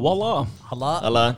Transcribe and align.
Voila! 0.00 0.46
Halla. 0.70 0.92
Eller 1.06 1.36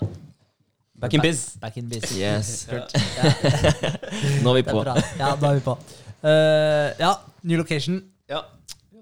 Back 1.02 1.14
in 1.18 1.20
biz. 1.24 1.40
Back 1.58 1.76
in 1.80 1.88
biz. 1.90 2.04
Yes. 2.16 2.52
Kult. 2.70 2.92
Nå 4.44 4.52
er 4.52 4.60
vi 4.60 4.62
Det 4.62 4.68
er 4.68 4.72
på. 4.72 4.82
bra. 4.84 4.94
Ja, 5.18 5.32
da 5.40 5.48
er 5.50 5.56
vi 5.58 5.64
på. 5.66 5.76
Eh, 6.22 6.88
ja, 7.02 7.14
ny 7.42 7.56
location. 7.58 7.96
Ja. 8.30 8.44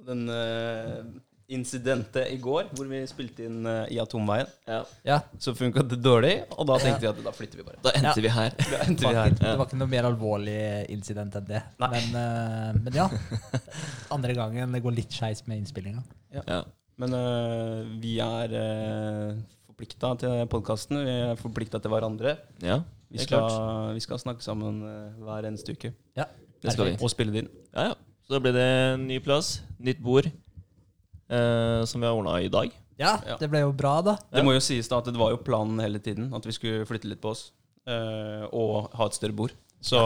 Den 0.09 0.23
uh, 0.33 1.03
incidentet 1.51 2.31
i 2.33 2.39
går 2.41 2.71
hvor 2.73 2.89
vi 2.89 3.03
spilte 3.11 3.45
inn 3.45 3.67
eh, 3.69 3.91
i 3.93 3.99
Atomveien, 4.01 4.49
Ja. 4.71 4.81
Ja, 5.07 5.19
så 5.43 5.53
funka 5.59 5.83
det 5.91 5.99
dårlig, 6.03 6.33
og 6.57 6.67
da 6.71 6.79
tenkte 6.81 7.03
vi 7.05 7.11
at 7.11 7.21
da 7.27 7.33
flytter 7.37 7.61
vi 7.61 7.67
bare. 7.67 7.81
Da 7.85 7.93
endte 7.99 8.15
Ja. 8.17 8.25
vi 8.25 8.33
her. 8.39 8.57
Da 8.71 8.81
endte 8.87 9.03
det 9.03 9.11
vi 9.11 9.11
var, 9.11 9.19
her. 9.21 9.35
ikke, 9.35 9.45
det 9.45 9.55
var 9.61 9.67
ikke 9.69 9.81
noe 9.83 9.91
mer 9.93 10.09
alvorlig 10.09 10.59
incident 10.95 11.37
enn 11.43 11.49
det. 11.51 11.63
Nei. 11.83 11.91
Men, 11.97 12.21
eh, 12.23 12.81
men 12.81 12.97
ja. 13.03 13.09
Andre 14.15 14.39
gangen 14.39 14.73
det 14.79 14.83
går 14.87 14.97
litt 15.03 15.13
skeis 15.21 15.43
med 15.51 15.61
innspillinga. 15.61 16.03
Ja. 16.39 16.63
Men 17.01 17.15
eh, 17.17 17.85
vi 18.03 18.15
er 18.21 18.53
uh, 18.55 19.39
forplikta 19.71 20.13
til 20.21 20.43
podkasten. 20.53 20.99
Vi 21.07 21.15
er 21.31 21.39
forplikta 21.41 21.81
til 21.81 21.93
hverandre. 21.95 22.37
ja. 22.65 22.83
Vi 23.11 23.19
skal, 23.19 23.43
vi 23.97 23.99
skal 24.05 24.21
snakke 24.23 24.45
sammen 24.45 24.77
eh, 24.87 25.17
hver 25.27 25.49
eneste 25.49 25.73
uke. 25.75 25.89
Ja, 26.15 26.29
Det 26.63 26.71
skal 26.77 26.93
vi. 26.93 26.99
Og 27.03 27.11
spille 27.11 27.33
det 27.35 27.41
inn. 27.43 27.49
Ja, 27.75 27.89
ja. 27.89 27.95
Så 28.23 28.37
da 28.37 28.39
blir 28.45 28.55
det 28.55 28.67
ny 29.03 29.17
plass, 29.25 29.49
nytt 29.83 29.99
bord, 29.99 30.29
eh, 30.31 31.81
som 31.91 31.99
vi 32.01 32.07
har 32.07 32.15
ordna 32.15 32.37
i 32.39 32.47
dag. 32.49 32.71
ja, 33.01 33.17
Ja. 33.27 33.37
det 33.41 33.49
ble 33.51 33.65
jo 33.65 33.73
bra, 33.73 33.97
da. 34.01 34.15
Det 34.31 34.45
må 34.47 34.53
jo 34.55 34.61
sies 34.63 34.87
da 34.87 34.99
at 35.03 35.07
det 35.11 35.17
var 35.19 35.33
jo 35.35 35.41
planen 35.43 35.81
hele 35.83 35.99
tiden 35.99 36.31
at 36.33 36.47
vi 36.47 36.53
skulle 36.55 36.87
flytte 36.87 37.09
litt 37.11 37.21
på 37.21 37.33
oss. 37.35 37.51
eh, 37.91 38.47
og 38.53 38.93
ha 38.95 39.07
et 39.07 39.15
større 39.19 39.35
bord. 39.35 39.51
Så 39.83 39.99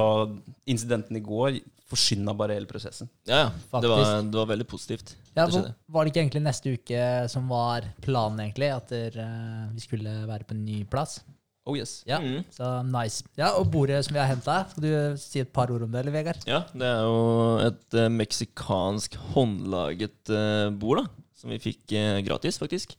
incidenten 0.67 1.17
i 1.19 1.21
går 1.21 1.61
forsynda 1.95 2.35
bare 2.37 2.59
hele 2.59 2.69
prosessen. 2.71 3.09
Ja, 3.29 3.47
ja. 3.47 3.81
Det 3.81 3.91
var, 3.91 4.19
det 4.23 4.41
var 4.41 4.51
veldig 4.51 4.67
positivt. 4.69 5.15
Ja, 5.35 5.47
Det 5.47 5.63
var 5.91 6.05
det 6.05 6.13
ikke 6.13 6.23
egentlig 6.25 6.43
neste 6.45 6.75
uke 6.75 7.07
som 7.31 7.49
var 7.51 7.87
planen, 8.05 8.43
egentlig? 8.45 8.71
At 8.75 8.93
der, 8.93 9.17
uh, 9.19 9.73
vi 9.75 9.83
skulle 9.83 10.13
være 10.29 10.47
på 10.47 10.55
en 10.57 10.65
ny 10.67 10.83
plass? 10.91 11.21
Oh 11.65 11.79
yes. 11.79 12.03
Ja, 12.07 12.19
mm. 12.21 12.45
så 12.53 12.71
nice. 12.85 13.25
Ja, 13.41 13.55
Og 13.57 13.71
bordet 13.73 14.03
som 14.05 14.15
vi 14.15 14.21
har 14.21 14.29
henta, 14.29 14.59
skal 14.69 14.85
du 14.85 15.21
si 15.21 15.41
et 15.41 15.53
par 15.55 15.73
ord 15.73 15.87
om 15.87 15.95
det, 15.95 16.03
eller, 16.03 16.15
Vegard? 16.15 16.45
Ja, 16.47 16.61
det 16.75 16.91
er 16.91 17.07
jo 17.09 17.23
et 17.65 17.99
uh, 17.99 18.11
meksikansk 18.13 19.17
håndlaget 19.33 20.35
uh, 20.35 20.69
bord, 20.77 21.03
da. 21.03 21.25
Som 21.41 21.53
vi 21.53 21.61
fikk 21.61 21.93
gratis, 22.25 22.57
faktisk. 22.61 22.95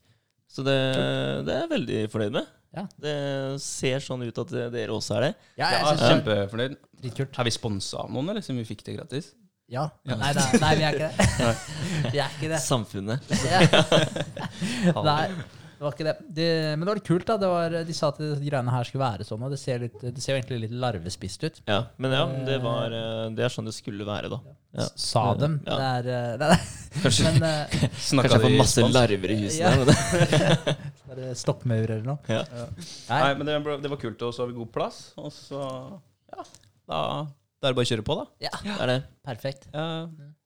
Så 0.52 0.64
det, 0.64 0.76
det 1.48 1.54
er 1.54 1.64
jeg 1.64 1.72
veldig 1.72 2.02
fornøyd 2.14 2.36
med. 2.36 2.52
Ja. 2.76 2.84
Det 3.00 3.16
ser 3.64 4.04
sånn 4.04 4.26
ut 4.28 4.38
at 4.44 4.52
dere 4.74 4.92
også 4.96 5.16
er 5.20 5.28
det. 5.30 5.34
Ja, 5.56 5.70
Ja, 5.72 5.80
jeg 5.80 5.98
synes 5.98 6.06
kjempefornøyd. 6.12 6.76
er 6.76 7.02
dritkult. 7.06 7.40
Er 7.40 7.48
vi 7.48 7.54
sponsa 7.56 8.04
av 8.04 8.10
noen, 8.12 8.30
eller, 8.34 8.44
siden 8.46 8.60
vi 8.62 8.68
fikk 8.68 8.84
det 8.88 8.98
gratis? 9.00 9.32
Ja. 9.72 9.88
Nei, 10.06 10.18
nei, 10.36 10.44
nei, 10.62 10.74
vi 10.78 10.84
er 10.86 10.94
ikke 10.94 11.08
det. 11.10 11.54
vi 12.14 12.20
er 12.22 12.34
ikke 12.36 12.50
det. 12.52 12.60
Samfunnet. 12.62 13.32
Ja. 13.50 13.62
Nei, 15.10 15.30
det 15.86 15.92
var 15.92 15.96
ikke 16.00 16.06
det. 16.08 16.14
det. 16.36 16.48
Men 16.74 16.82
det 16.82 16.90
var 16.90 16.98
litt 17.00 17.08
kult, 17.08 17.26
da. 17.30 17.36
Det 17.38 17.50
var, 17.52 17.76
de 17.86 17.96
sa 17.96 18.08
at 18.10 18.18
de 18.22 18.30
greiene 18.42 18.74
her 18.74 18.88
skulle 18.90 19.04
være 19.06 19.28
sånn, 19.28 19.44
og 19.46 19.54
det 19.54 19.60
ser, 19.62 19.84
litt, 19.86 19.98
det 20.02 20.24
ser 20.24 20.34
jo 20.34 20.40
egentlig 20.40 20.58
litt 20.64 20.74
larvespist 20.82 21.46
ut. 21.46 21.60
Ja, 21.70 21.78
men 22.02 22.16
ja, 22.18 22.24
det, 22.48 22.56
var, 22.64 22.96
eh, 22.96 23.26
det 23.38 23.46
er 23.46 23.54
sånn 23.54 23.70
det 23.70 23.76
skulle 23.78 24.08
være, 24.08 24.32
da. 24.34 24.40
Ja. 24.76 24.88
Sa 25.00 25.24
dem. 25.40 25.60
Ja. 25.68 25.78
Det 25.78 25.92
er 25.92 26.10
eh, 26.16 26.34
nei, 26.42 26.58
Kanskje, 27.06 27.32
Men 27.38 27.46
uh, 27.46 27.76
Kanskje 27.94 28.24
jeg 28.26 28.44
får 28.48 28.58
masse 28.58 28.82
spansk? 28.82 28.98
larver 28.98 29.34
i 29.36 29.38
huset. 29.46 29.62
Ja. 29.62 29.72
det- 29.86 30.76
er 31.16 31.94
eller 31.96 32.04
noe? 32.10 32.18
Ja. 32.28 32.42
Nei. 32.52 33.20
Nei, 33.22 33.34
men 33.40 33.48
det, 33.48 33.60
ble- 33.64 33.78
det 33.86 33.92
var 33.94 34.02
kult, 34.02 34.26
og 34.26 34.34
så 34.36 34.44
har 34.44 34.52
vi 34.52 34.58
god 34.58 34.72
plass. 34.74 35.00
Og 35.22 35.30
så 35.36 35.62
Ja, 36.34 36.44
da, 36.90 37.00
da 37.62 37.70
er 37.70 37.72
det 37.72 37.78
bare 37.78 37.86
å 37.88 37.92
kjøre 37.94 38.08
på, 38.10 38.18
da. 38.20 38.26
Ja, 38.50 38.52
Det 38.66 38.76
er 38.82 38.92
det. 38.92 38.98
perfekt. 39.28 39.70
Ja. 39.72 39.86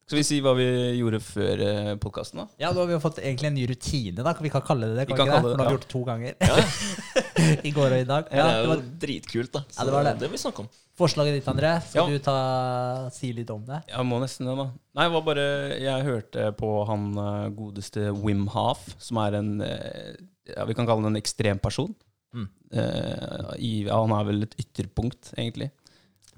Skal 0.10 0.18
vi 0.18 0.24
si 0.26 0.40
hva 0.42 0.56
vi 0.58 0.66
gjorde 0.98 1.20
før 1.22 1.60
uh, 1.62 1.90
podkasten, 2.02 2.40
da? 2.42 2.48
Ja, 2.58 2.72
nå 2.74 2.82
har 2.82 2.88
vi 2.90 2.96
jo 2.96 3.02
fått 3.04 3.20
egentlig 3.22 3.46
en 3.52 3.54
ny 3.60 3.66
rutine, 3.70 4.24
da. 4.26 4.32
Vi 4.42 4.50
kan 4.50 4.64
kalle 4.66 4.88
det 4.90 4.96
det. 4.98 5.04
Vi 5.06 5.14
Kan 5.14 5.20
kan 5.20 5.28
vi 5.28 5.30
ikke 5.30 5.38
kalle 5.38 5.52
det- 5.52 5.54
For 5.54 5.60
nå 5.60 5.62
har 5.62 5.70
vi 5.70 5.76
gjort 5.78 5.86
det 5.86 5.92
to 5.94 6.02
ganger. 6.08 7.64
I 7.70 7.74
går 7.76 7.94
og 7.94 8.00
i 8.00 8.08
dag. 8.10 8.32
Ja, 8.34 8.38
Ja, 8.40 8.48
det 8.48 8.56
er 8.56 8.64
det 8.64 8.72
var 8.72 8.82
dritkult, 9.06 9.52
da. 9.54 9.62
Så 9.70 9.78
Ja, 9.78 9.86
det 9.86 9.94
var 9.94 10.04
det. 10.08 10.14
det 10.18 10.26
vil 10.26 10.34
vi 10.34 10.42
snakke 10.42 10.60
om. 10.66 10.70
forslaget 11.00 11.38
ditt, 11.38 11.46
André. 11.54 11.76
Skal 11.86 12.02
Ja. 12.02 12.18
du 12.18 12.20
ta, 12.26 13.10
si 13.14 13.30
litt 13.38 13.50
om 13.54 13.62
det? 13.70 13.84
Jeg 13.88 14.06
må 14.10 14.18
nesten 14.20 14.50
det, 14.50 14.58
da. 14.58 14.66
Nei, 14.98 15.06
det 15.06 15.14
var 15.14 15.22
bare 15.30 15.46
Jeg 15.80 16.04
hørte 16.10 16.52
på 16.58 16.72
han 16.90 17.06
eh, 17.18 17.50
godeste 17.56 18.10
Wim 18.24 18.48
Haf, 18.48 18.82
som 18.98 19.18
er 19.22 19.38
en 19.38 19.62
eh, 19.62 20.16
Ja, 20.58 20.66
vi 20.66 20.74
kan 20.74 20.88
kalle 20.90 21.04
han 21.06 21.14
en 21.16 21.22
ekstrem 21.22 21.60
person. 21.62 21.94
Mm. 22.34 22.50
Uh, 22.74 23.54
i, 23.58 23.86
ja, 23.88 23.96
han 24.02 24.12
er 24.14 24.26
vel 24.28 24.44
et 24.46 24.56
ytterpunkt, 24.62 25.32
egentlig. 25.38 25.70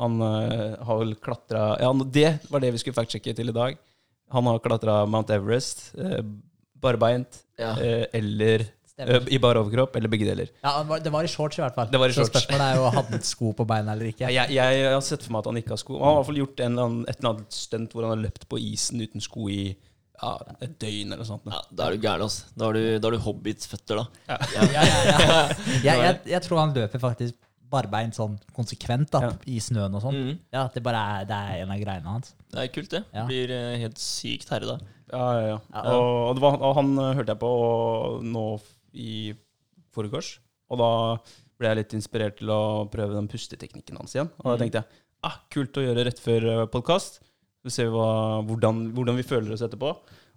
Han 0.01 0.17
uh, 0.21 0.75
har 0.87 0.99
vel 1.03 1.15
klatra 1.21 1.63
Ja, 1.81 1.91
det 2.17 2.27
var 2.49 2.59
det 2.63 2.73
vi 2.75 2.81
skulle 2.81 2.97
factsjekke 2.97 3.35
til 3.37 3.49
i 3.53 3.55
dag. 3.55 3.77
Han 4.33 4.47
har 4.49 4.59
klatra 4.63 5.01
Mount 5.05 5.29
Everest, 5.35 5.91
uh, 5.99 6.19
barbeint, 6.81 7.43
Ja. 7.61 7.75
uh, 7.77 8.05
eller 8.17 8.67
i 9.31 9.37
bar 9.41 9.57
overkropp, 9.57 9.95
eller 9.97 10.11
begge 10.13 10.27
deler. 10.27 10.49
Ja, 10.61 10.75
det 10.83 10.89
var- 10.91 10.99
Det 11.01 11.11
var 11.11 11.23
i 11.25 11.29
shorts, 11.31 11.57
i 11.57 11.61
hvert 11.63 11.73
fall. 11.73 11.87
Det 11.89 11.97
var 11.99 12.09
i 12.09 12.13
Så 12.13 12.21
shorts. 12.21 12.29
spørsmålet 12.45 12.65
er 12.67 12.75
jo 12.77 12.89
hadde 12.93 13.11
han 13.15 13.21
sko 13.25 13.51
på 13.57 13.65
beina 13.65 13.93
eller 13.95 14.11
ikke. 14.11 14.27
Jeg, 14.37 14.49
jeg, 14.53 14.75
jeg 14.81 14.93
har 14.93 15.01
sett 15.01 15.23
for 15.25 15.31
meg 15.33 15.39
at 15.41 15.45
han 15.49 15.57
ikke 15.61 15.73
har 15.73 15.79
sko. 15.81 15.93
Han 15.97 16.03
har 16.05 16.11
i 16.11 16.17
hvert 16.19 16.29
fall 16.29 16.41
gjort 16.41 16.59
en 16.59 16.71
eller 16.75 16.85
annen, 16.89 17.05
et 17.09 17.17
eller 17.19 17.29
annet 17.31 17.53
stunt 17.57 17.93
hvor 17.95 18.05
han 18.05 18.13
har 18.13 18.21
løpt 18.27 18.45
på 18.51 18.59
isen 18.61 19.01
uten 19.01 19.21
sko 19.25 19.47
i 19.49 19.61
ja, 20.21 20.33
et 20.61 20.75
døgn 20.77 21.07
eller 21.15 21.23
noe 21.23 21.25
sånt. 21.31 21.47
Ja, 21.49 21.61
da 21.73 21.87
er 21.87 21.95
du 21.97 22.03
gæren, 22.03 22.21
altså. 22.27 22.43
Da 22.55 22.65
har 22.67 22.73
du, 22.77 22.83
da 23.01 23.07
har 23.09 23.15
du 23.17 23.23
hobbitsføtter, 23.25 24.03
da. 24.03 24.05
Ja, 24.29 24.37
ja, 24.53 24.83
ja. 24.85 25.31
Jeg, 25.87 25.95
jeg, 25.97 26.19
jeg 26.35 26.41
tror 26.45 26.59
han 26.61 26.75
løper 26.77 27.01
faktisk 27.01 27.33
barbeint 27.71 28.15
sånn 28.17 28.37
konsekvent 28.55 29.09
da, 29.13 29.21
Ja. 29.25 29.31
i 29.47 29.57
snøen 29.63 29.95
og 29.95 30.03
sånn. 30.03 30.17
Mm. 30.17 30.39
Ja, 30.53 30.67
det 30.73 30.83
bare 30.83 31.01
er, 31.21 31.25
det 31.29 31.37
er 31.37 31.61
en 31.63 31.71
av 31.71 31.79
greiene 31.81 32.11
hans. 32.17 32.33
Det 32.51 32.59
er 32.65 32.71
kult, 32.75 32.89
det. 32.91 33.03
Ja. 33.15 33.25
Blir 33.29 33.51
eh, 33.55 33.77
helt 33.85 33.97
sykt 34.01 34.49
herre 34.51 34.73
da. 34.73 34.77
Ja, 35.11 35.23
ja, 35.39 35.47
ja. 35.53 35.57
Ja. 35.73 35.81
Og, 35.95 36.09
og, 36.29 36.35
det 36.37 36.41
var, 36.45 36.59
og 36.61 36.75
han 36.77 36.91
eh, 36.99 37.13
hørte 37.19 37.33
jeg 37.35 37.41
på 37.41 37.53
nå 38.23 38.45
i 38.93 39.33
forgårs. 39.95 40.35
Og 40.71 40.79
da 40.79 40.91
ble 41.59 41.67
jeg 41.71 41.77
litt 41.81 41.93
inspirert 41.97 42.37
til 42.39 42.49
å 42.53 42.61
prøve 42.91 43.13
den 43.17 43.27
pusteteknikken 43.31 43.97
hans 43.99 44.15
igjen. 44.15 44.29
Og 44.39 44.45
da 44.45 44.55
Mhm. 44.55 44.61
tenkte 44.63 44.81
jeg 44.81 45.01
ah, 45.23 45.35
kult 45.53 45.77
å 45.77 45.83
gjøre 45.85 46.05
rett 46.07 46.19
før 46.19 46.47
podkast. 46.71 47.19
Så 47.63 47.69
ser 47.75 47.85
vi 47.91 47.97
hva, 47.97 48.41
hvordan, 48.47 48.87
hvordan 48.95 49.15
vi 49.19 49.23
føler 49.27 49.53
oss 49.53 49.61
etterpå. 49.61 49.91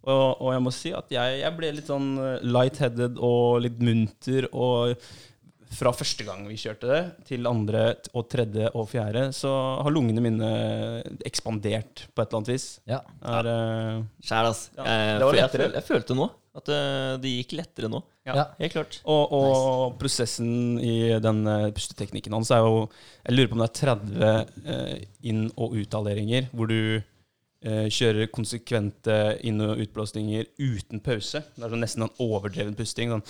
Og, 0.05 0.41
og 0.43 0.51
jeg 0.53 0.61
må 0.61 0.73
si 0.77 0.91
at 0.93 1.09
jeg, 1.09 1.39
jeg 1.41 1.57
ble 1.57 1.71
litt 1.73 1.87
sånn 1.89 2.11
light-headed 2.45 3.17
og 3.25 3.63
litt 3.65 3.79
munter. 3.81 4.45
Og 4.53 4.93
fra 5.77 5.93
første 5.97 6.25
gang 6.27 6.45
vi 6.49 6.57
kjørte 6.61 6.89
det, 6.91 7.01
til 7.29 7.47
andre 7.51 7.85
og 8.15 8.29
tredje 8.33 8.71
og 8.75 8.87
fjerde, 8.91 9.27
så 9.37 9.51
har 9.83 9.93
lungene 9.95 10.23
mine 10.25 10.51
ekspandert 11.27 12.07
på 12.15 12.23
et 12.23 12.29
eller 12.31 12.41
annet 12.41 12.53
vis. 12.55 12.67
Ja. 12.91 13.01
Er, 13.23 13.49
uh, 13.51 14.05
Sjæl, 14.25 14.49
ass. 14.51 14.65
Ja, 14.79 14.85
jeg, 14.89 15.19
det 15.21 15.29
var 15.29 15.39
jeg, 15.39 15.47
lettere. 15.49 15.67
føl- 15.69 15.79
jeg 15.81 15.87
følte 15.91 16.17
nå 16.19 16.29
at 16.55 16.69
uh, 16.71 17.15
det 17.23 17.33
gikk 17.41 17.57
lettere 17.59 17.89
nå. 17.91 18.03
Ja. 18.25 18.35
Ja. 18.39 18.45
Helt 18.61 18.73
klart. 18.77 19.01
Og, 19.11 19.33
og 19.37 19.97
prosessen 20.01 20.79
i 20.81 20.95
den 21.21 21.43
eh, 21.51 21.67
pusteteknikken 21.77 22.33
hans 22.33 22.49
er 22.57 22.63
jo 22.65 22.87
Jeg 23.27 23.35
lurer 23.35 23.51
på 23.51 23.59
om 23.59 23.61
det 23.61 23.67
er 23.69 23.81
30 23.83 24.23
uh, 24.71 24.95
inn- 25.29 25.51
og 25.61 25.75
utalderinger 25.77 26.47
hvor 26.57 26.71
du 26.71 26.79
eh, 27.03 27.91
kjører 27.93 28.31
konsekvente 28.33 29.19
inn- 29.45 29.61
og 29.67 29.83
utblåsninger 29.85 30.49
uten 30.57 31.03
pause. 31.05 31.43
Det 31.53 31.67
er 31.67 31.75
sånn 31.75 31.85
nesten 31.85 32.07
en 32.07 32.15
overdreven 32.25 32.79
pusting. 32.79 33.13
Sånn 33.13 33.27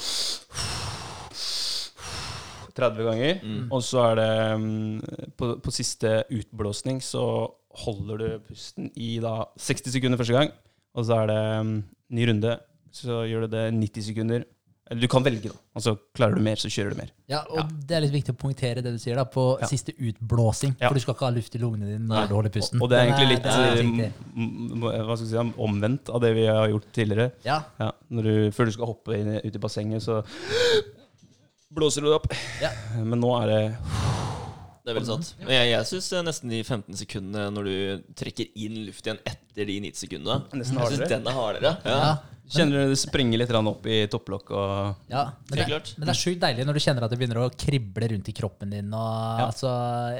30 2.76 3.08
ganger. 3.08 3.40
Mm. 3.44 3.66
Og 3.72 3.82
så 3.86 4.02
er 4.10 4.20
det 4.20 4.30
mm, 4.60 5.28
på, 5.38 5.50
på 5.64 5.74
siste 5.74 6.24
utblåsning 6.34 7.00
så 7.04 7.24
holder 7.84 8.18
du 8.22 8.28
pusten 8.48 8.90
i 8.94 9.16
da 9.22 9.44
60 9.58 9.94
sekunder 9.96 10.20
første 10.20 10.36
gang. 10.36 10.50
Og 10.94 11.06
så 11.08 11.22
er 11.24 11.30
det 11.32 11.40
mm, 11.66 11.76
ny 12.18 12.26
runde. 12.30 12.58
Så 12.94 13.24
gjør 13.26 13.46
du 13.48 13.54
det 13.56 13.68
90 13.74 14.10
sekunder. 14.12 14.44
Eller 14.92 15.00
du 15.00 15.08
kan 15.08 15.24
velge, 15.24 15.48
da. 15.48 15.56
Altså, 15.80 15.94
klarer 16.14 16.36
du 16.36 16.42
mer, 16.44 16.60
så 16.60 16.68
kjører 16.68 16.92
du 16.92 16.98
mer. 16.98 17.08
Ja, 17.32 17.38
og 17.48 17.70
det 17.88 17.94
er 17.96 18.02
litt 18.04 18.12
viktig 18.12 18.34
å 18.34 18.36
poengtere 18.36 18.82
det 18.84 18.90
du 18.92 18.98
sier, 19.00 19.16
da, 19.16 19.24
på 19.24 19.56
Ja. 19.62 19.66
siste 19.70 19.94
utblåsing. 19.96 20.74
Ja. 20.76 20.90
For 20.90 20.94
du 20.94 21.00
skal 21.00 21.16
ikke 21.16 21.24
ha 21.24 21.32
luft 21.32 21.56
i 21.56 21.60
lungene 21.62 21.88
dine 21.88 22.04
Nei. 22.04 22.18
når 22.20 22.28
du 22.28 22.34
holder 22.36 22.52
pusten. 22.52 22.82
Og 22.84 22.90
det 22.92 22.98
er 23.00 23.06
egentlig 23.08 23.30
litt 23.32 23.46
det 23.48 23.54
er 23.54 23.78
eh, 23.78 23.80
viktig. 23.80 24.10
m- 24.36 24.82
m- 24.84 24.84
hva 25.08 25.16
skal 25.16 25.30
si, 25.30 25.40
omvendt 25.66 26.12
av 26.12 26.20
det 26.20 26.34
vi 26.36 26.44
har 26.50 26.68
gjort 26.68 26.90
tidligere. 27.00 27.30
Ja, 27.48 27.62
Ja, 27.80 27.88
når 28.12 28.28
du, 28.28 28.34
før 28.58 28.68
du 28.68 28.74
skal 28.76 28.90
hoppe 28.92 29.16
inn, 29.22 29.32
ut 29.40 29.56
i 29.56 29.62
bassenget, 29.64 30.04
så 30.04 30.20
blåser 31.74 32.04
du 32.04 32.10
det 32.10 32.16
opp. 32.18 32.28
Ja. 32.62 32.70
Men 33.10 33.20
nå 33.22 33.30
er 33.42 33.50
det 33.50 33.62
Det 34.84 34.92
er 34.92 34.98
veldig 34.98 35.08
sant. 35.08 35.30
Men 35.40 35.54
jeg, 35.56 35.70
jeg 35.72 35.88
syns 35.90 36.10
nesten 36.26 36.52
de 36.52 36.60
15 36.62 36.98
sekundene 37.04 37.46
når 37.54 37.68
du 37.70 37.74
trekker 38.20 38.50
inn 38.60 38.82
luft 38.90 39.06
igjen 39.08 39.20
etter 39.24 39.64
de 39.70 39.78
90 39.86 40.02
sekundene 40.06 40.40
Nesten 40.60 40.76
Jeg 40.76 40.90
synes 40.92 41.00
hardere. 41.00 41.08
den 41.14 41.30
er 41.30 41.38
hardere. 41.38 41.74
Ja. 41.88 42.00
Kjenner 42.52 42.84
du 42.84 42.92
det 42.92 42.98
springer 43.00 43.38
litt 43.40 43.50
opp 43.56 43.86
i 43.88 44.02
topplokk 44.12 44.50
og 44.52 45.08
ja. 45.08 45.22
Men, 45.50 45.58
det, 45.58 45.80
men 45.96 46.06
det 46.06 46.12
er 46.12 46.20
sjukt 46.20 46.40
deilig 46.42 46.66
når 46.68 46.76
du 46.76 46.82
kjenner 46.84 47.06
at 47.06 47.10
det 47.14 47.18
begynner 47.22 47.40
å 47.40 47.48
krible 47.56 48.10
rundt 48.12 48.28
i 48.28 48.36
kroppen 48.36 48.70
din. 48.76 48.92
Og, 48.92 49.40
Ja. 49.40 49.46
altså, 49.48 49.72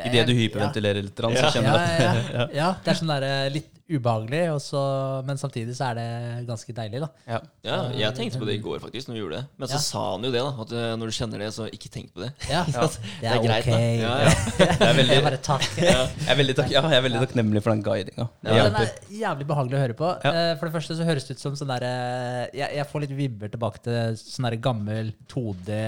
Idet 0.09 0.27
du 0.27 0.33
jeg- 0.33 0.49
hyperventilerer 0.49 1.03
litt, 1.05 1.15
så 1.17 1.53
kjenner 1.53 1.73
du 1.73 1.79
at 1.79 2.01
ja, 2.01 2.13
ja. 2.41 2.49
ja, 2.55 2.75
det 2.85 2.91
er 2.95 3.01
sånn 3.03 3.13
der, 3.13 3.23
eh, 3.29 3.51
litt 3.53 3.71
ubehagelig, 3.85 4.47
og 4.49 4.61
så, 4.65 4.81
men 5.29 5.37
samtidig 5.37 5.75
så 5.77 5.91
er 5.91 5.99
det 5.99 6.47
ganske 6.49 6.73
deilig, 6.73 7.03
da. 7.03 7.09
Ja. 7.29 7.41
Ja, 7.69 7.75
jeg 7.93 8.15
tenkte 8.17 8.39
på 8.41 8.47
det 8.49 8.55
i 8.57 8.63
går, 8.65 8.79
faktisk, 8.81 9.11
når 9.11 9.15
du 9.15 9.21
gjorde 9.21 9.41
det. 9.43 9.45
Men 9.61 9.69
så 9.69 9.77
Ja. 9.77 9.81
sa 9.85 10.05
han 10.15 10.25
jo 10.25 10.31
det, 10.33 10.41
da. 10.41 10.53
At 10.65 10.73
eh, 10.73 10.95
når 10.97 11.11
du 11.13 11.15
kjenner 11.19 11.39
det, 11.45 11.51
så 11.53 11.67
ikke 11.69 11.91
tenk 11.93 12.09
på 12.17 12.23
det. 12.25 12.31
Ja, 12.49 12.63
Ja. 12.73 12.87
det 12.89 13.29
er, 13.29 13.43
greit, 13.45 13.69
ok. 13.69 13.75
da. 13.75 13.79
Ja, 14.01 14.15
ja. 14.25 14.33
Det 14.81 14.89
er 14.89 14.97
veldig, 14.97 15.15
Jeg 15.19 15.25
bare 15.29 15.41
takker. 15.45 15.85
jeg 15.85 16.33
er 16.33 16.41
veldig, 16.41 16.57
takk, 16.57 16.71
ja, 16.73 16.81
jeg 16.89 16.97
er 16.97 17.05
veldig 17.11 17.21
takknemlig 17.27 17.63
for 17.63 17.75
den 17.77 17.83
guidinga. 17.85 18.29
Det 18.41 18.57
Ja, 18.57 18.65
den 18.71 18.81
er 18.81 18.95
jævlig 19.21 19.47
behagelig 19.53 19.77
å 19.77 19.83
høre 19.85 19.99
på. 20.01 20.09
Ja. 20.25 20.33
Eh, 20.33 20.57
For 20.57 20.65
det 20.71 20.75
første 20.81 20.97
så 20.97 21.05
høres 21.05 21.29
det 21.29 21.37
ut 21.37 21.45
som 21.45 21.53
sånn 21.61 21.69
derre 21.77 21.93
jeg, 22.55 22.69
jeg 22.79 22.89
får 22.91 23.05
litt 23.05 23.15
vibber 23.19 23.53
tilbake 23.53 23.83
til 23.85 24.19
sånn 24.21 24.49
der 24.49 24.59
gammel 24.63 25.13
2D 25.31 25.79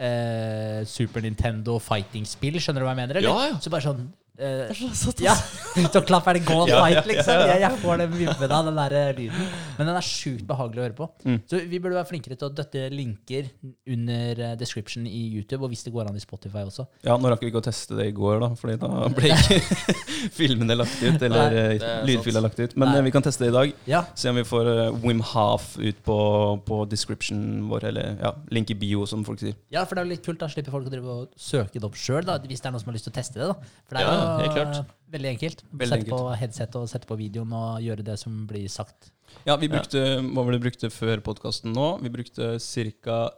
eh, 0.00 0.80
Super 0.88 1.24
Nintendo 1.24 1.78
fighting-spill. 1.82 2.58
Skjønner 2.60 2.84
du 2.84 2.88
hva 2.88 2.94
jeg 2.94 3.02
mener? 3.02 3.20
Eller? 3.20 3.30
Ja, 3.30 3.52
ja. 3.52 3.60
Så 3.62 3.72
bare 3.72 3.86
sånn 3.88 4.08
eh, 4.40 4.80
ja, 5.24 5.34
og 6.00 6.06
klapp 6.08 6.28
er 6.30 6.38
det 6.38 6.42
gå 6.48 6.56
og 6.62 6.68
Ja, 6.70 6.80
ja, 6.88 7.00
fight, 7.02 7.10
liksom. 7.10 7.42
Jeg, 7.50 7.60
jeg 7.64 7.78
får 7.82 8.00
den 8.02 8.14
vibben 8.16 8.54
av 8.56 8.68
den 8.68 8.78
der 8.80 8.94
eh, 9.00 9.10
lyden. 9.18 9.50
Men 9.78 9.90
den 9.90 9.98
er 10.00 10.06
sjukt 10.06 10.46
behagelig 10.48 10.80
å 10.80 10.84
høre 10.86 10.96
på. 10.98 11.08
Mm. 11.26 11.38
Så 11.50 11.60
vi 11.70 11.80
burde 11.80 11.98
være 11.98 12.08
flinkere 12.10 12.38
til 12.40 12.48
å 12.48 12.54
døtte 12.54 12.86
linker 12.94 13.50
under 13.94 14.42
eh, 14.48 14.54
description 14.60 15.06
i 15.08 15.22
YouTube, 15.36 15.62
og 15.64 15.72
hvis 15.74 15.84
det 15.86 15.92
går 15.94 16.10
an 16.10 16.18
i 16.18 16.22
Spotify 16.24 16.64
også. 16.66 16.86
Ja, 17.06 17.16
Nå 17.20 17.30
rakk 17.32 17.44
vi 17.44 17.50
ikke 17.52 17.62
å 17.62 17.66
teste 17.68 17.98
det 17.98 18.08
i 18.10 18.14
går, 18.16 18.40
da, 18.42 18.50
Fordi 18.60 18.76
da 18.80 18.90
ble 19.14 19.32
ikke 19.34 19.60
filmene 20.40 20.76
lagt 20.78 20.98
ut. 21.04 21.20
Eller 21.28 21.58
er 21.60 22.40
lagt 22.40 22.60
ut. 22.60 22.76
Men 22.80 22.94
Nei. 22.94 23.04
vi 23.08 23.14
kan 23.14 23.24
teste 23.24 23.46
det 23.46 23.52
i 23.52 23.56
dag. 23.56 23.74
Ja, 23.90 24.04
Se 24.14 24.30
om 24.32 24.38
vi 24.40 24.46
får 24.46 24.70
Wim 25.04 25.22
Half 25.32 25.74
ut 25.80 26.00
på, 26.06 26.18
på 26.66 26.82
description 26.90 27.68
vår, 27.70 27.88
eller 27.90 28.16
ja, 28.20 28.34
link 28.54 28.72
i 28.72 28.78
bio, 28.78 29.06
som 29.08 29.24
folk 29.26 29.40
sier. 29.42 29.56
Ja, 29.72 29.84
for 29.86 29.96
det 29.96 30.04
er 30.04 30.08
jo 30.10 30.14
litt 30.16 30.26
kult. 30.26 30.40
Da 30.40 30.48
slipper 30.50 30.74
folk 30.74 30.88
å 30.88 30.92
drive 30.92 31.14
og 31.24 31.34
søke 31.40 31.78
det 31.78 31.86
opp 31.86 31.98
sjøl, 31.98 32.24
hvis 32.46 32.62
det 32.62 32.70
er 32.70 32.74
noen 32.74 32.82
som 32.82 32.90
har 32.92 32.96
lyst 32.98 33.08
til 33.08 33.14
å 33.14 33.18
teste 33.18 33.40
det. 33.40 33.48
da. 33.50 33.56
For 33.88 33.96
det 33.96 34.02
er 34.02 34.08
Ja, 34.08 34.14
jo 34.16 34.29
helt 34.38 34.54
klart. 34.54 34.80
veldig 35.10 35.30
enkelt. 35.34 35.62
Veldig 35.72 35.88
sette 36.04 36.10
på 36.10 36.20
headset 36.38 36.76
og 36.76 36.88
sette 36.88 37.06
på 37.10 37.16
videoen 37.18 37.52
og 37.52 37.80
gjøre 37.82 38.04
det 38.06 38.18
som 38.18 38.46
blir 38.46 38.68
sagt. 38.70 39.10
Ja, 39.46 39.56
vi 39.56 39.68
brukte, 39.68 40.20
Hva 40.22 40.44
var 40.44 40.52
det 40.52 40.60
vi 40.60 40.70
brukte 40.70 40.90
før 40.90 41.20
podkasten 41.22 41.72
nå? 41.74 42.00
Vi 42.02 42.08
brukte 42.10 42.58
ca. 42.58 43.30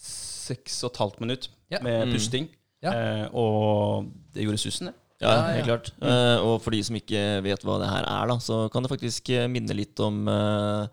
6,5 0.00 1.20
minutt 1.20 1.48
Ja. 1.70 1.78
med 1.82 2.06
Mm. 2.08 2.12
pusting. 2.14 2.48
Ja. 2.82 2.90
Eh, 2.92 3.28
og 3.34 4.06
det 4.34 4.44
gjorde 4.44 4.58
susen, 4.58 4.86
det. 4.86 4.94
Ja, 5.20 5.28
Ja, 5.30 5.36
ja. 5.48 5.52
helt 5.62 5.66
klart. 5.66 5.90
Eh, 6.02 6.38
og 6.42 6.62
for 6.62 6.70
de 6.70 6.82
som 6.82 6.96
ikke 6.96 7.42
vet 7.42 7.60
hva 7.62 7.78
det 7.78 7.88
her 7.90 8.04
er, 8.04 8.26
da, 8.26 8.34
så 8.38 8.70
kan 8.72 8.82
det 8.82 8.90
faktisk 8.90 9.28
eh, 9.30 9.46
minne 9.48 9.74
litt 9.76 10.00
om 10.00 10.26
eh, 10.28 10.86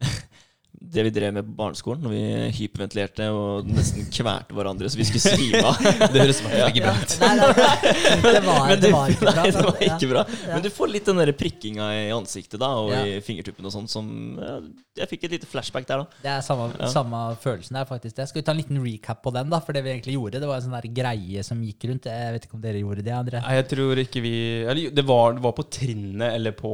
det 0.80 1.02
vi 1.04 1.10
drev 1.12 1.34
med 1.36 1.44
på 1.44 1.52
barneskolen, 1.58 2.00
når 2.00 2.12
vi 2.14 2.20
hyperventilerte 2.56 3.26
og 3.36 3.66
nesten 3.68 4.06
kvalte 4.16 4.54
hverandre 4.56 4.88
så 4.88 4.96
vi 4.96 5.04
skulle 5.04 5.34
svime 5.36 5.60
av. 5.60 5.76
Det 6.14 6.22
høres 6.22 6.40
i 6.40 6.60
ikke 6.70 6.84
bra 6.86 6.94
ut. 6.96 7.14
Nei, 7.20 7.32
nei, 7.36 7.48
nei. 7.58 7.90
Det 8.24 8.40
var, 8.46 8.62
Men 8.70 8.80
det 8.80 8.92
var 8.94 9.12
ikke 9.12 9.26
bra. 9.26 9.34
Nei, 9.36 9.50
det 9.52 9.64
var 9.66 9.82
ikke 9.86 10.08
bra. 10.10 10.22
Men 10.54 10.64
du 10.64 10.70
får 10.72 10.92
litt 10.94 11.10
den 11.10 11.20
der 11.20 11.32
prikkinga 11.36 11.88
i 11.98 12.06
ansiktet 12.16 12.62
da, 12.62 12.70
og 12.80 12.94
Ja. 12.94 13.02
i 13.04 13.18
fingertuppene 13.24 13.68
og 13.68 13.74
sånn 13.76 13.90
som 13.92 14.08
ja, 14.40 14.56
Jeg 15.02 15.10
fikk 15.12 15.26
et 15.28 15.34
lite 15.36 15.50
flashback 15.50 15.84
der, 15.88 16.02
da. 16.02 16.22
Det 16.24 16.32
er 16.32 16.40
samme, 16.48 16.70
Ja. 16.80 16.88
samme 16.90 17.20
følelsen 17.44 17.76
der, 17.76 17.84
faktisk. 17.90 18.16
det. 18.16 18.28
Skal 18.32 18.40
vi 18.40 18.46
ta 18.48 18.56
en 18.56 18.62
liten 18.62 18.80
recap 18.82 19.20
på 19.22 19.34
den, 19.36 19.52
da? 19.52 19.60
For 19.60 19.76
det 19.76 19.84
vi 19.84 19.92
egentlig 19.92 20.16
gjorde, 20.16 20.40
det 20.40 20.48
var 20.48 20.62
en 20.62 20.66
sånn 20.66 20.78
der 20.80 20.88
greie 20.96 21.44
som 21.44 21.60
gikk 21.60 21.90
rundt. 21.92 22.08
Jeg 22.08 22.34
vet 22.38 22.48
ikke 22.48 22.56
om 22.56 22.64
dere 22.64 22.80
gjorde 22.80 23.04
det, 23.04 23.14
André? 23.20 23.44
Nei, 23.44 23.58
jeg 23.60 23.68
tror 23.74 24.00
ikke 24.06 24.24
vi 24.24 24.34
eller, 24.64 24.96
det, 24.96 25.04
var, 25.06 25.36
det 25.36 25.44
var 25.44 25.54
på 25.60 25.68
trinnet, 25.68 26.32
eller 26.40 26.56
på, 26.56 26.72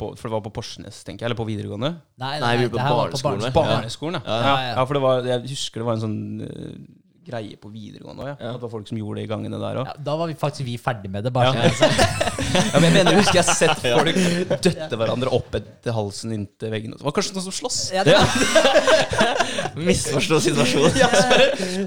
på 0.00 0.12
For 0.16 0.28
det 0.30 0.34
var 0.38 0.44
på 0.48 0.56
Porsnes, 0.56 1.04
tenker 1.04 1.26
jeg. 1.26 1.30
Eller 1.30 1.38
på 1.38 1.46
videregående. 1.48 1.94
Nei, 2.22 2.34
Nei, 2.40 2.56
vi 2.56 2.68
var 2.72 2.72
på 2.72 2.80
det 2.80 2.98
barneskolen. 3.02 3.41
Barneskolen. 3.50 3.74
Barneskolen, 3.76 4.20
ja. 4.22 4.22
Ja, 4.26 4.42
Ja, 4.42 4.56
ja. 4.62 4.74
ja, 4.78 4.84
for 4.86 4.94
det 4.94 5.02
var, 5.02 5.22
jeg 5.26 5.40
husker 5.50 5.80
det 5.82 5.86
var 5.90 5.98
en 5.98 6.04
sånn 6.06 6.18
uh, 6.46 6.74
greie 7.22 7.54
på 7.62 7.68
videregående 7.70 8.22
òg. 8.24 8.28
Ja. 8.32 8.36
Ja. 8.40 8.48
At 8.50 8.56
det 8.58 8.62
var 8.64 8.70
folk 8.72 8.88
som 8.90 8.98
gjorde 8.98 9.20
det 9.20 9.24
i 9.28 9.30
gangene 9.30 9.58
der 9.62 9.76
òg. 9.82 9.86
Ja, 9.86 9.94
da 10.10 10.16
var 10.18 10.26
vi 10.26 10.34
faktisk 10.34 10.66
vi 10.66 10.74
ferdig 10.82 11.10
med 11.10 11.22
det. 11.26 11.30
bare 11.32 11.52
Ja. 11.54 11.70
sånn. 11.78 11.98
Ja, 12.52 12.80
men 12.82 12.88
jeg 12.90 12.92
mener, 12.98 13.14
husker 13.16 13.38
jeg 13.38 13.44
har 13.46 13.54
sett 13.54 13.78
folk 13.84 14.60
døtte 14.66 14.96
hverandre 14.98 15.30
opp 15.32 15.54
etter 15.56 15.94
halsen 15.96 16.34
inntil 16.34 16.72
veggen. 16.74 16.92
Det 16.98 17.06
var 17.06 17.14
kanskje 17.16 17.36
noen 17.36 17.46
som 17.46 17.54
sloss? 17.54 17.78
Ja, 17.94 18.02
det 18.04 18.18
var, 18.18 18.26
Misforstå 19.86 20.40
situasjonen. 20.44 20.98
Ja, 20.98 21.08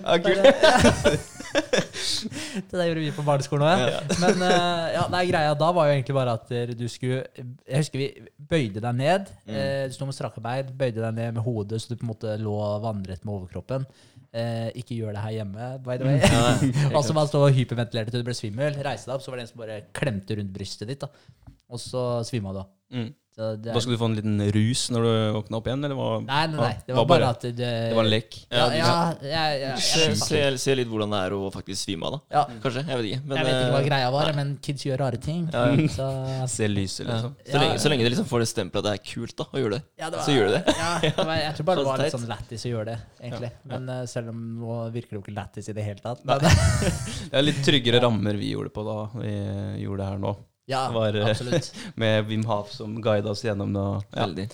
ja, 0.02 0.18
kult. 0.24 1.44
det 2.70 2.76
der 2.76 2.88
gjorde 2.90 3.04
vi 3.04 3.12
på 3.16 3.26
barneskolen 3.26 3.66
òg, 3.68 3.84
ja. 3.92 4.02
Men 4.22 4.42
uh, 4.44 4.86
ja, 4.96 5.06
nei, 5.14 5.24
greia 5.30 5.54
da 5.60 5.70
var 5.76 5.90
jo 5.90 5.96
egentlig 5.96 6.18
bare 6.18 6.36
at 6.40 6.52
eh, 6.56 6.74
du 6.78 6.86
skulle 6.92 7.24
Jeg 7.36 7.84
husker 7.84 8.02
vi 8.02 8.10
bøyde 8.38 8.84
deg 8.84 8.98
ned. 8.98 9.32
Mm. 9.48 9.56
Du 9.90 9.96
sto 9.96 10.08
med 10.10 10.18
strake 10.18 10.44
bein, 10.44 10.74
bøyde 10.78 11.02
deg 11.02 11.16
ned 11.18 11.38
med 11.38 11.46
hodet 11.46 11.82
så 11.82 11.92
du 11.92 12.00
på 12.00 12.08
en 12.08 12.12
måte 12.14 12.36
lå 12.42 12.58
vannrett 12.84 13.26
med 13.26 13.36
overkroppen. 13.38 13.88
Eh, 14.36 14.70
ikke 14.82 14.98
gjør 14.98 15.16
det 15.16 15.22
her 15.24 15.36
hjemme, 15.38 15.68
by 15.86 15.96
the 16.00 16.08
way. 16.08 16.18
og 16.96 17.04
så 17.08 17.16
man 17.16 17.28
stå 17.30 17.46
og 17.48 17.54
hyperventilerte 17.56 18.12
til 18.12 18.24
du 18.24 18.28
ble 18.28 18.36
svimmel. 18.36 18.76
Reiste 18.84 19.08
deg 19.08 19.16
opp, 19.16 19.24
så 19.24 19.32
var 19.32 19.40
det 19.40 19.46
en 19.46 19.52
som 19.54 19.62
bare 19.62 19.78
klemte 19.96 20.36
rundt 20.40 20.52
brystet 20.56 20.92
ditt. 20.92 21.06
da 21.06 21.54
Og 21.72 21.80
så 21.80 22.04
svimma 22.28 22.52
du 22.56 22.60
av. 22.66 22.74
Mm. 22.92 23.14
Så 23.36 23.50
det 23.60 23.74
Da 23.76 23.82
skulle 23.84 23.98
du 23.98 24.00
få 24.00 24.08
en 24.08 24.14
liten 24.16 24.38
rus 24.56 24.82
når 24.96 25.04
du 25.04 25.12
våkna 25.36 25.58
opp 25.60 25.66
igjen? 25.68 25.82
Eller 25.84 25.98
var, 26.00 26.22
Nei, 26.24 26.44
nei, 26.48 26.56
nei. 26.56 26.70
Det 26.88 26.94
Var 26.96 27.02
var 27.02 27.08
bare 27.10 27.26
bare- 27.26 27.30
at 27.36 27.42
det 27.42 27.56
det 27.58 27.96
var 27.98 28.06
en 28.06 28.10
lek? 28.14 28.38
Ja, 28.48 28.68
Ja, 28.72 28.92
ja, 29.28 29.42
ja, 29.60 29.72
Se, 29.76 30.06
se, 30.16 30.44
se 30.58 30.76
litt 30.80 30.88
hvordan 30.88 31.12
det 31.12 31.20
er 31.26 31.36
å 31.36 31.50
faktisk 31.52 31.82
svime 31.84 32.08
av, 32.08 32.16
da. 32.16 32.20
ja, 32.38 32.44
Kanskje. 32.64 32.86
Jeg 32.88 32.96
vet 33.02 33.10
ikke. 33.10 33.20
Men, 33.28 33.38
jeg 33.38 33.46
vet 33.50 33.58
ikke 33.60 33.74
hva 33.76 33.82
eh, 33.82 33.90
greia 33.90 34.14
var, 34.16 34.32
men 34.40 34.54
kids 34.64 34.86
gjør 34.88 35.04
rare 35.04 35.20
ting. 35.20 35.50
Ja, 35.52 35.66
ja. 35.68 35.88
Så 35.92 36.08
Se 36.56 36.70
lyset, 36.72 37.04
ja. 37.06 37.12
liksom. 37.12 37.36
så, 37.52 37.60
lenge, 37.60 37.80
så 37.84 37.92
lenge 37.92 38.08
det 38.08 38.14
liksom 38.16 38.30
får 38.32 38.46
det 38.46 38.50
stempelet 38.54 38.80
at 38.86 38.88
det 38.88 38.96
er 38.96 39.04
kult 39.12 39.36
da, 39.36 39.50
å 39.52 39.60
gjøre 39.66 39.76
det. 39.76 39.82
Ja, 40.00 40.10
det 40.10 40.18
var, 40.22 40.26
Så 40.30 40.38
gjør 40.38 40.48
du 40.48 40.56
det. 40.56 40.64
Ja, 40.80 40.90
det 41.04 41.14
var, 41.20 41.36
jeg 41.44 41.54
tror 41.60 41.70
bare 41.74 41.84
det 41.84 41.86
var 41.92 42.06
litt 42.06 42.16
sånn 42.16 42.28
lættis 42.32 42.66
å 42.66 42.72
gjøre 42.72 42.86
det, 42.94 42.98
egentlig. 43.20 43.52
Men 43.76 43.90
eh, 44.00 44.02
selv 44.16 44.32
om 44.32 44.42
nå 44.64 44.80
virker 44.96 45.12
det 45.12 45.20
jo 45.20 45.24
ikke 45.28 45.36
lættis 45.36 45.68
i 45.68 45.76
det 45.76 45.84
hele 45.92 46.00
tatt. 46.00 46.24
Men, 46.24 46.40
Det 47.36 47.36
er 47.36 47.44
litt 47.44 47.60
tryggere 47.68 48.00
rammer 48.08 48.40
vi 48.40 48.56
gjorde 48.56 48.72
på 48.72 48.88
da 48.88 49.00
vi 49.20 49.36
gjorde 49.84 50.04
det 50.06 50.12
her 50.14 50.22
nå. 50.24 50.38
Ja, 50.70 50.88
var, 50.92 51.16
eh, 51.16 51.28
absolutt. 51.30 51.74
Med 52.02 52.26
Wim 52.30 52.46
Haf 52.50 52.72
som 52.74 52.98
guida 53.02 53.32
oss 53.32 53.44
gjennom 53.46 53.74
det. 53.76 53.86
Ja. 54.16 54.26
Veldig. 54.26 54.50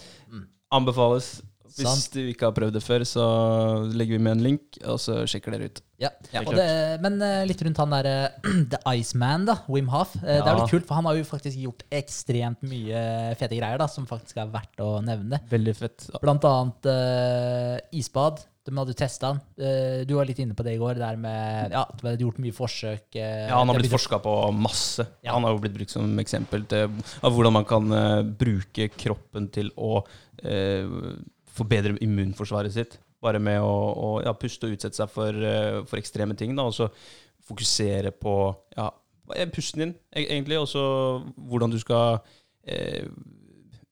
Anbefales. 0.71 1.39
Hvis 1.71 1.87
Sant. 1.87 2.15
du 2.17 2.27
ikke 2.27 2.49
har 2.49 2.55
prøvd 2.55 2.75
det 2.75 2.81
før, 2.83 3.03
så 3.07 3.25
legger 3.95 4.17
vi 4.17 4.23
med 4.25 4.33
en 4.35 4.43
link, 4.43 4.75
og 4.83 4.97
så 4.99 5.21
sjekker 5.29 5.55
dere 5.55 5.69
ut. 5.71 5.79
Ja. 6.01 6.09
ja 6.33 6.41
Og 6.43 6.55
det, 6.57 6.67
men 7.03 7.15
eh, 7.23 7.43
litt 7.47 7.61
rundt 7.63 7.79
han 7.79 7.95
der 7.95 8.09
eh, 8.09 8.49
The 8.73 8.81
Iceman, 8.91 9.45
da, 9.47 9.55
Wim 9.71 9.87
Haf. 9.93 10.17
Ja. 10.19 10.41
Det 10.41 10.41
er 10.41 10.51
jo 10.51 10.65
litt 10.65 10.73
kult, 10.73 10.87
for 10.89 10.99
han 10.99 11.07
har 11.07 11.19
jo 11.19 11.27
faktisk 11.29 11.61
gjort 11.63 11.85
ekstremt 12.01 12.65
mye 12.67 13.03
fete 13.39 13.55
greier 13.55 13.79
da, 13.79 13.87
som 13.91 14.07
faktisk 14.09 14.41
er 14.43 14.51
verdt 14.51 14.83
å 14.83 14.97
nevne. 15.05 15.39
Veldig 15.51 15.75
fett. 15.77 16.09
Blant 16.19 16.47
annet 16.49 16.91
uh, 16.91 17.77
isbad. 17.95 18.43
De 18.67 18.73
hadde 18.77 18.93
testa 18.93 19.31
han. 19.31 19.39
Eh, 19.57 20.03
du 20.05 20.13
var 20.13 20.27
litt 20.29 20.37
inne 20.43 20.53
på 20.53 20.61
det 20.65 20.75
i 20.75 20.79
går. 20.81 20.99
Der 21.01 21.15
med, 21.17 21.71
ja, 21.73 21.81
Du 21.97 22.03
hadde 22.07 22.21
gjort 22.21 22.37
mye 22.43 22.53
forsøk. 22.53 23.07
eh, 23.17 23.47
Ja, 23.49 23.57
han 23.57 23.67
har 23.71 23.79
blitt 23.79 23.89
forska 23.91 24.19
på 24.21 24.33
masse. 24.53 25.07
Ja. 25.25 25.33
Han 25.33 25.43
har 25.47 25.55
jo 25.55 25.61
blitt 25.63 25.73
brukt 25.79 25.89
som 25.95 26.19
eksempel 26.21 26.67
til 26.69 26.91
av 27.23 27.33
hvordan 27.33 27.53
man 27.57 27.65
kan 27.65 27.91
eh, 27.91 28.21
bruke 28.23 28.89
kroppen 28.93 29.47
til 29.49 29.71
å 29.81 30.03
eh, 30.43 30.85
forbedre 31.57 31.97
immunforsvaret 32.05 32.71
sitt. 32.75 32.99
Bare 33.21 33.39
med 33.41 33.59
å, 33.61 33.73
å 33.97 34.11
ja, 34.25 34.33
puste 34.37 34.65
og 34.69 34.73
utsette 34.77 34.97
seg 34.97 35.09
for, 35.13 35.33
for 35.89 35.97
ekstreme 36.01 36.37
ting. 36.37 36.53
Da, 36.57 36.63
og 36.69 36.73
så 36.77 36.87
fokusere 37.49 38.11
på 38.13 38.35
ja, 38.77 38.91
pusten 39.53 39.83
din, 39.83 39.95
e- 40.13 40.27
egentlig, 40.27 40.57
og 40.61 40.69
så 40.69 40.81
hvordan 41.49 41.73
du 41.73 41.79
skal 41.81 42.19
eh, 42.65 43.05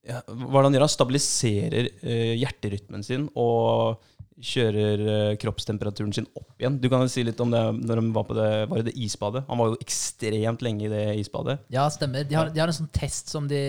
ja, 0.09 0.21
Hvordan 0.29 0.73
gjør 0.73 0.85
han? 0.85 0.93
Stabiliserer 0.93 1.89
eh, 2.01 2.35
hjerterytmen 2.39 3.03
sin 3.05 3.27
og 3.37 3.99
kjører 4.41 5.01
eh, 5.13 5.35
kroppstemperaturen 5.41 6.13
sin 6.15 6.27
opp 6.37 6.55
igjen. 6.61 6.77
Du 6.81 6.87
kan 6.91 7.01
jo 7.03 7.09
si 7.11 7.23
litt 7.27 7.39
om 7.43 7.51
det 7.51 7.61
når 7.79 7.99
de 8.01 8.11
var 8.15 8.25
på 8.27 8.35
det, 8.37 8.47
var 8.71 8.79
det, 8.81 8.85
det 8.91 8.95
isbadet. 9.03 9.43
Han 9.49 9.59
var 9.61 9.71
jo 9.73 9.79
ekstremt 9.83 10.63
lenge 10.65 10.85
i 10.87 10.91
det 10.91 11.03
isbadet. 11.19 11.57
Ja, 11.73 11.85
stemmer. 11.91 12.23
De 12.29 12.35
har, 12.39 12.49
de 12.55 12.59
har 12.63 12.71
en 12.71 12.77
sånn 12.79 12.91
test 12.95 13.29
som 13.33 13.47
de, 13.51 13.61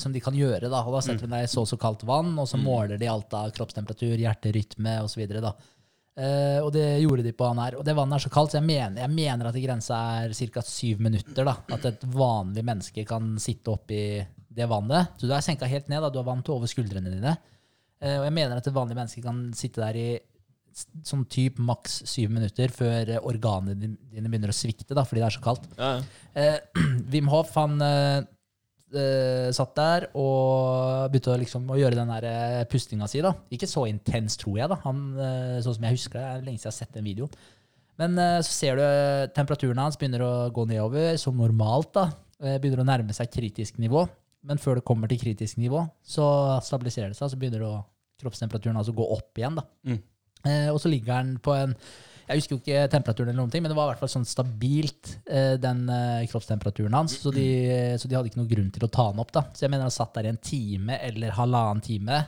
som 0.00 0.12
de 0.12 0.20
kan 0.24 0.36
gjøre. 0.36 0.68
Da. 0.68 0.84
Og 0.84 0.92
da 0.96 1.00
Mm. 1.00 1.06
setter 1.08 1.26
de 1.26 1.32
deg 1.34 1.44
i 1.44 1.52
så 1.52 1.66
så 1.66 1.78
kaldt 1.80 2.04
vann, 2.08 2.32
og 2.38 2.46
så 2.48 2.60
måler 2.60 2.98
de 3.00 3.08
alt 3.08 3.32
av 3.34 3.50
kroppstemperatur, 3.56 4.16
hjerterytme 4.20 4.98
osv. 5.04 5.22
Uh, 6.20 6.58
og 6.66 6.72
det 6.74 7.00
gjorde 7.00 7.22
de 7.24 7.32
på 7.32 7.46
han 7.48 7.60
her. 7.62 7.76
Og 7.78 7.84
det 7.86 7.94
vannet 7.96 8.18
er 8.18 8.24
så 8.26 8.32
kaldt, 8.34 8.52
så 8.52 8.58
jeg 8.58 8.66
mener, 8.66 9.00
jeg 9.00 9.12
mener 9.14 9.46
at 9.48 9.56
grensa 9.62 10.00
er 10.26 10.34
ca. 10.52 10.60
syv 10.66 11.00
minutter. 11.00 11.44
da. 11.48 11.54
At 11.72 11.86
et 11.88 12.02
vanlig 12.04 12.64
menneske 12.66 13.06
kan 13.08 13.38
sitte 13.40 13.72
oppi 13.72 14.02
det 14.50 14.66
vannet. 14.68 15.14
Så 15.16 15.28
du 15.30 15.32
er 15.32 15.40
senka 15.46 15.64
helt 15.70 15.88
ned, 15.88 16.02
da. 16.02 16.10
du 16.10 16.18
har 16.18 16.26
vann 16.26 16.42
til 16.44 16.54
over 16.58 16.66
skuldrene 16.68 17.08
dine. 17.14 17.36
Eh, 18.00 18.16
og 18.16 18.26
jeg 18.26 18.34
mener 18.36 18.56
at 18.60 18.66
et 18.68 18.76
vanlig 18.76 18.96
menneske 18.96 19.22
kan 19.24 19.46
sitte 19.56 19.82
der 19.82 19.98
i 20.00 20.08
sånn 21.04 21.24
typ 21.28 21.58
maks 21.60 21.98
syv 22.08 22.30
minutter 22.32 22.72
før 22.72 23.16
eh, 23.16 23.24
organene 23.28 23.76
dine 23.76 24.30
begynner 24.30 24.52
å 24.52 24.56
svikte 24.56 24.96
da, 24.96 25.04
fordi 25.04 25.20
det 25.20 25.28
er 25.28 25.36
så 25.36 25.44
kaldt. 25.44 25.66
Ja, 25.76 25.90
ja. 25.98 26.04
Eh, 26.40 26.84
Wim 27.12 27.30
Hof 27.32 27.56
han 27.60 27.80
satt 28.90 29.76
der 29.78 30.08
og 30.18 31.12
begynte 31.12 31.30
å, 31.30 31.36
liksom, 31.38 31.68
å 31.70 31.76
gjøre 31.78 31.94
den 31.94 32.08
der 32.10 32.64
pustinga 32.66 33.06
si. 33.06 33.20
da. 33.22 33.30
Ikke 33.54 33.68
så 33.70 33.84
intens, 33.86 34.34
tror 34.40 34.56
jeg. 34.58 34.66
da. 34.72 34.80
Han, 34.82 35.04
sånn 35.62 35.76
som 35.76 35.86
jeg 35.86 35.94
husker 35.94 36.18
det. 36.18 36.24
Det 36.24 36.32
er 36.32 36.48
lenge 36.48 36.58
siden 36.58 36.66
jeg 36.66 36.72
har 36.72 36.78
sett 36.80 36.96
den 36.96 37.06
videoen. 37.06 37.36
Men 38.02 38.18
så 38.18 38.50
ser 38.50 38.80
du 38.80 39.30
temperaturen 39.36 39.78
hans 39.78 39.94
begynner 40.00 40.24
å 40.26 40.32
gå 40.50 40.64
nedover, 40.66 41.14
som 41.22 41.38
normalt. 41.38 41.92
da. 42.00 42.08
Begynner 42.58 42.82
å 42.82 42.88
nærme 42.90 43.14
seg 43.14 43.30
kritisk 43.30 43.78
nivå. 43.78 44.08
Men 44.46 44.60
før 44.62 44.78
det 44.80 44.84
kommer 44.88 45.10
til 45.10 45.18
kritisk 45.20 45.58
nivå, 45.60 45.82
så 46.06 46.24
stabiliserer 46.64 47.12
det 47.12 47.18
seg. 47.18 47.32
Så 47.32 47.36
begynner 47.40 47.60
det 47.60 47.68
å, 47.68 47.82
kroppstemperaturen 48.22 48.78
altså 48.80 48.94
gå 48.96 49.04
opp 49.16 49.36
igjen. 49.40 49.58
da. 49.60 49.64
Mm. 49.88 49.98
Eh, 50.48 50.68
og 50.72 50.78
så 50.80 50.88
ligger 50.88 51.12
den 51.20 51.34
på 51.44 51.52
en 51.52 51.74
Jeg 52.30 52.38
husker 52.38 52.54
jo 52.54 52.60
ikke 52.62 52.84
temperaturen, 52.92 53.28
eller 53.32 53.42
noen 53.42 53.50
ting, 53.52 53.60
men 53.64 53.72
det 53.72 53.76
var 53.76 53.88
i 53.88 53.90
hvert 53.90 54.00
fall 54.04 54.12
sånn 54.12 54.24
stabilt, 54.28 55.16
eh, 55.26 55.56
den 55.58 55.80
eh, 55.90 56.26
kroppstemperaturen 56.30 56.94
hans. 56.94 57.16
Så 57.18 57.32
de, 57.34 57.42
så 57.98 58.06
de 58.08 58.14
hadde 58.14 58.30
ikke 58.30 58.38
noen 58.38 58.52
grunn 58.52 58.68
til 58.70 58.86
å 58.86 58.90
ta 58.94 59.08
den 59.10 59.18
opp. 59.20 59.32
da. 59.34 59.42
Så 59.50 59.64
jeg 59.66 59.72
mener 59.74 59.88
han 59.88 59.94
satt 59.96 60.14
der 60.14 60.28
i 60.28 60.30
en 60.30 60.38
time 60.38 60.94
eller 61.02 61.34
halvannen 61.34 61.82
time, 61.82 62.20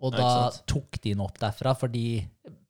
og 0.00 0.14
da 0.14 0.28
tok 0.70 1.00
de 1.02 1.10
den 1.12 1.20
opp 1.20 1.36
derfra 1.42 1.74
fordi 1.76 2.04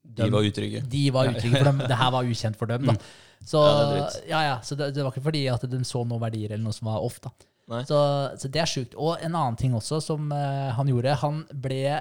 De 0.03 0.27
var 0.33 0.43
utrygge. 0.49 0.81
de 0.91 1.03
var 1.15 1.29
utrygge 1.31 1.61
for 1.61 1.69
dem. 1.71 1.83
Det 1.93 1.99
her 2.01 2.11
var 2.17 2.25
ukjent 2.33 2.57
for 2.59 2.67
dem. 2.73 2.89
da. 2.89 2.97
Så, 3.51 3.61
Ja, 3.65 3.85
det 3.93 4.29
ja, 4.29 4.41
ja, 4.45 4.57
så 4.61 4.77
det, 4.77 4.91
det 4.93 5.01
var 5.05 5.13
ikke 5.15 5.23
fordi 5.25 5.47
at 5.49 5.63
de 5.65 5.79
så 5.89 6.03
noen 6.05 6.21
verdier 6.21 6.51
eller 6.53 6.65
noe 6.65 6.77
som 6.77 6.91
var 6.91 7.01
off. 7.01 7.21
da. 7.25 7.31
Så, 7.87 8.01
så 8.41 8.51
det 8.53 8.65
er 8.65 8.71
sjukt. 8.71 8.99
Og 8.99 9.21
en 9.21 9.35
annen 9.35 9.59
ting 9.61 9.77
også 9.77 10.01
som 10.05 10.31
uh, 10.35 10.71
han 10.77 10.91
gjorde. 10.91 11.17
Han 11.23 11.45
ble 11.63 12.01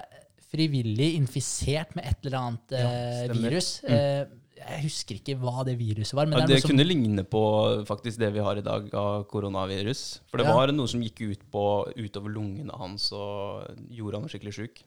frivillig 0.50 1.14
infisert 1.20 1.96
med 1.98 2.10
et 2.10 2.26
eller 2.26 2.42
annet 2.42 2.78
uh, 2.80 3.38
virus. 3.38 3.80
Mm. 3.86 4.38
jeg 4.60 4.80
husker 4.84 5.20
ikke 5.20 5.36
hva 5.40 5.64
det 5.64 5.76
viruset 5.80 6.16
var. 6.18 6.28
Det 6.28 6.48
det 6.50 6.58
som, 6.64 6.72
kunne 6.74 6.86
ligne 6.88 7.24
på 7.24 7.44
faktisk 7.88 8.20
det 8.20 8.32
vi 8.36 8.42
har 8.44 8.60
i 8.60 8.64
dag 8.66 8.90
av 8.98 9.24
koronavirus. 9.30 10.02
For 10.32 10.42
det 10.42 10.50
var 10.50 10.74
noe 10.74 10.90
som 10.90 11.04
gikk 11.06 11.22
ut 11.22 11.46
på, 11.54 11.64
utover 11.96 12.34
lungene 12.34 12.82
hans 12.82 13.08
og 13.16 13.70
gjorde 13.94 14.20
han 14.20 14.34
skikkelig 14.34 14.56
sjuk. 14.58 14.84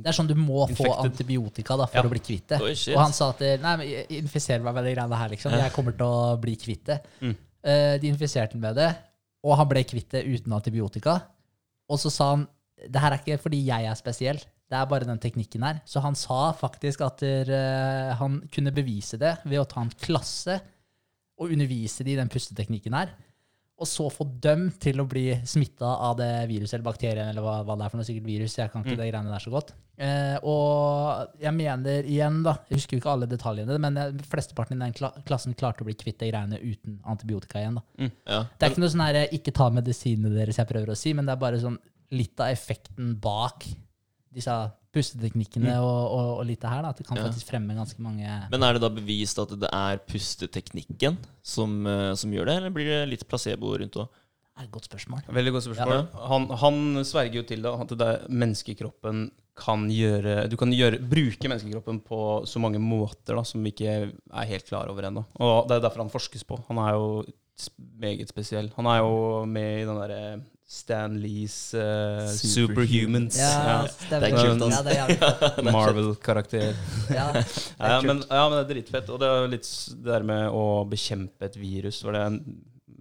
Det 0.00 0.10
er 0.10 0.16
sånn 0.16 0.32
du 0.32 0.36
må 0.40 0.66
få 0.72 0.90
antibiotika 1.04 1.78
da, 1.80 1.88
for 1.92 2.08
å 2.08 2.14
bli 2.16 2.24
kvitt 2.24 2.56
det. 2.56 2.62
Og 2.64 3.00
han 3.04 3.14
sa 3.16 3.34
at 3.36 3.44
nei, 3.62 3.78
men 3.80 4.14
infiser 4.24 4.64
meg 4.64 4.80
med 4.80 4.88
de 4.88 4.96
greiene 4.96 5.22
her, 5.22 5.34
liksom. 5.36 5.58
Jeg 5.60 5.76
kommer 5.76 5.96
til 6.00 6.08
å 6.08 6.36
bli 6.40 6.56
kvitt 6.60 6.88
det. 6.88 7.02
Mm. 7.20 7.34
Uh, 7.64 7.94
de 8.00 8.10
infiserte 8.10 8.56
han 8.56 8.64
med 8.64 8.76
det, 8.76 8.90
og 9.44 9.58
han 9.60 9.68
ble 9.70 9.84
kvitt 9.86 10.14
det 10.16 10.24
uten 10.24 10.54
antibiotika. 10.56 11.18
Og 11.90 12.00
så 12.00 12.12
sa 12.12 12.32
han 12.32 12.46
det 12.90 13.00
her 13.00 13.14
er 13.14 13.20
ikke 13.22 13.42
fordi 13.44 13.60
jeg 13.68 13.86
er 13.88 13.96
spesiell, 13.96 14.40
det 14.40 14.76
er 14.76 14.88
bare 14.88 15.06
den 15.06 15.20
teknikken 15.20 15.64
her. 15.64 15.82
Så 15.88 16.02
han 16.04 16.16
sa 16.18 16.48
faktisk 16.56 17.04
at 17.04 17.22
eh, 17.24 18.14
han 18.18 18.40
kunne 18.52 18.72
bevise 18.74 19.20
det 19.20 19.36
ved 19.44 19.60
å 19.60 19.68
ta 19.68 19.84
en 19.84 19.92
klasse 19.92 20.58
og 21.38 21.52
undervise 21.52 22.06
de 22.06 22.14
i 22.14 22.18
den 22.18 22.30
pusteteknikken 22.32 22.96
her. 22.96 23.12
Og 23.74 23.88
så 23.90 24.06
få 24.12 24.26
dem 24.42 24.68
til 24.80 25.02
å 25.02 25.08
bli 25.10 25.28
smitta 25.46 25.96
av 26.08 26.16
det 26.20 26.30
viruset 26.50 26.76
eller 26.76 26.86
bakterien 26.86 27.30
eller 27.30 27.44
hva, 27.44 27.58
hva 27.66 27.76
det 27.78 27.86
er 27.86 27.92
for 27.92 28.00
noe, 28.00 28.08
sikkert 28.08 28.28
virus. 28.28 28.58
Jeg 28.58 28.72
kan 28.72 28.84
ikke 28.84 29.00
det 29.00 29.08
greiene 29.10 29.32
der 29.32 29.42
så 29.42 29.52
godt. 29.54 29.74
Eh, 29.96 30.36
og 30.42 31.36
jeg 31.38 31.54
mener 31.54 32.02
igjen, 32.10 32.40
da, 32.42 32.56
jeg 32.68 32.80
husker 32.80 32.96
jo 32.96 33.00
ikke 33.02 33.12
alle 33.12 33.28
detaljene, 33.30 33.76
men 33.78 33.96
eh, 34.00 34.12
flesteparten 34.26 34.74
i 34.80 34.84
den 34.84 34.94
kla 34.96 35.12
klassen 35.28 35.54
klarte 35.54 35.84
å 35.84 35.86
bli 35.86 35.94
kvitt 35.94 36.18
de 36.18 36.32
greiene 36.32 36.58
uten 36.58 36.96
antibiotika 37.06 37.60
igjen. 37.62 37.78
da. 37.78 38.08
Ja. 38.26 38.40
Det 38.58 38.66
er 38.66 38.72
ikke 38.74 38.82
noe 38.82 38.90
sånn 38.94 39.04
her, 39.06 39.20
ikke 39.38 39.54
ta 39.54 39.68
medisinene 39.70 40.34
deres 40.34 40.58
jeg 40.58 40.66
prøver 40.70 40.90
å 40.90 40.98
si, 40.98 41.12
men 41.14 41.26
det 41.28 41.36
er 41.36 41.42
bare 41.44 41.60
sånn 41.62 41.78
litt 42.14 42.40
av 42.42 42.50
effekten 42.50 43.14
bak 43.22 43.68
disse 44.34 44.56
pusteteknikkene 44.94 45.76
og, 45.82 46.00
og, 46.14 46.28
og 46.40 46.44
litt 46.46 46.60
det 46.62 46.70
her. 46.70 46.82
da, 46.82 46.90
At 46.90 46.98
det 46.98 47.06
kan 47.06 47.18
Ja. 47.18 47.24
faktisk 47.28 47.48
fremme 47.50 47.74
ganske 47.74 48.02
mange 48.02 48.26
Men 48.50 48.62
er 48.66 48.74
det 48.76 48.82
da 48.82 48.90
bevist 48.94 49.38
at 49.42 49.54
det 49.58 49.70
er 49.72 49.98
pusteteknikken 50.10 51.16
som, 51.42 51.86
eh, 51.86 52.14
som 52.18 52.30
gjør 52.34 52.46
det, 52.50 52.56
eller 52.60 52.70
blir 52.74 52.86
det 52.90 53.00
litt 53.10 53.24
placebo 53.30 53.76
rundt 53.78 53.94
òg? 53.98 54.08
Det 54.54 54.62
er 54.62 54.66
et 54.68 54.70
godt 54.74 54.86
spørsmål. 54.86 55.22
Veldig 55.34 55.52
godt 55.56 55.64
spørsmål. 55.66 56.04
Han, 56.30 56.44
han 56.62 57.04
sverger 57.06 57.40
jo 57.40 57.42
til 57.48 57.62
det, 57.62 57.72
at 57.74 57.94
det 57.98 58.06
er 58.06 58.28
menneskekroppen 58.30 59.24
kan 59.54 59.84
gjøre 59.92 60.48
Du 60.50 60.56
kan 60.58 60.72
gjøre, 60.74 60.98
bruke 60.98 61.48
menneskekroppen 61.50 62.00
på 62.02 62.18
så 62.50 62.58
mange 62.62 62.80
måter 62.82 63.36
da, 63.38 63.44
som 63.46 63.62
vi 63.62 63.70
ikke 63.74 63.92
er 64.10 64.48
helt 64.50 64.66
klar 64.66 64.90
over 64.90 65.06
ennå. 65.06 65.22
Og 65.38 65.68
det 65.68 65.76
er 65.78 65.84
derfor 65.86 66.02
han 66.02 66.10
forskes 66.12 66.42
på. 66.48 66.58
Han 66.68 66.80
er 66.82 66.96
jo 66.96 67.06
meget 68.02 68.32
spesiell. 68.32 68.72
Han 68.76 68.88
er 68.90 68.98
jo 69.04 69.44
med 69.46 69.82
i 69.82 69.86
den 69.86 70.00
derre 70.00 70.24
Stan 70.74 71.14
Lees 71.20 71.54
uh, 71.76 72.24
Superhumans. 72.34 73.36
Ja, 73.38 73.50
Ja. 73.68 73.74
stemmer. 73.86 74.24
Det 74.24 74.30
er 74.32 74.38
kult, 74.40 74.62
ass. 74.64 74.74
Ja, 74.74 74.82
det 74.82 74.96
er 74.96 75.32
fett. 75.52 75.64
Marvel-karakter. 75.76 76.70
Ja, 77.14 77.26
er 77.36 77.44
Ja, 77.92 77.98
men, 78.02 78.24
ja, 78.26 78.44
men 78.48 78.56
det 78.58 78.62
er 78.64 78.70
dritfett. 78.72 79.10
Og 79.12 79.20
det 79.22 79.28
er 79.30 79.50
litt 79.52 79.68
det 80.00 80.08
der 80.08 80.24
med 80.26 80.48
å 80.50 80.64
bekjempe 80.88 81.46
et 81.46 81.58
virus, 81.60 82.00
var 82.02 82.16
det 82.16 82.24
jeg 82.24 82.40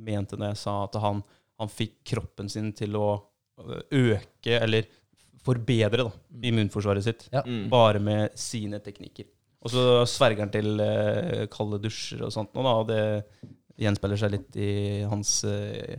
mente 0.03 0.37
når 0.37 0.51
jeg 0.51 0.61
sa 0.67 0.75
at 0.83 0.99
han, 1.01 1.23
han 1.63 1.71
fikk 1.71 2.01
kroppen 2.13 2.51
sin 2.51 2.73
til 2.77 2.99
å 2.99 3.07
øke, 3.93 4.59
eller 4.59 4.85
forbedre, 5.43 6.05
da, 6.07 6.11
immunforsvaret 6.49 7.03
sitt. 7.05 7.25
Ja. 7.33 7.41
Mm. 7.45 7.65
Bare 7.71 7.99
med 8.03 8.37
sine 8.39 8.79
teknikker. 8.83 9.27
Og 9.63 9.71
så 9.71 9.83
sverger 10.11 10.43
han 10.43 10.51
til 10.51 10.79
eh, 10.83 11.45
kalde 11.51 11.79
dusjer 11.83 12.23
og 12.27 12.31
sånt 12.35 12.51
nå, 12.55 12.63
da, 12.65 12.73
og 12.81 12.87
det 12.89 13.03
gjenspeiler 13.79 14.19
seg 14.19 14.33
litt 14.35 14.55
i 14.59 14.71
hans 15.09 15.39
eh, 15.49 15.97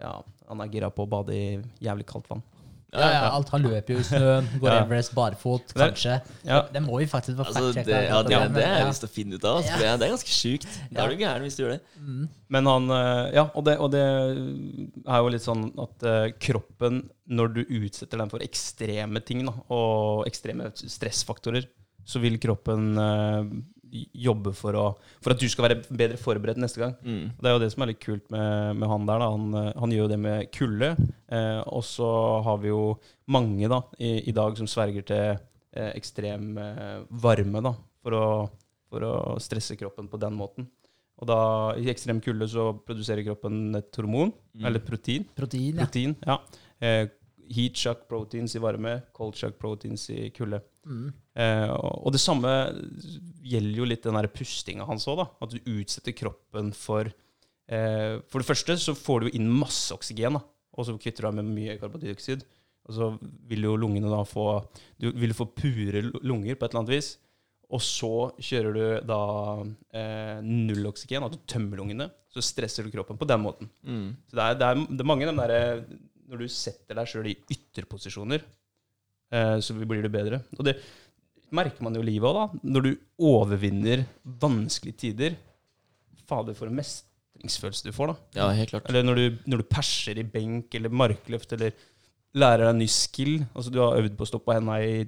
Ja, 0.00 0.18
han 0.48 0.60
er 0.64 0.68
gira 0.72 0.88
på 0.92 1.04
å 1.04 1.10
bade 1.10 1.34
i 1.36 1.46
jævlig 1.84 2.06
kaldt 2.08 2.28
vann. 2.30 2.42
Ja, 2.90 3.06
ja, 3.06 3.18
alt. 3.36 3.50
Han 3.54 3.62
løper 3.62 3.94
jo 3.94 4.00
i 4.02 4.04
snøen, 4.08 4.46
går 4.58 4.70
Ja. 4.74 4.78
Everest 4.82 5.12
barfot, 5.14 5.70
kanskje. 5.78 6.16
Ja. 6.42 6.56
Det 6.74 6.80
må 6.82 6.96
vi 6.98 7.06
faktisk 7.06 7.38
få 7.38 7.44
Altså, 7.46 7.68
det, 7.76 7.84
ja, 7.86 8.18
det, 8.26 8.32
ja, 8.34 8.40
det 8.50 8.64
har 8.66 8.80
jeg 8.80 8.88
lyst 8.88 9.04
til 9.04 9.10
å 9.10 9.14
finne 9.14 9.38
ut 9.38 9.44
av. 9.46 9.60
Altså, 9.60 9.70
Ja. 9.70 9.78
det, 9.78 9.86
er- 9.92 10.00
det 10.00 10.06
er 10.08 10.14
ganske 10.16 10.34
sjukt. 10.34 10.66
Da 10.90 10.96
Ja. 10.96 11.04
er 11.04 11.12
du 11.14 11.22
gæren 11.22 11.44
hvis 11.46 11.56
du 11.56 11.62
gjør 11.62 11.76
det. 11.76 11.80
Mm. 12.00 12.24
Men 12.56 12.66
han 12.72 12.90
eh, 12.96 13.30
Ja, 13.36 13.44
og 13.54 13.64
det, 13.68 13.76
og 13.78 13.92
det 13.94 14.02
er 14.02 15.22
jo 15.22 15.30
litt 15.36 15.46
sånn 15.46 15.64
at 15.86 16.02
eh, 16.10 16.32
kroppen, 16.42 17.04
når 17.30 17.52
du 17.54 17.60
utsetter 17.80 18.18
den 18.20 18.30
for 18.32 18.42
ekstreme 18.44 19.20
ting, 19.22 19.44
da, 19.46 19.52
og 19.72 20.24
ekstreme 20.28 20.70
stressfaktorer, 20.74 21.68
så 22.10 22.18
vil 22.22 22.38
kroppen 22.42 22.88
eh, 22.98 23.50
jobbe 24.24 24.52
for, 24.54 24.76
å, 24.78 24.84
for 25.22 25.34
at 25.34 25.42
du 25.42 25.46
skal 25.50 25.66
være 25.68 25.80
bedre 25.90 26.18
forberedt 26.20 26.58
neste 26.62 26.80
gang. 26.82 26.94
Mm. 27.02 27.28
Det 27.38 27.50
er 27.50 27.54
jo 27.56 27.62
det 27.62 27.68
som 27.74 27.84
er 27.84 27.90
litt 27.92 28.02
kult 28.02 28.26
med, 28.34 28.78
med 28.80 28.90
han 28.90 29.06
der. 29.08 29.22
Da. 29.22 29.28
Han, 29.34 29.46
eh, 29.60 29.70
han 29.82 29.94
gjør 29.94 30.04
jo 30.06 30.10
det 30.14 30.18
med 30.22 30.50
kulde. 30.54 30.90
Eh, 31.30 31.60
og 31.70 31.84
så 31.86 32.10
har 32.46 32.58
vi 32.62 32.72
jo 32.72 32.82
mange 33.30 33.70
da, 33.70 33.82
i, 33.98 34.12
i 34.30 34.34
dag 34.36 34.58
som 34.58 34.70
sverger 34.70 35.06
til 35.10 35.24
eh, 35.30 35.92
ekstrem 35.98 36.50
eh, 36.58 36.98
varme 37.22 37.62
da, 37.66 37.74
for 38.02 38.16
å, 38.18 38.26
for 38.90 39.06
å 39.06 39.14
stresse 39.42 39.78
kroppen 39.78 40.10
på 40.10 40.18
den 40.22 40.38
måten. 40.38 40.66
Og 41.20 41.28
da, 41.28 41.40
i 41.76 41.84
ekstrem 41.92 42.22
kulde 42.24 42.46
så 42.48 42.70
produserer 42.80 43.26
kroppen 43.26 43.76
et 43.78 43.94
hormon, 44.00 44.32
Mm. 44.50 44.64
eller 44.66 44.82
protein. 44.82 45.22
Protein, 45.38 45.76
ja. 45.76 45.84
protein 45.84 46.14
ja. 46.26 46.34
Eh, 46.82 47.04
heat 47.50 47.78
shock 47.78 48.06
proteins 48.10 48.54
i 48.56 48.62
varme, 48.62 49.00
cold 49.16 49.38
shock 49.38 49.58
proteins 49.60 50.06
i 50.12 50.28
kulde. 50.34 50.60
Mm. 50.86 51.08
Eh, 51.36 51.70
og 51.70 52.12
det 52.14 52.22
samme 52.22 52.52
gjelder 53.46 53.82
jo 53.82 53.88
litt 53.88 54.06
den 54.06 54.16
der 54.18 54.30
pustinga 54.32 54.86
hans 54.88 55.08
òg, 55.10 55.22
da. 55.22 55.26
At 55.44 55.54
du 55.54 55.72
utsetter 55.78 56.16
kroppen 56.16 56.72
for 56.76 57.10
eh, 57.10 58.16
For 58.30 58.40
det 58.40 58.48
første 58.48 58.78
så 58.80 58.96
får 58.96 59.26
du 59.26 59.36
inn 59.38 59.50
masse 59.50 59.94
oksygen, 59.94 60.38
da. 60.38 60.44
Og 60.78 60.86
så 60.86 60.96
kvitter 61.00 61.26
du 61.26 61.30
deg 61.30 61.40
med 61.40 61.54
mye 61.56 61.78
karbondioksid. 61.80 62.46
Og 62.88 62.96
så 62.96 63.10
vil 63.50 63.66
jo 63.66 63.78
lungene 63.78 64.10
da 64.10 64.22
få 64.26 64.62
Du 64.98 65.10
vil 65.18 65.36
få 65.36 65.50
pure 65.52 66.06
lunger 66.22 66.56
på 66.56 66.64
et 66.64 66.70
eller 66.70 66.84
annet 66.84 66.96
vis. 66.96 67.10
Og 67.70 67.82
så 67.84 68.14
kjører 68.42 68.74
du 68.74 68.84
da 69.06 69.22
eh, 69.94 70.38
null 70.42 70.88
oksygen, 70.90 71.22
at 71.22 71.36
du 71.36 71.42
tømmer 71.50 71.78
lungene. 71.78 72.08
Så 72.30 72.42
stresser 72.42 72.86
du 72.86 72.90
kroppen 72.94 73.18
på 73.18 73.28
den 73.30 73.42
måten. 73.42 73.70
Mm. 73.86 74.08
Så 74.30 74.38
det 74.38 74.46
er, 74.46 74.56
det 74.58 74.70
er, 74.70 74.80
det 74.88 75.04
er 75.04 75.10
mange 75.10 75.28
av 75.28 75.34
de 75.34 75.44
der 75.44 75.84
Når 76.30 76.44
du 76.44 76.48
setter 76.52 76.98
deg 76.98 77.10
sjøl 77.10 77.28
i 77.32 77.36
ytterposisjoner, 77.50 78.42
eh, 79.34 79.56
så 79.64 79.76
blir 79.76 80.04
du 80.06 80.10
bedre. 80.12 80.42
Og 80.58 80.66
det 80.68 80.76
merker 81.50 81.82
man 81.82 81.96
jo 81.98 82.04
livet 82.06 82.28
òg, 82.30 82.38
da. 82.38 82.64
Når 82.76 82.86
du 82.86 82.90
overvinner 83.30 84.04
vanskelige 84.40 85.00
tider. 85.06 85.38
Fader, 86.30 86.54
for 86.54 86.70
en 86.70 86.78
mestringsfølelse 86.78 87.88
du 87.88 87.94
får, 87.96 88.12
da. 88.12 88.16
Ja, 88.38 88.50
helt 88.54 88.70
klart. 88.70 88.86
Eller 88.90 89.06
når 89.06 89.18
du, 89.18 89.24
når 89.50 89.62
du 89.64 89.70
perser 89.74 90.20
i 90.22 90.26
benk 90.26 90.74
eller 90.78 90.92
markløft, 90.94 91.56
eller 91.58 91.74
lærer 92.38 92.68
deg 92.68 92.74
en 92.76 92.82
ny 92.84 92.86
skill. 92.90 93.40
Altså 93.54 93.72
du 93.74 93.80
har 93.82 93.98
øvd 93.98 94.14
på 94.18 94.26
å 94.26 94.30
stå 94.30 94.38
på 94.44 94.54
henda 94.54 94.78
i 94.86 95.00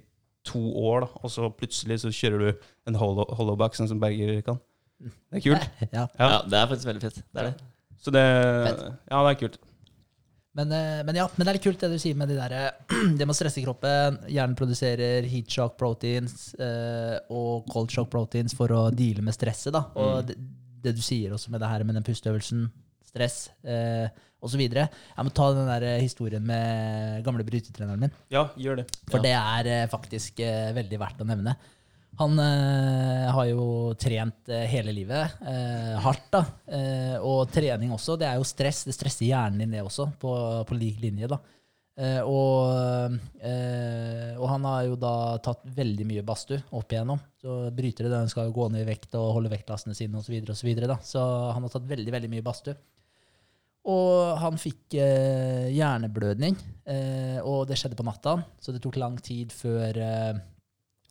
to 0.43 0.59
år, 0.83 1.05
da, 1.05 1.21
og 1.23 1.31
så 1.31 1.47
plutselig 1.55 2.01
så 2.03 2.11
kjører 2.11 2.41
du 2.43 2.65
en 2.91 2.97
hollow, 2.99 3.29
hollowback, 3.39 3.77
sånn 3.79 3.87
som 3.93 4.01
Berger 4.03 4.41
kan. 4.43 4.59
Det 4.99 5.39
er 5.39 5.45
kult. 5.45 5.69
Ja. 5.95 6.09
Ja. 6.19 6.27
Ja, 6.27 6.41
det 6.51 6.59
er 6.59 6.67
faktisk 6.71 6.89
veldig 6.91 7.03
fett. 7.05 7.21
Det 7.23 7.43
er 7.45 7.53
det. 7.53 7.69
Så 8.03 8.11
det 8.11 8.23
Fett. 8.67 8.83
Ja, 9.13 9.21
det 9.23 9.31
er 9.31 9.39
kult. 9.45 9.61
Men, 10.55 10.73
eh, 10.77 11.01
men 11.09 11.17
ja, 11.17 11.25
men 11.33 11.47
det 11.47 11.51
er 11.53 11.57
litt 11.57 11.65
kult 11.65 11.81
det 11.81 11.89
du 11.95 11.99
sier 12.03 12.17
med 12.19 12.29
de 12.29 12.37
der, 12.37 12.53
eh, 12.53 12.97
det 13.19 13.25
med 13.25 13.33
å 13.33 13.37
stresse 13.39 13.63
kroppen. 13.65 14.19
Hjernen 14.29 14.57
produserer 14.59 15.25
heat 15.31 15.49
shock 15.51 15.79
proteins 15.81 16.53
eh, 16.61 17.17
og 17.33 17.69
cold 17.73 17.93
shock 17.95 18.11
proteins 18.13 18.53
for 18.59 18.73
å 18.77 18.83
deale 18.93 19.25
med 19.25 19.33
stresset. 19.37 19.73
da. 19.73 19.87
Og 19.97 20.27
det, 20.29 20.37
det 20.85 20.93
du 20.99 21.03
sier 21.05 21.33
også 21.33 21.53
med 21.55 21.63
det 21.65 21.71
her 21.73 21.85
med 21.89 21.97
den 21.97 22.05
pusteøvelsen, 22.05 22.67
stress 23.13 23.47
eh, 23.65 24.09
osv. 24.43 24.61
Jeg 24.61 25.25
må 25.25 25.33
ta 25.37 25.49
den 25.57 25.69
der 25.73 25.85
eh, 25.89 26.01
historien 26.05 26.45
med 26.49 27.23
gamle 27.25 27.45
brytetreneren 27.49 28.01
min. 28.07 28.15
Ja, 28.33 28.49
gjør 28.57 28.83
det. 28.83 28.87
For 29.11 29.21
Ja. 29.21 29.25
det 29.63 29.71
er 29.73 29.93
faktisk 29.93 30.41
eh, 30.45 30.73
veldig 30.77 31.01
verdt 31.01 31.21
å 31.25 31.29
nevne. 31.33 31.57
Han 32.21 32.37
eh, 32.39 33.31
har 33.33 33.47
jo 33.49 33.95
trent 33.97 34.51
eh, 34.53 34.67
hele 34.69 34.93
livet, 34.93 35.39
eh, 35.49 35.95
hardt, 36.05 36.29
da. 36.35 36.43
Eh, 36.69 37.17
og 37.25 37.49
trening 37.53 37.95
også. 37.95 38.19
Det 38.21 38.29
er 38.29 38.37
jo 38.37 38.47
stress. 38.47 38.85
Det 38.89 38.95
stresser 38.97 39.31
hjernen 39.31 39.65
din, 39.65 39.73
det 39.79 39.85
også, 39.85 40.11
på, 40.21 40.35
på 40.69 40.77
lik 40.77 41.01
linje. 41.01 41.31
da. 41.33 41.41
Eh, 41.93 42.21
og, 42.25 43.17
eh, 43.45 44.33
og 44.39 44.47
han 44.49 44.65
har 44.65 44.85
jo 44.89 44.95
da 45.01 45.15
tatt 45.45 45.65
veldig 45.77 46.07
mye 46.09 46.25
badstue 46.27 46.63
opp 46.77 46.93
igjennom. 46.93 47.21
Så 47.41 47.59
brytere 47.75 48.13
den 48.13 48.31
skal 48.33 48.49
jo 48.49 48.57
gå 48.61 48.69
ned 48.73 48.85
i 48.85 48.91
vekt 48.93 49.17
og 49.21 49.33
holde 49.39 49.53
vektlastene 49.53 49.97
sine 49.97 50.21
osv. 50.21 50.29
Så, 50.29 50.35
videre, 50.37 50.53
og 50.53 50.61
så, 50.61 50.69
videre, 50.69 50.93
da. 50.93 50.99
så 51.05 51.25
han 51.57 51.65
har 51.65 51.73
tatt 51.73 51.89
veldig 51.89 52.17
veldig 52.17 52.33
mye 52.33 52.45
badstue. 52.45 52.77
Og 53.93 54.37
han 54.39 54.61
fikk 54.63 54.95
hjerneblødning, 54.95 56.55
og 57.43 57.65
det 57.67 57.75
skjedde 57.81 57.97
på 57.99 58.05
natta. 58.07 58.37
Så 58.63 58.71
det 58.71 58.79
tok 58.85 58.95
lang 59.03 59.17
tid 59.19 59.51
før, 59.51 59.99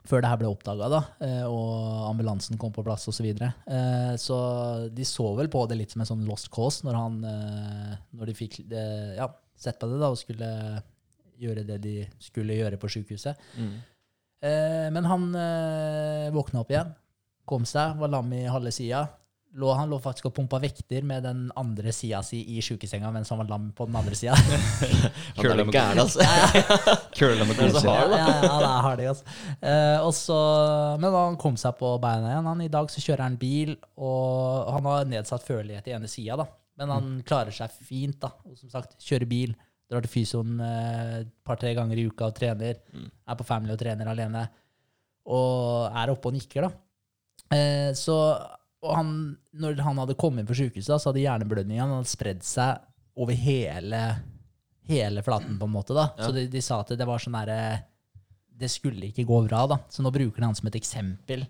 før 0.08 0.24
det 0.24 0.31
her 0.31 0.39
ble 0.41 0.50
oppdaga, 0.50 1.01
eh, 1.22 1.43
og 1.46 2.08
ambulansen 2.10 2.58
kom 2.62 2.74
på 2.74 2.84
plass 2.86 3.05
osv. 3.08 3.20
Så, 3.22 3.25
videre. 3.25 3.51
Eh, 3.70 4.13
så 4.17 4.38
de 4.89 5.05
så 5.05 5.27
vel 5.38 5.51
på 5.53 5.62
det 5.70 5.77
litt 5.77 5.93
som 5.93 6.01
en 6.01 6.10
sånn 6.10 6.25
lost 6.25 6.50
cause 6.53 6.88
når, 6.88 6.98
han, 6.98 7.20
eh, 7.29 7.93
når 8.17 8.31
de 8.31 8.38
fikk 8.38 8.58
ja, 8.72 9.29
sett 9.53 9.77
på 9.81 9.91
det 9.91 10.00
da, 10.01 10.10
og 10.10 10.17
skulle 10.20 10.50
gjøre 11.41 11.65
det 11.67 11.77
de 11.84 11.96
skulle 12.22 12.58
gjøre 12.58 12.81
på 12.81 12.89
sykehuset. 12.91 13.38
Mm. 13.58 13.79
Men 14.93 15.05
han 15.05 15.25
våkna 16.34 16.63
opp 16.63 16.72
igjen, 16.74 16.88
kom 17.46 17.65
seg, 17.70 18.00
var 18.01 18.10
lam 18.10 18.29
i 18.34 18.39
halve 18.50 18.72
sida. 18.74 19.03
Lå, 19.60 19.67
han 19.75 19.89
lå 19.91 19.98
faktisk 20.00 20.29
og 20.29 20.34
pumpa 20.38 20.62
vekter 20.63 21.03
med 21.03 21.25
den 21.27 21.39
andre 21.60 21.91
sida 21.91 22.22
si 22.24 22.39
i 22.53 22.62
sjukesenga 22.63 23.10
mens 23.12 23.27
han 23.34 23.41
var 23.41 23.50
lam 23.50 23.65
på 23.75 23.84
den 23.89 23.98
andre 24.00 24.15
sida. 24.15 24.38
Han 25.36 25.60
med 25.60 25.74
gæren, 25.75 26.00
altså. 26.00 26.24
Curla 27.17 27.48
med 27.50 27.58
gæren. 27.60 27.74
så 27.75 27.81
hard, 27.89 28.13
ja, 28.15 28.22
ja, 28.22 28.38
ja, 28.46 28.53
det 28.62 28.70
er 28.70 28.86
hardig, 28.86 29.08
altså. 29.12 29.36
Eh, 29.60 30.05
og 30.05 30.13
så, 30.15 30.38
men 31.03 31.17
han 31.17 31.36
kom 31.41 31.58
seg 31.60 31.75
på 31.81 31.89
beina 32.03 32.29
igjen. 32.31 32.48
Han, 32.48 32.63
I 32.63 32.70
dag 32.72 32.93
så 32.93 33.03
kjører 33.03 33.25
han 33.25 33.36
bil, 33.41 33.74
og 34.00 34.72
han 34.77 34.88
har 34.88 35.12
nedsatt 35.12 35.43
førlighet 35.48 35.89
i 35.91 35.96
ene 35.98 36.12
sida, 36.12 36.39
da. 36.39 36.48
Men 36.79 36.96
han 36.96 37.12
klarer 37.27 37.55
seg 37.55 37.75
fint, 37.75 38.22
da. 38.24 38.31
Og 38.48 38.55
som 38.55 38.72
sagt, 38.72 38.96
kjører 39.03 39.27
bil, 39.29 39.51
drar 39.91 40.05
til 40.05 40.13
fysioen 40.15 40.63
eh, 40.63 41.20
et 41.25 41.36
par-tre 41.43 41.74
ganger 41.75 42.00
i 42.00 42.08
uka 42.08 42.31
og 42.31 42.39
trener. 42.39 42.79
Mm. 42.96 43.12
Er 43.27 43.41
på 43.41 43.50
Family 43.51 43.75
og 43.75 43.84
trener 43.84 44.13
alene. 44.13 44.48
Og 45.27 45.91
er 45.91 46.15
oppe 46.15 46.31
og 46.31 46.39
nikker, 46.39 46.70
da. 46.70 46.72
Eh, 47.51 47.91
så, 48.00 48.15
og 48.82 48.96
han, 48.98 49.10
når 49.62 49.82
han 49.86 50.00
hadde 50.02 50.18
kommet 50.20 50.44
inn 50.44 50.50
på 50.50 50.58
sykehuset, 50.58 50.96
så 50.96 51.12
hadde 51.12 51.22
hjerneblødningen 51.22 51.94
hadde 51.96 52.10
spredd 52.10 52.42
seg 52.46 52.82
over 53.22 53.38
hele, 53.38 54.02
hele 54.90 55.24
flaten, 55.26 55.60
på 55.60 55.68
en 55.70 55.74
måte. 55.74 55.94
da. 55.98 56.08
Ja. 56.18 56.26
Så 56.26 56.36
de, 56.36 56.48
de 56.50 56.64
sa 56.66 56.80
at 56.82 56.94
det 56.98 57.08
var 57.08 57.22
sånn 57.22 57.38
derre 57.38 57.60
Det 58.62 58.70
skulle 58.72 59.10
ikke 59.10 59.26
gå 59.30 59.42
bra, 59.48 59.66
da. 59.70 59.80
Så 59.90 60.06
nå 60.06 60.12
bruker 60.14 60.42
de 60.42 60.48
han 60.48 60.58
som 60.58 60.70
et 60.70 60.80
eksempel 60.80 61.46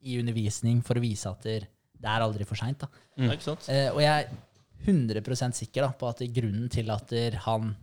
i 0.00 0.16
undervisning 0.20 0.80
for 0.84 0.96
å 0.96 1.04
vise 1.04 1.28
at 1.28 1.44
det 1.44 2.08
er 2.08 2.24
aldri 2.24 2.46
for 2.48 2.56
seint. 2.56 2.86
Ikke? 3.20 3.56
Eh, 3.68 3.90
og 3.92 4.00
jeg 4.00 4.24
er 4.24 4.30
100 4.88 5.52
sikker 5.56 5.84
da, 5.84 5.90
på 5.92 6.08
at 6.08 6.22
grunnen 6.32 6.70
til 6.72 6.88
at 6.92 7.12
han 7.44 7.74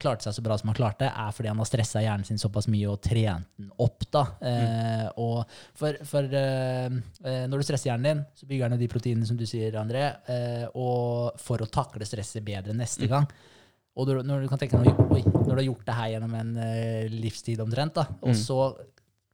klarte 0.00 0.26
seg 0.26 0.34
så 0.36 0.44
bra 0.44 0.56
som 0.58 0.70
han 0.72 0.78
klarte, 0.78 1.10
er 1.10 1.36
fordi 1.36 1.50
han 1.52 1.60
har 1.60 1.68
stressa 1.68 2.02
hjernen 2.04 2.26
sin 2.26 2.40
såpass 2.40 2.68
mye 2.72 2.88
og 2.90 3.00
trent 3.04 3.46
den 3.60 3.70
opp. 3.84 4.06
da. 4.10 4.24
Eh, 4.50 5.06
og 5.20 5.44
for, 5.76 6.00
for 6.08 6.26
eh, 6.40 6.98
eh, 7.24 7.44
når 7.50 7.60
du 7.60 7.68
stresser 7.68 7.92
hjernen 7.92 8.08
din, 8.08 8.24
så 8.34 8.48
bygger 8.50 8.72
den 8.72 8.82
de 8.82 8.90
proteinene 8.92 9.28
som 9.28 9.38
du 9.38 9.46
sier, 9.48 9.76
André, 9.80 10.06
eh, 10.32 10.66
og 10.74 11.38
for 11.40 11.62
å 11.62 11.70
takle 11.70 12.08
stresset 12.08 12.44
bedre 12.46 12.76
neste 12.76 13.08
gang. 13.10 13.28
Og 14.00 14.06
du, 14.06 14.14
når 14.22 14.44
du 14.44 14.50
deg, 14.86 15.00
oi, 15.12 15.20
når 15.26 15.50
du 15.50 15.58
har 15.58 15.66
gjort 15.66 15.86
det 15.88 15.98
her 15.98 16.12
gjennom 16.14 16.34
en 16.38 16.56
eh, 16.62 17.10
livstid 17.12 17.60
omtrent, 17.60 17.98
da, 17.98 18.06
og 18.22 18.36
så 18.38 18.60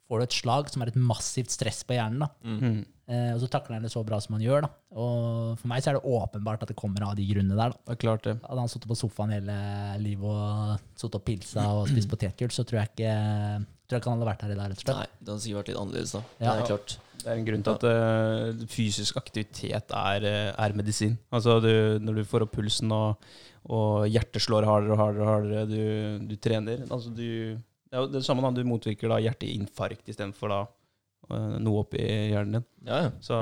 får 0.09 0.21
du 0.21 0.27
et 0.27 0.37
slag 0.41 0.69
som 0.73 0.83
er 0.85 0.93
et 0.93 1.01
massivt 1.01 1.51
stress 1.55 1.83
på 1.87 1.97
hjernen, 1.99 2.27
da, 2.27 2.31
Mm. 2.45 2.85
Eh, 3.07 3.35
og 3.37 3.39
så 3.39 3.47
takler 3.47 3.77
han 3.77 3.85
det 3.87 3.93
så 3.93 4.01
bra 4.03 4.19
som 4.19 4.35
han 4.35 4.43
gjør. 4.43 4.65
da. 4.67 4.69
Og 4.99 5.59
for 5.61 5.69
meg 5.71 5.83
så 5.83 5.93
er 5.93 5.95
det 5.95 6.11
åpenbart 6.11 6.65
at 6.65 6.73
det 6.73 6.75
kommer 6.77 7.05
av 7.07 7.15
de 7.15 7.23
grunnene 7.29 7.55
der. 7.55 7.71
da. 7.71 7.79
Det 7.87 7.95
er 7.95 8.01
klart 8.03 8.25
det. 8.27 8.35
Hadde 8.43 8.59
han 8.59 8.69
sittet 8.73 8.89
på 8.91 8.97
sofaen 8.99 9.31
hele 9.31 9.55
livet 10.03 10.27
og 10.27 10.81
sittet 10.99 11.15
og 11.21 11.25
pilsa 11.25 11.67
og 11.71 11.87
spist 11.87 12.11
potetgull, 12.11 12.51
så 12.51 12.65
tror 12.67 12.81
jeg 12.81 12.91
ikke 12.97 13.13
tror 13.87 13.95
jeg 13.95 14.03
ikke 14.03 14.11
han 14.11 14.19
hadde 14.19 14.31
vært 14.33 14.43
her 14.43 14.51
i 14.51 14.59
dag, 14.59 14.71
rett 14.73 14.81
og 14.81 14.83
slett. 14.83 14.97
Nei, 14.99 15.21
det 15.21 15.31
hadde 15.31 15.43
sikkert 15.45 15.61
vært 15.61 15.69
litt 15.71 15.81
annerledes 15.85 16.15
da. 16.17 16.23
Ja. 16.41 16.47
Det 16.57 16.57
er 16.57 16.71
klart. 16.73 16.97
Det 17.23 17.29
er 17.31 17.39
en 17.39 17.47
grunn 17.47 17.63
til 17.67 17.77
at 17.77 17.87
uh, 17.87 18.67
fysisk 18.71 19.17
aktivitet 19.23 19.95
er, 19.95 20.27
eh, 20.27 20.51
er 20.67 20.75
medisin. 20.79 21.15
Altså 21.35 21.61
du, 21.63 21.71
Når 22.03 22.19
du 22.21 22.25
får 22.27 22.43
opp 22.47 22.53
pulsen 22.59 22.91
og, 22.95 23.23
og 23.71 24.09
hjertet 24.11 24.43
slår 24.43 24.67
hardere 24.67 24.95
og 24.95 25.01
hardere, 25.05 25.23
og 25.23 25.31
hardere 25.31 25.65
du, 25.71 26.27
du 26.27 26.37
trener 26.43 26.83
altså 26.91 27.15
du, 27.15 27.57
Det 27.97 28.03
er 28.03 28.05
jo 28.05 28.13
det 28.13 28.25
samme 28.27 28.43
da, 28.45 28.51
du 28.53 28.67
motvirker 28.69 29.09
da 29.09 29.17
hjerteinfarkt 29.25 30.11
istedenfor 30.13 30.51
da 30.53 30.59
eh, 31.33 31.55
noe 31.65 31.81
oppi 31.81 32.03
hjernen 32.05 32.59
din. 32.59 32.65
Ja, 32.85 32.99
ja. 33.07 33.13
Så 33.25 33.39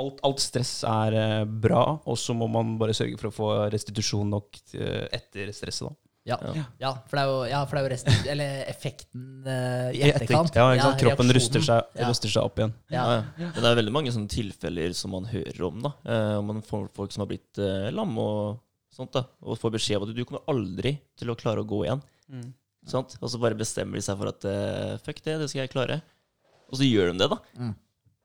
alt, 0.00 0.22
alt 0.24 0.40
stress 0.40 0.78
er 0.88 1.12
eh, 1.20 1.42
bra, 1.44 1.82
og 2.08 2.16
så 2.16 2.32
må 2.32 2.48
man 2.48 2.78
bare 2.80 2.94
sørge 2.96 3.20
for 3.20 3.28
å 3.28 3.34
få 3.36 3.50
restitusjon 3.74 4.32
nok 4.32 4.56
eh, 4.80 5.04
etter 5.12 5.52
stresset. 5.52 5.90
da. 5.90 5.94
Ja, 6.24 6.36
Ja. 6.40 6.64
ja, 6.78 6.90
for 7.10 7.18
det 7.18 7.22
er 7.26 7.28
jo, 7.34 7.38
ja, 7.50 7.60
det 7.66 7.78
er 7.78 7.84
jo 7.84 7.90
resten, 7.92 8.16
eller 8.32 8.64
effekten 8.70 9.28
eh, 9.44 9.90
i 9.98 10.02
etterkant. 10.08 10.54
Ja, 10.56 10.68
ikke 10.72 10.86
sant? 10.88 11.00
Kroppen 11.04 11.32
ruster 11.36 11.60
seg, 11.68 11.92
Ja. 11.98 12.08
ruster 12.08 12.30
seg 12.32 12.46
opp 12.48 12.62
igjen. 12.62 12.72
Ja. 12.94 13.04
Ja, 13.04 13.16
ja. 13.42 13.48
Men 13.52 13.60
det 13.60 13.70
er 13.74 13.78
veldig 13.82 13.94
mange 14.00 14.14
sånne 14.14 14.30
tilfeller 14.32 14.94
som 14.96 15.12
man 15.18 15.28
hører 15.28 15.66
om. 15.68 15.82
da. 15.84 15.92
Eh, 16.08 16.36
om 16.38 16.48
man 16.54 16.62
får 16.64 16.88
folk 16.96 17.12
som 17.12 17.26
har 17.26 17.30
blitt 17.34 17.58
eh, 17.60 17.90
lam 17.92 18.16
og 18.22 18.62
sånt, 18.94 19.12
da, 19.18 19.24
og 19.42 19.58
får 19.58 19.74
beskjed 19.76 19.98
om 20.00 20.08
at 20.08 20.14
du 20.14 20.24
kommer 20.24 20.42
aldri 20.52 20.94
til 21.18 21.30
å 21.32 21.36
klare 21.38 21.60
å 21.64 21.68
gå 21.68 21.84
igjen. 21.88 22.02
Sant? 22.88 23.14
Og 23.22 23.30
så 23.30 23.38
bare 23.42 23.58
bestemmer 23.58 23.98
de 23.98 24.04
seg 24.04 24.18
for 24.18 24.32
at 24.32 24.44
eh, 24.48 24.98
fuck 25.04 25.22
det, 25.22 25.38
det 25.42 25.48
skal 25.50 25.64
jeg 25.64 25.72
klare. 25.72 26.00
Og 26.72 26.80
så 26.80 26.88
gjør 26.88 27.12
de 27.12 27.22
det, 27.22 27.28
da. 27.30 27.38
Mm. 27.60 27.72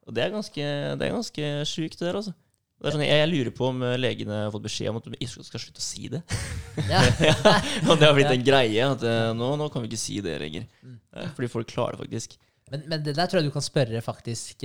Og 0.08 0.16
det 0.16 0.24
er 0.24 0.34
ganske, 0.34 0.68
det 0.98 1.08
er 1.08 1.14
ganske 1.14 1.50
sjukt, 1.68 1.98
det 2.00 2.08
der, 2.08 2.20
altså. 2.22 2.34
Det 2.78 2.90
er 2.90 2.94
sånn, 2.94 3.04
jeg, 3.08 3.22
jeg 3.24 3.30
lurer 3.32 3.54
på 3.58 3.70
om 3.72 3.80
eh, 3.86 3.96
legene 4.00 4.42
har 4.46 4.52
fått 4.54 4.68
beskjed 4.68 4.92
om 4.92 5.00
at 5.00 5.08
de 5.10 5.18
ikke 5.18 5.46
skal 5.46 5.64
slutte 5.64 5.84
å 5.84 5.88
si 5.88 6.12
det. 6.14 6.24
Ja. 6.78 7.00
Og 7.90 7.96
det 7.98 8.06
har 8.06 8.14
blitt 8.14 8.30
en 8.30 8.44
greie. 8.46 8.86
At 8.86 9.02
eh, 9.02 9.32
nå, 9.34 9.48
nå 9.58 9.66
kan 9.74 9.82
vi 9.82 9.90
ikke 9.90 10.02
si 10.02 10.20
det 10.22 10.36
lenger. 10.44 10.68
Mm. 10.86 11.00
Fordi 11.34 11.50
folk 11.50 11.72
klarer 11.72 11.98
det 11.98 12.04
faktisk. 12.06 12.36
Men, 12.70 12.84
men 12.92 13.02
det 13.02 13.16
der 13.18 13.30
tror 13.30 13.42
jeg 13.42 13.50
du 13.50 13.56
kan 13.56 13.66
spørre 13.66 14.04
faktisk 14.06 14.62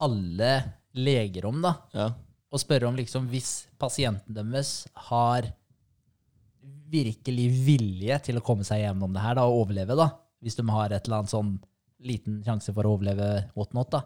alle 0.00 0.52
leger 0.96 1.44
om, 1.50 1.60
da. 1.60 1.74
Ja. 1.92 2.06
og 2.48 2.62
spørre 2.62 2.88
om 2.88 2.96
liksom 2.96 3.26
hvis 3.28 3.66
pasienten 3.80 4.38
deres 4.38 4.86
har 5.10 5.50
virkelig 6.90 7.48
vilje 7.66 8.18
til 8.28 8.38
å 8.38 8.44
komme 8.44 8.66
seg 8.66 8.82
gjennom 8.82 9.14
det 9.14 9.24
her 9.24 9.38
da, 9.38 9.46
og 9.48 9.64
overleve, 9.64 9.96
da, 9.98 10.10
hvis 10.44 10.58
de 10.58 10.64
har 10.70 10.94
et 10.94 11.04
eller 11.08 11.22
annet 11.22 11.32
sånn 11.32 11.52
liten 12.08 12.40
sjanse 12.46 12.72
for 12.74 12.86
å 12.86 12.94
overleve 12.96 13.28
whatnot, 13.58 13.90
da, 13.94 14.02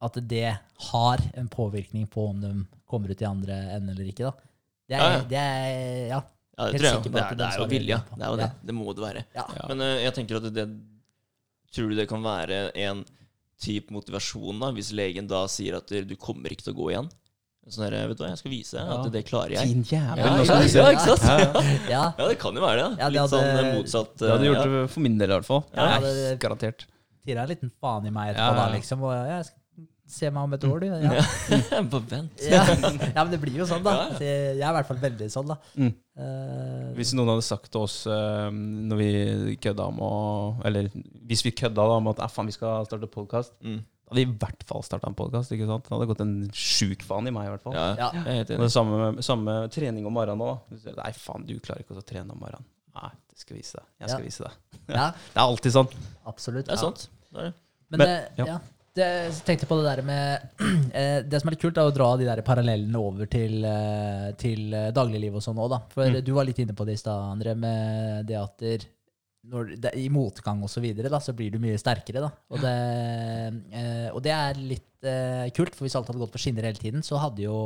at 0.00 0.16
det 0.30 0.48
har 0.90 1.24
en 1.36 1.48
påvirkning 1.52 2.06
på 2.10 2.30
om 2.32 2.40
de 2.40 2.52
kommer 2.88 3.12
ut 3.12 3.22
i 3.22 3.28
andre 3.28 3.58
enden 3.76 3.92
eller 3.94 4.08
ikke. 4.08 4.30
da. 4.30 4.50
Det 4.90 4.96
er, 4.96 5.00
Ja, 5.00 5.10
ja. 5.12 5.24
Det 5.30 5.40
er, 5.40 6.06
ja. 6.10 6.20
Ja, 6.60 6.66
det 6.68 6.80
jeg. 6.82 7.04
Det 7.04 7.20
er, 7.20 7.36
det 7.38 7.46
er 7.46 7.60
jo 7.60 7.66
vilje. 7.70 7.98
Det 8.10 8.24
er 8.24 8.32
jo 8.32 8.38
det. 8.40 8.48
Ja. 8.48 8.64
Det 8.68 8.74
må 8.76 8.92
det 8.92 9.04
være. 9.04 9.22
Men 9.70 9.84
uh, 9.84 9.94
jeg 10.02 10.16
tenker 10.16 10.40
at 10.40 10.48
det, 10.52 10.66
Tror 11.70 11.92
du 11.92 11.94
det 11.94 12.08
kan 12.10 12.24
være 12.24 12.72
en 12.82 13.04
type 13.62 13.94
motivasjon 13.94 14.58
da, 14.58 14.72
hvis 14.74 14.88
legen 14.96 15.28
da 15.30 15.44
sier 15.46 15.76
at 15.78 15.86
du 15.86 16.16
kommer 16.18 16.50
ikke 16.50 16.66
til 16.66 16.74
å 16.74 16.78
gå 16.80 16.88
igjen? 16.90 17.10
Sånn 17.68 17.84
der, 17.86 18.08
vet 18.08 18.16
du 18.18 18.22
hva, 18.24 18.30
jeg 18.32 18.40
skal 18.40 18.50
vise 18.54 18.78
deg 18.80 18.88
at 18.96 19.10
det 19.14 19.20
klarer 19.28 19.52
jeg. 19.54 19.68
Din 19.68 19.82
jævel. 19.86 20.18
Ja, 20.18 20.30
ja, 20.42 20.54
ja, 20.64 20.86
ikke 20.90 21.16
sant? 21.20 21.58
Ja, 21.92 22.02
det 22.18 22.38
kan 22.40 22.56
jo 22.56 22.62
være 22.64 22.80
det. 22.80 22.86
da. 22.96 23.04
Ja, 23.04 23.10
det 23.12 23.20
Litt 23.20 23.30
sånn 23.34 23.46
eh, 23.46 23.68
motsatt. 23.76 24.14
Det 24.18 24.30
hadde 24.32 24.46
eh, 24.46 24.50
gjort 24.50 24.64
det 24.72 24.80
for 24.96 25.04
min 25.04 25.18
del, 25.20 25.30
i 25.30 25.36
hvert 25.36 25.46
fall. 25.46 25.62
Ja, 25.76 25.86
Ja, 25.92 25.98
det- 26.06 26.38
Garantert. 26.42 26.86
Tira 27.26 27.44
en 27.44 27.50
liten 27.52 27.70
faen 27.78 28.06
i 28.08 28.10
meg 28.10 28.32
etterpå, 28.32 28.46
Ja, 28.48 28.56
ja. 28.56 28.64
da, 28.64 28.74
liksom. 28.74 29.02
Og 29.04 29.12
jeg 29.28 29.44
skal 29.50 29.86
se 30.10 30.30
meg 30.34 30.42
om 30.48 30.54
et 30.56 30.64
år, 30.66 30.80
du. 30.80 30.86
Ja. 30.88 31.12
ja. 31.12 31.82
Bare 31.92 32.02
vent. 32.10 32.42
Ja. 32.48 32.64
ja, 32.64 33.20
men 33.22 33.30
det 33.36 33.38
blir 33.44 33.60
jo 33.60 33.66
sånn, 33.68 33.84
da. 33.86 33.94
Jeg 34.18 34.56
er 34.56 34.64
i 34.64 34.74
hvert 34.80 34.88
fall 34.88 35.02
veldig 35.04 35.28
sånn, 35.30 35.52
da. 35.52 35.58
Mm. 35.76 35.92
Eh, 36.24 36.88
Hvis 36.96 37.12
noen 37.14 37.30
hadde 37.36 37.44
sagt 37.46 37.70
til 37.70 37.84
oss 37.84 38.00
når 38.08 38.98
vi 38.98 39.10
kødda 39.62 39.86
om 39.92 40.00
å 40.04 40.10
Eller 40.68 40.90
hvis 41.30 41.44
vi 41.46 41.52
kødda 41.56 41.86
da 41.92 42.00
om 42.00 42.10
at 42.10 42.18
faen, 42.34 42.50
vi 42.50 42.56
skal 42.56 42.88
starte 42.88 43.06
podkast, 43.14 43.54
Mm. 43.62 43.78
Hadde 44.10 44.24
i 44.24 44.30
hvert 44.42 44.64
fall 44.68 44.82
starta 44.86 45.06
en 45.08 45.14
podkast. 45.18 45.50
Det 45.54 45.60
hadde 45.66 46.06
gått 46.10 46.20
en 46.24 46.34
sjuk 46.52 47.02
faen 47.06 47.28
i 47.30 47.32
meg, 47.34 47.46
i 47.46 47.52
hvert 47.54 47.62
fall. 47.62 47.74
Ja, 47.78 48.10
Ja. 48.10 48.10
er 48.26 48.44
det 48.44 48.70
samme, 48.74 49.22
samme 49.22 49.68
trening 49.70 50.04
om 50.06 50.12
morgenen 50.18 50.42
òg. 50.42 50.58
Nei, 50.96 51.12
faen, 51.16 51.46
du 51.46 51.54
klarer 51.62 51.84
ikke 51.84 51.96
å 51.96 52.02
trene 52.04 52.30
om 52.34 52.38
morgenen. 52.42 52.66
Nei, 52.94 53.10
det 53.30 53.38
skal 53.38 53.56
vise 53.56 53.78
deg. 53.78 53.86
Jeg 54.00 54.08
skal 54.10 54.20
Ja. 54.20 54.26
vise 54.26 54.42
deg. 54.44 54.52
ja, 54.98 55.06
Det 55.12 55.38
er 55.38 55.46
alltid 55.46 55.72
sånn. 55.78 55.88
absolutt. 56.26 56.66
Det 56.66 56.74
er 56.74 56.76
ja. 56.76 56.82
sant. 56.82 57.08
Det 57.32 57.38
er 57.38 57.44
det. 57.50 57.54
Men, 57.90 57.98
Men- 57.98 58.28
ja. 58.36 58.44
ja. 58.54 58.58
Det, 58.92 59.06
jeg 59.06 59.32
tenkte 59.46 59.66
på 59.70 59.76
det 59.78 59.84
der 59.86 60.02
med 60.02 60.50
eh, 60.98 61.22
Det 61.22 61.38
som 61.40 61.46
er 61.48 61.52
litt 61.54 61.60
kult, 61.62 61.78
er 61.78 61.86
å 61.86 61.94
dra 61.94 62.16
de 62.18 62.24
der 62.26 62.42
parallellene 62.42 62.98
over 62.98 63.24
til, 63.30 63.64
eh, 63.64 64.32
til 64.36 64.74
eh, 64.74 64.90
dagliglivet 64.90 65.36
og 65.38 65.44
sånn 65.46 65.60
òg, 65.62 65.70
da. 65.70 65.78
For 65.94 66.10
Mm. 66.10 66.24
du 66.26 66.32
var 66.34 66.44
litt 66.44 66.58
inne 66.58 66.74
på 66.74 66.84
det 66.84 66.94
i 66.98 66.98
stad, 66.98 67.22
André, 67.38 67.54
med 67.56 68.26
det 68.26 68.34
at 68.36 68.58
det, 69.50 69.92
i 69.98 70.08
motgang 70.12 70.62
og 70.64 70.70
så 70.72 70.82
videre, 70.82 71.10
da, 71.12 71.20
så 71.22 71.34
blir 71.36 71.52
du 71.54 71.60
mye 71.62 71.78
sterkere, 71.80 72.22
da. 72.24 72.30
Og 72.52 72.62
det, 72.62 72.74
eh, 73.74 74.08
og 74.12 74.20
det 74.24 74.34
er 74.34 74.60
litt 74.60 75.06
eh, 75.08 75.48
kult, 75.56 75.74
for 75.76 75.86
hvis 75.86 75.96
alt 75.98 76.10
hadde 76.10 76.22
gått 76.22 76.34
på 76.34 76.42
skinner 76.42 76.68
hele 76.68 76.80
tiden, 76.80 77.04
så 77.06 77.20
hadde 77.22 77.46
jo 77.46 77.56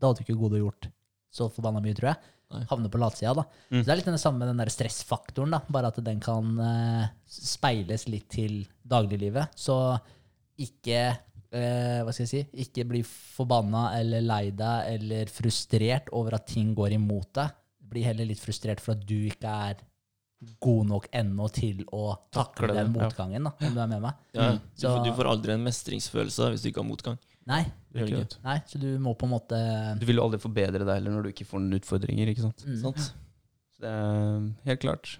Da 0.00 0.08
hadde 0.08 0.24
jo 0.24 0.28
ikke 0.30 0.40
Gode 0.40 0.62
gjort 0.62 0.88
så 1.30 1.46
forbanna 1.52 1.82
mye, 1.84 1.94
tror 1.94 2.10
jeg. 2.10 2.30
Havne 2.66 2.90
på 2.90 2.98
latsida, 2.98 3.34
da. 3.38 3.44
Mm. 3.70 3.78
Så 3.78 3.84
det 3.84 3.92
er 3.92 3.98
litt 4.00 4.08
den 4.10 4.18
samme 4.18 4.46
den 4.48 4.58
der 4.58 4.72
stressfaktoren, 4.74 5.54
da. 5.54 5.60
Bare 5.70 5.92
at 5.92 6.00
den 6.02 6.22
kan 6.22 6.56
eh, 6.64 7.10
speiles 7.30 8.08
litt 8.10 8.26
til 8.32 8.64
dagliglivet. 8.82 9.54
Så 9.54 9.76
ikke 10.60 10.98
eh, 11.06 12.00
Hva 12.02 12.10
skal 12.10 12.26
jeg 12.26 12.32
si? 12.32 12.42
Ikke 12.64 12.88
bli 12.90 13.04
forbanna 13.06 13.90
eller 14.00 14.26
lei 14.26 14.50
deg 14.56 14.90
eller 14.96 15.30
frustrert 15.30 16.10
over 16.16 16.40
at 16.40 16.48
ting 16.50 16.74
går 16.74 16.98
imot 16.98 17.30
deg. 17.38 17.54
Bli 17.90 18.02
heller 18.06 18.26
litt 18.26 18.42
frustrert 18.42 18.82
for 18.82 18.96
at 18.96 19.06
du 19.06 19.16
ikke 19.30 19.54
er 19.70 19.78
god 20.40 20.86
nok 20.88 21.08
ennå 21.12 21.48
til 21.52 21.82
å 21.92 22.14
takle 22.32 22.40
Takle 22.40 22.70
det, 22.70 22.76
den 22.78 22.94
ja. 22.94 23.08
motgangen, 23.08 23.48
da, 23.48 23.52
om 23.52 23.74
du 23.74 23.80
er 23.82 23.90
med 23.90 24.04
meg. 24.06 24.20
Ja. 24.36 24.46
Mm. 24.54 24.60
Du, 24.72 24.86
får, 24.86 25.02
du 25.04 25.10
får 25.18 25.30
aldri 25.34 25.54
en 25.56 25.66
mestringsfølelse 25.66 26.52
hvis 26.54 26.64
du 26.64 26.70
ikke 26.70 26.82
har 26.82 26.88
motgang. 26.88 27.18
Nei, 27.50 27.64
nei, 28.44 28.58
så 28.68 28.78
du 28.78 28.86
må 29.02 29.16
på 29.18 29.26
en 29.26 29.32
måte 29.32 29.58
Du 29.98 30.04
vil 30.06 30.20
jo 30.20 30.26
aldri 30.28 30.38
forbedre 30.38 30.84
deg 30.84 31.00
heller 31.00 31.16
når 31.16 31.26
du 31.26 31.30
ikke 31.32 31.48
får 31.48 31.62
noen 31.64 31.80
utfordringer. 31.80 32.30
ikke 32.30 32.44
sant? 32.44 32.62
mm. 32.66 32.76
Sant? 32.84 33.08
Så 33.74 33.82
det 33.82 33.90
er 33.90 34.44
helt 34.68 34.84
klart. 34.84 35.14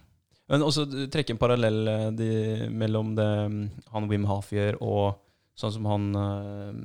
Men 0.51 0.65
også 0.67 0.85
trekke 1.13 1.35
en 1.35 1.41
parallell 1.41 1.81
eh, 1.91 2.07
de, 2.17 2.31
mellom 2.75 3.15
det 3.19 3.29
mm, 3.53 3.59
han 3.95 4.09
Wim 4.11 4.29
Hof 4.31 4.51
gjør, 4.55 4.81
og 4.83 5.21
sånn 5.59 5.75
som 5.77 5.89
han 5.91 6.07
eh, 6.19 6.79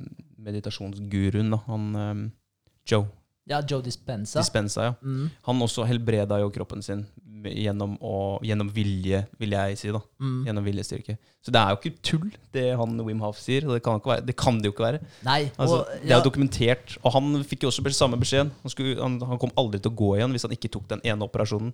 meditasjonsguruen, 0.46 1.50
da, 1.54 1.62
han 1.66 1.88
eh, 2.02 2.26
Joe 2.86 3.08
Ja, 3.46 3.60
Joe 3.62 3.82
Dispenza. 3.82 4.40
Dispenza. 4.42 4.88
ja. 4.88 4.94
Mm, 5.02 5.30
Han 5.46 5.62
også 5.62 5.84
helbreda 5.86 6.40
jo 6.42 6.50
kroppen 6.50 6.82
sin 6.82 7.04
gjennom, 7.46 7.94
å, 8.02 8.38
gjennom 8.42 8.70
vilje, 8.74 9.20
vil 9.38 9.54
jeg 9.54 9.78
si. 9.78 9.90
da. 9.94 10.00
mm. 10.18 10.38
Gjennom 10.48 10.66
viljestyrke. 10.66 11.16
Så 11.44 11.54
det 11.54 11.60
er 11.60 11.74
jo 11.74 11.78
ikke 11.78 12.02
tull, 12.02 12.30
det 12.56 12.64
han 12.80 12.96
Wim 13.06 13.20
Hof 13.22 13.38
sier. 13.38 13.68
Det 13.70 13.82
kan, 13.84 14.00
være, 14.02 14.24
det 14.26 14.34
kan 14.38 14.58
det 14.58 14.70
jo 14.70 14.74
ikke 14.74 14.86
være. 14.88 15.02
Nei, 15.26 15.44
Altså, 15.54 15.82
og, 15.84 15.92
det 16.02 16.10
er 16.10 16.18
jo 16.18 16.26
dokumentert. 16.26 16.96
Og 17.04 17.14
han 17.14 17.36
fikk 17.46 17.66
jo 17.66 17.70
også 17.70 17.94
samme 17.94 18.18
beskjeden. 18.18 18.50
Han, 18.64 18.72
skulle, 18.72 18.96
han, 18.98 19.20
han 19.30 19.42
kom 19.42 19.54
aldri 19.60 19.82
til 19.82 19.94
å 19.94 19.98
gå 20.00 20.16
igjen 20.16 20.34
hvis 20.34 20.48
han 20.48 20.56
ikke 20.56 20.72
tok 20.74 20.88
den 20.96 21.04
ene 21.06 21.28
operasjonen. 21.28 21.70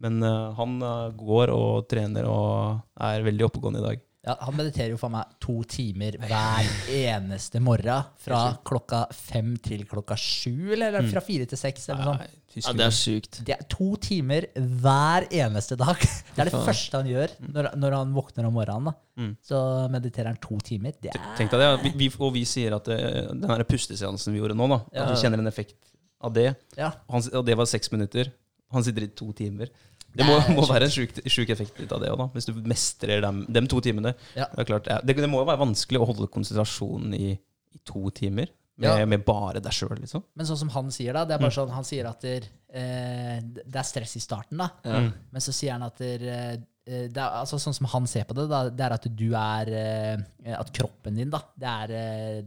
Men 0.00 0.22
uh, 0.24 0.52
han 0.56 0.78
uh, 0.80 1.10
går 1.12 1.50
og 1.52 1.88
trener 1.90 2.28
og 2.30 2.78
er 3.10 3.26
veldig 3.26 3.50
oppegående 3.50 3.82
i 3.82 3.88
dag. 3.88 4.06
Ja, 4.26 4.34
han 4.44 4.52
mediterer 4.58 4.90
jo 4.92 4.98
for 5.00 5.08
meg 5.14 5.30
to 5.40 5.62
timer 5.64 6.16
hver 6.20 6.66
eneste 6.92 7.60
morgen. 7.64 8.04
Fra 8.20 8.40
klokka 8.68 9.06
fem 9.16 9.54
til 9.64 9.86
klokka 9.88 10.16
sju, 10.20 10.72
eller 10.74 11.00
Mm. 11.00 11.08
fra 11.12 11.20
fire 11.24 11.46
til 11.48 11.56
seks. 11.58 11.88
Eller 11.88 12.04
noe 12.04 12.18
sånt. 12.18 12.66
Ja, 12.66 12.72
det 12.74 12.84
er 12.84 12.90
sjukt. 12.90 13.38
Det 13.46 13.54
er 13.54 13.62
to 13.70 13.96
timer 13.96 14.46
hver 14.58 15.28
eneste 15.30 15.76
dag. 15.78 15.96
Det 16.34 16.42
er 16.42 16.50
det 16.50 16.52
første 16.66 16.96
han 17.00 17.06
gjør 17.08 17.32
når, 17.48 17.70
når 17.78 17.96
han 17.96 18.12
våkner 18.14 18.46
om 18.48 18.52
morgenen. 18.58 18.90
da. 18.90 18.94
Mm. 19.22 19.36
Så 19.42 19.62
mediterer 19.90 20.26
han 20.32 20.36
to 20.42 20.58
timer. 20.58 20.92
Det 21.00 21.14
er 21.14 21.20
Tenk 21.38 21.50
deg 21.54 21.60
det. 21.60 21.70
Vi, 21.84 21.92
vi, 22.08 22.10
og 22.18 22.32
vi 22.34 22.44
sier 22.44 22.74
at 22.76 22.84
det, 22.90 22.98
den 23.30 23.48
her 23.48 23.64
pusteseansen 23.64 24.32
vi 24.34 24.40
gjorde 24.42 24.56
nå, 24.58 24.68
da, 24.68 24.80
at 25.00 25.14
vi 25.14 25.20
kjenner 25.22 25.38
en 25.38 25.46
effekt 25.46 25.76
av 26.20 26.34
det. 26.36 26.50
Ja. 26.76 26.90
Han, 27.08 27.22
og 27.32 27.46
det 27.46 27.56
var 27.56 27.64
seks 27.70 27.90
minutter. 27.92 28.32
Han 28.72 28.84
sitter 28.84 29.02
i 29.08 29.08
to 29.16 29.32
timer. 29.32 29.70
Det 30.16 30.26
må, 30.26 30.38
må 30.56 30.64
være 30.66 30.88
en 30.88 30.92
sjuk, 30.94 31.12
sjuk 31.30 31.50
effekt 31.54 31.76
ut 31.80 31.92
av 31.94 32.00
det 32.02 32.08
òg. 32.10 32.24
Hvis 32.34 32.48
du 32.50 32.54
mestrer 32.66 33.20
dem, 33.22 33.44
dem 33.48 33.68
to 33.70 33.78
timene. 33.84 34.14
Ja. 34.34 34.48
Det, 34.50 34.64
er 34.64 34.70
klart, 34.72 34.88
ja, 34.90 34.96
det, 35.06 35.14
det 35.20 35.28
må 35.30 35.42
jo 35.44 35.46
være 35.50 35.62
vanskelig 35.62 36.00
å 36.02 36.08
holde 36.08 36.26
konsentrasjonen 36.34 37.14
i, 37.14 37.28
i 37.76 37.82
to 37.86 38.10
timer 38.10 38.48
med, 38.80 38.88
Ja. 38.88 39.04
med 39.06 39.22
bare 39.26 39.60
deg 39.62 39.74
sjøl, 39.76 39.98
liksom. 40.00 40.24
Men 40.34 40.48
sånn 40.48 40.58
som 40.64 40.70
han 40.74 40.90
sier, 40.94 41.12
da, 41.14 41.22
det 41.28 41.34
er 41.36 41.38
Mm. 41.38 41.46
bare 41.46 41.56
sånn, 41.58 41.70
han 41.76 41.84
sier 41.86 42.08
at 42.10 42.20
der, 42.24 42.48
eh, 42.72 43.38
det 43.44 43.76
er 43.76 43.86
stress 43.86 44.16
i 44.16 44.22
starten, 44.24 44.58
da. 44.58 44.70
Ja. 44.84 45.00
Mm. 45.04 45.12
Men 45.36 45.40
så 45.44 45.52
sier 45.54 45.72
han 45.76 45.84
at 45.86 45.98
der, 46.00 46.24
eh, 46.26 46.56
det 46.90 47.20
er, 47.20 47.36
altså 47.44 47.58
Sånn 47.60 47.74
som 47.76 47.86
han 47.92 48.06
ser 48.10 48.24
på 48.26 48.34
det, 48.34 48.48
da, 48.50 48.64
det 48.72 48.82
er 48.86 48.94
at 48.96 49.04
du 49.14 49.28
er 49.36 49.68
eh, 49.78 50.54
At 50.56 50.72
kroppen 50.74 51.14
din, 51.20 51.30
da, 51.30 51.38
det 51.60 51.68
er 51.68 51.92
eh, 51.94 52.40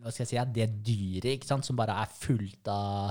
Hva 0.00 0.12
skal 0.14 0.24
jeg 0.24 0.30
si, 0.30 0.52
det 0.54 0.68
dyret 0.86 1.44
som 1.66 1.76
bare 1.76 1.98
er 2.00 2.08
fullt 2.22 2.70
av 2.72 3.10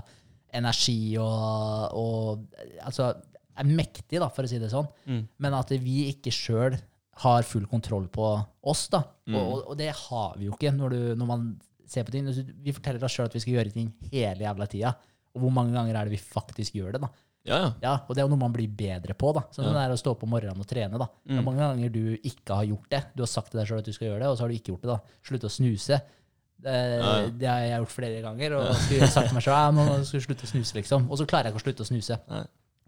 energi 0.58 1.18
og, 1.20 1.92
og 2.00 2.48
Altså 2.88 3.12
er 3.58 3.70
mektig, 3.70 4.20
da, 4.22 4.30
for 4.34 4.48
å 4.48 4.52
si 4.52 4.60
det 4.62 4.70
sånn. 4.72 4.88
Mm. 5.10 5.24
Men 5.43 5.58
at 5.58 5.74
vi 5.82 6.08
ikke 6.12 6.34
sjøl 6.34 6.78
har 7.24 7.46
full 7.50 7.65
kontroll 7.70 8.08
på 8.13 8.26
oss, 8.70 8.88
da. 8.93 9.02
Mm. 9.26 9.38
Og, 9.39 9.54
og, 9.72 9.76
det 9.80 9.89
har 9.96 10.36
vi 10.38 10.50
jo 10.50 10.58
ikke 10.58 10.74
når, 10.76 10.93
du, 10.93 11.15
når 11.17 11.30
man 11.30 11.48
ser 11.89 12.06
på 12.06 12.13
ting. 12.13 12.28
Vi 12.63 12.76
forteller 12.76 13.04
oss 13.08 13.15
sjøl 13.15 13.30
at 13.30 13.38
vi 13.38 13.41
skal 13.41 13.58
gjøre 13.58 13.74
ting 13.74 13.93
hele 14.12 14.46
jævla 14.46 14.67
tida. 14.70 14.91
Og 15.34 15.41
hvor 15.46 15.54
mange 15.54 15.74
ganger 15.74 15.98
er 15.98 16.10
det 16.10 16.17
vi 16.17 16.22
faktisk 16.22 16.78
gjør 16.78 16.98
det, 16.98 17.02
da? 17.08 17.10
Ja, 17.48 17.58
ja. 17.62 17.72
Ja, 17.82 17.93
Og 18.06 18.15
det 18.15 18.22
er 18.22 18.26
jo 18.28 18.34
noe 18.34 18.41
man 18.41 18.54
blir 18.54 18.67
bedre 18.67 19.15
på. 19.15 19.32
da. 19.34 19.46
Sånn 19.56 19.70
Ja. 19.70 19.74
det 19.78 19.84
er 19.86 19.96
å 19.96 20.00
stå 20.00 20.12
opp 20.13 20.26
om 20.28 20.34
morgenen 20.36 20.60
og 20.60 20.67
trene. 20.67 21.00
da. 21.00 21.08
Det 21.24 21.38
er 21.39 21.46
mange 21.46 21.63
ganger 21.63 21.93
du 21.93 22.17
ikke 22.17 22.60
har 22.60 22.67
gjort 22.67 22.89
det. 22.91 23.02
Du 23.15 23.24
har 23.24 23.32
sagt 23.32 23.52
til 23.52 23.62
deg 23.62 23.70
sjøl 23.70 23.80
at 23.80 23.88
du 23.88 23.93
skal 23.96 24.10
gjøre 24.10 24.20
det, 24.20 24.28
og 24.28 24.38
så 24.38 24.43
har 24.43 24.50
du 24.52 24.58
ikke 24.58 24.74
gjort 24.74 24.84
det. 24.84 24.91
da. 24.91 25.00
Slutt 25.24 25.48
å 25.48 25.54
snuse. 25.54 26.02
Det, 26.58 26.74
det 27.38 27.48
har 27.48 27.60
jeg 27.62 27.80
gjort 27.80 27.93
flere 27.93 28.22
ganger. 28.26 28.58
Og 28.58 28.76
skulle 28.84 29.08
sagt 29.13 29.30
til 29.32 29.38
meg 29.38 29.46
sjøl 29.46 29.56
ja, 29.56 29.88
jeg 29.96 30.06
skal 30.12 30.26
slutte 30.28 30.43
å 30.48 30.52
snuse, 30.52 30.76
liksom. 30.76 31.10
Og 31.10 31.22
så 31.22 31.30
klarer 31.30 31.48
jeg 31.48 31.56
ikke 31.56 31.63
å 31.63 31.65
slutte 31.67 31.86
å 31.86 31.89
snuse. 31.91 32.20
Nei. 32.28 32.43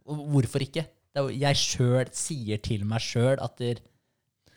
Og 0.09 0.23
hvorfor 0.35 0.65
ikke? 0.65 0.85
Det 1.09 1.23
er 1.23 1.31
jeg 1.41 1.57
sjøl 1.63 2.09
sier 2.13 2.61
til 2.65 2.85
meg 2.89 3.01
sjøl 3.01 3.39
at 3.41 3.55
der, 3.61 3.81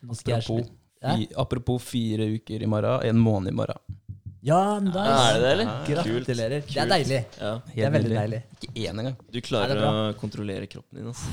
nå 0.04 0.16
skal 0.18 0.34
jeg 0.36 0.42
Apropos, 0.44 0.68
slutte. 0.68 0.78
Fi, 1.02 1.26
apropos 1.42 1.82
fire 1.92 2.28
uker 2.36 2.62
i 2.62 2.68
morgen, 2.70 3.02
en 3.08 3.18
måned 3.20 3.52
i 3.52 3.56
morgen. 3.62 3.98
Ja, 4.42 4.80
nice. 4.82 4.98
Ja, 4.98 5.18
er 5.22 5.36
det 5.38 5.42
det, 5.42 5.50
eller? 5.54 5.68
Gratulerer. 5.86 6.62
Kult. 6.64 6.72
Det 6.74 6.80
er 6.82 6.88
deilig. 6.90 7.18
Ja. 7.38 7.50
Det 7.76 7.84
er 7.86 7.92
veldig 7.94 8.14
deilig. 8.16 8.40
Ikke 8.56 8.70
én 8.82 8.98
engang. 8.98 9.14
Du 9.30 9.38
klarer 9.46 9.78
Er 9.78 9.84
å 9.86 9.92
kontrollere 10.18 10.66
kroppen 10.66 10.98
din. 10.98 11.12
Altså. 11.12 11.28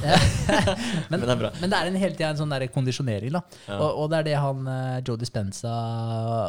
Men, 1.09 1.15
Men 1.15 1.23
det 1.25 1.31
er 1.33 1.39
bra. 1.41 1.49
men 1.57 1.71
det 1.73 1.79
er 1.79 1.89
en 1.89 1.97
hele 2.03 2.13
tida 2.19 2.29
en 2.29 2.37
sånn 2.43 2.53
der 2.53 2.67
kondisjonering. 2.69 3.33
da. 3.33 3.41
Ja. 3.65 3.79
Og, 3.79 4.03
og 4.03 4.11
det 4.13 4.19
er 4.19 4.27
det 4.29 4.35
han 4.43 4.61
eh, 4.75 4.99
Joe 5.07 5.17
Dispenza 5.23 5.73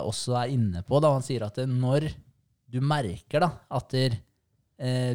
også 0.04 0.36
er 0.42 0.52
inne 0.52 0.82
på. 0.84 1.00
da 1.00 1.14
Han 1.16 1.24
sier 1.24 1.46
at 1.48 1.62
når 1.64 2.10
du 2.70 2.78
merker 2.84 3.40
da, 3.46 3.50
at 3.80 3.88
der, 3.96 4.18
eh, 4.84 5.14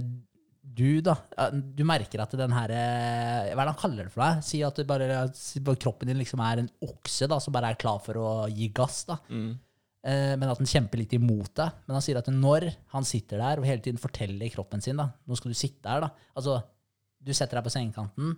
du 0.76 1.00
da, 1.04 1.16
du 1.52 1.84
merker 1.88 2.24
at 2.24 2.34
den 2.36 2.54
her 2.56 2.72
eh, 2.76 3.52
Hva 3.54 3.62
er 3.62 3.68
det 3.68 3.72
han 3.72 3.80
kaller 3.80 4.08
det 4.08 4.14
for 4.14 4.24
deg? 4.26 4.42
Si 4.46 4.60
at, 4.66 4.82
bare, 4.90 5.76
kroppen 5.82 6.10
din 6.10 6.20
liksom 6.20 6.42
er 6.44 6.64
en 6.64 6.72
okse 6.84 7.30
da, 7.32 7.40
som 7.44 7.56
bare 7.56 7.72
er 7.72 7.80
klar 7.80 8.02
for 8.04 8.20
å 8.20 8.32
gi 8.52 8.68
gass. 8.76 9.04
da. 9.08 9.20
Mm. 9.30 9.54
Eh, 10.06 10.34
men 10.38 10.52
at 10.52 10.60
den 10.62 10.70
kjemper 10.70 11.02
litt 11.02 11.16
imot 11.18 11.56
deg. 11.58 11.78
Men 11.86 11.98
han 11.98 12.06
sier 12.06 12.20
at 12.20 12.30
når 12.34 12.68
han 12.94 13.08
sitter 13.08 13.42
der 13.42 13.62
og 13.62 13.68
hele 13.68 13.82
tiden 13.86 14.02
forteller 14.02 14.52
kroppen 14.54 14.84
sin 14.84 15.00
da, 15.02 15.10
nå 15.26 15.38
skal 15.40 15.54
du 15.54 15.58
sitte 15.58 15.90
her 15.90 16.04
da, 16.06 16.12
altså 16.38 16.60
du 17.26 17.32
setter 17.34 17.58
deg 17.58 17.66
på 17.66 17.74
sengekanten, 17.74 18.36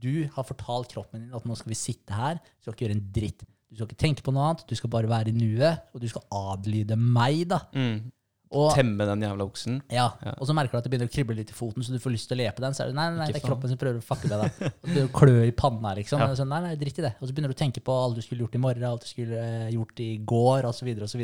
du 0.00 0.12
har 0.32 0.46
fortalt 0.46 0.92
kroppen 0.92 1.24
din 1.24 1.34
at 1.36 1.46
nå 1.48 1.56
skal 1.58 1.72
vi 1.72 1.78
sitte 1.78 2.14
her, 2.14 2.38
du 2.38 2.62
skal 2.62 2.76
ikke 2.76 2.86
gjøre 2.86 2.96
en 2.96 3.08
dritt. 3.16 3.42
Du 3.70 3.76
skal 3.78 3.90
ikke 3.90 4.02
tenke 4.02 4.24
på 4.26 4.32
noe 4.34 4.46
annet, 4.48 4.64
du 4.66 4.76
skal 4.78 4.90
bare 4.92 5.10
være 5.10 5.30
i 5.30 5.36
nuet, 5.36 5.90
og 5.94 6.02
du 6.02 6.08
skal 6.10 6.24
adlyde 6.34 6.96
meg 6.98 7.44
da. 7.50 7.60
Mm. 7.74 8.08
Og, 8.50 8.72
Temme 8.74 9.06
den 9.06 9.20
jævla 9.22 9.44
oksen. 9.46 9.76
ja, 9.94 10.08
Ja. 10.26 10.32
og 10.40 10.46
så 10.48 10.52
merker 10.52 10.72
du 10.72 10.78
at 10.78 10.84
det 10.84 10.90
begynner 10.90 11.06
å 11.06 11.12
krible 11.14 11.36
litt 11.38 11.50
i 11.50 11.54
foten, 11.54 11.84
så 11.86 11.92
du 11.94 12.00
får 12.02 12.10
lyst 12.16 12.26
til 12.28 12.34
å 12.36 12.40
le 12.42 12.50
på 12.50 12.60
den. 12.64 12.72
Så 12.74 12.82
er 12.82 12.86
det 12.90 12.96
nei, 12.96 13.04
nei, 13.14 13.26
det 13.30 13.36
er 13.38 13.46
kroppen 13.46 13.68
som 13.70 13.78
prøver 13.78 14.00
å 14.00 14.02
fucke 14.02 14.26
med 14.26 14.40
deg. 14.42 14.50
Og 14.66 14.88
du 14.88 14.88
begynner 14.90 15.10
å 15.10 15.18
klø 15.20 15.44
i 15.46 15.52
panna, 15.54 15.92
liksom. 15.94 16.18
Ja. 16.18 16.34
Sånn, 16.34 16.48
nei, 16.50 16.60
nei, 16.64 16.72
dritt 16.80 16.98
i 16.98 17.02
det. 17.06 17.12
Og 17.20 17.28
så 17.28 17.32
begynner 17.36 17.52
du 17.52 17.54
å 17.54 17.60
tenke 17.62 17.80
på 17.80 17.94
alt 17.94 18.16
du 18.18 18.22
skulle 18.26 18.42
gjort 18.42 18.56
i 18.58 18.62
morgen, 18.64 18.82
alt 18.90 19.02
du 19.06 19.06
skulle 19.06 19.38
eh, 19.38 19.70
gjort 19.70 20.00
i 20.02 20.08
går, 20.18 20.64
osv. 20.66 20.90
osv. 21.06 21.22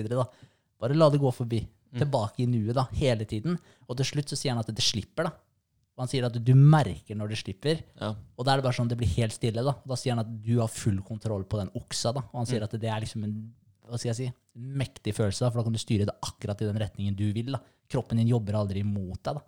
Bare 0.78 0.94
la 0.94 1.10
det 1.10 1.18
gå 1.18 1.32
forbi. 1.34 1.66
Mm. 1.92 1.98
Tilbake 2.04 2.42
i 2.44 2.46
nuet, 2.46 2.74
da, 2.78 2.86
hele 2.94 3.24
tiden. 3.26 3.58
Og 3.88 3.96
til 3.96 4.06
slutt 4.06 4.28
så 4.30 4.36
sier 4.38 4.52
han 4.54 4.62
at 4.62 4.70
det 4.70 4.82
slipper, 4.86 5.24
da. 5.24 5.30
Og 5.96 6.02
han 6.04 6.08
sier 6.12 6.26
at 6.28 6.34
du 6.44 6.54
merker 6.54 7.16
når 7.16 7.30
det 7.32 7.38
slipper. 7.42 7.78
Ja. 7.98 8.14
Og 8.38 8.44
da 8.44 8.52
er 8.52 8.60
det 8.60 8.64
bare 8.68 8.76
sånn 8.78 8.88
det 8.90 8.98
blir 9.00 9.08
helt 9.16 9.32
stille. 9.32 9.64
Da 9.64 9.72
da 9.82 9.96
sier 9.96 10.12
han 10.14 10.20
at 10.22 10.30
du 10.44 10.58
har 10.60 10.68
full 10.68 10.98
kontroll 11.02 11.42
på 11.48 11.58
den 11.58 11.70
oksa. 11.74 12.12
da 12.14 12.20
Og 12.20 12.34
han 12.38 12.44
Mm. 12.46 12.50
sier 12.52 12.62
at 12.62 12.70
det 12.78 12.84
er 12.84 13.00
liksom 13.00 13.24
en 13.24 13.52
hva 13.88 13.98
skal 14.00 14.12
jeg 14.12 14.18
si, 14.18 14.28
mektig 14.56 15.14
følelse, 15.16 15.44
da 15.44 15.50
for 15.52 15.60
da 15.60 15.66
kan 15.68 15.76
du 15.76 15.82
styre 15.82 16.06
det 16.08 16.14
akkurat 16.24 16.62
i 16.62 16.68
den 16.70 16.78
retningen 16.80 17.16
du 17.18 17.26
vil. 17.32 17.52
da 17.56 17.60
Kroppen 17.86 18.18
din 18.18 18.26
jobber 18.32 18.56
aldri 18.58 18.80
imot 18.82 19.20
deg. 19.22 19.36
da 19.36 19.42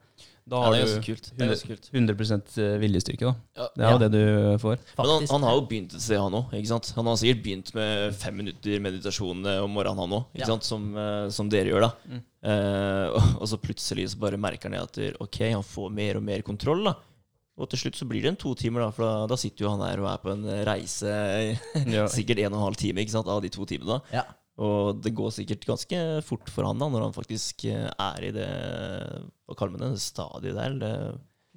Da 0.48 0.58
har 0.62 0.72
det 0.72 0.78
er 0.78 0.84
du 0.84 0.90
ganske 0.92 1.06
kult. 1.08 1.30
Det 1.34 1.42
er 1.42 1.48
ganske 1.50 1.68
kult. 1.72 1.88
100 1.92 2.78
viljestyrke, 2.78 3.26
da. 3.26 3.34
Ja. 3.58 3.66
Det 3.74 3.82
er 3.84 3.90
jo 3.90 3.96
Ja. 3.96 3.98
det 3.98 4.10
du 4.12 4.58
får. 4.62 4.78
Men 4.98 5.10
han, 5.10 5.26
han 5.32 5.42
har 5.48 5.56
jo 5.58 5.64
begynt 5.66 5.94
et 5.94 6.04
sted, 6.04 6.20
han 6.22 6.36
òg. 6.38 6.54
Han 6.94 7.06
har 7.10 7.16
sikkert 7.18 7.42
begynt 7.42 7.74
med 7.74 8.14
fem 8.14 8.36
minutter 8.36 8.78
meditasjon 8.80 9.44
eh, 9.44 9.58
om 9.64 9.74
morgenen, 9.74 9.98
han 10.04 10.16
òg. 10.20 10.24
Ja. 10.38 10.58
Som, 10.60 10.86
eh, 10.96 11.28
som 11.34 11.50
dere 11.50 11.72
gjør, 11.72 11.88
da. 11.88 11.90
Mm. 12.06 12.22
Eh, 12.52 13.06
og, 13.10 13.42
og 13.42 13.48
så 13.50 13.58
plutselig 13.58 14.10
så 14.14 14.18
bare 14.22 14.38
merker 14.38 14.70
han 14.70 14.78
at 14.86 14.96
ok, 15.18 15.40
han 15.58 15.66
får 15.66 15.90
mer 15.90 16.16
og 16.22 16.22
mer 16.30 16.42
kontroll. 16.46 16.84
da 16.84 16.94
Og 17.58 17.66
til 17.72 17.80
slutt 17.82 17.96
så 17.98 18.06
blir 18.06 18.22
det 18.22 18.30
en 18.32 18.38
to 18.38 18.52
timer, 18.54 18.84
da, 18.86 18.90
for 18.94 19.02
da, 19.04 19.26
da 19.32 19.36
sitter 19.40 19.64
jo 19.66 19.70
han 19.72 19.80
der 19.82 19.98
og 20.02 20.08
er 20.12 20.20
på 20.22 20.30
en 20.34 20.44
reise 20.68 21.10
Ja. 21.90 22.04
sikkert 22.18 22.38
en 22.44 22.52
og 22.54 22.60
en 22.60 22.66
halv 22.68 22.78
time 22.78 23.02
ikke 23.02 23.16
sant, 23.16 23.30
av 23.30 23.40
de 23.42 23.50
to 23.50 23.66
timene. 23.66 23.98
Ja. 24.14 24.22
Og 24.58 24.98
det 25.04 25.12
går 25.14 25.30
sikkert 25.36 25.66
ganske 25.66 25.98
fort 26.26 26.48
for 26.50 26.66
han 26.66 26.78
da 26.82 26.88
når 26.90 27.04
han 27.08 27.14
faktisk 27.14 27.62
eh, 27.70 27.84
er 27.90 28.24
i 28.26 28.30
det 28.34 28.46
Hva 29.46 29.54
kaller 29.58 29.76
man 29.76 29.92
det? 29.94 30.00
stadiet 30.02 30.56
der? 30.58 30.78
Det, 30.82 30.92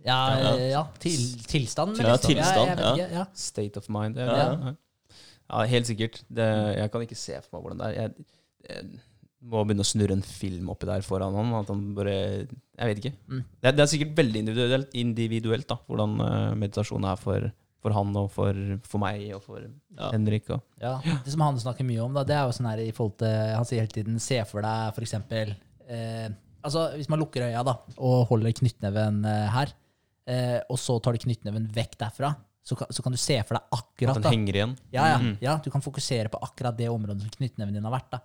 Ja, 0.06 0.20
Ja. 0.42 0.52
ja. 0.72 0.84
Til, 1.02 1.18
tilstand. 1.50 1.98
Ja, 2.02 2.16
liksom. 2.16 2.34
tilstand, 2.34 2.86
ja. 3.14 3.26
State 3.38 3.78
of 3.78 3.90
mind. 3.90 4.18
Ja, 4.18 4.26
Ja, 4.26 4.38
ja. 4.38 4.58
ja. 4.72 4.76
ja 5.52 5.64
helt 5.76 5.90
sikkert. 5.90 6.24
Det, 6.30 6.50
jeg 6.78 6.92
kan 6.94 7.02
ikke 7.06 7.18
se 7.20 7.38
for 7.46 7.58
meg 7.58 7.66
hvordan 7.66 7.82
det 7.82 7.90
er. 7.90 8.02
Jeg, 8.02 8.28
jeg 8.70 9.02
må 9.42 9.64
begynne 9.66 9.82
å 9.82 9.90
snurre 9.90 10.14
en 10.14 10.22
film 10.26 10.70
oppi 10.70 10.86
der 10.86 11.02
foran 11.06 11.34
han. 11.34 11.54
At 11.62 11.72
han 11.74 11.80
bare 11.98 12.12
Jeg 12.14 12.90
vet 12.92 13.00
ikke. 13.02 13.14
Mm. 13.32 13.40
Det, 13.62 13.68
er, 13.72 13.72
det 13.78 13.84
er 13.86 13.90
sikkert 13.90 14.14
veldig 14.20 14.44
individuelt, 14.44 14.94
individuelt 15.02 15.68
da, 15.72 15.78
hvordan 15.88 16.14
eh, 16.22 16.54
meditasjon 16.62 17.08
er 17.10 17.18
for, 17.22 17.48
for 17.82 17.96
han 17.98 18.12
og 18.22 18.30
for, 18.34 18.54
for 18.86 19.02
meg 19.02 19.24
og 19.38 19.42
for 19.46 19.64
Ja. 19.66 20.12
Henrik. 20.14 20.50
Og. 20.54 20.62
Ja, 20.82 20.94
Det 21.26 21.34
som 21.34 21.42
han 21.46 21.58
snakker 21.60 21.84
mye 21.88 22.04
om, 22.06 22.14
da, 22.14 22.24
det 22.24 22.36
er 22.38 22.46
jo 22.46 22.54
sånn 22.60 22.70
her 22.70 22.80
i 22.86 22.92
forhold 22.96 23.18
til 23.24 23.34
Han 23.58 23.66
sier 23.68 23.82
hele 23.84 23.96
tiden 23.98 24.20
se 24.22 24.38
for 24.50 24.62
deg 24.66 24.94
f.eks. 24.96 25.18
Eh, 25.92 26.30
altså, 26.64 26.86
hvis 26.96 27.10
man 27.12 27.20
lukker 27.22 27.48
øya 27.50 27.64
da, 27.68 27.80
og 27.98 28.28
holder 28.30 28.54
knyttneven 28.62 29.24
eh, 29.26 29.48
her, 29.58 29.74
eh, 30.30 30.60
og 30.70 30.78
så 30.80 31.00
tar 31.04 31.18
du 31.18 31.26
knyttneven 31.26 31.66
vekk 31.76 31.98
derfra, 32.06 32.36
så 32.62 32.78
kan, 32.78 32.88
så 32.94 33.02
kan 33.02 33.12
du 33.12 33.18
se 33.18 33.40
for 33.42 33.58
deg 33.58 33.74
akkurat 33.74 34.14
At 34.14 34.22
den 34.22 34.28
da. 34.28 34.32
henger 34.36 34.60
igjen. 34.60 34.76
Ja, 34.94 35.08
ja, 35.16 35.18
Mm. 35.18 35.34
ja, 35.42 35.58
du 35.66 35.72
kan 35.74 35.82
fokusere 35.82 36.30
på 36.30 36.38
akkurat 36.46 36.78
det 36.78 36.88
området 36.94 37.26
som 37.26 37.34
knyttneven 37.34 37.74
din 37.74 37.84
har 37.90 37.92
vært. 37.98 38.12
da. 38.14 38.20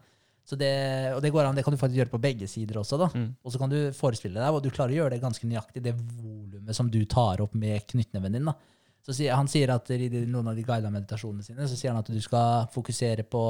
Så 0.46 0.54
det, 0.54 0.70
og 1.16 1.20
det 1.24 1.32
går 1.35 1.48
an, 1.48 1.56
det 1.59 1.64
kan 1.66 1.74
du 1.74 1.80
faktisk 1.80 1.98
gjøre 1.98 2.12
på 2.12 2.22
begge 2.22 2.46
sider 2.46 2.78
også. 2.78 2.98
da. 3.00 3.09
Mm. 3.18 3.30
Og 3.42 3.52
så 3.52 3.59
kan 3.59 3.72
du 3.72 3.78
forestille 3.96 4.38
deg, 4.38 4.54
og 4.54 4.62
du 4.62 4.70
klarer 4.70 4.94
å 4.94 4.98
gjøre 5.00 5.16
det 5.16 5.24
ganske 5.24 5.48
nøyaktig, 5.50 5.82
det 5.82 5.94
volumet 5.96 6.78
som 6.78 6.90
du 6.92 7.00
tar 7.11 7.42
opp 7.42 7.56
med 7.59 7.82
knyttneven 7.90 8.38
din. 8.38 8.46
da. 8.46 8.54
Så 9.02 9.14
sier, 9.14 9.35
Han 9.35 9.50
sier 9.50 9.70
at 9.74 9.90
i 9.90 10.09
noen 10.26 10.50
av 10.50 10.59
de 10.59 10.62
guida 10.66 10.90
meditasjonene 10.90 11.42
sine 11.46 11.66
så 11.66 11.78
sier 11.78 11.92
han 11.92 12.02
at 12.02 12.11
du 12.11 12.20
skal 12.22 12.66
fokusere 12.74 13.26
på 13.26 13.42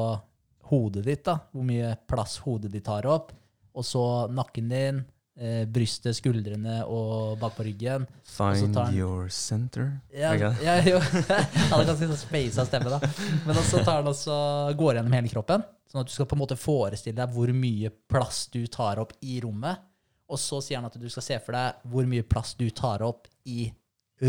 hodet 0.71 1.05
ditt. 1.05 1.25
da, 1.25 1.39
Hvor 1.53 1.65
mye 1.69 1.93
plass 2.09 2.39
hodet 2.45 2.73
ditt 2.73 2.85
tar 2.85 3.09
opp. 3.09 3.33
Og 3.77 3.85
så 3.85 4.03
nakken 4.33 4.69
din, 4.73 5.05
eh, 5.39 5.65
brystet, 5.69 6.17
skuldrene 6.17 6.81
og 6.89 7.39
bak 7.41 7.57
på 7.57 7.67
ryggen. 7.69 8.07
Find 8.25 8.75
tar 8.75 8.89
han- 8.89 8.97
your 8.97 9.29
center. 9.29 10.01
Ja, 10.13 10.35
ja, 10.35 10.77
jo. 10.85 11.01
Han 11.71 11.79
har 11.79 11.85
ganske 11.85 12.09
sånn 12.11 12.21
speisa 12.21 12.67
stemme, 12.67 12.91
da. 12.93 13.01
Men 13.47 13.61
så 13.63 13.83
tar 13.85 14.01
han 14.01 14.11
også, 14.11 14.37
går 14.79 14.99
gjennom 14.99 15.17
hele 15.19 15.33
kroppen, 15.33 15.65
sånn 15.91 16.03
at 16.03 16.11
du 16.11 16.15
skal 16.15 16.29
på 16.31 16.37
en 16.39 16.43
måte 16.45 16.59
forestille 16.59 17.17
deg 17.17 17.35
hvor 17.35 17.53
mye 17.57 17.93
plass 18.09 18.47
du 18.53 18.63
tar 18.67 19.03
opp 19.03 19.17
i 19.21 19.41
rommet. 19.45 19.85
Og 20.27 20.41
så 20.43 20.61
sier 20.65 20.81
han 20.81 20.89
at 20.89 20.97
du 20.99 21.09
skal 21.13 21.23
se 21.23 21.37
for 21.45 21.55
deg 21.55 21.91
hvor 21.91 22.07
mye 22.09 22.27
plass 22.27 22.57
du 22.59 22.67
tar 22.75 23.05
opp 23.07 23.29
i 23.47 23.69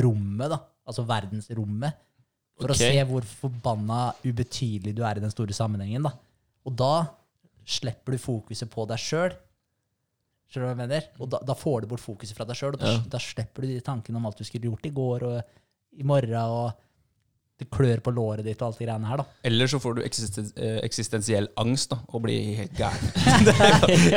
rommet, 0.04 0.52
da. 0.54 0.62
Altså 0.88 1.04
verdensrommet. 1.08 2.04
For 2.58 2.74
okay. 2.74 2.90
å 2.90 2.94
se 2.94 3.06
hvor 3.10 3.26
forbanna 3.30 4.02
ubetydelig 4.26 4.96
du 4.98 5.04
er 5.06 5.20
i 5.20 5.24
den 5.24 5.34
store 5.34 5.54
sammenhengen, 5.54 6.08
da. 6.08 6.14
Og 6.66 6.74
da 6.78 6.94
slipper 7.68 8.16
du 8.16 8.22
fokuset 8.22 8.70
på 8.72 8.86
deg 8.90 9.02
sjøl. 9.02 9.36
Skjønner 10.48 10.64
du 10.64 10.70
hva 10.70 10.76
jeg 10.76 10.82
mener? 10.88 11.08
Og 11.20 11.30
da, 11.34 11.40
da 11.44 11.54
får 11.60 11.82
du 11.84 11.88
bort 11.92 12.00
fokuset 12.04 12.38
fra 12.38 12.46
deg 12.48 12.56
sjøl, 12.56 12.74
og 12.78 12.80
da, 12.80 12.92
Ja. 12.96 13.00
da 13.18 13.20
slipper 13.20 13.66
du 13.68 13.68
de 13.74 13.82
tankene 13.84 14.16
om 14.22 14.26
alt 14.30 14.38
du 14.40 14.46
skulle 14.48 14.70
gjort 14.70 14.86
i 14.88 14.94
går 14.96 15.24
og 15.28 15.42
i 16.00 16.04
morgen, 16.08 16.38
og 16.38 16.72
det 17.58 17.66
klør 17.74 17.98
på 18.06 18.12
låret 18.14 18.46
ditt 18.46 18.60
og 18.62 18.68
alt 18.68 18.78
de 18.78 18.86
greiene 18.86 19.08
her, 19.10 19.18
da. 19.18 19.24
Eller 19.50 19.66
så 19.68 19.80
får 19.82 19.96
du 19.98 20.02
eksisten, 20.06 20.52
eh, 20.62 20.76
eksistensiell 20.86 21.48
angst 21.58 21.90
da, 21.90 21.98
og 22.14 22.22
blir 22.28 22.52
helt 22.60 22.76
gæren. 22.78 23.08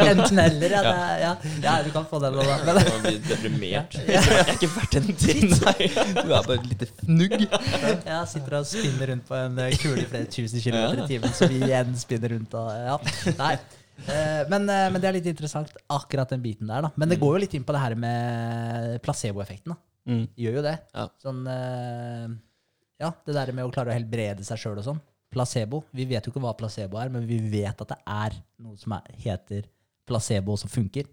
Enten 0.05 0.39
eller, 0.45 0.75
ja, 0.77 0.83
det, 0.85 1.23
ja. 1.23 1.31
ja. 1.65 1.77
Du 1.87 1.91
kan 1.95 2.05
få 2.11 2.21
den. 2.21 2.37
da. 2.37 2.59
Men, 2.67 2.75
Man 2.85 3.01
blir 3.07 3.19
deprimert. 3.25 3.97
Jeg 3.97 4.21
er 4.45 4.53
ikke 4.55 4.69
verdt 4.75 4.99
en 5.01 5.09
dritt. 5.09 5.57
Du 6.21 6.35
er 6.37 6.45
bare 6.45 6.59
et 6.59 6.69
lite 6.69 6.91
fnugg. 7.01 7.37
jeg 7.41 8.29
sitter 8.35 8.59
og 8.61 8.69
spinner 8.69 9.15
rundt 9.15 9.27
på 9.33 9.41
en 9.41 9.57
kule 9.81 10.05
i 10.05 10.09
flere 10.13 10.31
tusen 10.37 10.61
kilometer 10.61 11.05
i 11.07 11.11
timen, 11.15 11.33
så 11.41 11.49
vi 11.51 11.63
igjen 11.65 11.97
spinner 12.01 12.37
rundt 12.37 12.55
og 12.61 12.71
Ja. 12.77 13.01
Nei. 13.41 13.55
Eh, 14.09 14.49
Men, 14.49 14.69
eh, 14.69 14.89
men 14.91 15.01
det 15.01 15.09
er 15.09 15.17
litt 15.19 15.29
interessant, 15.31 15.73
akkurat 15.91 16.31
den 16.33 16.43
biten 16.43 16.67
der. 16.71 16.83
da. 16.83 16.91
Men 16.97 17.09
det 17.09 17.19
går 17.21 17.37
jo 17.37 17.43
litt 17.45 17.55
inn 17.55 17.65
på 17.65 17.75
det 17.77 17.83
her 17.83 17.95
med 17.95 19.01
placeboeffekten. 19.05 19.77
Mm. 20.09 20.25
Gjør 20.37 20.59
jo 20.61 20.63
det. 20.65 20.77
Ja. 20.95 21.09
Sånn 21.23 21.43
eh, 21.47 22.29
Ja, 23.01 23.13
det 23.27 23.37
der 23.37 23.53
med 23.53 23.65
å 23.65 23.73
klare 23.73 23.93
å 23.93 23.97
helbrede 23.97 24.45
seg 24.45 24.59
sjøl 24.61 24.79
og 24.81 24.85
sånn. 24.85 25.01
Placebo. 25.31 25.85
Vi 25.95 26.05
vet 26.11 26.27
jo 26.27 26.33
ikke 26.33 26.43
hva 26.43 26.57
placebo 26.59 26.99
er, 27.01 27.09
men 27.13 27.27
vi 27.29 27.39
vet 27.39 27.81
at 27.81 27.93
det 27.93 27.99
er 28.07 28.35
noe 28.59 28.77
som 28.81 28.97
er, 28.97 29.13
heter 29.23 29.69
placebo, 30.09 30.57
som 30.59 30.69
funker. 30.73 31.07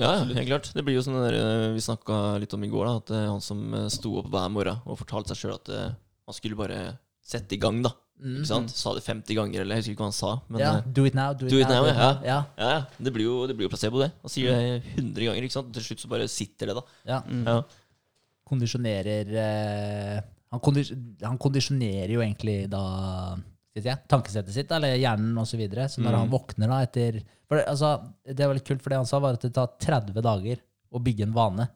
Ja, 0.00 0.14
ja, 0.16 0.24
helt 0.24 0.48
klart. 0.48 0.70
Det 0.72 0.82
blir 0.86 0.96
jo 0.96 1.02
sånn 1.04 1.18
der, 1.20 1.36
vi 1.74 1.82
snakka 1.84 2.38
litt 2.40 2.54
om 2.56 2.64
i 2.64 2.70
går, 2.72 2.88
da, 2.88 2.94
at 3.02 3.12
han 3.28 3.42
som 3.44 3.60
sto 3.92 4.14
opp 4.22 4.30
hver 4.32 4.48
morgen 4.48 4.80
og 4.88 4.96
fortalte 5.02 5.34
seg 5.34 5.42
sjøl 5.42 5.58
at 5.58 5.68
man 5.68 5.98
han 6.32 6.38
skulle 6.38 6.56
bare 6.56 6.78
sette 7.22 7.56
i 7.56 7.60
gang, 7.60 7.82
da. 7.84 7.92
Ikke 8.22 8.46
sant? 8.46 8.70
Sa 8.70 8.92
det 8.94 9.02
50 9.04 9.34
ganger, 9.34 9.60
eller 9.64 9.74
jeg 9.76 9.82
husker 9.82 9.94
ikke 9.96 10.04
hva 10.04 10.10
han 10.10 10.16
sa. 10.18 10.32
Men 10.48 10.60
Mm. 10.60 10.64
ja, 10.64 10.72
eh, 10.78 10.82
do 10.98 11.04
it 11.04 11.14
now, 11.14 11.32
do 11.34 11.46
it, 11.46 11.50
do 11.52 11.58
it 11.58 11.68
now. 11.68 11.74
now, 11.74 11.84
do 11.84 11.90
it 11.90 11.96
ja. 11.96 12.10
ja. 12.22 12.38
ja, 12.58 12.68
ja, 12.78 12.80
det 13.02 13.12
blir, 13.12 13.24
jo, 13.26 13.46
det 13.46 13.56
blir 13.56 13.66
jo 13.66 13.72
placebo, 13.74 13.98
det. 14.04 14.12
Han 14.22 14.30
sier 14.30 14.52
det 14.52 14.82
100 14.96 15.24
ganger, 15.28 15.42
ikke 15.48 15.56
sant. 15.58 15.72
Til 15.74 15.82
slutt 15.88 16.00
så 16.04 16.08
bare 16.12 16.28
sitter 16.28 16.66
det, 16.72 16.76
da. 16.78 16.84
ja. 17.08 17.22
Ja. 17.46 17.62
Kondisjonerer 18.52 19.30
eh, 19.38 20.20
han, 20.52 20.60
kondis 20.60 20.90
han 21.22 21.38
kondisjonerer 21.40 22.10
jo 22.12 22.20
egentlig 22.20 22.66
da 22.72 22.82
skal 23.72 23.86
jeg 23.86 24.02
tankesettet 24.12 24.52
sitt, 24.52 24.72
eller 24.76 24.98
hjernen 25.00 25.38
osv. 25.40 25.54
Så, 25.54 25.60
videre. 25.62 25.86
så 25.88 26.02
når 26.02 26.12
Mm. 26.12 26.18
han 26.18 26.32
våkner 26.34 26.68
da 26.68 26.80
etter 26.84 27.22
for 27.48 27.56
det, 27.56 27.66
altså, 27.68 27.92
det 28.26 28.46
var 28.46 28.54
litt 28.58 28.66
kult, 28.68 28.82
for 28.82 28.90
det 28.92 28.98
han 29.00 29.06
sa, 29.08 29.18
var 29.20 29.34
at 29.38 29.40
det 29.46 29.54
tar 29.54 29.70
30 29.80 30.20
dager 30.24 30.60
å 30.92 31.00
bygge 31.00 31.22
en 31.24 31.32
vane. 31.32 31.68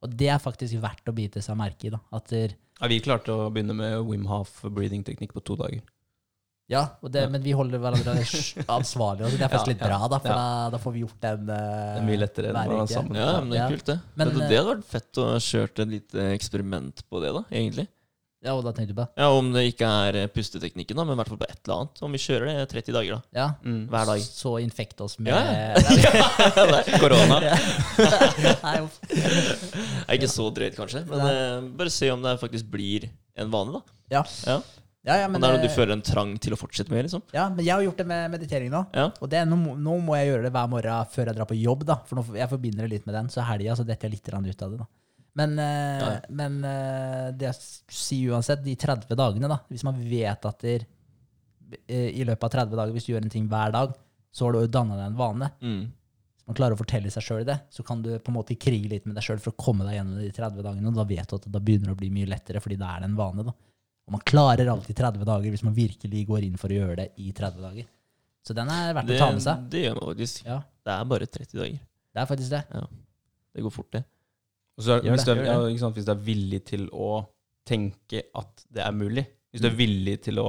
Og 0.00 0.12
det 0.16 0.30
er 0.32 0.40
faktisk 0.40 0.80
verdt 0.80 1.08
å 1.10 1.14
bite 1.16 1.42
seg 1.44 1.58
merke 1.60 1.88
i. 1.88 1.94
da, 1.94 2.00
at 2.16 2.28
der, 2.32 2.56
Ja, 2.80 2.88
vi 2.88 3.00
klarte 3.04 3.34
å 3.36 3.48
begynne 3.52 3.76
med 3.76 3.98
Wim 4.08 4.26
Hof 4.30 4.62
breathing-teknikk 4.64 5.34
på 5.36 5.42
to 5.44 5.58
dager. 5.60 5.82
Ja, 6.70 6.84
og 7.02 7.10
det, 7.10 7.24
men 7.32 7.42
vi 7.42 7.50
holder 7.56 7.82
hverandre 7.82 8.12
ansvarlige. 8.78 9.26
Og 9.26 9.34
det 9.34 9.42
er 9.42 9.50
faktisk 9.50 9.66
Ja, 9.66 9.72
litt 9.72 9.82
bra, 9.82 9.98
da, 10.06 10.20
for 10.22 10.30
ja. 10.30 10.36
da, 10.38 10.68
da 10.76 10.78
får 10.80 10.94
vi 10.94 11.02
gjort 11.02 11.24
den 11.24 11.48
uh, 11.50 11.56
Det 11.56 11.98
er 11.98 12.06
mye 12.06 12.20
lettere 12.20 12.52
enn 12.52 12.58
hver 12.60 12.70
å 12.70 12.76
være 12.78 12.92
sammen. 12.92 13.18
Ja, 13.18 13.30
men 13.40 13.50
det 13.50 13.58
er 13.58 13.74
kult, 13.74 13.86
det. 13.90 13.96
Men, 14.14 14.30
det, 14.30 14.36
eh, 14.36 14.52
det 14.52 14.60
hadde 14.60 14.70
vært 14.70 14.92
fett 14.92 15.20
å 15.20 15.24
ha 15.32 15.40
kjørt 15.50 15.82
et 15.82 15.90
lite 15.96 16.28
eksperiment 16.36 17.02
på 17.10 17.24
det, 17.24 17.32
da, 17.34 17.42
egentlig. 17.50 17.86
Ja, 18.40 18.54
og 18.56 18.62
da 18.64 18.72
tenkte 18.72 18.94
du 18.94 18.98
på 19.02 19.04
Ja, 19.20 19.26
Om 19.36 19.50
det 19.52 19.66
ikke 19.74 19.88
er 20.06 20.16
eh, 20.22 20.28
pusteteknikken, 20.32 20.96
da, 20.96 21.04
men 21.04 21.12
i 21.12 21.20
hvert 21.20 21.28
fall 21.28 21.40
på 21.42 21.48
et 21.48 21.58
eller 21.60 21.82
annet. 21.82 22.00
Om 22.06 22.16
vi 22.16 22.20
kjører 22.24 22.48
det 22.48 22.66
30 22.72 22.96
dager, 22.96 23.18
da. 23.18 23.36
Ja, 23.36 23.48
Mm. 23.60 23.82
Hver 23.92 24.06
dag. 24.08 24.24
så 24.24 24.54
infekt 24.62 25.00
oss 25.04 25.18
med 25.18 25.28
Ja, 25.34 25.74
Korona. 27.02 27.40
Nei, 28.64 28.76
uff. 28.80 28.96
Det 29.04 30.08
er 30.08 30.16
ikke 30.16 30.32
så 30.32 30.48
drøyt, 30.56 30.76
kanskje, 30.78 31.04
men 31.10 31.24
eh, 31.28 31.70
bare 31.76 31.92
se 31.92 32.08
om 32.14 32.22
det 32.24 32.38
faktisk 32.40 32.70
blir 32.72 33.10
en 33.36 33.52
vane, 33.52 33.76
da. 33.76 33.98
ja. 34.16 34.24
Ja. 34.46 34.60
Ja, 35.00 35.14
ja, 35.16 35.28
men, 35.28 35.38
men, 35.38 35.40
det 35.40 35.48
er 35.48 35.54
noe 35.56 35.64
du 35.64 35.72
føler 35.72 35.94
en 35.96 36.02
trang 36.04 36.34
til 36.44 36.52
å 36.52 36.58
fortsette 36.60 36.92
med, 36.92 37.06
liksom. 37.06 37.22
ja, 37.32 37.46
men 37.48 37.64
jeg 37.64 37.72
har 37.72 37.80
gjort 37.86 38.02
det 38.02 38.04
med 38.10 38.34
meditering 38.34 38.68
nå. 38.68 38.82
Ja. 38.92 39.06
Og 39.16 39.30
det, 39.32 39.46
nå, 39.48 39.56
nå 39.56 39.94
må 40.04 40.16
jeg 40.18 40.28
gjøre 40.28 40.44
det 40.44 40.50
hver 40.52 40.68
morgen 40.68 41.06
før 41.14 41.30
jeg 41.30 41.38
drar 41.38 41.48
på 41.48 41.56
jobb, 41.56 41.86
da. 41.88 41.96
For 42.04 42.20
nå, 42.20 42.24
jeg 42.36 42.50
forbinder 42.50 42.84
det 42.84 42.98
litt 42.98 43.06
med 43.08 43.16
den. 43.16 43.30
Så 43.32 43.40
helga 43.48 43.78
så 43.78 43.86
detter 43.88 44.10
jeg 44.10 44.18
litt 44.18 44.28
ut 44.28 44.66
av 44.66 44.74
det, 44.74 44.82
da. 44.82 44.88
Men, 45.38 45.58
eh, 45.58 46.00
Ja. 46.00 46.20
men 46.28 46.64
eh, 46.64 47.30
det 47.32 47.46
jeg 47.52 47.54
sier 47.88 48.32
uansett, 48.34 48.62
de 48.64 48.74
30 48.76 49.14
dagene, 49.16 49.48
da. 49.48 49.60
Hvis 49.70 49.84
man 49.84 50.00
vet 50.02 50.44
at 50.46 50.58
der, 50.60 50.86
eh, 51.88 52.10
i 52.20 52.24
løpet 52.24 52.44
av 52.44 52.50
30 52.50 52.76
dager, 52.76 52.92
hvis 52.92 53.06
du 53.06 53.12
gjør 53.14 53.22
en 53.22 53.30
ting 53.30 53.48
hver 53.48 53.72
dag, 53.72 53.94
så 54.32 54.44
har 54.46 54.52
du 54.52 54.60
jo 54.60 54.66
danna 54.66 54.96
deg 54.96 55.06
en 55.06 55.16
vane. 55.16 55.50
Mm. 55.62 55.80
Hvis 56.36 56.46
man 56.46 56.56
klarer 56.58 56.74
å 56.74 56.78
fortelle 56.80 57.10
seg 57.10 57.22
sjøl 57.22 57.44
det, 57.46 57.60
så 57.70 57.84
kan 57.86 58.02
du 58.02 58.18
på 58.18 58.28
en 58.32 58.34
måte 58.34 58.56
krige 58.58 58.88
litt 58.90 59.06
med 59.06 59.14
deg 59.14 59.22
sjøl 59.22 59.38
for 59.40 59.52
å 59.52 59.56
komme 59.56 59.84
deg 59.86 59.98
gjennom 60.00 60.18
de 60.20 60.30
30 60.34 60.62
dagene. 60.66 60.86
Og 60.88 60.94
da 60.94 61.04
vet 61.04 61.28
du 61.28 61.36
at 61.36 61.42
det 61.46 61.52
da 61.52 61.58
begynner 61.60 61.86
det 61.92 61.96
å 61.96 62.00
bli 62.02 62.10
mye 62.10 62.26
lettere, 62.30 62.60
fordi 62.62 62.76
da 62.78 62.96
er 62.96 63.00
det 63.00 63.10
en 63.10 63.16
vane. 63.16 63.44
da. 63.44 63.52
Og 64.06 64.10
man 64.16 64.20
klarer 64.26 64.66
alltid 64.66 64.96
30 64.96 65.24
dager 65.24 65.50
hvis 65.50 65.62
man 65.62 65.74
virkelig 65.74 66.26
går 66.26 66.42
inn 66.48 66.56
for 66.58 66.68
å 66.68 66.74
gjøre 66.74 66.96
det 66.96 67.12
i 67.18 67.30
30 67.30 67.60
dager. 67.62 67.86
Så 68.42 68.54
den 68.56 68.68
er 68.68 68.94
verdt 68.94 69.06
Det, 69.06 69.16
å 69.16 69.18
ta 69.26 69.30
med 69.30 69.42
seg. 69.42 69.68
det 69.70 69.84
gjør 69.84 69.94
man 70.00 70.14
faktisk. 70.14 70.44
Ja, 70.46 70.62
Det 70.84 70.90
er 70.96 71.04
bare 71.04 71.26
30 71.26 71.52
dager. 71.60 71.78
det 72.14 72.18
er 72.18 72.26
faktisk 72.26 72.50
det. 72.50 72.64
Det 73.54 73.62
går 73.62 73.70
fort, 73.70 73.90
det. 73.92 74.04
Og 74.80 74.86
så 74.86 74.96
hvis, 75.04 75.26
det, 75.28 75.36
du 75.36 75.42
er, 75.44 75.50
ja, 75.50 75.58
ikke 75.68 75.82
sant, 75.84 75.98
hvis 75.98 76.08
du 76.08 76.12
er 76.14 76.22
villig 76.24 76.62
til 76.70 76.86
å 76.96 77.10
tenke 77.68 78.22
at 78.40 78.64
det 78.72 78.82
er 78.86 78.94
mulig, 78.96 79.26
hvis 79.52 79.60
du 79.62 79.68
er 79.68 79.76
villig 79.76 80.14
til 80.24 80.40
å, 80.40 80.48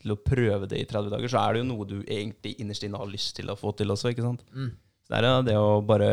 til 0.00 0.14
å 0.14 0.16
prøve 0.24 0.68
det 0.70 0.80
i 0.80 0.86
30 0.88 1.12
dager, 1.12 1.28
så 1.28 1.42
er 1.44 1.54
det 1.56 1.60
jo 1.62 1.68
noe 1.68 1.86
du 1.90 1.96
egentlig 2.02 2.54
innerst 2.62 2.86
inne 2.88 2.98
har 3.02 3.10
lyst 3.10 3.36
til 3.36 3.52
å 3.52 3.58
få 3.60 3.74
til 3.76 3.92
også. 3.92 4.14
ikke 4.14 4.24
sant? 4.24 4.42
Mm. 4.56 4.70
Så 5.04 5.12
det 5.12 5.18
er 5.20 5.28
ja, 5.28 5.42
det 5.46 5.56
å 5.60 5.68
bare 5.86 6.08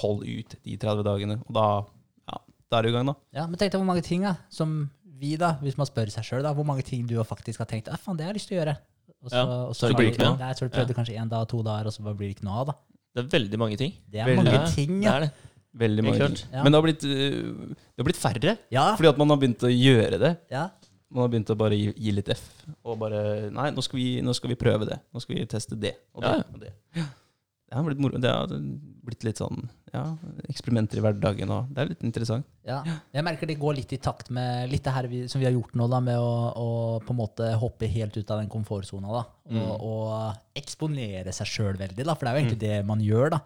holde 0.00 0.38
ut 0.40 0.56
de 0.64 0.78
30 0.80 1.04
dagene, 1.06 1.36
og 1.44 1.52
da, 1.54 1.66
ja, 2.32 2.40
da 2.72 2.80
er 2.80 2.88
du 2.88 2.90
i 2.90 2.96
gang, 2.96 3.12
da. 3.12 3.16
Ja, 3.36 3.44
Men 3.46 3.60
tenk 3.60 3.74
deg 3.74 3.82
hvor 3.82 3.90
mange 3.92 4.06
ting 4.06 4.24
da, 4.26 4.34
som 4.50 4.74
vi, 5.20 5.36
da, 5.38 5.52
hvis 5.62 5.76
man 5.78 5.86
spør 5.86 6.10
seg 6.10 6.26
sjøl, 6.26 6.48
hvor 6.56 6.66
mange 6.66 6.82
ting 6.86 7.04
du 7.06 7.14
faktisk 7.22 7.62
har 7.62 7.68
tenkt 7.70 7.92
«Ja, 7.92 8.00
faen, 8.00 8.16
det 8.18 8.26
har 8.26 8.32
jeg 8.32 8.40
lyst 8.40 8.50
til 8.50 8.58
å 8.58 8.62
gjøre. 8.64 8.74
Og 9.24 9.30
så, 9.30 9.36
Ja, 9.36 9.44
og 9.68 9.76
så 9.76 9.88
det 9.88 9.96
blir 10.00 10.10
ikke 10.10 10.26
noe. 10.26 10.36
av. 10.40 10.56
så 10.58 10.66
du 10.66 10.72
prøvde 10.74 10.90
det 10.90 10.96
kanskje 10.98 11.14
én 11.20 11.30
dag, 11.30 11.46
to 11.48 11.62
dager, 11.64 11.86
og 11.88 11.94
så 11.94 12.02
blir 12.04 12.26
det 12.28 12.34
ikke 12.36 12.48
noe 12.48 12.58
av. 12.64 12.72
da. 12.72 12.74
Det 13.14 13.22
er 13.22 13.28
veldig 13.38 13.58
mange 13.62 13.76
ting. 13.78 13.92
Det 14.10 14.20
er 14.20 14.26
Veldig. 14.26 14.42
mange 14.42 14.56
Ja, 14.58 14.66
ting, 14.74 15.00
Det 15.00 15.12
er 15.12 15.20
det. 15.20 15.30
Veldig 15.76 16.04
mange 16.04 16.18
Ja. 16.52 16.62
Men 16.62 16.72
det 16.72 16.78
har, 16.78 16.82
blitt, 16.86 17.04
øh, 17.04 17.74
det 17.74 17.98
har 17.98 18.04
blitt 18.08 18.20
færre, 18.22 18.58
Ja, 18.70 18.94
fordi 18.96 19.08
at 19.10 19.18
man 19.18 19.28
har 19.34 19.36
begynt 19.42 19.64
å 19.66 19.70
gjøre 19.72 20.18
det. 20.20 20.36
ja. 20.50 20.68
Man 21.14 21.22
har 21.22 21.28
begynt 21.30 21.50
å 21.50 21.56
bare 21.56 21.76
gi, 21.78 21.92
gi 21.94 22.10
litt 22.10 22.28
F, 22.28 22.40
og 22.84 22.98
bare 22.98 23.48
Nei, 23.54 23.68
nå 23.70 23.82
skal, 23.84 23.98
vi, 24.00 24.20
nå 24.20 24.32
skal 24.34 24.50
vi 24.50 24.56
prøve 24.58 24.86
det. 24.88 24.96
Nå 25.14 25.20
skal 25.22 25.36
vi 25.36 25.44
teste 25.46 25.78
det 25.78 25.92
og 26.14 26.22
det. 26.24 26.32
Ja. 26.32 26.42
Og 26.52 26.58
det. 26.60 26.72
Det 26.94 27.76
har 27.78 27.84
blitt. 27.86 28.20
Det 28.22 28.30
har 28.30 28.50
blitt 29.04 29.24
litt 29.24 29.38
sånn 29.38 29.68
ja, 29.92 30.02
eksperimenter 30.50 30.98
i 30.98 31.02
hverdagen, 31.04 31.50
òg. 31.54 31.70
det 31.74 31.80
er 31.82 31.88
litt 31.92 32.02
interessant. 32.06 32.44
Ja. 32.66 32.80
Jeg 33.14 33.24
merker 33.26 33.46
det 33.46 33.58
går 33.58 33.74
litt 33.78 33.92
i 33.92 33.98
takt 34.02 34.30
med 34.30 34.70
litt 34.70 34.82
det 34.84 34.92
her 34.94 35.06
vi, 35.10 35.22
som 35.28 35.40
vi 35.40 35.46
har 35.46 35.52
gjort 35.54 35.74
nå, 35.78 35.88
da, 35.90 36.00
med 36.00 36.18
å, 36.18 36.34
å 36.54 36.68
på 37.04 37.14
en 37.14 37.18
måte 37.18 37.48
hoppe 37.62 37.86
helt 37.90 38.16
ut 38.16 38.30
av 38.30 38.38
den 38.42 38.48
komfortsona. 38.50 39.06
da, 39.10 39.24
Og, 39.46 39.54
Mm. 39.54 39.80
og 39.80 40.36
eksponere 40.56 41.32
seg 41.32 41.46
sjøl 41.46 41.76
veldig, 41.78 42.04
da, 42.04 42.14
for 42.14 42.24
det 42.26 42.30
er 42.32 42.38
jo 42.38 42.44
egentlig 42.44 42.58
det 42.60 42.84
man 42.86 43.00
gjør. 43.00 43.30
da. 43.30 43.40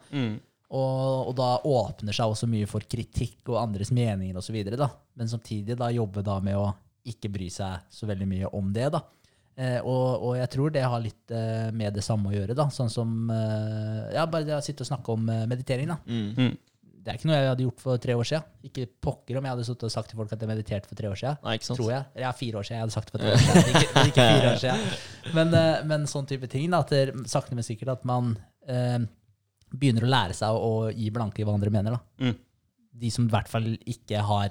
Og, 0.69 1.29
og 1.29 1.33
da 1.37 1.49
åpner 1.65 2.13
seg 2.13 2.29
også 2.29 2.49
mye 2.49 2.67
for 2.69 2.85
kritikk 2.85 3.49
og 3.49 3.57
andres 3.63 3.89
meninger 3.95 4.37
osv. 4.37 4.59
Men 5.17 5.31
samtidig 5.31 5.77
da 5.79 5.89
jobbe 5.93 6.21
da 6.25 6.37
med 6.45 6.59
å 6.59 6.67
ikke 7.09 7.31
bry 7.33 7.47
seg 7.49 7.87
så 7.89 8.05
veldig 8.09 8.27
mye 8.29 8.51
om 8.53 8.69
det. 8.75 8.91
da. 8.93 9.01
Eh, 9.59 9.79
og, 9.81 10.23
og 10.29 10.37
jeg 10.37 10.51
tror 10.53 10.71
det 10.71 10.85
har 10.85 11.01
litt 11.03 11.33
eh, 11.35 11.67
med 11.75 11.97
det 11.97 12.05
samme 12.05 12.29
å 12.29 12.35
gjøre. 12.35 12.55
da, 12.57 12.69
Sånn 12.71 12.91
som 12.93 13.31
eh, 13.33 14.13
ja, 14.15 14.27
bare 14.29 14.45
det 14.47 14.55
å 14.59 14.63
sitte 14.63 14.85
og 14.85 14.91
snakke 14.91 15.15
om 15.15 15.25
eh, 15.33 15.47
meditering. 15.49 15.89
da. 15.89 15.97
Mm. 16.05 16.29
Mm. 16.37 16.57
Det 16.99 17.13
er 17.13 17.17
ikke 17.17 17.29
noe 17.29 17.37
jeg 17.39 17.49
hadde 17.49 17.63
gjort 17.65 17.81
for 17.81 18.01
tre 18.03 18.15
år 18.19 18.27
siden. 18.27 18.47
Ikke 18.69 18.85
pokker 19.01 19.39
om 19.39 19.45
jeg 19.47 19.55
hadde 19.55 19.65
sittet 19.65 19.85
og 19.87 19.93
sagt 19.93 20.11
til 20.11 20.19
folk 20.19 20.33
at 20.35 20.43
jeg 20.43 20.51
mediterte 20.51 20.89
for 20.91 20.99
tre 20.99 21.09
år 21.09 21.17
siden. 21.19 21.39
Nei, 21.47 21.53
ikke 21.57 21.67
sant? 21.69 21.79
Tror 21.79 21.91
jeg. 21.95 22.07
Ja, 22.21 22.31
fire 22.35 22.59
år 22.59 22.67
siden. 22.67 22.77
Jeg 22.77 22.85
hadde 22.85 22.95
sagt 22.95 23.09
det 23.09 23.13
for 23.15 23.23
tre 23.23 23.31
år 23.33 23.43
siden. 23.45 23.69
Ikke, 23.71 23.93
men 23.95 24.11
ikke 24.11 24.25
fire 24.29 24.51
år 24.51 24.59
siden. 24.63 24.83
Men, 25.39 25.53
eh, 25.53 25.81
men 25.85 26.05
sånn 26.09 26.27
type 26.29 26.47
ting, 26.51 26.69
da, 26.73 26.79
at 26.81 26.91
det, 26.93 27.27
sakte, 27.29 27.53
men 27.53 27.65
sikkert 27.65 27.91
at 27.93 28.05
man 28.09 28.31
eh, 28.65 28.95
begynner 29.71 30.05
å 30.07 30.09
lære 30.11 30.33
seg 30.37 30.49
å, 30.55 30.59
å 30.87 30.91
gi 30.91 31.09
blanke 31.13 31.41
i 31.41 31.45
hva 31.47 31.53
andre 31.53 31.69
mener. 31.73 31.91
da. 31.97 32.25
Mm. 32.25 32.35
De 32.99 33.09
som 33.13 33.25
i 33.27 33.31
hvert 33.31 33.47
fall 33.51 33.67
ikke 33.85 34.21
har 34.25 34.49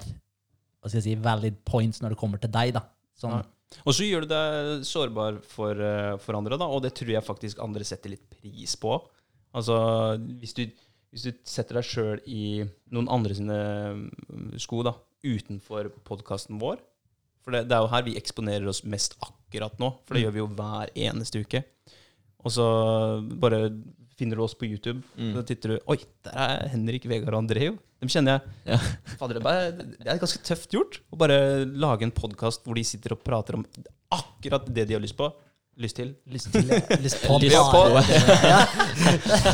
hva 0.79 0.87
skal 0.87 1.01
jeg 1.01 1.07
si, 1.09 1.15
valid 1.19 1.57
points 1.67 1.99
når 2.01 2.13
det 2.15 2.17
kommer 2.21 2.39
til 2.39 2.51
deg. 2.51 2.73
da. 2.73 2.85
Sånn, 3.19 3.31
Ja. 3.39 3.43
Og 3.85 3.93
så 3.93 4.01
gjør 4.07 4.21
du 4.25 4.27
deg 4.31 4.83
sårbar 4.87 5.43
for, 5.45 5.77
eh, 5.77 6.15
for 6.17 6.33
andre, 6.33 6.57
da, 6.57 6.65
og 6.65 6.81
det 6.81 6.95
tror 6.97 7.11
jeg 7.11 7.21
faktisk 7.27 7.59
andre 7.61 7.83
setter 7.85 8.09
litt 8.09 8.23
pris 8.31 8.75
på. 8.81 8.95
Altså, 9.53 9.75
hvis 10.39 10.53
du, 10.57 10.63
hvis 11.11 11.23
du 11.27 11.31
setter 11.45 11.75
deg 11.77 11.83
sjøl 11.85 12.19
i 12.25 12.63
noen 12.91 13.07
andre 13.13 13.35
sine 13.37 13.59
mm, 13.93 14.57
sko, 14.57 14.81
da, 14.87 14.95
utenfor 15.21 15.91
podkasten 16.07 16.57
vår 16.61 16.79
For 17.43 17.51
det, 17.51 17.67
det 17.69 17.75
er 17.77 17.81
jo 17.83 17.91
her 17.91 18.03
vi 18.07 18.15
eksponerer 18.17 18.67
oss 18.71 18.83
mest 18.85 19.15
akkurat 19.21 19.77
nå, 19.79 19.91
for 20.05 20.15
det 20.15 20.23
Mm. 20.23 20.25
gjør 20.25 20.33
vi 20.33 20.39
jo 20.39 20.47
hver 20.55 20.89
eneste 20.95 21.39
uke. 21.43 21.63
Og 22.45 22.51
så 22.51 22.65
bare 23.39 23.69
finner 24.19 24.39
du 24.39 24.43
oss 24.45 24.53
på 24.59 24.67
YouTube, 24.67 25.01
Mm. 25.17 25.33
Da 25.37 25.41
titter 25.47 25.75
du 25.75 25.79
Oi, 25.89 25.97
der 26.27 26.35
er 26.45 26.67
Henrik, 26.75 27.07
Vegard 27.09 27.33
og 27.37 27.41
André, 27.45 27.69
jo. 27.71 27.77
Dem 28.03 28.11
kjenner 28.11 28.37
jeg. 28.37 28.55
Ja. 28.75 28.77
Fader, 29.19 29.39
det, 29.39 30.07
er 30.07 30.19
ganske 30.21 30.39
tøft 30.47 30.71
gjort 30.75 30.99
å 31.11 31.17
bare 31.19 31.39
lage 31.65 32.05
en 32.07 32.13
podkast 32.15 32.63
hvor 32.67 32.77
de 32.79 32.83
sitter 32.87 33.15
og 33.17 33.23
prater 33.27 33.57
om 33.59 33.65
akkurat 34.15 34.67
det 34.71 34.85
de 34.89 34.95
har 34.95 35.03
lyst 35.03 35.17
på. 35.19 35.27
Lyst 35.79 35.95
til. 35.95 36.09
Lyst 36.27 36.49
til 36.51 36.65
Lyst 37.03 37.21
på 37.23 37.37
Lyst 37.39 37.71
på. 37.71 37.81
Ja. 37.95 38.59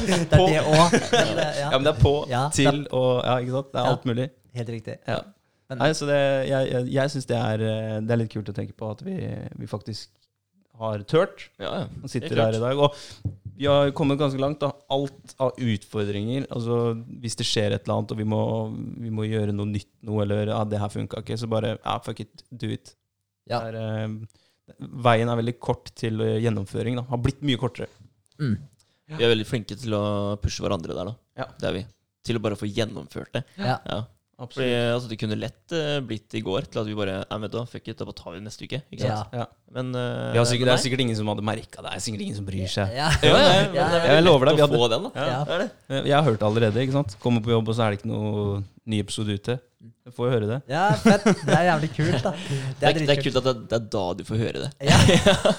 Det 0.01 0.10
er 0.10 0.45
det 0.49 0.62
òg. 0.65 0.95
Ja, 1.13 1.47
Ja, 1.60 1.69
men 1.75 1.86
det 1.86 1.91
er 1.93 1.99
på, 2.01 2.13
Ja, 2.30 2.43
til 2.54 2.84
og 2.91 3.23
Ja, 3.25 3.36
ikke 3.43 3.56
sant? 3.60 3.71
Det 3.73 3.82
er 3.82 3.89
alt 3.91 4.06
mulig. 4.10 4.28
helt 4.56 4.69
riktig. 4.73 4.95
Ja. 5.08 5.19
Men- 5.69 5.80
Nei, 5.82 5.89
så 5.97 6.06
det, 6.06 6.19
jeg 6.49 6.69
jeg, 6.71 6.88
jeg 6.93 7.10
syns 7.13 7.25
det, 7.25 7.38
eh, 7.38 7.99
det 8.06 8.12
er 8.13 8.17
litt 8.21 8.32
kult 8.34 8.49
å 8.49 8.54
tenke 8.54 8.73
på 8.78 8.89
at 8.91 9.01
vi, 9.06 9.15
vi 9.58 9.65
faktisk 9.69 10.10
har 10.78 10.99
turt 11.10 11.47
Ja, 11.60 11.71
ja. 11.82 11.88
og 12.04 12.10
sitter 12.10 12.36
her 12.41 12.54
i 12.54 12.60
dag. 12.62 12.78
Og 12.78 12.93
vi 13.58 13.68
har 13.70 13.91
kommet 13.96 14.20
ganske 14.20 14.39
langt. 14.39 14.60
da. 14.60 14.72
Alt 14.91 15.36
av 15.41 15.56
utfordringer. 15.58 16.48
altså 16.52 16.96
Hvis 17.22 17.38
det 17.39 17.48
skjer 17.48 17.76
et 17.76 17.86
eller 17.86 18.00
annet, 18.00 18.12
og 18.12 18.20
vi 18.20 18.28
må, 18.28 18.41
vi 19.06 19.12
må 19.13 19.28
gjøre 19.28 19.56
noe 19.56 19.70
nytt 19.70 19.91
nå, 20.06 20.20
eller 20.24 20.52
ja, 20.52 20.62
det 20.68 20.82
her 20.82 20.91
funka 20.94 21.24
ikke, 21.24 21.38
så 21.39 21.50
bare 21.52 21.76
ja, 21.78 21.98
fuck 22.04 22.20
it, 22.26 22.46
do 22.52 22.72
it. 22.76 22.96
Ja. 23.50 23.62
Der, 23.68 23.78
er, 23.80 24.06
eh, 24.06 24.80
veien 25.06 25.30
er 25.30 25.39
veldig 25.39 25.58
kort 25.62 25.94
til 25.96 26.20
eh, 26.26 26.39
gjennomføring. 26.44 27.00
da. 27.00 27.06
Har 27.12 27.22
blitt 27.24 27.44
mye 27.46 27.62
kortere. 27.62 27.88
Mm. 28.41 28.58
Vi 29.15 29.22
er 29.22 29.32
veldig 29.32 29.48
flinke 29.48 29.78
til 29.78 29.94
å 29.96 30.04
pushe 30.41 30.65
hverandre 30.65 30.98
der, 30.98 31.13
da. 31.13 31.15
Ja. 31.44 31.48
Det 31.62 31.70
er 31.70 31.78
vi. 31.78 31.86
Til 32.26 32.39
å 32.39 32.44
bare 32.44 32.58
få 32.60 32.68
gjennomført 32.68 33.36
det. 33.38 33.44
Ja. 33.62 33.78
Ja. 33.86 34.02
Fordi 34.36 34.67
altså, 34.67 35.08
Det 35.08 35.17
kunne 35.21 35.38
lett 35.39 35.76
uh, 35.76 36.00
blitt 36.04 36.36
i 36.36 36.41
går 36.43 36.67
til 36.67 36.82
at 36.82 36.89
vi 36.89 36.98
bare 36.98 37.21
ja, 37.24 37.38
vet 37.45 37.54
du, 37.54 37.60
fuck 37.71 37.88
it, 37.88 37.95
da 38.00 38.08
bare 38.08 38.17
tar 38.17 38.34
vi 38.34 38.41
det 38.41 38.48
neste 38.50 38.67
uke. 38.67 38.82
Ikke 38.91 39.08
sant? 39.08 39.36
Ja. 39.36 39.45
Men 39.76 39.93
uh, 39.95 40.36
Vi 40.36 40.43
sikkert, 40.52 40.67
det 40.69 40.76
er 40.76 40.84
sikkert 40.84 41.04
ingen 41.06 41.19
som 41.19 41.32
hadde 41.32 41.45
merka 41.48 41.80
det. 41.80 41.93
Det 41.93 42.02
er 42.02 42.06
sikkert 42.10 42.26
ingen 42.28 42.39
som 42.39 42.48
bryr 42.50 42.71
seg. 42.71 42.95
Ja. 42.98 43.10
Ja, 43.24 43.32
ja, 43.32 43.50
Ja, 43.56 43.65
men 43.71 43.80
ja. 43.80 44.15
Jeg 44.17 44.26
lover 44.28 44.52
deg, 44.52 44.60
vi 44.60 44.65
hadde, 44.65 44.88
den, 44.95 45.08
da. 45.08 45.28
Ja. 45.32 45.41
Det 45.48 45.56
er 45.58 45.65
det. 45.65 46.02
Jeg 46.12 46.15
har 46.17 46.28
hørt 46.28 46.39
det 46.41 46.50
allerede. 46.50 46.84
ikke 46.84 46.98
sant? 46.98 47.17
Kommer 47.24 47.45
på 47.45 47.56
jobb, 47.56 47.71
og 47.71 47.78
så 47.78 47.86
er 47.88 47.95
det 47.95 48.02
ikke 48.02 48.12
noe 48.12 48.63
ny 48.86 49.00
episode 49.02 49.34
ute. 49.34 49.56
Du 50.06 50.12
får 50.13 50.28
jo 50.28 50.34
høre 50.34 50.48
det. 50.50 50.58
Ja, 50.69 50.88
fett. 50.98 51.26
Det 51.45 51.54
er 51.54 51.67
jævlig 51.67 51.89
kult, 51.93 52.17
da. 52.26 52.32
Det 52.80 52.89
er, 52.89 53.00
det 53.06 53.13
er 53.15 53.21
kult 53.21 53.39
at 53.39 53.48
det, 53.48 53.54
det 53.69 53.78
er 53.78 53.86
da 53.95 54.04
du 54.17 54.24
får 54.28 54.41
høre 54.41 54.63
det. 54.65 54.71
Ja. 54.89 54.98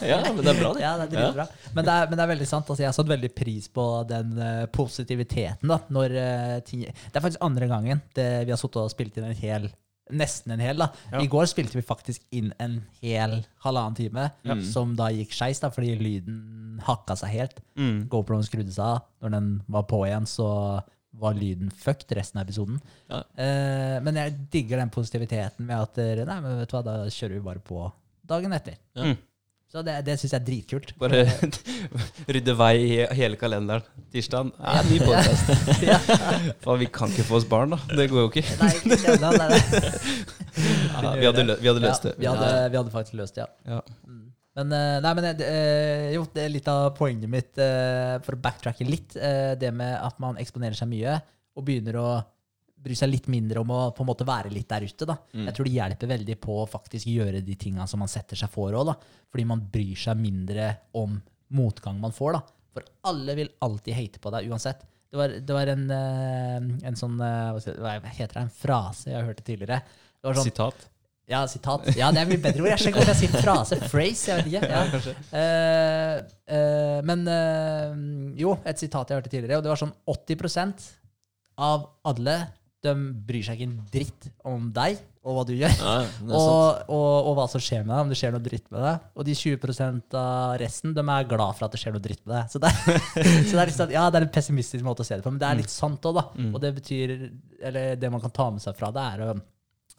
Ja, 0.06 0.18
men 0.32 0.42
det 0.42 0.52
er 0.52 0.60
bra, 0.60 0.72
det. 0.74 0.82
Ja, 0.82 0.92
det 1.00 1.06
er 1.06 1.12
dritbra. 1.14 1.46
Men, 1.74 1.86
det 1.86 1.94
er, 1.94 2.10
men 2.10 2.18
det 2.18 2.24
er 2.26 2.30
veldig 2.32 2.48
sant. 2.50 2.70
Altså, 2.70 2.82
jeg 2.84 2.90
har 2.90 2.96
satt 2.98 3.10
veldig 3.10 3.32
pris 3.38 3.66
på 3.72 3.86
den 4.10 4.36
uh, 4.38 4.66
positiviteten. 4.74 5.70
da, 5.70 5.80
når 5.94 6.14
uh, 6.18 6.54
ting 6.66 6.86
Det 6.86 7.14
er 7.14 7.24
faktisk 7.24 7.44
andre 7.46 7.70
gangen 7.70 8.02
det, 8.18 8.28
vi 8.46 8.54
har 8.54 8.60
sittet 8.60 8.82
og 8.82 8.94
spilt 8.94 9.18
inn 9.18 9.28
en 9.30 9.42
hel 9.42 9.68
Nesten 10.06 10.52
en 10.54 10.60
hel. 10.62 10.78
da. 10.78 10.86
Ja. 11.10 11.18
I 11.18 11.26
går 11.26 11.48
spilte 11.50 11.74
vi 11.74 11.82
faktisk 11.82 12.22
inn 12.30 12.52
en 12.62 12.76
hel 13.02 13.40
halvannen 13.64 13.96
time, 13.98 14.28
Ja. 14.46 14.54
som 14.62 14.92
da 14.94 15.08
gikk 15.10 15.32
skeis 15.34 15.58
fordi 15.64 15.96
lyden 15.98 16.78
hakka 16.86 17.16
seg 17.18 17.32
helt. 17.34 17.58
Mm. 17.74 18.04
GoProen 18.12 18.46
skrudde 18.46 18.70
seg 18.70 18.84
av. 18.84 19.00
Når 19.24 19.34
den 19.34 19.48
var 19.66 19.82
på 19.90 20.04
igjen, 20.06 20.28
så 20.30 20.46
var 21.20 21.36
lyden 21.38 21.70
fucked 21.70 22.12
resten 22.16 22.40
av 22.40 22.46
episoden. 22.46 22.80
Ja. 23.10 23.22
Eh, 23.40 23.96
men 24.04 24.18
jeg 24.20 24.34
digger 24.52 24.82
den 24.82 24.92
positiviteten 24.92 25.68
med 25.68 25.78
at 25.78 26.02
eh, 26.02 26.24
Nei, 26.26 26.40
men 26.44 26.60
vet 26.60 26.72
du 26.72 26.76
hva, 26.76 26.84
da 26.86 26.98
kjører 27.08 27.38
vi 27.38 27.46
bare 27.46 27.62
på 27.64 27.86
dagen 28.26 28.52
etter. 28.56 28.76
Ja. 28.98 29.12
Mm. 29.12 29.16
Så 29.72 29.82
det, 29.82 29.96
det 30.06 30.14
syns 30.20 30.30
jeg 30.32 30.38
er 30.38 30.44
dritkult. 30.46 30.92
Bare 31.00 31.24
rydde 32.36 32.54
vei 32.56 32.74
i 32.84 32.98
hele 33.18 33.38
kalenderen. 33.40 33.82
Tirsdag 34.14 34.52
er 34.56 34.86
ny 34.86 35.00
podkast. 35.02 35.50
ja. 35.90 35.98
Faen, 36.64 36.78
vi 36.80 36.88
kan 36.94 37.10
ikke 37.12 37.26
få 37.26 37.40
oss 37.40 37.48
barn, 37.50 37.74
da. 37.74 37.80
Det 37.98 38.06
går 38.12 38.22
jo 38.22 38.30
ikke. 38.30 38.44
Nei, 38.62 38.70
ikke 38.94 39.16
ennå. 39.16 39.32
Ja, 40.56 41.12
vi, 41.18 41.26
hadde 41.26 41.44
vi 41.60 41.68
hadde 41.68 41.82
løst 41.82 42.06
Ja, 42.06 42.12
det. 42.12 42.14
vi, 42.22 42.30
hadde, 42.30 42.52
vi 42.72 42.80
hadde 42.80 42.94
faktisk 42.94 43.18
løst 43.18 43.36
det, 43.36 43.44
ja. 43.66 43.76
Ja. 43.76 44.22
Men, 44.56 44.72
eh, 44.72 44.98
nei, 45.04 45.12
men 45.18 45.26
eh, 45.44 46.14
jo, 46.14 46.22
det 46.32 46.46
er 46.46 46.54
litt 46.54 46.68
av 46.72 46.88
poenget 46.96 47.28
mitt, 47.28 47.58
eh, 47.60 48.16
for 48.24 48.38
å 48.38 48.40
backtracke 48.40 48.86
litt, 48.88 49.16
det 49.16 49.72
med 49.76 49.98
at 50.00 50.16
man 50.22 50.40
eksponerer 50.40 50.78
seg 50.78 50.88
mye 50.88 51.18
og 51.56 51.66
begynner 51.66 52.00
å 52.00 52.08
bry 52.86 52.96
seg 52.96 53.10
litt 53.10 53.28
mindre 53.32 53.60
om 53.60 53.72
å 53.72 53.80
på 53.96 54.04
en 54.04 54.08
måte 54.08 54.26
være 54.28 54.52
litt 54.52 54.68
der 54.70 54.86
ute. 54.86 55.08
da. 55.08 55.18
Mm. 55.34 55.46
Jeg 55.48 55.56
tror 55.56 55.68
det 55.68 55.76
hjelper 55.76 56.12
veldig 56.14 56.36
på 56.40 56.58
å 56.62 56.66
faktisk 56.70 57.08
gjøre 57.10 57.44
de 57.44 57.56
tinga 57.60 57.86
som 57.90 58.00
man 58.00 58.12
setter 58.12 58.38
seg 58.38 58.52
for 58.52 58.76
òg, 58.76 58.92
fordi 59.32 59.46
man 59.48 59.64
bryr 59.72 59.96
seg 60.06 60.20
mindre 60.20 60.70
om 60.96 61.18
motgang 61.56 62.00
man 62.00 62.14
får. 62.16 62.38
da. 62.38 62.42
For 62.76 62.88
alle 63.10 63.36
vil 63.36 63.52
alltid 63.64 63.96
hate 63.96 64.22
på 64.22 64.32
deg 64.32 64.52
uansett. 64.52 64.84
Det 65.10 65.20
var, 65.20 65.32
det 65.48 65.54
var 65.54 65.68
en, 65.72 65.84
en 65.90 66.98
sånn 66.98 67.16
hva 67.20 67.96
heter 68.04 68.34
det, 68.38 68.42
en 68.42 68.52
frase 68.52 69.12
jeg 69.12 69.28
hørte 69.28 69.44
tidligere. 69.46 69.80
Det 70.16 70.28
var 70.28 70.40
sånn, 70.40 70.48
Sitat. 70.48 70.88
Ja, 71.26 71.40
sitat. 71.50 71.88
Ja, 71.98 72.12
det 72.14 72.22
er 72.22 72.28
mye 72.30 72.38
bedre 72.42 72.62
ord. 72.62 72.70
Jeg 72.70 72.86
ikke 72.86 73.00
hvorfor 73.00 73.10
jeg 73.10 73.20
sier 73.24 73.42
frase. 73.42 73.78
Phrase, 73.90 74.28
jeg 74.30 74.44
vet 74.44 74.52
ikke. 74.52 74.68
Ja. 74.70 75.40
Eh, 75.40 76.12
eh, 76.54 77.00
men 77.06 77.26
eh, 77.32 77.96
jo, 78.38 78.54
et 78.62 78.78
sitat 78.78 79.10
jeg 79.10 79.18
hørte 79.18 79.32
tidligere, 79.32 79.58
og 79.58 79.66
det 79.66 79.72
var 79.72 79.82
sånn 79.82 79.96
80 80.06 80.86
av 81.66 81.90
alle 82.06 82.36
de 82.84 82.92
bryr 83.26 83.42
seg 83.42 83.58
ikke 83.58 83.66
en 83.66 83.76
dritt 83.90 84.26
om 84.46 84.68
deg 84.76 85.00
og 85.26 85.34
hva 85.34 85.42
du 85.48 85.56
gjør. 85.56 85.72
Det 85.74 85.86
er 85.90 86.04
sant. 86.06 86.34
Og, 86.38 86.92
og, 86.94 87.14
og 87.26 87.32
hva 87.34 87.46
som 87.50 87.62
skjer 87.62 87.82
med 87.82 87.90
deg, 87.90 88.04
om 88.04 88.12
det 88.12 88.18
skjer 88.20 88.34
noe 88.36 88.44
dritt 88.44 88.68
med 88.70 88.84
deg. 88.86 89.08
Og 89.16 89.26
de 89.26 89.34
20 89.34 90.20
av 90.20 90.54
resten 90.62 90.94
de 90.94 91.02
er 91.16 91.26
glad 91.32 91.58
for 91.58 91.66
at 91.66 91.74
det 91.74 91.80
skjer 91.82 91.96
noe 91.96 92.04
dritt 92.04 92.22
med 92.22 92.36
deg. 92.36 92.52
Så 92.52 92.62
det, 92.62 92.70
er, 92.70 93.02
så 93.48 93.56
det 93.56 93.64
er 93.64 93.72
litt 93.72 93.80
sånn, 93.80 93.96
ja, 93.96 94.06
det 94.06 94.20
er 94.20 94.28
en 94.28 94.34
pessimistisk 94.36 94.86
måte 94.86 95.02
å 95.02 95.08
se 95.08 95.18
det 95.18 95.26
på, 95.26 95.34
men 95.34 95.42
det 95.42 95.50
er 95.50 95.58
litt 95.64 95.74
sant 95.74 96.06
òg, 96.06 96.20
da. 96.20 96.28
Mm. 96.38 96.52
Og 96.52 96.62
det 96.62 96.72
betyr, 96.78 97.16
eller 97.66 97.98
det 97.98 98.12
man 98.14 98.22
kan 98.22 98.36
ta 98.38 98.48
med 98.54 98.62
seg 98.62 98.78
fra 98.78 98.94
det, 98.94 99.10
er 99.16 99.26
å 99.26 99.34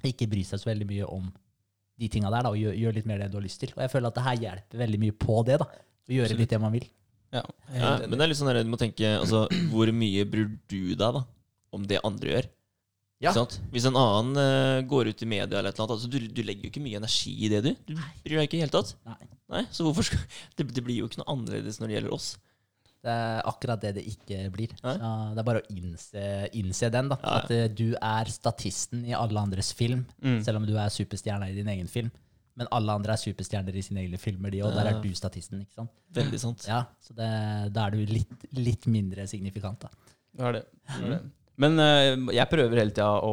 ikke 0.05 0.29
bry 0.29 0.43
seg 0.45 0.61
så 0.61 0.69
veldig 0.69 0.87
mye 0.89 1.07
om 1.09 1.27
de 1.97 2.09
tinga 2.13 2.29
der, 2.29 2.45
da, 2.45 2.51
og 2.53 2.59
gjøre 2.61 2.77
gjør 2.77 2.97
litt 2.99 3.07
mer 3.09 3.23
det 3.23 3.31
du 3.33 3.39
har 3.39 3.45
lyst 3.45 3.61
til. 3.63 3.73
Og 3.73 3.81
jeg 3.81 3.93
føler 3.93 4.11
at 4.11 4.19
det 4.19 4.25
her 4.27 4.43
hjelper 4.43 4.83
veldig 4.83 4.99
mye 5.01 5.15
på 5.17 5.39
det, 5.47 5.57
da. 5.63 5.67
Å 5.67 6.13
gjøre 6.13 6.29
Absolutt. 6.29 6.43
litt 6.43 6.53
det 6.53 6.59
man 6.61 6.75
vil. 6.75 6.85
Ja. 7.33 7.41
Ja, 7.73 7.89
men 8.05 8.13
det 8.13 8.23
er 8.23 8.29
litt 8.31 8.39
sånn 8.39 8.51
der, 8.51 8.61
du 8.63 8.69
må 8.71 8.77
tenke 8.79 9.09
altså, 9.17 9.41
Hvor 9.67 9.89
mye 9.91 10.23
bryr 10.31 10.45
du 10.71 10.93
deg 10.93 11.17
da 11.17 11.25
om 11.75 11.83
det 11.89 11.99
andre 12.07 12.29
gjør? 12.31 12.47
Ja. 13.19 13.33
Hvis 13.73 13.87
en 13.89 13.97
annen 13.97 14.37
uh, 14.37 14.85
går 14.87 15.09
ut 15.11 15.23
i 15.25 15.27
media 15.27 15.57
eller 15.57 15.73
et 15.73 15.75
eller 15.75 15.87
annet 15.87 15.95
altså, 15.97 16.09
du, 16.13 16.19
du 16.21 16.41
legger 16.45 16.67
jo 16.67 16.71
ikke 16.71 16.83
mye 16.85 16.99
energi 17.01 17.33
i 17.33 17.49
det, 17.51 17.63
du. 17.65 17.71
Du 17.89 17.97
bryr 17.97 18.37
deg 18.37 18.45
ikke 18.45 18.59
i 18.59 18.61
det 18.61 18.67
hele 18.67 18.75
tatt. 18.77 18.93
Nei. 19.51 19.63
Så 19.73 19.87
hvorfor 19.87 20.05
skal 20.05 20.21
det, 20.59 20.69
det 20.77 20.83
blir 20.85 21.01
jo 21.01 21.09
ikke 21.09 21.23
noe 21.23 21.33
annerledes 21.33 21.81
når 21.81 21.89
det 21.89 21.97
gjelder 21.97 22.15
oss. 22.15 22.29
Det 23.03 23.13
er 23.13 23.41
akkurat 23.47 23.81
det 23.81 23.91
det 23.99 24.03
ikke 24.09 24.39
blir. 24.51 24.71
Så 24.81 24.93
det 24.97 25.39
er 25.39 25.45
bare 25.47 25.61
å 25.61 25.67
innse, 25.71 26.23
innse 26.57 26.89
den, 26.91 27.09
da. 27.13 27.17
Ja, 27.21 27.27
ja. 27.29 27.41
At 27.43 27.51
eh, 27.53 27.67
du 27.77 27.91
er 27.95 28.31
statisten 28.33 29.05
i 29.07 29.13
alle 29.15 29.39
andres 29.39 29.69
film, 29.77 30.05
Mm. 30.23 30.39
selv 30.43 30.57
om 30.61 30.65
du 30.67 30.73
er 30.75 30.89
superstjerna 30.89 31.49
i 31.51 31.55
din 31.55 31.67
egen 31.75 31.87
film. 31.87 32.09
Men 32.57 32.67
alle 32.73 32.89
andre 32.97 33.13
er 33.13 33.21
superstjerner 33.21 33.75
i 33.77 33.83
sine 33.85 34.01
egne 34.01 34.17
filmer, 34.17 34.49
de, 34.49 34.63
og 34.65 34.73
der 34.73 34.87
er 34.89 34.99
du 35.03 35.11
statisten. 35.13 35.61
ikke 35.61 35.77
sant? 35.77 35.91
Veldig 36.17 36.39
sant. 36.41 36.65
Ja, 36.67 36.85
Så 37.05 37.13
det, 37.13 37.27
da 37.75 37.85
er 37.85 37.91
du 37.93 38.05
litt, 38.09 38.47
litt 38.57 38.87
mindre 38.89 39.27
signifikant, 39.29 39.85
da. 39.85 39.89
Det 40.33 40.45
er 40.47 40.55
det. 40.57 40.63
det, 40.87 41.03
er 41.05 41.11
det. 41.13 41.19
Men 41.57 41.77
uh, 41.81 42.33
jeg 42.33 42.49
prøver 42.49 42.77
hele 42.81 42.91
tida 42.93 43.11
å, 43.25 43.31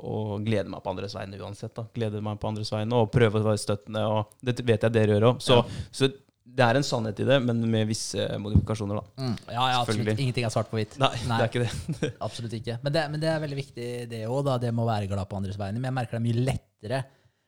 å 0.00 0.38
glede 0.44 0.68
meg 0.72 0.84
på 0.84 0.92
andres 0.92 1.16
vegne 1.16 1.40
uansett. 1.40 1.72
da. 1.76 1.86
Glede 1.96 2.20
meg 2.24 2.38
på 2.40 2.48
andres 2.52 2.70
vegne 2.72 3.00
og 3.00 3.10
prøve 3.12 3.40
å 3.40 3.48
være 3.48 3.60
støttende. 3.64 4.04
og 4.12 4.30
Det 4.44 4.54
vet 4.64 4.86
jeg 4.86 4.92
dere 4.94 5.16
gjør 5.16 5.26
òg. 5.32 5.42
Så, 5.44 5.58
så 5.92 6.08
det 6.56 6.64
er 6.64 6.78
en 6.78 6.86
sannhet 6.86 7.18
i 7.20 7.26
det, 7.28 7.36
men 7.44 7.58
med 7.70 7.88
visse 7.90 8.24
modifikasjoner. 8.40 9.00
da. 9.02 9.26
Ja, 9.52 9.66
ja, 9.72 9.80
absolutt. 9.82 10.08
Ingenting 10.16 10.46
er 10.48 10.52
svart 10.54 10.70
på 10.70 10.78
hvitt. 10.78 10.96
Nei, 11.02 11.10
det 11.26 11.36
er 11.36 11.50
ikke 11.50 11.64
det. 11.66 12.10
Absolutt 12.26 12.56
ikke. 12.56 12.78
Men 12.84 12.94
det, 12.96 13.04
men 13.12 13.22
det 13.22 13.28
er 13.32 13.42
veldig 13.44 13.58
viktig, 13.60 13.88
det 14.12 14.22
òg, 14.28 14.40
da. 14.48 14.56
Det 14.62 14.72
med 14.72 14.86
å 14.86 14.88
være 14.88 15.10
glad 15.10 15.28
på 15.28 15.38
andres 15.40 15.58
vegne. 15.60 15.78
Men 15.82 15.90
jeg 15.90 15.96
merker 16.00 16.16
det 16.16 16.22
er 16.22 16.26
mye 16.30 16.46
lettere. 16.48 17.02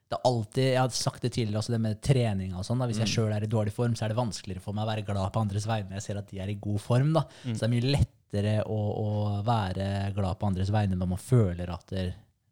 Det 0.09 0.17
er 0.17 0.29
alltid, 0.29 0.67
Jeg 0.73 0.81
har 0.81 0.93
sagt 0.97 1.25
det 1.25 1.31
tidligere, 1.35 1.61
også 1.61 1.75
det 1.75 1.81
med 1.85 1.99
trening 2.05 2.55
og 2.57 2.65
sånn. 2.65 2.79
da. 2.81 2.87
Hvis 2.89 3.01
jeg 3.03 3.11
sjøl 3.13 3.33
er 3.37 3.45
i 3.45 3.51
dårlig 3.53 3.75
form, 3.77 3.97
så 3.99 4.07
er 4.07 4.13
det 4.15 4.17
vanskeligere 4.21 4.63
for 4.65 4.77
meg 4.77 4.87
å 4.87 4.91
være 4.93 5.05
glad 5.09 5.33
på 5.35 5.43
andres 5.43 5.67
vegne. 5.69 5.99
Jeg 5.99 6.05
ser 6.07 6.21
at 6.23 6.31
de 6.33 6.41
er 6.41 6.49
i 6.53 6.57
god 6.69 6.81
form. 6.81 7.11
da. 7.19 7.25
Så 7.45 7.59
det 7.59 7.67
er 7.69 7.75
mye 7.75 7.91
lettere 7.97 8.55
å, 8.65 8.79
å 9.05 9.09
være 9.45 9.89
glad 10.17 10.39
på 10.41 10.49
andres 10.49 10.73
vegne 10.73 10.97
når 10.97 11.11
man 11.13 11.21
føler 11.21 11.73
at 11.75 11.93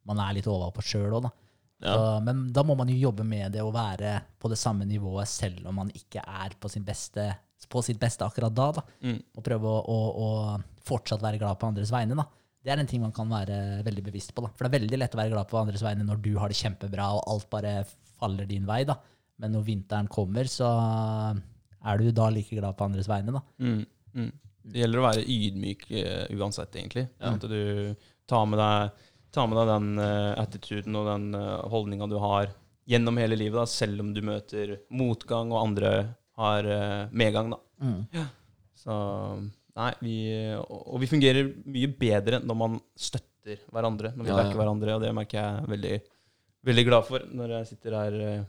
man 0.07 0.21
er 0.23 0.37
litt 0.37 0.47
overpå 0.53 0.85
sjøl 0.85 1.17
òg, 1.17 1.25
da. 1.31 1.33
Ja. 1.83 1.93
Så, 1.93 2.05
men 2.25 2.47
da 2.57 2.65
må 2.65 2.77
man 2.79 2.89
jo 2.89 2.97
jobbe 2.97 3.25
med 3.29 3.53
det 3.53 3.65
å 3.65 3.73
være 3.75 4.15
på 4.41 4.49
det 4.49 4.59
samme 4.61 4.87
nivået 4.89 5.29
selv 5.29 5.67
om 5.69 5.77
man 5.83 5.91
ikke 5.93 6.23
er 6.25 6.55
på, 6.61 6.71
sin 6.73 6.87
beste, 6.87 7.29
på 7.69 7.83
sitt 7.85 8.01
beste 8.01 8.25
akkurat 8.25 8.55
da. 8.57 8.71
da. 8.79 8.85
Mm. 9.05 9.19
Og 9.37 9.45
prøve 9.45 9.73
å, 9.73 9.83
å, 9.93 9.99
å 10.27 10.87
fortsatt 10.87 11.25
være 11.25 11.41
glad 11.43 11.61
på 11.61 11.69
andres 11.69 11.93
vegne. 11.93 12.17
da. 12.17 12.25
Det 12.67 12.73
er 12.73 12.83
en 12.83 12.89
ting 12.91 13.05
man 13.05 13.15
kan 13.15 13.29
være 13.31 13.83
veldig 13.87 14.07
bevisst 14.09 14.33
på. 14.35 14.47
da. 14.47 14.55
For 14.55 14.65
det 14.65 14.73
er 14.73 14.81
veldig 14.81 15.03
lett 15.03 15.15
å 15.15 15.21
være 15.21 15.35
glad 15.35 15.51
på 15.51 15.61
andres 15.61 15.85
vegne 15.85 16.07
når 16.07 16.25
du 16.25 16.33
har 16.41 16.51
det 16.51 16.59
kjempebra 16.59 17.13
og 17.19 17.29
alt 17.35 17.51
bare 17.53 17.77
faller 18.17 18.49
din 18.49 18.67
vei. 18.69 18.81
da. 18.89 18.97
Men 19.43 19.53
når 19.55 19.69
vinteren 19.69 20.09
kommer, 20.09 20.49
så 20.49 20.71
er 21.87 22.01
du 22.01 22.11
da 22.11 22.31
like 22.33 22.57
glad 22.57 22.77
på 22.79 22.89
andres 22.89 23.09
vegne. 23.11 23.37
da. 23.37 23.45
Mm. 23.63 23.85
Mm. 24.17 24.33
Det 24.67 24.83
gjelder 24.83 24.99
å 24.99 25.07
være 25.07 25.27
ydmyk 25.31 25.85
uh, 25.93 26.25
uansett, 26.41 26.75
egentlig. 26.75 27.07
At 27.23 27.45
du 27.47 27.95
tar 28.27 28.47
med 28.51 28.59
deg, 28.59 29.05
tar 29.37 29.51
med 29.51 29.59
deg 29.61 29.69
den 29.71 30.01
uh, 30.01 30.33
attituden 30.43 30.97
og 30.99 31.11
den 31.11 31.27
uh, 31.37 31.67
holdninga 31.73 32.09
du 32.11 32.17
har 32.23 32.51
gjennom 32.87 33.19
hele 33.19 33.37
livet, 33.39 33.59
da, 33.59 33.67
selv 33.69 34.03
om 34.05 34.13
du 34.15 34.21
møter 34.25 34.77
motgang 34.95 35.51
og 35.55 35.63
andre 35.65 35.93
har 36.39 36.67
uh, 36.71 37.15
medgang. 37.17 37.53
da. 37.55 37.61
Mm. 37.83 38.27
Så 38.77 38.97
nei, 39.77 39.93
vi, 40.05 40.17
og 40.57 40.93
og 40.95 41.01
vi 41.03 41.09
fungerer 41.11 41.49
mye 41.67 41.91
bedre 42.01 42.41
når 42.45 42.59
man 42.63 42.79
støtter 42.97 43.61
hverandre. 43.75 44.13
Når 44.17 44.25
vi 44.25 44.31
Ja, 44.31 44.37
ja. 44.37 44.43
backer 44.45 44.61
hverandre, 44.61 44.95
og 44.97 45.03
det 45.05 45.15
merker 45.17 45.39
jeg 45.41 45.71
veldig, 45.75 45.97
veldig 46.71 46.85
glad 46.89 47.07
for 47.09 47.27
når 47.37 47.57
jeg 47.59 47.71
sitter 47.75 47.99
her 48.01 48.17
uh, 48.23 48.47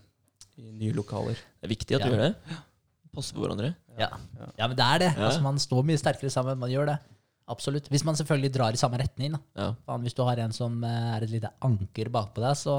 i 0.57 0.71
nye 0.73 0.95
lokaler. 0.97 1.37
Det 1.37 1.67
er 1.67 1.73
viktig 1.73 1.97
at 1.97 2.05
du 2.05 2.13
gjør 2.13 2.23
det. 2.27 2.61
passe 3.17 3.33
på 3.33 3.41
hverandre. 3.43 3.73
Ja. 3.97 4.11
ja, 4.57 4.67
men 4.69 4.77
det 4.77 4.85
er 4.85 4.99
det. 5.03 5.11
Ja. 5.17 5.27
Altså, 5.27 5.41
man 5.45 5.57
står 5.61 5.85
mye 5.89 5.97
sterkere 6.01 6.29
sammen. 6.33 6.57
Man 6.61 6.69
gjør 6.69 6.91
det. 6.93 6.97
Absolutt. 7.47 7.87
Hvis 7.91 8.03
man 8.03 8.17
selvfølgelig 8.19 8.51
drar 8.55 8.75
i 8.75 8.79
samme 8.79 8.99
retning. 8.99 9.35
Da. 9.37 9.41
Ja. 9.87 9.97
Hvis 10.03 10.15
du 10.17 10.23
har 10.27 10.39
en 10.43 10.55
som 10.55 10.81
eh, 10.83 11.11
er 11.15 11.25
et 11.25 11.31
lite 11.31 11.51
anker 11.63 12.11
bakpå 12.13 12.43
deg, 12.43 12.57
så 12.59 12.75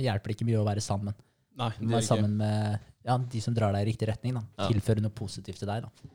hjelper 0.00 0.30
det 0.30 0.36
ikke 0.38 0.48
mye 0.50 0.60
å 0.60 0.66
være 0.66 0.84
sammen. 0.84 1.16
Nei, 1.54 1.70
det 1.78 1.86
er 1.86 1.92
være 1.94 2.02
ikke. 2.02 2.10
sammen 2.10 2.34
med 2.40 2.88
ja, 3.06 3.18
de 3.34 3.44
som 3.44 3.54
drar 3.56 3.76
deg 3.76 3.86
i 3.86 3.90
riktig 3.92 4.10
retning. 4.10 4.36
Da. 4.36 4.44
Ja. 4.64 4.72
Tilføre 4.74 5.04
noe 5.04 5.14
positivt 5.14 5.62
til 5.62 5.70
deg. 5.70 5.86
Da. 5.86 6.10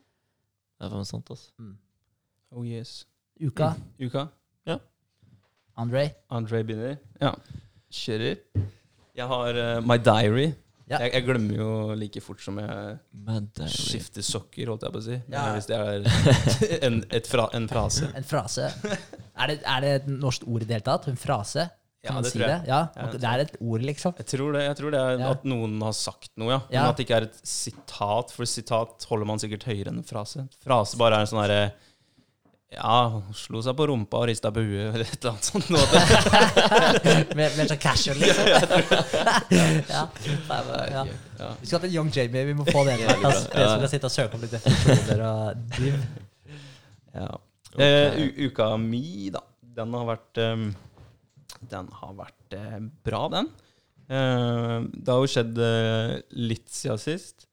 Det 0.80 0.88
er 0.88 0.94
faen 0.94 1.10
sant, 1.10 1.32
altså. 1.34 1.72
Oh 2.54 2.66
yes. 2.66 3.02
Uka, 3.40 3.74
Uka. 4.02 4.28
André. 5.80 6.10
André 6.28 6.60
begynner. 6.68 6.98
Ja. 7.22 7.32
Kjører. 7.90 8.36
Jeg 9.16 9.28
har 9.32 9.60
uh, 9.60 9.78
My 9.88 9.96
Diary. 9.96 10.50
Ja. 10.90 10.98
Jeg, 11.06 11.12
jeg 11.14 11.26
glemmer 11.28 11.54
jo 11.60 11.70
like 11.94 12.22
fort 12.26 12.42
som 12.42 12.58
jeg 12.58 12.98
skifter 13.70 14.26
sokker, 14.26 14.72
holdt 14.72 14.86
jeg 14.88 14.94
på 14.96 15.02
å 15.02 15.06
si. 15.06 15.18
Ja. 15.30 15.44
Hvis 15.56 15.68
det 15.70 15.78
er 15.78 16.08
en, 16.88 17.02
et 17.14 17.28
fra, 17.30 17.46
en 17.54 17.68
frase. 17.70 18.10
En 18.18 18.26
frase. 18.26 18.70
Er 19.40 19.52
det, 19.54 19.60
er 19.70 19.84
det 19.86 19.92
et 20.02 20.08
norsk 20.10 20.48
ord 20.50 20.66
i 20.66 20.70
det 20.70 20.80
hele 20.80 20.88
tatt? 20.90 21.06
En 21.12 21.20
frase? 21.20 21.68
Ja, 22.00 22.14
Kan 22.14 22.16
man 22.22 22.24
det 22.24 22.32
si 22.32 22.38
tror 22.40 22.46
det? 22.48 22.54
jeg. 22.56 22.68
Ja, 22.72 22.80
Ja, 22.96 23.06
det 23.12 23.20
det 23.20 23.28
er 23.30 23.42
et 23.44 23.56
ord, 23.60 23.82
liksom. 23.84 24.14
Jeg 24.22 24.28
tror 24.32 24.54
det, 24.56 24.62
jeg 24.70 24.76
tror 24.80 24.94
det 24.96 25.00
er 25.04 25.18
Ja. 25.20 25.32
at 25.36 25.42
noen 25.52 25.74
har 25.84 25.92
sagt 26.00 26.30
noe, 26.40 26.50
ja. 26.54 26.60
Ja. 26.72 26.82
Men 26.86 26.90
at 26.94 26.98
det 27.02 27.06
ikke 27.06 27.18
er 27.18 27.26
et 27.28 27.40
sitat, 27.44 28.32
for 28.32 28.48
sitat 28.48 29.04
holder 29.12 29.28
man 29.28 29.42
sikkert 29.44 29.66
høyere 29.68 29.92
enn 29.92 30.00
en 30.00 30.08
frase. 30.08 30.46
Frase 30.64 30.98
bare 31.02 31.20
er 31.20 31.26
en 31.28 31.32
sånn 31.34 31.42
herre 31.44 31.74
Ja, 32.70 33.22
slo 33.34 33.63
seg 33.65 33.74
på 33.80 33.88
rumpa 33.89 34.20
og 34.22 34.28
rista 34.30 34.51
på 34.53 34.61
huet, 34.61 34.91
eller 34.93 35.01
et 35.09 35.15
eller 35.17 35.32
annet 35.34 35.47
sånt. 35.47 35.70
Noe. 35.74 35.86
Mer, 37.39 37.55
mer 37.57 37.70
sånn 37.72 37.80
casual, 37.82 38.20
liksom. 38.22 38.49
ja. 38.49 38.59
Ja. 39.89 40.03
Ja. 41.39 41.53
Vi 41.61 41.70
skal 41.70 41.80
til 41.86 41.93
Young 41.95 42.09
Jamie. 42.11 42.43
Vi 42.49 42.53
må 42.57 42.65
få 42.67 42.82
det 42.84 42.97
bra. 42.99 43.13
Altså, 43.30 43.45
jeg 43.55 43.70
skal 43.72 43.91
sitte 43.93 44.09
og 44.09 44.11
søke 44.11 44.36
om 44.36 44.41
litt 44.43 44.51
definisjoner 44.51 45.22
og 45.24 45.61
div. 45.78 45.95
Ja. 47.13 47.30
Okay. 47.70 47.86
Eh, 47.86 48.49
uka 48.49 48.67
mi, 48.82 49.30
da. 49.32 49.41
Den 49.80 49.95
har 49.95 50.03
vært 50.09 50.41
um, 50.43 50.65
Den 51.72 51.88
har 52.01 52.17
vært 52.17 52.57
uh, 52.59 52.76
bra, 53.07 53.22
den. 53.38 53.47
Uh, 54.11 54.89
det 54.91 55.13
har 55.13 55.24
jo 55.24 55.32
skjedd 55.32 55.63
litt 56.36 56.67
siden 56.76 57.01
sist. 57.01 57.47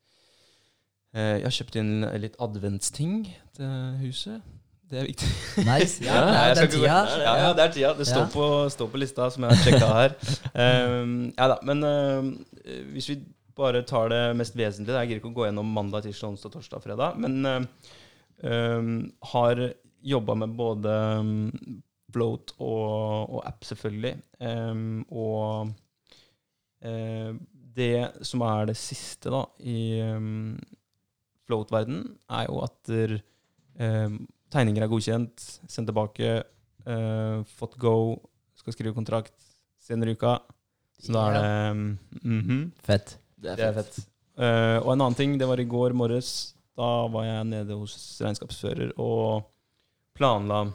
Jeg 1.17 1.47
har 1.47 1.55
kjøpt 1.55 1.79
inn 1.81 2.03
litt 2.21 2.35
adventsting 2.43 3.23
til 3.57 4.01
huset. 4.03 4.56
Det 4.91 5.01
er 5.01 5.07
viktig. 5.09 5.29
Nice. 5.67 6.05
Ja, 6.05 6.15
Ja, 6.15 6.27
det 6.27 6.43
er 6.43 6.61
den 6.61 6.71
tida. 6.75 6.99
Ja, 7.23 7.33
ja, 7.41 7.49
det 7.57 7.65
er 7.65 7.73
tida. 7.75 7.95
Det 7.99 8.07
står, 8.07 8.27
Ja. 8.27 8.33
på, 8.35 8.45
står 8.71 8.91
på 8.93 9.01
lista, 9.03 9.31
som 9.35 9.47
jeg 9.47 9.57
har 9.57 9.65
sjekka 9.65 9.89
her. 9.97 10.15
Um, 10.93 11.17
ja 11.39 11.49
da, 11.51 11.57
men 11.67 11.83
uh, 11.83 12.29
hvis 12.93 13.09
vi 13.11 13.17
bare 13.57 13.81
tar 13.89 14.11
det 14.13 14.21
mest 14.37 14.53
vesentlige 14.59 15.01
Jeg 15.01 15.09
gidder 15.09 15.23
ikke 15.23 15.33
å 15.33 15.37
gå 15.39 15.47
gjennom 15.49 15.73
mandag, 15.73 16.05
tirsdag, 16.05 16.35
onsdag, 16.35 16.53
torsdag, 16.55 16.85
fredag. 16.85 17.19
Men 17.19 17.67
um, 18.45 19.01
har 19.33 19.63
jobba 20.07 20.37
med 20.39 20.55
både 20.59 20.95
float 22.15 22.55
og, 22.63 23.33
og 23.33 23.43
app, 23.49 23.65
selvfølgelig. 23.67 24.15
Um, 24.41 25.03
og 25.11 25.73
uh, 26.87 27.33
det 27.77 28.25
som 28.25 28.45
er 28.47 28.71
det 28.71 28.77
siste 28.81 29.33
da 29.33 29.43
i 29.67 29.99
um, 30.15 30.55
float-verden, 31.49 32.05
er 32.33 32.47
jo 32.49 32.61
at 32.65 32.79
der, 32.89 33.19
um, 33.81 34.21
tegninger 34.57 34.85
er 34.85 34.91
godkjent, 34.91 35.47
sendt 35.69 35.91
tilbake, 35.91 36.41
uh, 36.89 37.45
fått 37.59 37.77
go, 37.83 38.17
skal 38.57 38.75
skrive 38.75 38.97
kontrakt 38.97 39.37
senere 39.85 40.15
i 40.15 40.19
uka. 40.19 40.39
Så 40.99 41.13
da 41.13 41.25
er 41.29 41.37
det 41.37 41.49
um, 41.77 41.87
mhm. 42.23 42.61
Fett. 42.85 43.19
Det 43.37 43.57
Det 43.59 43.69
er 43.69 43.77
fett. 43.77 43.99
Uh, 44.37 44.79
og 44.83 44.93
en 44.95 45.01
annen 45.01 45.17
ting, 45.17 45.37
det 45.41 45.49
var 45.49 45.61
i 45.61 45.69
går 45.69 45.95
morges. 45.97 46.55
Da 46.77 47.07
var 47.13 47.25
jeg 47.25 47.49
nede 47.53 47.77
hos 47.79 47.95
regnskapsfører 48.25 48.97
og 49.01 49.47
planla 50.17 50.67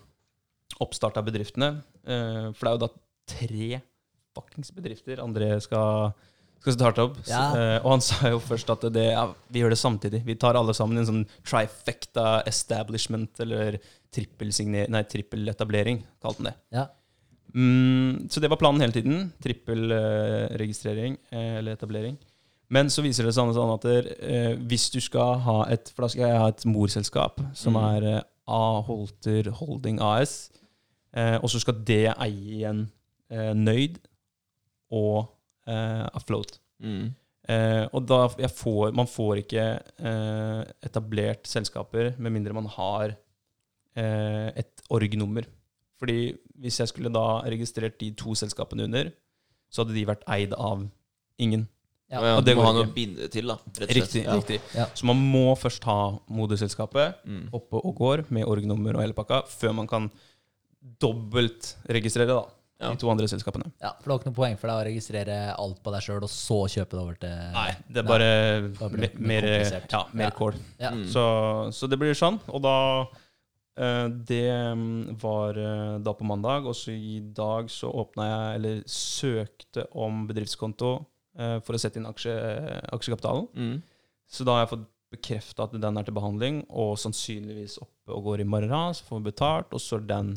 oppstart 0.82 1.18
av 1.20 1.28
bedriftene. 1.30 1.76
Uh, 2.06 2.50
for 2.54 2.66
det 2.66 2.72
er 2.72 2.78
jo 2.78 2.84
da 2.86 2.92
tre 3.32 3.68
fuckings 4.32 4.72
bedrifter 4.74 5.22
André 5.22 5.52
skal, 5.64 6.14
skal 6.62 6.76
starte 6.78 7.04
opp. 7.08 7.18
Ja. 7.30 7.42
Uh, 7.56 7.78
og 7.84 7.90
han 7.96 8.04
sa 8.06 8.30
jo 8.32 8.40
først 8.44 8.70
at 8.74 8.86
det, 8.94 9.08
ja, 9.16 9.26
vi 9.52 9.64
gjør 9.64 9.74
det 9.74 9.80
samtidig. 9.82 10.24
Vi 10.28 10.36
tar 10.40 10.56
alle 10.60 10.74
sammen 10.78 11.02
en 11.02 11.08
sånn 11.10 11.24
trifecta 11.42 12.42
establishment, 12.50 13.40
eller 13.44 13.80
trippeletablering, 14.14 16.04
kalte 16.22 16.44
han 16.44 16.50
det. 16.52 16.56
Ja. 16.76 16.88
Mm, 17.52 18.30
så 18.32 18.40
det 18.40 18.48
var 18.52 18.60
planen 18.62 18.80
hele 18.84 18.96
tiden. 18.96 19.32
Trippelregistrering 19.44 21.18
uh, 21.34 21.58
eller 21.60 21.74
etablering. 21.76 22.18
Men 22.72 22.88
så 22.94 23.04
viser 23.04 23.28
det 23.28 23.34
seg 23.36 23.52
sånn 23.56 23.74
at 23.74 23.86
uh, 23.90 24.54
hvis 24.70 24.86
du 24.94 25.02
skal 25.04 25.42
ha 25.44 25.58
et 25.74 25.90
For 25.92 26.06
da 26.06 26.12
skal 26.14 26.30
jeg 26.30 26.40
ha 26.40 26.48
et 26.54 26.64
morselskap 26.72 27.42
som 27.58 27.76
Mm. 27.76 27.84
er 27.98 28.08
eh, 28.14 28.22
A. 28.52 28.82
Holter 28.88 29.50
Holding 29.60 30.00
AS. 30.04 30.50
Eh, 31.14 31.38
og 31.44 31.50
så 31.52 31.60
skal 31.60 31.76
det 31.88 32.14
eie 32.14 32.56
igjen 32.62 32.86
eh, 33.32 33.52
Nøyd 33.56 33.98
og 34.92 35.18
eh, 35.20 35.28
Afloat. 35.68 36.60
Mm. 36.82 37.14
Eh, 37.50 37.86
og 37.94 38.06
da 38.08 38.28
jeg 38.38 38.50
får, 38.54 38.94
Man 38.94 39.08
får 39.08 39.42
ikke 39.44 39.64
eh, 40.00 40.62
etablert 40.86 41.46
selskaper 41.50 42.14
med 42.22 42.32
mindre 42.32 42.54
man 42.54 42.66
har 42.70 43.16
eh, 43.96 44.50
et 44.56 44.82
org-nummer. 44.90 45.46
Fordi 46.00 46.36
hvis 46.62 46.80
jeg 46.80 46.88
skulle 46.90 47.12
da 47.14 47.42
registrert 47.46 48.00
de 48.00 48.12
to 48.18 48.34
selskapene 48.38 48.84
under, 48.88 49.12
så 49.70 49.84
hadde 49.84 49.94
de 49.98 50.06
vært 50.06 50.24
eid 50.28 50.54
av 50.54 50.88
ingen. 51.40 51.68
Ja. 52.12 52.20
Ja, 52.22 52.32
Og 52.38 52.44
det 52.46 52.56
må 52.58 52.64
ha 52.66 52.74
noe 52.74 52.84
ikke. 52.84 52.92
å 52.92 52.96
binde 52.96 53.28
til, 53.32 53.48
da. 53.48 53.56
Rett 53.80 53.90
og. 53.90 53.96
Riktig. 53.96 54.24
Ja. 54.26 54.34
riktig. 54.36 54.58
Ja. 54.76 54.86
Så 54.94 55.06
man 55.08 55.16
må 55.32 55.54
først 55.56 55.84
ha 55.88 56.18
moderselskapet 56.28 57.22
Mm. 57.26 57.46
oppe 57.54 57.80
og 57.86 57.96
går 57.96 58.26
med 58.30 58.44
org-nummer 58.46 58.96
og 58.98 59.02
hele 59.02 59.14
pakka, 59.14 59.44
før 59.48 59.74
man 59.74 59.88
kan 59.88 60.10
dobbeltregistrere 61.00 62.28
da. 62.36 62.44
De 62.82 62.98
to 63.02 63.10
andre 63.14 63.28
selskapene. 63.30 63.70
Ja, 63.84 63.92
for 64.02 64.04
det 64.04 64.12
var 64.12 64.20
ikke 64.20 64.32
noe 64.32 64.38
poeng 64.40 64.58
for 64.60 64.72
deg 64.72 64.80
å 64.82 64.86
registrere 64.90 65.38
alt 65.54 65.82
på 65.86 65.94
deg 65.94 66.06
sjøl, 66.06 66.24
og 66.26 66.32
så 66.34 66.58
kjøpe 66.74 66.98
det 66.98 67.02
over 67.02 67.20
til 67.22 67.36
Nei, 67.56 67.68
det 67.88 68.02
er 68.02 68.08
bare 68.10 68.30
Nei, 68.68 69.02
det 69.06 69.12
mer, 69.20 69.48
ja, 69.92 70.04
mer 70.14 70.30
Ja. 70.30 70.32
kål. 70.38 70.58
Ja. 70.82 70.92
Mm. 70.96 71.06
Så, 71.14 71.26
så 71.78 71.90
det 71.92 72.00
blir 72.02 72.18
sånn. 72.18 72.40
Og 72.50 72.62
da 72.66 72.76
eh, 73.78 74.08
Det 74.32 74.42
mm, 74.78 75.18
var 75.22 75.58
eh, 75.62 75.96
da 76.04 76.14
på 76.18 76.28
mandag, 76.28 76.66
og 76.70 76.76
så 76.78 76.92
i 76.96 77.20
dag 77.38 77.70
så 77.72 77.92
åpna 78.04 78.28
jeg, 78.32 78.56
eller 78.60 78.82
søkte 78.90 79.86
om 79.94 80.26
bedriftskonto 80.30 80.94
eh, 81.38 81.60
for 81.66 81.78
å 81.78 81.82
sette 81.82 82.02
inn 82.02 82.10
aksje, 82.10 82.34
aksjekapitalen. 82.92 83.48
Mm. 83.56 83.78
Så 84.32 84.48
da 84.48 84.58
har 84.58 84.66
jeg 84.66 84.74
fått 84.76 84.90
bekrefta 85.12 85.66
at 85.68 85.74
den 85.76 85.98
er 86.00 86.06
til 86.08 86.16
behandling, 86.16 86.62
og 86.70 86.94
sannsynligvis 87.02 87.78
oppe 87.84 88.16
og 88.16 88.24
går 88.30 88.46
i 88.46 88.48
morgen. 88.48 88.94
Så 88.96 89.04
får 89.10 89.20
vi 89.20 89.28
betalt, 89.32 89.74
og 89.76 89.84
så 89.84 89.98
er 90.00 90.06
den 90.08 90.30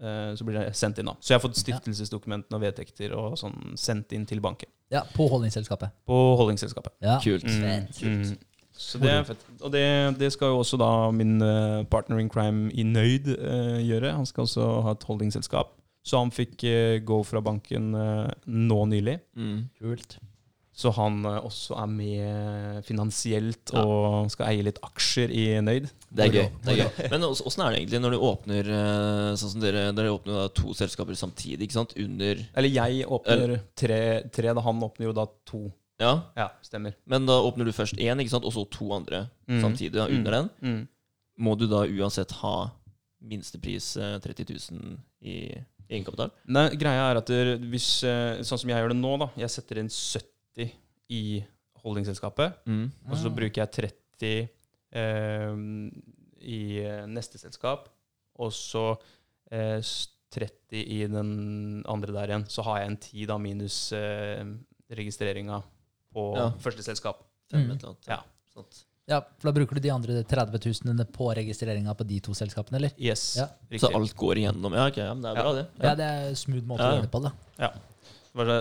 så 0.00 0.44
blir 0.48 0.56
det 0.56 0.76
sendt 0.78 0.98
inn. 0.98 1.06
da. 1.10 1.12
Så 1.20 1.34
jeg 1.34 1.38
har 1.38 1.42
fått 1.44 1.58
stiftelsesdokumentene 1.60 2.56
og 2.56 2.62
vedtekter 2.64 3.12
og 3.12 3.34
sånn 3.40 3.74
sendt 3.76 4.14
inn 4.16 4.24
til 4.26 4.40
banken. 4.40 4.70
Ja, 4.90 5.02
på 5.14 5.26
holdningsselskapet. 5.30 5.92
På 6.08 6.20
holdningsselskapet. 6.40 6.94
Ja. 7.04 7.18
Kult. 7.22 7.44
Mm, 7.44 7.84
Kult. 7.92 8.30
mm. 8.32 8.38
Så 8.80 8.98
det 9.02 9.10
er 9.12 9.26
fett. 9.28 9.42
Og 9.60 9.72
det, 9.74 9.82
det 10.16 10.30
skal 10.32 10.54
jo 10.54 10.62
også 10.62 10.78
da 10.80 10.88
min 11.12 11.36
eh, 11.44 11.82
partner 11.92 12.22
in 12.22 12.30
crime 12.32 12.70
i 12.72 12.84
Nøyd 12.88 13.28
eh, 13.34 13.76
gjøre. 13.84 14.14
Han 14.16 14.26
skal 14.26 14.46
også 14.46 14.68
ha 14.86 14.94
et 14.96 15.04
holdingsselskap 15.04 15.74
Så 16.06 16.16
han 16.22 16.32
fikk 16.32 16.64
eh, 16.64 16.96
go 17.04 17.20
fra 17.28 17.42
banken 17.44 17.90
eh, 17.94 18.30
nå 18.48 18.78
nylig. 18.88 19.18
Mm. 19.36 19.58
Kult. 19.82 20.16
Så 20.80 20.88
han 20.96 21.18
eh, 21.28 21.40
også 21.44 21.76
er 21.76 21.88
med 21.92 22.84
finansielt 22.88 23.72
Ja. 23.74 23.82
og 23.84 24.30
skal 24.32 24.48
eie 24.48 24.62
litt 24.64 24.78
aksjer 24.86 25.28
i 25.34 25.42
Nøyd. 25.60 25.90
Det 26.10 26.24
er 26.24 26.32
gøy. 26.32 26.46
Det 26.64 26.72
er 26.72 26.78
gøy. 26.80 27.10
Men 27.12 27.26
ås- 27.28 27.42
åssen 27.46 27.64
er 27.66 27.74
det 27.74 27.82
egentlig 27.82 28.00
når 28.00 28.14
du 28.16 28.22
åpner 28.30 28.70
eh, 28.76 29.34
sånn 29.36 29.52
som 29.52 29.60
dere, 29.60 29.82
dere 29.92 30.14
åpner 30.14 30.38
da 30.40 30.46
to 30.56 30.72
selskaper 30.78 31.18
samtidig, 31.20 31.66
ikke 31.68 31.76
sant? 31.76 31.92
Under 32.00 32.40
Eller 32.56 32.72
jeg 32.72 33.04
åpner 33.06 33.60
tre, 33.76 34.00
tre 34.32 34.54
da 34.56 34.64
han 34.64 34.80
åpner 34.88 35.10
jo 35.10 35.12
da 35.20 35.26
to. 35.46 35.66
Ja, 36.00 36.14
Ja, 36.34 36.48
stemmer. 36.64 36.94
men 37.06 37.26
da 37.28 37.36
åpner 37.44 37.68
du 37.68 37.72
først 37.76 37.98
én, 38.00 38.16
ikke 38.24 38.32
sant? 38.32 38.46
og 38.48 38.52
så 38.56 38.64
to 38.72 38.88
andre 38.96 39.26
Mm. 39.50 39.60
samtidig 39.60 39.92
da, 40.00 40.06
under 40.08 40.30
den. 40.30 40.50
Mm. 40.62 40.88
Må 41.44 41.58
du 41.58 41.66
da 41.68 41.84
uansett 41.84 42.30
ha 42.40 42.70
minstepris 43.20 43.96
eh, 44.00 44.18
30 44.22 44.46
000 44.72 44.96
i 45.28 45.36
egenkapital? 45.90 46.30
Nei, 46.48 46.68
greia 46.80 47.10
er 47.10 47.20
at 47.20 47.26
det, 47.30 47.58
hvis, 47.70 48.02
eh, 48.08 48.40
sånn 48.46 48.58
som 48.62 48.70
jeg 48.70 48.78
gjør 48.80 48.94
det 48.94 49.00
nå, 49.00 49.12
da. 49.20 49.28
Jeg 49.42 49.50
setter 49.50 49.78
inn 49.82 49.90
70 49.92 50.29
i 51.10 51.44
holdingselskapet. 51.82 52.54
Mm. 52.66 52.90
Og 53.10 53.16
så 53.16 53.26
Ah. 53.26 53.34
bruker 53.34 53.62
jeg 53.62 53.70
30 53.72 54.48
eh, 54.92 55.54
i 56.40 56.78
eh, 56.84 57.06
neste 57.06 57.38
selskap. 57.38 57.88
Og 58.40 58.52
så 58.52 58.96
eh, 59.50 59.80
30 60.30 60.84
i 60.86 61.06
den 61.10 61.82
andre 61.88 62.12
der 62.12 62.28
igjen. 62.30 62.46
Så 62.48 62.62
har 62.62 62.78
jeg 62.80 62.90
en 62.90 62.96
10 62.96 63.26
da 63.26 63.38
minus 63.38 63.92
eh, 63.92 64.44
registreringa 64.90 65.62
på 66.14 66.36
Ja. 66.36 66.50
første 66.58 66.82
selskap. 66.82 67.24
Fem 67.50 67.60
Mm. 67.66 67.70
eller 67.70 67.88
annet. 67.88 68.06
Ja. 68.08 68.20
Sånt. 68.54 68.84
Ja, 69.08 69.20
for 69.38 69.50
da 69.50 69.52
bruker 69.58 69.74
du 69.74 69.80
de 69.80 69.90
andre 69.90 70.22
30 70.22 70.60
000 70.84 71.04
på 71.10 71.34
registreringa 71.34 71.94
på 71.96 72.06
de 72.06 72.20
to 72.20 72.30
selskapene, 72.32 72.76
eller? 72.76 72.90
Yes. 72.96 73.36
Ja. 73.36 73.48
Så 73.76 73.90
alt 73.92 74.14
går 74.16 74.36
igjennom. 74.38 74.72
Ja, 74.72 74.86
okay, 74.86 75.02
ja, 75.04 75.14
men 75.14 75.22
det 75.22 75.30
er 75.30 75.34
Ja. 75.34 75.42
bra, 75.42 75.52
det. 75.54 75.66
Ja, 75.82 75.94
det 75.96 76.04
er 76.04 76.34
smooth 76.34 76.62
måte 76.66 76.78
Ja. 76.78 76.90
å 76.90 76.94
gjøre 76.94 77.02
det 77.02 77.10
på, 77.10 77.22
da. 77.22 77.32
Det 77.58 77.66
var 77.66 77.80
det, 78.34 78.56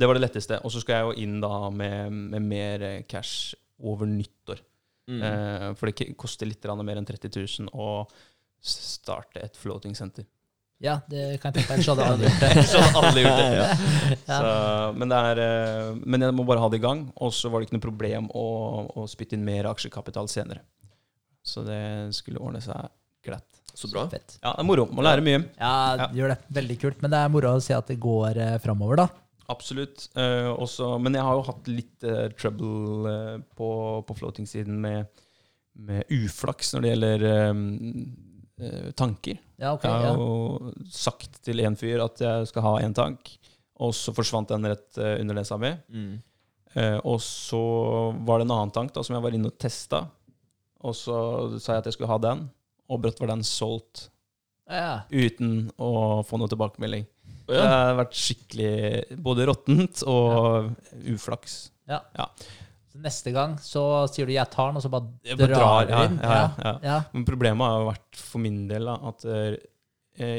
det, 0.00 0.06
var, 0.08 0.16
det 0.16 0.24
letteste. 0.24 0.58
Og 0.64 0.72
så 0.72 0.82
skal 0.82 0.98
jeg 0.98 1.08
jo 1.08 1.24
inn 1.24 1.40
da 1.42 1.70
med, 1.74 2.12
med 2.32 2.46
mer 2.46 2.84
cash 3.10 3.56
over 3.82 4.08
nyttår. 4.08 4.62
Mm. 5.10 5.22
Eh, 5.22 5.66
for 5.78 5.90
det 5.90 6.12
koster 6.18 6.48
litt 6.48 6.64
mer 6.82 7.00
enn 7.00 7.08
30 7.08 7.32
000 7.34 7.72
å 7.74 8.06
starte 8.62 9.42
et 9.42 9.58
floating 9.58 9.96
center. 9.98 10.24
Ja, 10.82 10.96
det 11.06 11.38
kan 11.42 11.54
jeg 11.54 11.62
tenke 11.62 11.76
meg. 11.76 11.84
Så 11.86 11.94
hadde 11.94 12.06
alle 12.10 12.26
gjort 12.26 12.40
det. 12.42 12.62
Så 12.72 12.82
hadde 12.82 13.02
alle 13.06 13.22
gjort 13.22 13.38
det. 13.38 13.50
Ja. 13.54 13.66
Ja. 14.26 14.38
Så, 14.38 14.52
men, 14.98 15.12
det 15.12 15.20
er, 15.30 15.40
eh, 15.44 15.90
men 16.02 16.26
jeg 16.26 16.36
må 16.38 16.46
bare 16.48 16.62
ha 16.62 16.70
det 16.72 16.80
i 16.80 16.82
gang, 16.82 17.04
og 17.22 17.34
så 17.36 17.50
var 17.52 17.62
det 17.62 17.68
ikke 17.68 17.78
noe 17.78 17.84
problem 17.84 18.30
å, 18.34 18.46
å 18.98 19.06
spytte 19.10 19.38
inn 19.38 19.46
mer 19.46 19.70
aksjekapital 19.70 20.30
senere. 20.30 20.64
Så 21.42 21.62
det 21.66 21.82
skulle 22.18 22.42
ordne 22.42 22.62
seg 22.62 22.90
glatt. 23.26 23.61
Så 23.74 23.88
bra. 23.92 24.04
Fett. 24.12 24.38
Ja, 24.42 24.52
det 24.52 24.60
er 24.60 24.68
moro. 24.68 24.86
Må 24.92 25.02
lære 25.04 25.22
mye. 25.24 25.40
Ja, 25.58 25.96
Ja. 25.96 26.06
gjør 26.12 26.28
det. 26.34 26.38
Veldig 26.52 26.78
kult. 26.80 27.02
Men 27.02 27.10
det 27.10 27.18
er 27.24 27.28
moro 27.32 27.54
å 27.56 27.62
se 27.62 27.74
at 27.74 27.86
det 27.88 27.98
går 28.00 28.36
eh, 28.36 28.58
framover, 28.58 28.96
da. 28.96 29.08
Absolutt. 29.48 30.08
Eh, 30.16 30.48
også, 30.52 30.98
men 31.02 31.14
jeg 31.14 31.22
har 31.26 31.34
jo 31.38 31.42
hatt 31.48 31.68
litt 31.68 32.04
eh, 32.04 32.28
trouble 32.38 33.10
eh, 33.12 33.38
på, 33.58 33.70
på 34.06 34.16
floating-siden 34.16 34.78
med, 34.80 35.06
med 35.76 36.04
uflaks 36.12 36.74
når 36.74 36.82
det 36.84 36.92
gjelder 36.92 37.24
eh, 37.30 37.62
eh, 38.66 38.90
tanker. 38.96 39.38
Ja, 39.58 39.72
okay, 39.74 39.90
Jeg 39.90 40.00
har 40.00 40.06
Ja. 40.06 40.14
jo 40.16 40.72
sagt 40.90 41.42
til 41.44 41.60
en 41.64 41.76
fyr 41.76 42.02
at 42.04 42.18
jeg 42.22 42.46
skal 42.52 42.62
ha 42.62 42.74
én 42.80 42.94
tank, 42.94 43.34
og 43.82 43.92
så 43.96 44.12
forsvant 44.14 44.48
den 44.52 44.64
rett 44.68 44.98
eh, 44.98 45.16
under 45.20 45.34
nesa 45.40 45.58
mi. 45.58 45.72
Mm. 45.90 46.22
Eh, 46.74 46.98
og 47.04 47.18
så 47.20 47.62
var 48.24 48.38
det 48.40 48.46
en 48.48 48.54
annen 48.56 48.72
tank 48.72 48.92
da, 48.94 49.02
som 49.04 49.16
jeg 49.16 49.22
var 49.26 49.34
inne 49.36 49.50
og 49.50 49.58
testa, 49.60 50.06
og 50.82 50.94
så 50.96 51.16
sa 51.60 51.74
jeg 51.76 51.82
at 51.82 51.90
jeg 51.90 51.94
skulle 51.98 52.10
ha 52.12 52.18
den, 52.18 52.46
og 52.88 53.00
brått 53.02 53.20
var 53.20 53.28
den 53.34 53.42
solgt 53.46 54.08
ja. 54.70 55.02
uten 55.10 55.70
å 55.78 56.22
få 56.26 56.38
noe 56.40 56.48
tilbakemelding. 56.48 57.06
Ja. 57.48 57.52
Det 57.52 57.68
har 57.68 57.96
vært 57.98 58.14
skikkelig 58.16 59.18
både 59.22 59.46
råttent 59.50 60.02
og 60.08 60.70
uflaks. 61.12 61.70
Så 62.92 63.00
neste 63.00 63.32
gang 63.32 63.54
så 63.64 64.06
sier 64.12 64.26
du 64.28 64.32
'jeg 64.32 64.50
tar 64.50 64.68
den', 64.70 64.76
og 64.76 64.82
så 64.82 64.90
bare 64.92 65.08
drar, 65.24 65.36
bare 65.36 65.54
drar, 65.54 65.86
du 65.86 65.92
inn? 66.12 66.18
ja, 66.22 66.50
ja. 66.64 66.78
ja. 66.82 67.02
Men 67.12 67.24
problemet 67.24 67.64
har 67.66 67.80
jo 67.80 67.88
vært 67.90 68.16
for 68.20 68.38
min 68.38 68.68
del 68.68 68.84
da, 68.84 68.98
at 69.08 69.24
eh, 69.24 69.56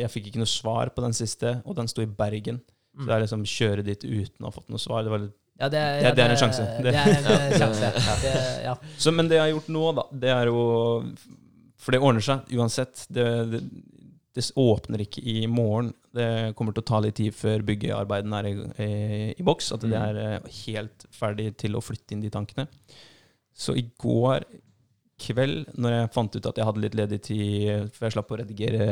jeg 0.03 0.09
fikk 0.13 0.27
ikke 0.29 0.37
noe 0.43 0.45
svar 0.51 0.89
på 0.93 1.01
den 1.01 1.13
siste, 1.13 1.61
og 1.65 1.75
den 1.75 1.87
sto 1.87 2.01
i 2.01 2.05
Bergen. 2.05 2.61
Så 2.93 3.01
Mm. 3.01 3.05
det 3.07 3.13
er 3.15 3.21
liksom 3.25 3.43
kjøre 3.43 3.83
dit 3.83 4.03
uten 4.05 4.45
å 4.45 4.45
ha 4.45 4.51
fått 4.51 4.69
noe 4.69 4.77
svar. 4.77 5.01
Det 5.03 5.09
var 5.09 5.17
litt 5.19 5.33
Ja, 5.59 5.67
det, 5.69 5.77
er- 5.79 5.99
Det- 5.99 6.03
ja, 6.03 6.11
det 6.13 6.23
er 6.23 6.29
en 6.29 6.37
sjanse. 6.37 6.81
Det, 6.83 6.93
er 6.93 7.07
en 7.09 7.23
Ja. 7.51 7.57
sjanse. 7.57 8.21
Det, 8.21 8.63
ja. 8.63 8.75
Så, 8.97 9.11
men 9.11 9.27
det 9.27 9.35
jeg 9.37 9.41
har 9.53 9.59
gjort 9.59 9.69
nå, 9.69 9.95
da, 9.95 10.03
det 10.13 10.29
er 10.29 10.45
jo 10.45 11.03
For 11.83 11.91
det 11.95 11.99
ordner 12.03 12.23
seg 12.23 12.51
uansett. 12.55 13.05
Det, 13.11 13.25
det, 13.51 13.59
det 14.33 14.43
åpner 14.57 15.03
ikke 15.03 15.21
i 15.29 15.43
morgen. 15.51 15.91
Det 16.15 16.27
kommer 16.57 16.73
til 16.73 16.81
å 16.85 16.87
ta 16.89 16.99
litt 17.03 17.17
tid 17.19 17.35
før 17.35 17.61
byggearbeidene 17.67 18.39
er 18.39 18.47
i, 18.49 18.53
i, 18.85 18.91
i 19.37 19.45
boks. 19.45 19.71
At 19.75 19.83
det 19.83 19.91
Mm. 19.91 19.99
er 20.03 20.21
eh, 20.23 20.47
helt 20.63 21.05
ferdig 21.13 21.51
til 21.61 21.75
å 21.75 21.81
flytte 21.83 22.15
inn 22.15 22.23
de 22.23 22.31
tankene. 22.33 22.65
Så 23.53 23.75
i 23.77 23.83
går 24.01 24.45
kveld, 25.23 25.67
når 25.77 25.93
jeg 25.99 26.13
fant 26.15 26.35
ut 26.39 26.47
at 26.49 26.57
jeg 26.57 26.65
hadde 26.65 26.81
litt 26.83 26.95
ledig 26.97 27.19
tid, 27.27 27.91
for 27.93 28.07
jeg 28.07 28.15
slapp 28.15 28.31
å 28.33 28.39
redigere 28.41 28.87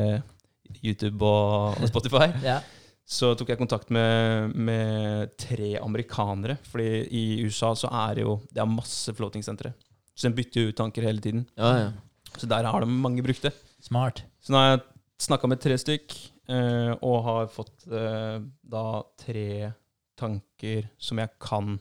YouTube 0.85 1.25
og, 1.25 1.79
og 1.81 1.89
Spotify, 1.89 2.27
Ja. 2.51 2.59
så 3.07 3.33
tok 3.35 3.49
jeg 3.51 3.59
kontakt 3.59 3.89
med, 3.91 4.53
med 4.55 5.33
tre 5.41 5.73
amerikanere. 5.81 6.59
Fordi 6.69 7.07
i 7.09 7.23
USA 7.47 7.73
så 7.75 7.89
er 8.05 8.19
det 8.19 8.27
jo 8.27 8.37
Det 8.51 8.61
er 8.61 8.69
masse 8.69 9.11
floating-sentre. 9.17 9.73
Så 10.13 10.29
de 10.29 10.37
bytter 10.37 10.61
jo 10.67 10.69
ut 10.71 10.77
tanker 10.79 11.07
hele 11.07 11.23
tiden. 11.23 11.47
Ja, 11.57 11.73
ja. 11.87 11.91
Så 12.37 12.47
der 12.49 12.63
har 12.63 12.79
de 12.83 12.87
mange 12.87 13.23
brukte. 13.25 13.51
Smart. 13.83 14.23
Så 14.41 14.53
nå 14.53 14.57
har 14.61 14.69
jeg 14.77 14.83
snakka 15.27 15.49
med 15.51 15.59
tre 15.61 15.77
stykk, 15.77 16.15
eh, 16.49 16.93
og 17.01 17.23
har 17.27 17.47
fått 17.53 17.87
eh, 17.91 18.39
da 18.71 18.85
tre 19.21 19.71
tanker 20.17 20.87
som 21.01 21.17
jeg 21.21 21.29
kan 21.41 21.79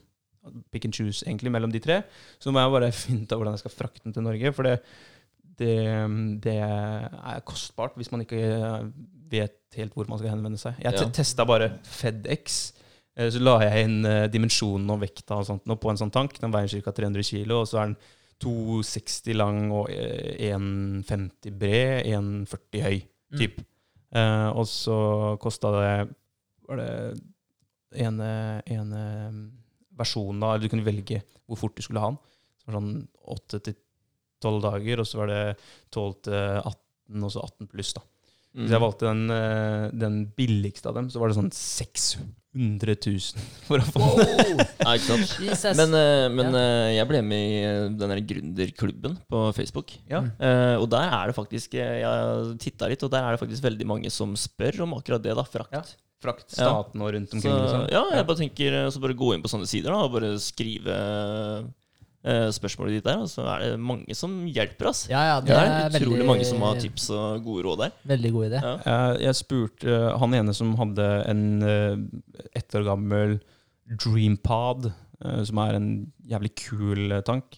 pick 0.73 0.85
and 0.85 0.93
choose 0.97 1.21
egentlig 1.27 1.51
mellom 1.53 1.71
de 1.71 1.79
tre. 1.79 2.01
Så 2.41 2.51
må 2.53 2.59
jeg 2.63 2.73
bare 2.73 2.91
finne 3.03 3.23
ut 3.25 3.31
av 3.33 3.39
hvordan 3.41 3.55
jeg 3.57 3.63
skal 3.65 3.75
frakte 3.77 4.03
den 4.07 4.13
til 4.17 4.25
Norge. 4.25 4.51
For 4.57 4.67
det, 4.67 4.75
det, 5.61 5.75
det 6.43 6.57
er 6.61 7.41
kostbart 7.47 7.97
hvis 7.99 8.11
man 8.13 8.23
ikke 8.25 8.41
vet 9.31 9.57
helt 9.77 9.93
hvor 9.95 10.09
man 10.11 10.19
skal 10.19 10.33
henvende 10.33 10.59
seg. 10.59 10.79
Jeg 10.83 10.97
Ja. 10.97 11.09
testa 11.15 11.45
bare 11.47 11.71
FedEx. 11.87 12.73
Eh, 13.15 13.29
Så 13.31 13.39
la 13.43 13.59
jeg 13.63 13.85
inn 13.87 14.05
eh, 14.05 14.27
dimensjonen 14.31 14.89
og 14.91 15.01
vekta 15.05 15.37
og 15.39 15.45
sånt 15.47 15.65
nå 15.69 15.77
på 15.79 15.89
en 15.91 15.97
sånn 16.01 16.11
tank. 16.13 16.37
Den 16.41 16.51
veier 16.53 16.81
ca. 16.83 16.91
300 16.91 17.23
kilo, 17.23 17.61
og 17.61 17.67
så 17.69 17.79
er 17.81 17.91
den 17.91 17.97
2,60 18.41 19.35
lang 19.37 19.59
og 19.71 19.89
eh, 19.93 20.51
1,50 20.51 21.53
bred, 21.61 22.05
1,40 22.11 22.85
høy, 22.87 23.01
Mm. 23.31 23.37
typ. 23.39 23.61
Eh, 24.11 24.49
og 24.51 24.65
så 24.67 24.95
kosta 25.39 25.69
det 25.71 25.91
Var 26.67 26.77
det 26.81 27.21
ene, 28.03 28.27
ene 28.67 29.03
versjonen 29.95 30.39
da, 30.43 30.49
eller 30.53 30.65
du 30.67 30.71
kunne 30.73 30.85
velge 30.87 31.21
hvor 31.47 31.59
fort 31.59 31.75
du 31.75 31.81
skulle 31.83 31.99
ha 32.03 32.09
den. 32.11 32.19
Så 32.59 32.67
var 32.67 32.75
det 32.75 32.81
sånn 32.81 33.07
8 33.35 33.59
til 33.65 33.75
12 34.41 34.61
dager, 34.63 34.99
og 35.03 35.07
så 35.07 35.19
var 35.21 35.27
det 35.31 35.41
12 35.91 36.13
til 36.27 36.37
18, 36.61 37.23
og 37.27 37.31
så 37.33 37.43
18 37.43 37.67
pluss, 37.71 37.93
da. 37.97 38.01
Mm. 38.51 38.61
Hvis 38.65 38.71
jeg 38.75 38.83
valgte 38.83 39.07
den, 39.09 39.23
eh, 39.35 39.85
den 40.03 40.15
billigste 40.37 40.87
av 40.91 40.95
dem, 40.99 41.09
så 41.11 41.19
var 41.19 41.31
det 41.31 41.37
sånn 41.39 41.51
600 41.55 42.35
000 42.51 43.19
for 43.67 43.79
å 43.79 43.85
få 43.87 44.07
den. 44.19 44.59
Ja, 44.59 44.93
ikke 44.97 45.05
sant? 45.07 45.33
Jesus. 45.39 45.77
Men, 45.79 45.93
eh, 45.95 46.25
men 46.35 46.57
eh, 46.59 46.89
jeg 46.97 47.07
ble 47.07 47.21
med 47.23 47.45
i 47.47 47.59
eh, 47.63 47.85
den 47.95 48.11
der 48.11 48.21
gründerklubben 48.27 49.17
på 49.31 49.43
Facebook. 49.55 49.93
Ja. 50.11 50.19
Mm. 50.25 50.31
Eh, 50.43 50.75
og 50.81 50.89
der 50.91 51.07
er 51.15 51.31
det 51.31 51.37
faktisk 51.37 51.77
eh, 51.79 52.01
Jeg 52.03 52.57
titta 52.59 52.89
litt, 52.91 53.03
og 53.07 53.11
der 53.13 53.23
er 53.29 53.35
det 53.37 53.41
faktisk 53.45 53.63
veldig 53.63 53.87
mange 53.87 54.11
som 54.11 54.35
spør 54.35 54.81
om 54.87 54.97
akkurat 54.99 55.23
det. 55.23 55.35
da, 55.39 55.45
Frakt. 55.47 55.71
Ja. 55.77 55.83
Frakt 56.21 56.51
Ja. 56.53 56.67
staten 56.67 57.01
og 57.01 57.13
rundt 57.15 57.31
Så, 57.31 57.39
omkring. 57.39 57.55
liksom. 57.63 57.85
ja, 57.89 58.03
jeg 58.19 58.27
bare 58.29 58.37
tenker 58.43 58.75
eh, 58.83 58.89
Så 58.93 58.99
bare 59.01 59.15
gå 59.17 59.31
inn 59.33 59.41
på 59.41 59.49
sånne 59.49 59.65
sider 59.71 59.89
da, 59.95 60.03
og 60.05 60.11
bare 60.19 60.35
skrive 60.43 60.97
spørsmålet 62.23 62.99
ditt 62.99 63.05
der, 63.07 63.17
og 63.23 63.29
så 63.31 63.41
er 63.49 63.59
det 63.63 63.79
mange 63.81 64.13
som 64.15 64.35
hjelper. 64.45 64.87
oss. 64.91 65.07
ja, 65.09 65.21
ja, 65.25 65.37
det 65.41 65.47
Det 65.49 65.55
er, 65.57 65.71
er 65.71 65.89
utrolig 65.95 66.11
veldig, 66.19 66.27
mange 66.29 66.45
som 66.45 66.61
har 66.61 66.75
tips 66.81 67.09
og 67.17 67.43
gode 67.47 67.63
råd 67.65 67.79
der. 67.81 67.91
Veldig 68.13 68.31
god 68.35 68.45
idé. 68.51 68.59
Ja. 68.61 68.73
Jeg, 68.85 69.21
jeg 69.25 69.35
spurte 69.39 69.89
eh, 69.95 70.17
han 70.21 70.33
ene 70.37 70.53
som 70.53 70.75
hadde 70.77 71.07
en 71.31 71.43
eh, 71.65 71.97
ett 72.61 72.75
år 72.77 72.85
gammel 72.85 73.39
Dreampod, 73.91 74.91
eh, 75.25 75.41
som 75.49 75.57
er 75.65 75.77
en 75.79 75.89
jævlig 76.29 76.53
kul 76.61 77.11
eh, 77.11 77.21
tank. 77.27 77.57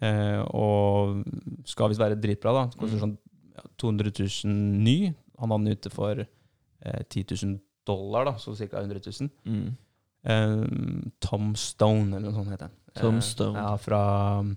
Eh, 0.00 0.40
og 0.56 1.22
skal 1.68 1.90
visst 1.92 2.00
være 2.02 2.18
dritbra, 2.20 2.52
da. 2.56 2.64
Koster 2.76 2.96
Mm. 2.98 3.02
sånn 3.04 3.16
ja, 3.56 3.62
200 3.78 4.12
000 4.44 4.54
ny. 4.84 5.14
Han 5.40 5.50
hadde 5.54 5.64
den 5.68 5.76
ute 5.78 5.90
for 5.92 6.20
eh, 6.24 7.02
10 7.08 7.24
000 7.44 7.58
dollar, 7.86 8.24
da, 8.30 8.34
så 8.38 8.54
ca. 8.56 8.80
100 8.82 9.00
000. 9.06 9.30
Mm. 9.46 9.76
Eh, 10.24 11.10
Tom 11.20 11.54
Stone, 11.56 12.10
eller 12.16 12.28
noe 12.30 12.36
sånt 12.36 12.50
heter 12.52 12.68
han. 12.68 12.76
Tom 12.96 13.20
Eh, 13.20 13.24
Stone. 13.24 13.58
Ja, 13.58 13.76
fra 13.78 14.00
um, 14.40 14.56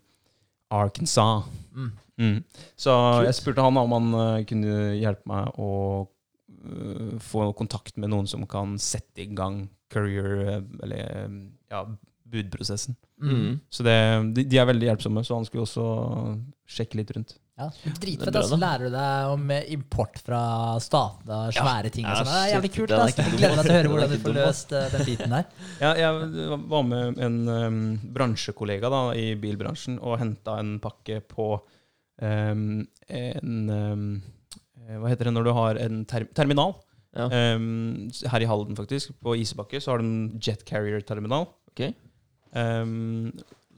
Arkansas. 0.74 1.46
Mm. 1.76 1.92
Mm. 2.18 2.44
Så 2.76 2.94
Kult. 2.94 3.28
jeg 3.28 3.38
spurte 3.40 3.66
han 3.66 3.78
om 3.82 3.96
han 3.98 4.10
eh, 4.22 4.46
kunne 4.50 4.94
hjelpe 5.00 5.30
meg 5.30 5.60
å 5.62 5.70
eh, 6.06 7.14
få 7.24 7.52
kontakt 7.58 7.98
med 7.98 8.14
noen 8.14 8.30
som 8.30 8.46
kan 8.50 8.78
sette 8.82 9.26
i 9.26 9.30
gang 9.34 9.68
courier, 9.94 10.36
eh, 10.46 10.60
eller 10.86 11.40
ja, 11.74 11.86
budprosessen. 12.34 12.98
Mm. 13.22 13.60
Så 13.70 13.86
det, 13.86 13.98
de, 14.38 14.46
de 14.50 14.60
er 14.62 14.70
veldig 14.70 14.92
hjelpsomme, 14.92 15.24
så 15.26 15.38
han 15.40 15.48
skulle 15.50 15.66
også 15.66 15.88
sjekke 16.70 17.02
litt 17.02 17.14
rundt. 17.16 17.38
Ja, 17.54 17.68
Dritfett. 18.02 18.34
bra, 18.34 18.42
Så 18.50 18.58
lærer 18.58 18.90
du 18.90 18.96
deg 18.96 19.32
om 19.36 19.52
eh, 19.54 19.68
import 19.76 20.18
fra 20.26 20.40
statene 20.82 21.36
og 21.38 21.54
svære 21.54 21.92
ting. 21.94 22.08
Og 22.10 22.18
sånn. 22.18 22.30
Det 22.32 22.40
er 22.40 22.54
jævlig 22.56 22.72
kult. 22.74 22.94
er 22.96 23.12
ikke 23.12 23.26
Jeg 23.28 23.36
gleder 23.38 23.60
meg 23.60 23.68
til 23.68 23.74
å 23.74 23.78
høre 23.78 23.92
hvordan 23.92 24.14
du 24.14 24.24
får 24.24 24.36
løst 24.40 24.74
eh, 24.74 24.88
den 24.96 25.06
biten 25.10 25.36
der. 25.36 25.52
Ja, 25.84 25.92
jeg 26.00 26.56
var 26.74 26.88
med 26.88 27.22
en 27.28 27.38
um, 27.52 27.78
bransjekollega 28.16 28.90
da, 28.90 29.04
i 29.14 29.28
bilbransjen 29.38 30.00
og 30.02 30.18
henta 30.24 30.58
en 30.64 30.80
pakke 30.82 31.20
på 31.30 31.48
um, 32.24 32.66
en 33.22 33.62
um, 33.70 34.08
eh, 34.82 34.98
Hva 34.98 35.14
heter 35.14 35.30
det 35.30 35.38
når 35.38 35.46
du 35.46 35.54
har 35.60 35.82
en 35.86 36.04
ter 36.10 36.26
terminal? 36.34 36.74
Ja. 37.14 37.30
Um, 37.30 38.10
her 38.34 38.42
i 38.42 38.50
Halden, 38.50 38.74
faktisk. 38.80 39.14
På 39.22 39.38
Isebakke 39.38 39.78
så 39.78 39.94
har 39.94 40.02
du 40.02 40.10
en 40.10 40.40
Jet 40.42 40.66
Carrier-terminal. 40.66 41.52
Ok. 41.70 41.86
Um, 42.58 43.30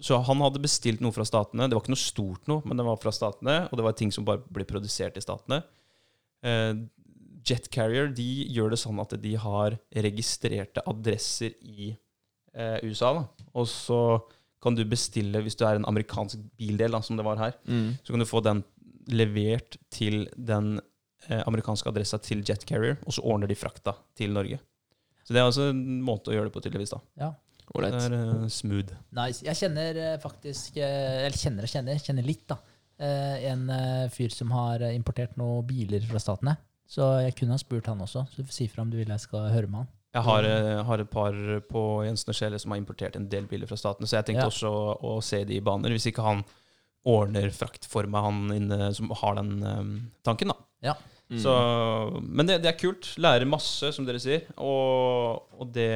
så 0.05 0.19
han 0.27 0.41
hadde 0.43 0.61
bestilt 0.61 1.01
noe 1.01 1.15
fra 1.15 1.25
statene. 1.25 1.65
Det 1.65 1.73
var 1.77 1.81
ikke 1.85 1.95
noe 1.95 2.01
stort 2.03 2.49
noe, 2.51 2.61
men 2.67 2.77
det 2.77 2.85
var 2.85 2.99
fra 3.01 3.13
statene, 3.15 3.55
og 3.71 3.79
det 3.79 3.85
var 3.87 3.95
ting 3.97 4.11
som 4.13 4.27
bare 4.27 4.43
ble 4.53 4.65
produsert 4.69 5.17
i 5.17 5.23
statene. 5.23 5.63
Uh, 6.45 6.85
Jet 7.45 7.69
Carrier 7.73 8.07
de 8.13 8.25
gjør 8.53 8.71
det 8.73 8.79
sånn 8.81 8.99
at 9.01 9.11
de 9.21 9.35
har 9.41 9.75
registrerte 10.01 10.81
adresser 10.89 11.53
i 11.61 11.91
eh, 12.57 12.79
USA. 12.81 13.11
Da. 13.19 13.25
Og 13.53 13.67
så 13.69 13.99
kan 14.65 14.73
du 14.73 14.81
bestille, 14.89 15.41
hvis 15.45 15.57
du 15.59 15.61
er 15.67 15.77
en 15.77 15.85
amerikansk 15.85 16.41
bildel, 16.57 16.95
da, 16.97 17.03
som 17.05 17.19
det 17.19 17.25
var 17.27 17.37
her, 17.37 17.53
Mm. 17.69 17.91
så 18.01 18.15
kan 18.15 18.23
du 18.23 18.25
få 18.25 18.41
den 18.41 18.63
levert 19.13 19.77
til 19.93 20.23
den 20.33 20.79
eh, 21.29 21.43
amerikanske 21.45 21.85
adressa 21.91 22.17
til 22.17 22.41
Jet 22.41 22.65
Carrier, 22.65 22.97
og 23.05 23.13
så 23.13 23.21
ordner 23.21 23.45
de 23.51 23.59
frakta 23.61 23.93
til 24.17 24.33
Norge. 24.33 24.57
Så 25.21 25.33
det 25.33 25.41
er 25.43 25.45
altså 25.45 25.69
en 25.69 26.01
måte 26.05 26.33
å 26.33 26.33
gjøre 26.33 26.49
det 26.49 26.55
på, 26.57 26.65
tydeligvis. 26.65 26.95
da. 26.97 27.01
Ja. 27.21 27.29
Det 27.73 27.89
er 28.05 28.13
uh, 28.15 28.45
smooth. 28.51 28.93
Nice. 29.17 29.43
Jeg 29.45 29.57
kjenner 29.59 29.97
eh, 29.97 30.15
faktisk 30.21 30.77
eh, 30.77 31.25
Eller 31.25 31.37
kjenner 31.39 31.65
og 31.67 31.71
kjenner, 31.71 31.99
kjenner 31.99 32.27
litt, 32.27 32.45
da. 32.47 32.57
Eh, 33.01 33.45
En 33.51 33.65
fyr 34.13 34.31
som 34.31 34.51
har 34.55 34.85
importert 34.93 35.35
noen 35.37 35.65
biler 35.67 36.05
fra 36.07 36.21
statene. 36.21 36.55
Så 36.87 37.07
jeg 37.25 37.33
kunne 37.39 37.57
ha 37.57 37.59
spurt 37.59 37.87
han 37.89 38.01
også. 38.05 38.27
Så 38.35 38.45
si 38.53 38.67
fra 38.69 38.83
om 38.85 38.91
du 38.93 38.97
vil 38.99 39.09
jeg 39.09 39.23
skal 39.25 39.49
høre 39.49 39.67
med 39.67 39.81
han. 39.83 39.89
Jeg 40.15 40.23
har, 40.23 40.45
har 40.87 41.01
et 41.03 41.09
par 41.11 41.33
på 41.67 41.81
Jensen 42.05 42.29
og 42.31 42.37
Schele 42.37 42.59
som 42.61 42.71
har 42.71 42.79
importert 42.79 43.17
en 43.19 43.25
del 43.27 43.49
biler 43.51 43.67
fra 43.67 43.75
staten, 43.75 44.07
så 44.07 44.21
jeg 44.21 44.29
tenkte 44.29 44.45
Ja. 44.45 44.51
også 44.53 44.69
å, 44.71 44.93
å 45.03 45.15
se 45.25 45.41
de 45.43 45.57
i 45.57 45.63
baner. 45.65 45.91
Hvis 45.91 46.05
ikke 46.07 46.23
han 46.23 46.45
ordner 47.05 47.49
frakt 47.51 47.83
for 47.89 48.07
meg, 48.07 48.23
han 48.23 48.53
inne 48.55 48.93
som 48.95 49.11
har 49.11 49.35
den 49.41 49.51
um, 49.65 49.91
tanken, 50.23 50.53
da. 50.53 50.55
Ja. 50.87 50.95
Mm. 51.25 51.39
Så, 51.41 51.53
men 52.21 52.45
det, 52.45 52.59
det 52.61 52.69
er 52.69 52.77
kult. 52.77 53.07
Lærer 53.17 53.47
masse, 53.49 53.89
som 53.95 54.05
dere 54.05 54.19
sier. 54.21 54.43
Og, 54.61 55.41
og 55.57 55.71
det 55.73 55.89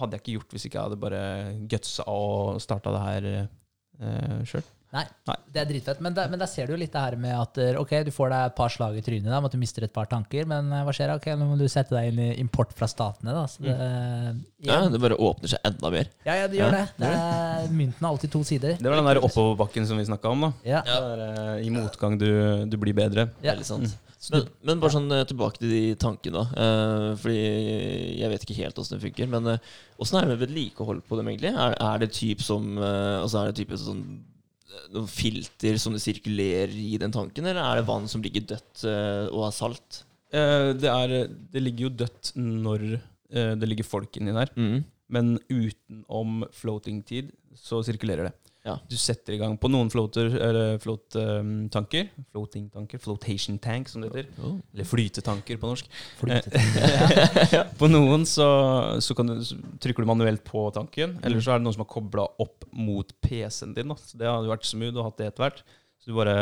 hadde 0.00 0.16
jeg 0.16 0.22
ikke 0.24 0.36
gjort 0.38 0.54
hvis 0.56 0.64
ikke 0.70 0.78
jeg 0.80 0.86
hadde 0.88 1.00
bare 1.02 1.22
gutsa 1.68 2.06
og 2.08 2.60
starta 2.64 2.94
det 2.96 3.02
her 3.06 3.30
eh, 3.34 4.44
sjøl. 4.48 4.64
Nei, 4.90 5.04
Nei. 5.28 5.34
det 5.54 5.60
er 5.60 5.66
dritfett. 5.68 6.00
Men, 6.02 6.14
der- 6.16 6.26
men 6.32 6.40
der 6.40 6.48
ser 6.50 6.66
du 6.66 6.72
jo 6.72 6.78
litt 6.80 6.90
det 6.90 6.98
her 7.04 7.14
med 7.20 7.30
at 7.30 7.58
eh, 7.62 7.76
ok, 7.78 7.92
du 8.08 8.10
får 8.10 8.32
deg 8.32 8.46
et 8.48 8.56
par 8.58 8.72
slag 8.74 8.96
i 8.98 9.04
trynet 9.06 9.28
da, 9.30 9.38
at 9.46 9.52
du 9.54 9.60
mister 9.60 9.84
et 9.86 9.92
par 9.94 10.08
tanker, 10.10 10.48
men 10.50 10.72
eh, 10.74 10.80
hva 10.88 10.94
skjer? 10.96 11.12
Ok, 11.14 11.28
Nå 11.38 11.46
må 11.46 11.58
du 11.60 11.68
sette 11.70 11.94
deg 11.94 12.08
inn 12.10 12.18
i 12.24 12.30
import 12.42 12.72
fra 12.74 12.88
statene. 12.90 13.36
da. 13.36 13.44
Så 13.52 13.62
det, 13.62 13.76
Ja, 13.76 14.80
igjen. 14.80 14.90
det 14.96 15.02
bare 15.04 15.14
åpner 15.28 15.52
seg 15.54 15.62
enda 15.70 15.92
mer. 15.94 16.10
ja, 16.26 16.40
ja, 16.40 16.48
det 16.50 16.58
gjør 16.58 16.74
Ja. 16.74 16.80
det. 16.80 17.04
det 17.04 17.12
er, 17.20 17.70
mynten 17.84 18.00
har 18.02 18.10
alltid 18.16 18.32
to 18.34 18.42
sider. 18.48 18.74
Det 18.80 18.90
var 18.90 18.98
den 18.98 19.12
der 19.12 19.22
oppoverbakken 19.28 19.86
som 19.86 20.00
vi 20.02 20.08
snakka 20.10 20.32
om. 20.34 20.48
da 20.48 20.52
Ja. 20.72 20.82
Det 20.82 20.98
er, 20.98 21.26
eh, 21.28 21.66
I 21.68 21.70
motgang 21.70 22.18
du, 22.18 22.30
du 22.66 22.76
blir 22.80 22.96
bedre. 22.96 23.28
Ja. 23.44 23.52
Veldig 23.54 23.68
sant. 23.76 23.86
Så 23.94 24.09
Men, 24.30 24.46
men 24.66 24.80
bare 24.82 24.94
sånn 24.94 25.10
eh, 25.14 25.26
tilbake 25.28 25.60
til 25.60 25.72
de 25.72 25.82
tankene. 26.00 26.42
Eh, 26.64 27.06
fordi 27.20 27.38
jeg 28.20 28.30
vet 28.32 28.44
ikke 28.46 28.58
helt 28.60 28.80
åssen 28.80 28.96
det 28.96 29.04
funker. 29.04 29.30
Men 29.32 29.48
eh, 29.54 29.70
åssen 30.00 30.18
er 30.18 30.26
det 30.26 30.34
med 30.34 30.42
vedlikehold 30.44 31.02
på 31.08 31.18
dem, 31.18 31.30
egentlig? 31.32 31.52
Er, 31.54 31.74
er 31.74 32.02
det 32.02 32.12
type 32.16 32.44
som 32.46 32.76
eh, 32.78 33.16
Altså 33.20 33.40
er 33.40 33.50
det 33.50 33.60
type 33.62 33.80
sånn 33.80 34.04
noen 34.94 35.10
filter 35.10 35.76
som 35.82 35.94
det 35.94 36.00
sirkulerer 36.02 36.72
i 36.78 36.94
den 36.98 37.12
tanken, 37.12 37.46
eller 37.46 37.58
er 37.60 37.80
det 37.80 37.88
vann 37.88 38.06
som 38.10 38.22
ligger 38.22 38.44
dødt 38.52 38.84
og 38.86 39.42
er 39.44 39.52
salt? 39.54 39.98
Eh, 40.30 40.70
det, 40.78 40.88
er, 40.88 41.26
det 41.26 41.62
ligger 41.62 41.88
jo 41.88 41.96
dødt 42.04 42.30
når 42.38 42.86
det 43.30 43.66
ligger 43.68 43.86
folk 43.86 44.16
inni 44.18 44.32
der. 44.34 44.50
Mm. 44.58 44.80
Men 45.14 45.34
utenom 45.50 46.46
floating-tid 46.54 47.28
så 47.58 47.78
sirkulerer 47.86 48.30
det. 48.30 48.49
Ja. 48.66 48.74
Du 48.90 48.96
setter 49.00 49.32
i 49.32 49.38
gang 49.40 49.54
på 49.56 49.70
noen 49.72 49.88
floater, 49.88 50.26
eller 50.36 50.74
float-tanker. 50.82 52.10
Floating-tanker. 52.34 53.00
Flotation 53.00 53.56
tank, 53.62 53.88
som 53.88 54.02
det 54.04 54.10
heter. 54.10 54.28
Oh. 54.44 54.58
Eller 54.74 54.84
flytetanker 54.88 55.56
på 55.62 55.70
norsk. 55.70 55.88
Flyte- 56.20 57.64
På 57.80 57.88
noen 57.88 58.26
så, 58.28 58.46
så, 59.00 59.16
kan 59.16 59.30
du, 59.32 59.38
så 59.48 59.56
trykker 59.80 60.04
du 60.04 60.10
manuelt 60.10 60.44
på 60.44 60.66
tanken, 60.76 61.16
eller 61.24 61.40
så 61.40 61.54
er 61.54 61.60
det 61.62 61.64
noen 61.68 61.76
som 61.78 61.86
har 61.86 61.92
kobla 61.94 62.26
opp 62.44 62.66
mot 62.76 63.14
PC-en 63.24 63.72
din. 63.76 63.88
Da. 63.94 63.96
Så 63.96 64.20
det 64.20 64.28
hadde 64.28 64.52
vært 64.52 64.68
smooth 64.68 65.00
å 65.00 65.06
ha 65.08 65.14
det 65.16 65.30
etter 65.32 65.46
hvert. 65.46 65.64
Så 66.00 66.08
du 66.10 66.16
bare 66.16 66.34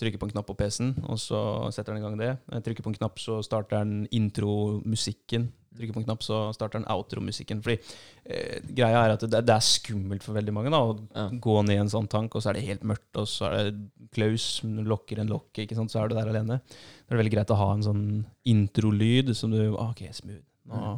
trykker 0.00 0.16
på 0.22 0.24
en 0.28 0.32
knapp 0.32 0.46
på 0.48 0.54
PC-en, 0.56 0.94
og 1.12 1.18
så 1.20 1.38
setter 1.76 1.92
den 1.92 2.00
i 2.00 2.04
gang 2.06 2.14
det. 2.16 2.30
Trykker 2.64 2.84
på 2.86 2.88
en 2.94 2.96
knapp, 2.96 3.18
så 3.20 3.42
starter 3.44 3.82
den 3.84 4.06
intro-musikken. 4.16 5.50
Trykker 5.76 5.92
på 5.94 6.00
en 6.00 6.06
knapp, 6.06 6.22
så 6.24 6.38
starter 6.56 6.80
den 6.80 6.88
outro-musikken. 6.90 7.60
Fordi 7.62 7.76
eh, 8.24 8.62
greia 8.74 9.02
er 9.04 9.12
at 9.18 9.26
det, 9.28 9.42
det 9.46 9.52
er 9.54 9.66
skummelt 9.66 10.24
for 10.24 10.38
veldig 10.38 10.54
mange 10.56 10.72
da, 10.72 10.80
å 10.80 10.96
Ja. 11.12 11.26
gå 11.36 11.56
ned 11.68 11.76
i 11.76 11.82
en 11.82 11.92
sånn 11.92 12.08
tank, 12.10 12.32
og 12.34 12.42
så 12.42 12.50
er 12.50 12.58
det 12.58 12.64
helt 12.64 12.86
mørkt, 12.88 13.10
og 13.20 13.28
så 13.28 13.50
er 13.50 13.68
det 13.68 14.08
klaus, 14.16 14.48
lokker 14.64 15.20
en 15.20 15.28
lokk, 15.34 15.52
ikke 15.66 15.76
sant, 15.76 15.92
så 15.92 16.00
er 16.02 16.08
du 16.08 16.16
der 16.16 16.32
alene. 16.32 16.58
Da 16.64 17.12
er 17.12 17.18
det 17.18 17.22
veldig 17.22 17.34
greit 17.36 17.52
å 17.52 17.60
ha 17.60 17.68
en 17.76 17.84
sånn 17.84 18.04
introlyd 18.48 19.34
som 19.36 19.52
du 19.52 19.60
ah, 19.76 19.92
OK, 19.92 20.06
smooth. 20.16 20.42
Nå 20.72 20.96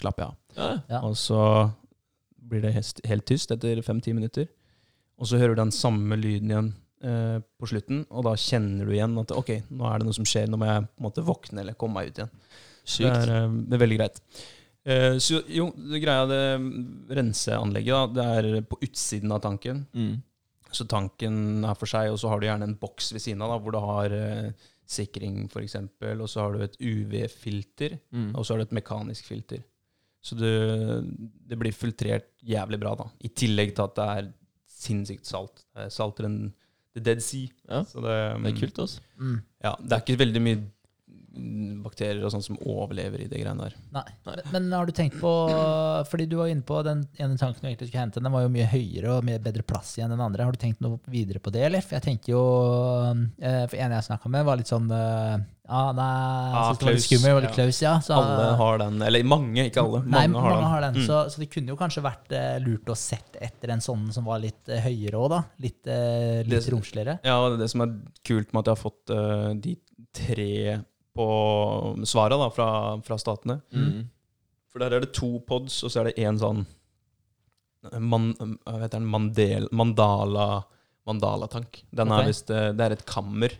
slapper 0.00 0.24
jeg 0.24 0.32
av. 0.32 0.36
Ja. 0.56 0.70
Ja. 0.96 1.04
Og 1.04 1.16
så 1.20 1.38
blir 2.50 2.64
det 2.64 2.72
helt, 2.80 3.04
helt 3.06 3.28
tyst 3.28 3.52
etter 3.52 3.84
fem-ti 3.84 4.16
minutter. 4.16 4.48
Og 5.20 5.28
så 5.28 5.36
hører 5.36 5.52
du 5.54 5.60
den 5.66 5.74
samme 5.76 6.16
lyden 6.16 6.48
igjen 6.50 6.70
eh, 7.04 7.38
på 7.60 7.68
slutten, 7.70 8.04
og 8.10 8.24
da 8.28 8.32
kjenner 8.38 8.86
du 8.88 8.92
igjen 8.94 9.18
at 9.22 9.32
OK, 9.36 9.50
nå 9.70 9.86
er 9.90 9.98
det 10.02 10.08
noe 10.08 10.16
som 10.16 10.26
skjer, 10.28 10.48
nå 10.50 10.58
må 10.60 10.68
jeg 10.68 10.86
på 10.88 11.00
en 11.02 11.06
måte 11.08 11.24
våkne 11.26 11.62
eller 11.64 11.76
komme 11.80 12.00
meg 12.00 12.10
ut 12.12 12.18
igjen. 12.22 12.32
Det 12.90 13.06
er, 13.10 13.34
eh, 13.36 13.54
det 13.68 13.76
er 13.78 13.84
veldig 13.84 13.98
greit. 14.00 14.20
Eh, 14.90 15.18
så 15.20 15.42
jo, 15.52 15.68
det 15.76 16.00
greia 16.02 16.24
det 16.30 16.42
renseanlegget, 17.18 17.92
da, 17.92 18.06
det 18.16 18.26
er 18.56 18.66
på 18.70 18.78
utsiden 18.86 19.32
av 19.36 19.42
tanken. 19.44 19.84
Mm. 19.94 20.18
Så 20.70 20.86
tanken 20.86 21.64
er 21.66 21.74
for 21.78 21.90
seg, 21.90 22.12
og 22.12 22.18
så 22.22 22.30
har 22.30 22.40
du 22.40 22.46
gjerne 22.46 22.68
en 22.70 22.76
boks 22.78 23.10
ved 23.16 23.22
siden 23.24 23.42
av, 23.42 23.52
da, 23.52 23.58
hvor 23.64 23.74
du 23.74 23.80
har 23.82 24.14
eh, 24.14 24.68
sikring 24.90 25.44
f.eks., 25.50 25.76
og 26.14 26.28
så 26.30 26.44
har 26.44 26.54
du 26.56 26.62
et 26.64 26.78
UV-filter, 26.80 27.98
Mm. 28.10 28.32
og 28.34 28.44
så 28.44 28.54
har 28.54 28.62
du 28.62 28.68
et 28.68 28.78
mekanisk 28.80 29.26
filter. 29.30 29.62
Så 30.22 30.36
du, 30.36 30.44
det 31.48 31.56
blir 31.58 31.72
filtrert 31.72 32.26
jævlig 32.44 32.78
bra, 32.82 32.94
da. 32.98 33.06
I 33.24 33.30
tillegg 33.32 33.74
til 33.74 33.86
at 33.86 33.94
det 33.96 34.08
er 34.16 34.26
sinnssykt 34.80 35.26
salt. 35.28 35.62
Er 35.76 35.88
saltere 35.92 36.28
enn 36.28 36.40
The 36.96 37.00
Dead 37.04 37.20
Sea. 37.22 37.48
Ja, 37.68 37.82
Så 37.84 38.00
det, 38.02 38.44
det 38.44 38.52
er 38.54 38.60
kult, 38.60 38.78
altså. 38.78 39.00
Mm. 39.18 39.40
Ja, 39.64 39.72
det 39.82 39.92
er 39.92 40.02
ikke 40.04 40.18
veldig 40.18 40.42
mye 40.42 40.60
bakterier 41.84 42.24
og 42.26 42.32
sånt 42.34 42.44
som 42.48 42.56
overlever 42.66 43.22
i 43.22 43.28
det 43.30 43.38
greiene 43.38 43.68
der. 43.68 43.76
Nei. 43.94 44.02
Men, 44.26 44.40
men 44.50 44.72
har 44.74 44.88
du 44.88 44.92
tenkt 44.96 45.20
på 45.20 45.30
Fordi 46.10 46.26
du 46.26 46.34
var 46.40 46.50
inne 46.50 46.64
på 46.66 46.80
den 46.86 47.04
ene 47.22 47.38
tanken 47.38 47.62
du 47.62 47.68
egentlig 47.70 47.88
skulle 47.90 48.02
hente, 48.02 48.22
den 48.22 48.32
var 48.34 48.42
jo 48.44 48.50
mye 48.52 48.66
høyere 48.70 49.14
og 49.18 49.26
mye 49.28 49.38
bedre 49.42 49.62
plass 49.66 49.94
igjen 49.98 50.10
enn 50.10 50.18
den 50.18 50.24
andre. 50.26 50.48
Har 50.48 50.56
du 50.56 50.60
tenkt 50.60 50.82
noe 50.82 50.98
videre 51.10 51.38
på 51.42 51.52
det, 51.54 51.62
eller? 51.68 51.84
For 51.86 51.98
jeg 52.00 52.06
tenker 52.08 52.34
jo 52.34 52.42
eh, 53.38 53.64
For 53.70 53.78
en 53.78 53.94
jeg 53.96 54.06
snakka 54.10 54.32
med, 54.32 54.44
var 54.48 54.58
litt 54.60 54.70
sånn 54.70 54.90
eh, 54.94 55.36
Ja, 55.70 55.82
nei, 55.94 56.08
Ah, 56.60 56.72
Klaus, 56.80 57.04
skummel, 57.06 57.36
var 57.36 57.44
litt 57.46 57.52
ja. 57.54 57.58
klaus, 57.62 57.78
ja. 57.84 57.92
Så, 58.02 58.16
Alle 58.18 58.50
har 58.58 58.80
den. 58.82 58.98
Eller 59.06 59.26
mange, 59.30 59.68
ikke 59.70 59.84
alle. 59.86 60.02
Nei, 60.10 60.24
Mange 60.32 60.42
har 60.48 60.56
den. 60.58 60.68
har 60.72 60.84
den. 60.88 60.98
Mm. 60.98 61.06
Så, 61.06 61.20
så 61.30 61.42
det 61.44 61.50
kunne 61.54 61.70
jo 61.70 61.78
kanskje 61.78 62.02
vært 62.04 62.34
eh, 62.34 62.56
lurt 62.64 62.90
å 62.90 62.96
sette 62.98 63.38
etter 63.46 63.76
en 63.76 63.84
sånn 63.84 64.08
som 64.14 64.26
var 64.26 64.42
litt 64.42 64.66
eh, 64.72 64.82
høyere 64.82 65.20
òg, 65.20 65.28
da. 65.36 65.40
Litt, 65.62 65.86
eh, 65.86 66.40
litt 66.50 66.66
romsligere. 66.74 67.20
Ja, 67.26 67.38
det 67.52 67.60
det 67.62 67.70
som 67.70 67.84
er 67.86 67.94
kult 68.26 68.50
med 68.50 68.64
at 68.64 68.72
jeg 68.72 68.76
har 68.76 68.82
fått 68.82 69.14
eh, 69.14 69.48
de 69.62 69.76
tre 70.16 70.50
på 71.16 71.26
svara 72.08 72.38
da, 72.38 72.50
fra, 72.54 72.68
fra 73.04 73.18
statene. 73.20 73.60
Mm. 73.74 74.08
For 74.70 74.82
der 74.82 74.96
er 74.96 75.04
det 75.04 75.14
to 75.16 75.38
pods, 75.46 75.82
og 75.84 75.92
så 75.92 76.02
er 76.02 76.10
det 76.10 76.20
én 76.22 76.38
sånn 76.40 76.64
man, 77.96 78.34
hva 78.36 78.76
heter 78.82 78.98
den? 78.98 79.08
Mandel, 79.08 79.70
mandala 79.72 80.60
Mandala-tank. 81.08 81.84
Den 81.90 82.10
okay. 82.10 82.22
er 82.22 82.28
visst 82.28 82.50
eh, 82.52 82.66
Det 82.76 82.86
er 82.86 82.96
et 82.96 83.06
kammer, 83.08 83.54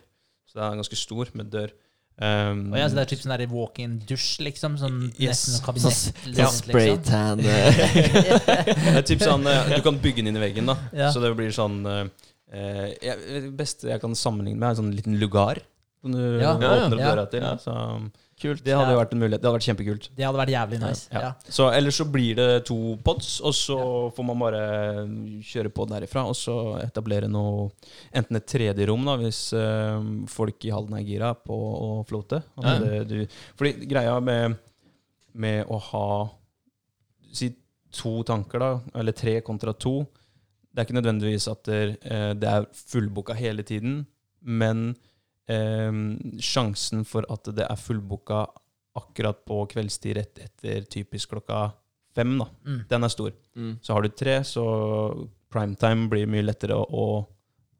så 0.47 0.59
det 0.59 0.65
er 0.65 0.81
ganske 0.81 0.99
stor, 0.99 1.31
med 1.37 1.49
dør. 1.53 1.73
Um, 2.21 2.67
Og 2.69 2.77
ja, 2.77 2.85
så 2.85 2.97
det 2.97 3.01
er 3.01 3.09
typ 3.09 3.21
sånn 3.23 3.43
walk-in-dusj, 3.49 4.27
liksom? 4.45 4.75
Sånn 4.77 4.97
Yes. 5.15 5.47
nesten 5.47 5.55
sånn 5.55 5.55
Sånn 5.57 5.65
kabinett. 5.65 6.01
sånn 6.21 6.35
ja. 6.37 6.49
spraytan 6.53 7.41
Liksom. 7.41 8.75
det 8.83 8.99
er 8.99 9.07
typ 9.07 9.23
sånn 9.23 9.47
eh, 9.49 9.71
Du 9.71 9.85
kan 9.87 9.97
bygge 10.03 10.21
den 10.21 10.29
inn 10.29 10.37
i 10.37 10.43
veggen, 10.43 10.69
da. 10.69 10.75
Ja. 10.93 11.09
Så 11.15 11.23
det 11.23 11.31
blir 11.39 11.49
sånn 11.55 11.79
eh, 11.89 12.03
eh, 12.51 12.83
jeg, 13.07 13.17
Det 13.47 13.53
beste 13.57 13.89
jeg 13.89 14.03
kan 14.03 14.13
sammenligne 14.13 14.59
med, 14.59 14.67
er 14.67 14.75
en 14.75 14.81
sånn 14.83 14.93
liten 14.93 15.17
lugar. 15.23 15.63
Som 16.01 16.11
du 16.15 16.17
Ja. 16.39 16.57
Ja, 16.57 16.59
ja. 16.59 16.85
åpner 16.87 16.95
opp 16.95 16.99
Ja. 16.99 17.15
døra 17.15 17.25
til. 17.29 17.41
Ja. 17.41 17.55
Så 17.61 18.11
Kult. 18.41 18.63
det 18.63 18.73
hadde 18.73 18.89
jo 18.91 18.97
Ja. 18.97 19.03
vært 19.05 19.11
en 19.13 19.19
mulighet. 19.19 19.41
Det 19.41 19.45
hadde 19.45 19.59
vært 19.59 19.67
kjempekult. 19.69 20.09
Det 20.17 20.25
hadde 20.25 20.39
vært 20.39 20.49
jævlig 20.55 20.79
nice. 20.81 21.09
Ja. 21.11 21.19
Ja. 21.21 21.33
Så 21.47 21.67
Ellers 21.71 21.97
så 22.01 22.05
blir 22.11 22.35
det 22.35 22.65
to 22.65 22.97
pods, 23.03 23.39
og 23.41 23.53
så 23.53 23.77
får 24.15 24.25
man 24.25 24.39
bare 24.39 24.61
kjøre 25.45 25.69
på 25.69 25.85
derifra. 25.87 26.25
Og 26.25 26.33
så 26.35 26.81
etablere 26.81 27.29
noe 27.29 27.69
Enten 28.13 28.35
et 28.35 28.47
tredje 28.47 28.87
rom, 28.87 29.05
da, 29.05 29.15
hvis 29.17 29.53
øh, 29.53 30.27
folk 30.27 30.65
i 30.65 30.71
Halden 30.71 30.97
er 30.97 31.03
gira 31.05 31.35
på 31.35 31.53
å 31.53 32.05
floate. 32.07 32.41
Ja. 32.63 32.79
det, 32.79 33.07
du, 33.07 33.27
fordi 33.55 33.85
greia 33.87 34.19
med, 34.19 34.57
med 35.35 35.65
å 35.67 35.79
ha 35.79 36.29
Si 37.31 37.53
to 37.93 38.23
tanker, 38.23 38.59
da, 38.59 38.79
eller 38.95 39.13
tre 39.13 39.39
kontra 39.41 39.71
to. 39.77 40.01
Det 40.73 40.79
er 40.81 40.85
ikke 40.85 40.97
nødvendigvis 41.01 41.47
at 41.51 41.63
det, 41.63 41.97
eh, 42.03 42.33
det 42.33 42.47
er 42.49 42.65
fullbooka 42.73 43.33
hele 43.35 43.63
tiden, 43.63 44.05
men 44.43 44.95
sjansen 46.41 47.05
for 47.07 47.25
at 47.31 47.49
det 47.55 47.65
er 47.67 47.79
fullbooka 47.79 48.45
akkurat 48.99 49.43
på 49.47 49.61
kveldstid 49.71 50.17
rett 50.17 50.41
etter 50.43 50.83
typisk 50.91 51.31
klokka 51.31 51.71
fem, 52.15 52.33
da, 52.41 52.47
Mm. 52.67 52.81
den 52.89 53.03
er 53.03 53.09
stor. 53.13 53.31
Mm. 53.55 53.77
Så 53.81 53.93
har 53.95 54.01
du 54.03 54.09
tre, 54.09 54.39
så 54.43 54.63
primetime 55.51 56.09
blir 56.11 56.27
mye 56.27 56.43
lettere 56.43 56.75
å, 56.75 56.83
å 56.91 57.05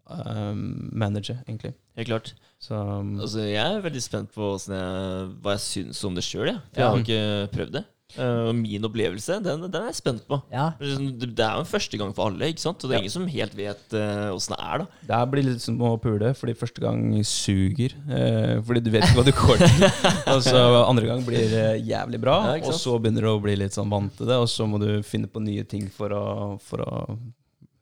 eh, 0.09 0.53
manage, 0.55 1.35
egentlig. 1.47 1.73
Helt 1.97 2.07
klart. 2.07 2.33
Så 2.61 2.75
um, 2.77 3.19
Altså, 3.19 3.43
jeg 3.49 3.59
er 3.59 3.81
veldig 3.83 4.01
spent 4.03 4.31
på 4.31 4.53
jeg, 4.55 5.35
hva 5.43 5.55
jeg 5.57 5.63
syns 5.65 6.03
om 6.07 6.15
det 6.15 6.23
sjøl. 6.23 6.47
Jeg. 6.47 6.61
For 6.73 6.79
Ja. 6.79 6.85
jeg 6.85 6.91
har 6.91 7.03
ikke 7.03 7.51
prøvd 7.57 7.71
det. 7.79 7.83
Eh, 8.17 8.49
Og 8.49 8.55
min 8.57 8.83
opplevelse, 8.87 9.37
den, 9.43 9.63
den 9.67 9.77
er 9.81 9.89
jeg 9.91 9.99
spent 10.01 10.23
på. 10.27 10.41
Ja. 10.51 10.71
Det 10.79 10.91
er 10.95 11.31
det 11.31 11.45
er 11.45 11.57
jo 11.59 11.63
en 11.63 11.69
første 11.69 11.99
gang 12.01 12.13
for 12.17 12.31
alle, 12.31 12.49
ikke 12.51 12.63
sant? 12.63 12.83
Og 12.83 12.89
det 12.89 12.95
er 12.95 12.99
Ja. 12.99 13.03
ingen 13.05 13.15
som 13.15 13.27
helt 13.31 13.55
vet 13.57 13.95
åssen 14.35 14.55
uh, 14.55 14.57
det 14.57 14.67
er, 14.67 14.83
da. 14.83 14.85
det 15.07 15.15
her 15.19 15.29
blir 15.31 15.47
litt 15.47 15.63
som 15.63 15.79
å 15.87 15.93
pule, 16.01 16.33
fordi 16.37 16.57
første 16.59 16.83
gang 16.83 17.03
suger. 17.27 17.95
Uh, 18.09 18.61
fordi 18.67 18.83
du 18.85 18.91
vet 18.93 19.07
ikke 19.07 19.19
hva 19.21 19.27
du 19.27 19.33
går 19.37 19.63
til. 19.65 19.85
og 20.35 20.41
så 20.45 20.63
andre 20.85 21.11
gang 21.11 21.25
blir 21.27 21.57
jævlig 21.79 22.21
bra, 22.21 22.39
Ja, 22.55 22.61
og 22.65 22.75
så 22.77 22.97
begynner 22.99 23.27
du 23.27 23.33
å 23.35 23.41
bli 23.43 23.55
litt 23.59 23.77
sånn 23.77 23.91
vant 23.91 24.15
til 24.17 24.27
det, 24.29 24.39
og 24.41 24.49
så 24.51 24.67
må 24.69 24.81
du 24.81 24.89
finne 25.07 25.31
på 25.31 25.43
nye 25.43 25.63
ting 25.67 25.87
for 25.93 26.11
å, 26.15 26.25
for 26.63 26.83
å 26.83 26.93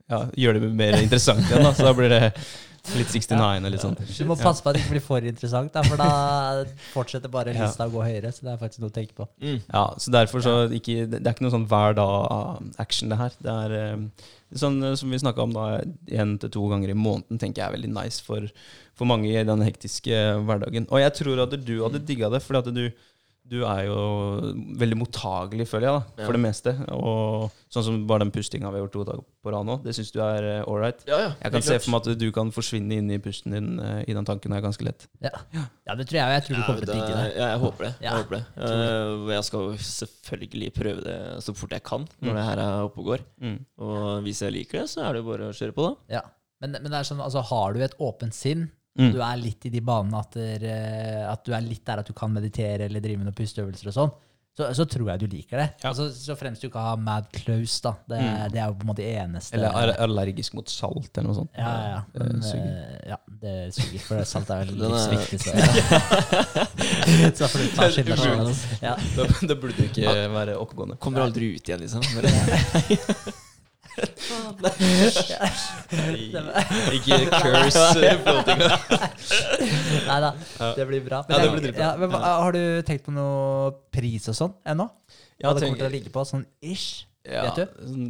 ja, 0.10 0.24
gjøre 0.38 0.62
det 0.64 0.72
mer 0.74 0.98
interessant 1.02 1.46
igjen. 1.46 1.64
Da. 1.66 1.74
Så 1.78 1.86
da 1.86 1.94
blir 1.98 2.10
det 2.10 2.34
litt 2.98 3.12
69 3.14 3.66
og 3.66 3.72
litt 3.74 3.84
sånn. 3.84 3.98
Du 4.00 4.26
må 4.30 4.38
passe 4.40 4.64
på 4.64 4.72
at 4.72 4.78
det 4.78 4.82
ikke 4.84 4.96
blir 4.96 5.04
for 5.06 5.26
interessant, 5.32 5.72
da, 5.76 5.84
for 5.86 6.00
da 6.00 6.64
fortsetter 6.94 7.32
bare 7.32 7.54
Ja. 7.54 7.66
lista 7.68 7.86
å 7.88 7.94
gå 7.94 8.02
høyere. 8.06 8.32
Så 8.34 8.42
det 8.48 8.54
er 8.54 8.58
faktisk 8.62 8.80
noe 8.84 8.90
å 8.90 8.96
tenke 8.96 9.14
på. 9.18 9.28
Mm. 9.42 9.62
Ja, 9.74 9.86
så 9.98 10.12
derfor 10.12 10.42
så 10.42 10.56
ikke, 10.72 11.10
Det 11.10 11.22
er 11.26 11.34
ikke 11.34 11.46
noe 11.48 11.56
sånn 11.56 11.68
hver 11.68 11.96
dag-action, 12.00 13.10
det 13.10 13.18
her. 13.18 13.32
Det 13.42 13.56
er 13.66 13.76
eh, 13.78 14.26
sånn 14.56 14.84
eh, 14.84 14.96
som 14.96 15.10
vi 15.12 15.22
snakka 15.22 15.44
om, 15.46 15.54
da, 15.54 15.82
én 16.10 16.38
til 16.40 16.50
to 16.50 16.68
ganger 16.72 16.90
i 16.90 16.98
måneden 16.98 17.40
tenker 17.42 17.62
jeg 17.64 17.68
er 17.70 17.78
veldig 17.78 17.94
nice 17.94 18.22
for, 18.26 18.50
for 18.98 19.06
mange 19.10 19.30
i 19.30 19.44
den 19.44 19.62
hektiske 19.66 20.24
hverdagen. 20.46 20.88
Og 20.90 21.00
jeg 21.04 21.14
tror 21.20 21.44
at 21.46 21.56
du 21.66 21.76
hadde 21.84 22.06
digga 22.06 22.30
det, 22.34 22.42
fordi 22.46 22.60
at 22.64 22.74
du, 22.76 22.90
du 23.50 23.64
er 23.66 23.86
jo 23.88 23.98
veldig 24.78 24.98
mottagelig, 25.00 25.66
føler 25.72 25.88
jeg, 25.88 25.94
da, 25.98 26.22
Ja. 26.22 26.26
for 26.28 26.38
det 26.38 26.42
meste. 26.44 26.74
Og 26.94 27.50
sånn 27.74 27.86
som 27.88 27.96
bare 28.10 28.22
den 28.24 28.32
pustinga 28.36 28.70
vi 28.70 28.78
har 28.78 28.84
gjort 28.86 28.94
to 28.94 29.04
dager 29.08 29.24
på 29.44 29.54
rad 29.56 29.66
nå, 29.66 29.78
det 29.84 29.96
syns 29.98 30.12
du 30.14 30.20
er 30.22 30.46
uh, 30.62 30.70
ålreit. 30.70 31.02
Ja, 31.10 31.18
ja. 31.24 31.30
Jeg 31.42 31.54
kan 31.56 31.66
se 31.66 31.80
for 31.82 31.94
meg 31.96 32.06
at 32.14 32.20
du 32.22 32.28
kan 32.36 32.52
forsvinne 32.54 33.00
inn 33.02 33.10
i 33.10 33.18
pusten 33.24 33.56
din 33.58 33.70
uh, 33.82 34.00
i 34.06 34.14
den 34.14 34.28
tanken 34.28 34.54
her 34.54 34.62
ganske 34.62 34.86
lett. 34.86 35.08
Ja. 35.26 35.32
ja, 35.56 35.96
det 35.98 36.06
tror 36.10 36.20
jeg. 36.22 36.36
Jeg 36.38 36.46
tror 36.48 36.56
du 36.60 36.64
kommer 36.68 36.86
til 36.86 36.94
å 36.94 36.98
digge 37.00 37.14
det. 37.18 37.28
Ja, 37.40 37.48
jeg 37.56 37.62
håper 37.66 37.88
det. 37.90 37.94
Ja. 38.00 38.10
Jeg, 38.10 38.24
håper 38.24 38.38
det. 38.38 38.44
Uh, 38.62 39.30
jeg 39.34 39.44
skal 39.50 39.70
selvfølgelig 39.90 40.74
prøve 40.78 41.06
det 41.10 41.20
så 41.46 41.56
fort 41.58 41.74
jeg 41.78 41.84
kan 41.90 42.06
når 42.20 42.30
Mm. 42.30 42.36
det 42.38 42.48
her 42.50 42.60
er 42.64 42.84
oppe 42.86 43.02
og 43.02 43.06
går. 43.14 43.24
Mm. 43.42 43.58
Og 43.82 44.24
hvis 44.26 44.42
jeg 44.46 44.54
liker 44.54 44.82
det, 44.84 44.90
så 44.92 45.08
er 45.08 45.14
det 45.18 45.24
jo 45.24 45.30
bare 45.32 45.50
å 45.50 45.56
kjøre 45.56 45.74
på, 45.76 45.88
da. 45.90 46.20
Ja. 46.20 46.22
Men, 46.62 46.74
men 46.84 46.92
det 46.92 46.98
er 47.00 47.08
sånn, 47.08 47.22
altså, 47.24 47.40
har 47.50 47.74
du 47.74 47.80
et 47.86 47.94
åpent 48.04 48.36
sinn, 48.36 48.66
Mm. 48.98 49.12
du 49.14 49.20
er 49.22 49.38
litt 49.38 49.66
i 49.66 49.70
de 49.70 49.80
banene 49.86 50.18
at, 50.20 50.34
der, 50.34 50.64
eh, 50.66 51.32
at 51.32 51.44
du 51.46 51.54
er 51.54 51.62
litt 51.62 51.86
der 51.86 52.00
at 52.02 52.08
du 52.10 52.14
kan 52.18 52.32
meditere 52.34 52.88
eller 52.90 53.00
drive 53.00 53.18
med 53.22 53.30
noen 53.30 53.38
pusteøvelser 53.38 53.88
og 53.88 53.94
sånn, 53.96 54.12
så, 54.60 54.66
så 54.76 54.84
tror 54.92 55.08
jeg 55.14 55.20
du 55.22 55.28
liker 55.32 55.56
det. 55.62 55.68
Ja. 55.80 55.92
Altså, 55.94 56.10
så 56.12 56.36
fremst 56.36 56.60
du 56.60 56.68
ikke 56.68 56.82
har 56.84 56.98
mad 57.00 57.30
close, 57.32 57.78
da. 57.86 57.94
Det, 58.12 58.18
Mm. 58.20 58.52
det 58.52 58.60
er 58.60 58.66
jo 58.68 58.74
på 58.76 58.84
en 58.84 58.88
måte 58.90 59.04
det 59.06 59.14
eneste 59.22 59.56
Eller 59.56 59.72
er 59.72 59.94
allergisk 60.04 60.54
mot 60.58 60.68
salt, 60.68 61.12
eller 61.16 61.30
noe 61.30 61.38
sånt. 61.38 61.52
Ja, 61.56 61.70
ja, 61.70 61.88
ja. 61.94 62.02
Det 62.12 62.20
Men, 62.28 62.44
eh, 62.44 62.98
ja, 63.14 63.18
det 63.46 63.54
suger, 63.78 64.00
for 64.04 64.24
salt 64.28 64.50
er 64.52 64.66
vel 64.66 64.76
Den 64.82 64.92
er- 64.92 65.14
livsviktig. 65.14 65.40
Så, 67.38 67.48
får 67.54 67.60
du 67.64 67.68
ta 67.78 67.88
skylda 67.94 68.18
altså. 68.36 68.82
Ja. 68.84 68.96
Da, 69.16 69.30
da 69.48 69.56
burde 69.56 69.78
du 69.78 69.84
ikke 69.88 70.18
være 70.36 70.58
oppegående. 70.60 71.00
Kommer 71.00 71.24
aldri 71.30 71.54
ut 71.56 71.64
igjen, 71.72 71.80
liksom. 71.86 72.04
Ikke 76.96 77.18
curse. 77.34 77.86
Nei 80.10 80.20
da, 80.24 80.32
det 80.78 80.86
blir 80.90 81.04
bra. 81.06 81.22
Ja, 81.30 81.40
det 81.44 81.50
blir 81.56 81.78
ja, 81.80 81.92
men, 82.00 82.14
har 82.16 82.56
du 82.56 82.62
tenkt 82.88 83.06
på 83.08 83.14
noe 83.16 83.74
pris 83.94 84.30
og 84.32 84.38
sånn 84.38 84.56
ennå? 84.68 84.90
Ja, 85.40 85.50
Hva 85.50 85.56
det 85.58 85.68
kommer 85.68 85.82
til 85.84 85.90
å 85.90 85.94
ligge 85.94 86.12
på? 86.14 86.26
Sånn 86.28 86.46
ish? 86.62 87.06
Ja, 87.28 87.48
Vet 87.50 87.62
du? 87.62 87.66
sånn 87.88 88.10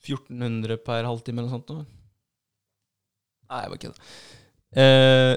1400 0.00 0.80
per 0.84 1.06
halvtime 1.06 1.42
eller 1.42 1.50
noe 1.50 1.58
sånt. 1.60 1.70
nå. 1.74 1.84
Nei, 3.50 3.60
jeg 3.64 3.70
bare 3.72 3.82
kødder. 3.82 3.98
Eh, 4.70 5.34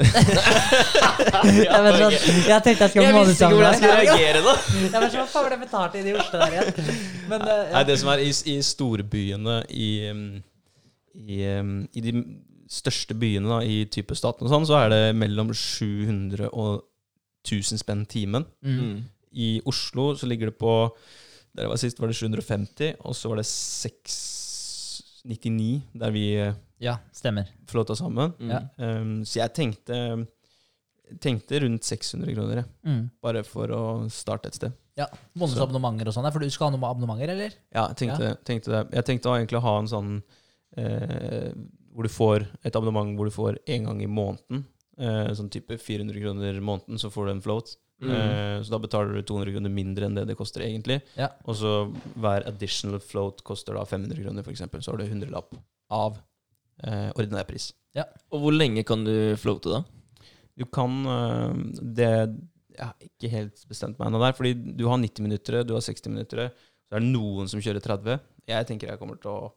jeg, 1.65 1.79
vet 1.81 1.95
sånn, 1.97 2.15
jeg 2.45 2.61
tenkte 2.61 2.86
jeg 2.86 2.91
skulle 2.91 3.05
jeg 3.07 3.15
visste 3.17 3.47
ikke 3.47 3.55
hvordan 3.57 3.71
jeg 3.71 3.79
skulle 3.79 3.95
reagere, 3.97 4.41
da! 4.45 4.53
Jeg 4.77 5.01
vet 5.01 5.15
sånn, 5.15 5.29
faen 5.31 5.47
ble 5.47 5.57
betalt 5.63 5.95
inn 5.97 6.09
i 6.11 6.13
Oslo 6.13 6.41
der 6.43 6.53
igjen. 6.53 6.91
Men 7.31 7.45
eh, 7.47 7.61
ja. 7.63 7.71
Nei, 7.73 7.84
det 7.89 7.95
som 8.03 8.11
er 8.13 8.21
i, 8.21 8.29
i 8.53 8.57
storbyene 8.67 9.55
i, 9.73 9.89
um, 10.11 10.27
i, 11.17 11.39
um, 11.57 11.73
I 11.89 12.05
de 12.05 12.13
største 12.73 13.17
byene 13.17 13.49
da, 13.49 13.59
i 13.65 13.81
type 13.93 14.17
staten 14.17 14.45
og 14.45 14.53
sånn, 14.53 14.69
så 14.69 14.77
er 14.84 14.93
det 14.93 15.01
mellom 15.17 15.49
700 15.57 16.51
og 16.51 16.86
1000 17.47 17.81
spenn 17.81 18.05
timen. 18.09 18.45
mm. 18.61 18.95
I 19.34 19.63
Oslo 19.65 20.11
så 20.13 20.27
ligger 20.29 20.51
det 20.51 20.59
på 20.61 20.73
Der 21.57 21.63
jeg 21.63 21.69
var 21.71 21.79
sist, 21.81 21.97
var 21.97 22.11
det 22.11 22.17
750, 22.19 22.99
og 23.01 23.15
så 23.17 23.31
var 23.31 23.39
det 23.41 23.47
699 25.24 25.82
der 26.03 26.13
vi 26.13 26.24
eh, 26.41 26.55
ja, 26.84 26.97
stemmer. 27.15 27.49
flåta 27.67 27.95
sammen. 27.95 28.34
Mm. 28.39 28.51
Ja. 28.51 28.61
Um, 28.78 29.13
så 29.26 29.39
jeg 29.39 29.53
tenkte, 29.55 29.99
tenkte 31.24 31.61
rundt 31.63 31.88
600 31.88 32.36
kroner, 32.36 32.63
jeg. 32.63 32.71
Mm. 32.88 33.03
bare 33.24 33.43
for 33.47 33.71
å 33.71 33.84
starte 34.11 34.51
et 34.51 34.59
sted. 34.59 34.76
Ja, 34.99 35.07
Månedsabonnementer 35.39 36.09
og 36.09 36.15
sånn. 36.15 36.28
For 36.34 36.43
du 36.43 36.51
skal 36.53 36.69
ha 36.69 36.76
noen 36.76 36.86
abonnementer, 36.86 37.32
eller? 37.34 37.55
Ja, 37.74 37.88
jeg 37.89 38.01
tenkte, 38.03 38.34
tenkte 38.45 38.74
det. 38.76 38.84
Jeg 38.99 39.07
tenkte 39.07 39.32
å 39.32 39.38
egentlig 39.39 39.63
ha 39.63 39.74
en 39.80 39.89
sånn 39.89 40.11
eh, 40.78 41.49
hvor 41.93 42.05
du 42.05 42.11
får 42.13 42.45
et 42.65 42.76
abonnement 42.78 43.15
hvor 43.17 43.30
du 43.30 43.34
får 43.34 43.57
én 43.69 43.88
gang 43.88 44.01
i 44.03 44.09
måneden. 44.09 44.65
Eh, 45.01 45.32
sånn 45.38 45.49
type 45.53 45.80
400 45.82 46.19
kroner 46.21 46.59
i 46.59 46.61
måneden, 46.63 47.01
så 47.01 47.09
får 47.13 47.30
du 47.30 47.34
en 47.34 47.41
float. 47.45 47.74
Mm. 48.03 48.13
Eh, 48.17 48.57
så 48.63 48.73
da 48.73 48.79
betaler 48.83 49.15
du 49.15 49.21
200 49.27 49.53
kroner 49.55 49.73
mindre 49.73 50.07
enn 50.09 50.17
det 50.17 50.25
det 50.29 50.37
koster 50.39 50.65
egentlig. 50.65 50.99
Ja. 51.19 51.29
Og 51.47 51.57
så 51.59 51.73
hver 52.19 52.47
additional 52.49 53.01
float 53.03 53.43
koster 53.47 53.77
da 53.77 53.85
500 53.87 54.19
kroner, 54.23 54.45
f.eks. 54.45 54.63
Så 54.83 54.91
har 54.93 55.01
du 55.01 55.05
100-lapp 55.07 55.57
av 55.93 56.19
eh, 56.83 57.09
ordinær 57.15 57.47
pris. 57.49 57.71
Og 58.33 58.41
hvor 58.41 58.55
lenge 58.55 58.81
kan 58.87 59.03
du 59.05 59.13
floate, 59.37 59.69
da? 59.69 59.83
Du 60.57 60.65
kan 60.69 60.91
eh, 61.09 61.53
Det 61.81 62.09
Jeg 62.73 62.85
har 62.85 62.93
ikke 63.05 63.29
helt 63.33 63.65
bestemt 63.69 63.99
meg 63.99 64.09
ennå 64.09 64.21
der, 64.21 64.33
fordi 64.37 64.53
du 64.77 64.87
har 64.89 64.97
90 65.01 65.27
minutter, 65.27 65.61
du 65.63 65.75
har 65.77 65.83
60 65.85 66.09
minutter. 66.13 66.47
Så 66.89 66.97
er 66.97 67.03
det 67.03 67.11
noen 67.13 67.49
som 67.49 67.61
kjører 67.61 67.83
30. 67.85 68.17
Jeg 68.49 68.69
tenker 68.69 68.89
jeg 68.89 69.01
kommer 69.01 69.19
til 69.21 69.33
å 69.33 69.51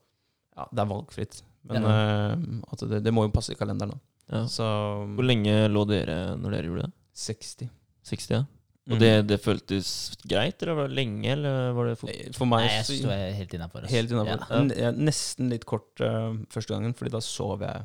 Ja, 0.56 0.68
det 0.72 0.82
er 0.84 0.92
valgfritt. 0.92 1.40
Men 1.66 1.84
eh, 1.88 2.60
at 2.72 2.84
det, 2.90 3.00
det 3.04 3.12
må 3.14 3.26
jo 3.26 3.32
passe 3.34 3.52
i 3.52 3.58
kalenderen, 3.58 3.96
da. 3.96 4.02
Ja. 4.26 4.44
Så 4.50 4.66
Hvor 5.14 5.26
lenge 5.26 5.68
lå 5.70 5.84
dere 5.88 6.36
når 6.38 6.56
dere 6.56 6.70
gjorde 6.70 6.86
det? 6.88 6.94
60. 7.16 7.68
60, 8.06 8.30
ja. 8.36 8.44
Og 8.86 8.94
Mm. 8.94 9.00
det, 9.02 9.12
det 9.26 9.40
føltes 9.42 9.88
greit, 10.30 10.60
eller 10.62 10.76
var 10.78 10.86
det 10.86 10.94
lenge, 10.94 11.26
eller 11.32 11.72
var 11.74 11.88
det 11.90 11.96
fort? 11.98 12.12
For 12.36 12.46
meg 12.46 12.68
Nei, 12.68 12.76
jeg 12.78 13.08
er 13.10 13.32
helt 13.34 13.54
innafor. 13.58 13.86
Helt 13.90 14.12
innafor. 14.14 14.44
Ja. 14.46 14.60
Ja, 14.84 14.90
Nesten 14.94 15.48
litt 15.50 15.64
kort 15.66 15.98
uh, 16.06 16.36
første 16.54 16.70
gangen, 16.76 16.94
Fordi 16.94 17.10
da 17.10 17.18
sov 17.24 17.64
jeg 17.66 17.82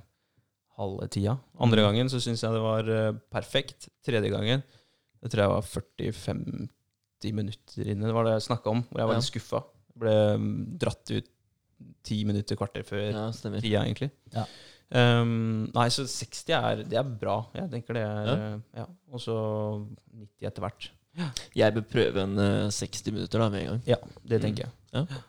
halve 0.77 1.07
tida. 1.09 1.39
Andre 1.59 1.81
Mm. 1.81 1.87
gangen 1.89 2.09
så 2.13 2.21
syns 2.21 2.43
jeg 2.45 2.53
det 2.53 2.61
var 2.61 2.85
uh, 2.85 3.17
perfekt. 3.33 3.89
Tredje 4.05 4.29
gangen 4.29 4.61
det 5.21 5.29
tror 5.31 5.41
jeg 5.41 5.49
var 5.55 5.65
40-50 5.65 7.33
minutter 7.37 7.89
inne. 7.91 8.05
Det 8.09 8.13
var 8.15 8.25
det 8.25 8.33
jeg 8.37 8.47
snakka 8.49 8.69
om, 8.71 8.83
hvor 8.89 9.01
jeg 9.01 9.07
var 9.09 9.13
Ja. 9.17 9.19
litt 9.21 9.29
skuffa. 9.31 9.63
Ble 10.01 10.15
mm, 10.37 10.77
dratt 10.81 11.11
ut 11.11 11.27
ti 12.05 12.23
minutter, 12.25 12.55
kvarter 12.57 12.85
før 12.85 13.11
Ja, 13.11 13.25
tida, 13.59 13.81
egentlig. 13.85 14.11
Ja. 14.33 14.45
Um, 14.91 15.69
nei, 15.75 15.87
så 15.93 16.03
60 16.09 16.55
er, 16.57 16.83
det 16.91 16.97
er 16.99 17.11
bra. 17.21 17.37
Jeg 17.55 17.71
tenker 17.71 17.95
det 17.95 18.03
er 18.03 18.27
Ja. 18.27 18.35
eh, 18.35 18.57
ja. 18.81 18.85
Og 19.11 19.23
så 19.23 19.35
90 20.11 20.49
etter 20.51 20.65
hvert. 20.65 20.91
Jeg 21.55 21.75
bør 21.75 21.87
prøve 21.91 22.23
en 22.23 22.37
uh, 22.39 22.69
60 22.71 23.11
minutter 23.11 23.39
da 23.39 23.49
med 23.51 23.61
en 23.63 23.67
gang. 23.73 23.83
Ja, 23.87 23.99
det 24.27 24.41
tenker 24.43 24.67
jeg. 24.67 25.21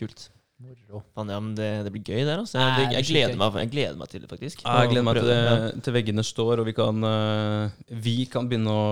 Kult. 0.00 0.30
Moro. 0.60 1.00
Ja, 1.16 1.38
men 1.40 1.54
det, 1.56 1.68
det 1.86 1.90
blir 1.94 2.02
gøy 2.04 2.20
der, 2.28 2.42
altså. 2.42 2.58
Jeg, 2.60 2.90
det 2.90 2.98
jeg, 2.98 3.06
gleder 3.08 3.38
meg, 3.40 3.54
jeg 3.62 3.70
gleder 3.72 3.96
meg 3.96 4.10
til 4.12 4.20
det, 4.20 4.28
faktisk. 4.28 4.60
Ja, 4.60 4.74
jeg 4.84 4.90
gleder 4.92 5.06
meg 5.06 5.16
til, 5.16 5.30
det, 5.30 5.84
til 5.86 5.94
veggene 5.96 6.24
står, 6.26 6.60
og 6.60 6.68
vi 6.68 6.74
kan, 6.76 7.06
eh, 7.08 7.94
vi 8.04 8.16
kan 8.28 8.48
begynne 8.50 8.74
å, 8.74 8.82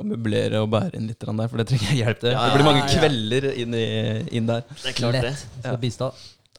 å 0.00 0.06
møblere 0.08 0.62
og 0.64 0.70
bære 0.72 0.96
inn 0.96 1.10
litt 1.10 1.20
der, 1.20 1.42
for 1.52 1.60
det 1.60 1.66
trenger 1.68 1.90
jeg 1.92 2.00
hjelp 2.00 2.22
til. 2.24 2.32
Ja, 2.32 2.46
det 2.48 2.56
blir 2.56 2.68
mange 2.70 2.80
ja, 2.80 2.88
ja. 2.88 3.02
kvelder 3.02 3.48
inn, 3.52 3.76
i, 3.76 3.88
inn 4.40 4.48
der. 4.48 4.64
Det 4.70 4.94
er 4.94 4.96
klart 4.96 5.18
det. 5.18 5.24
Lett. 5.28 5.44
det. 5.66 5.76
bistå. 5.84 6.08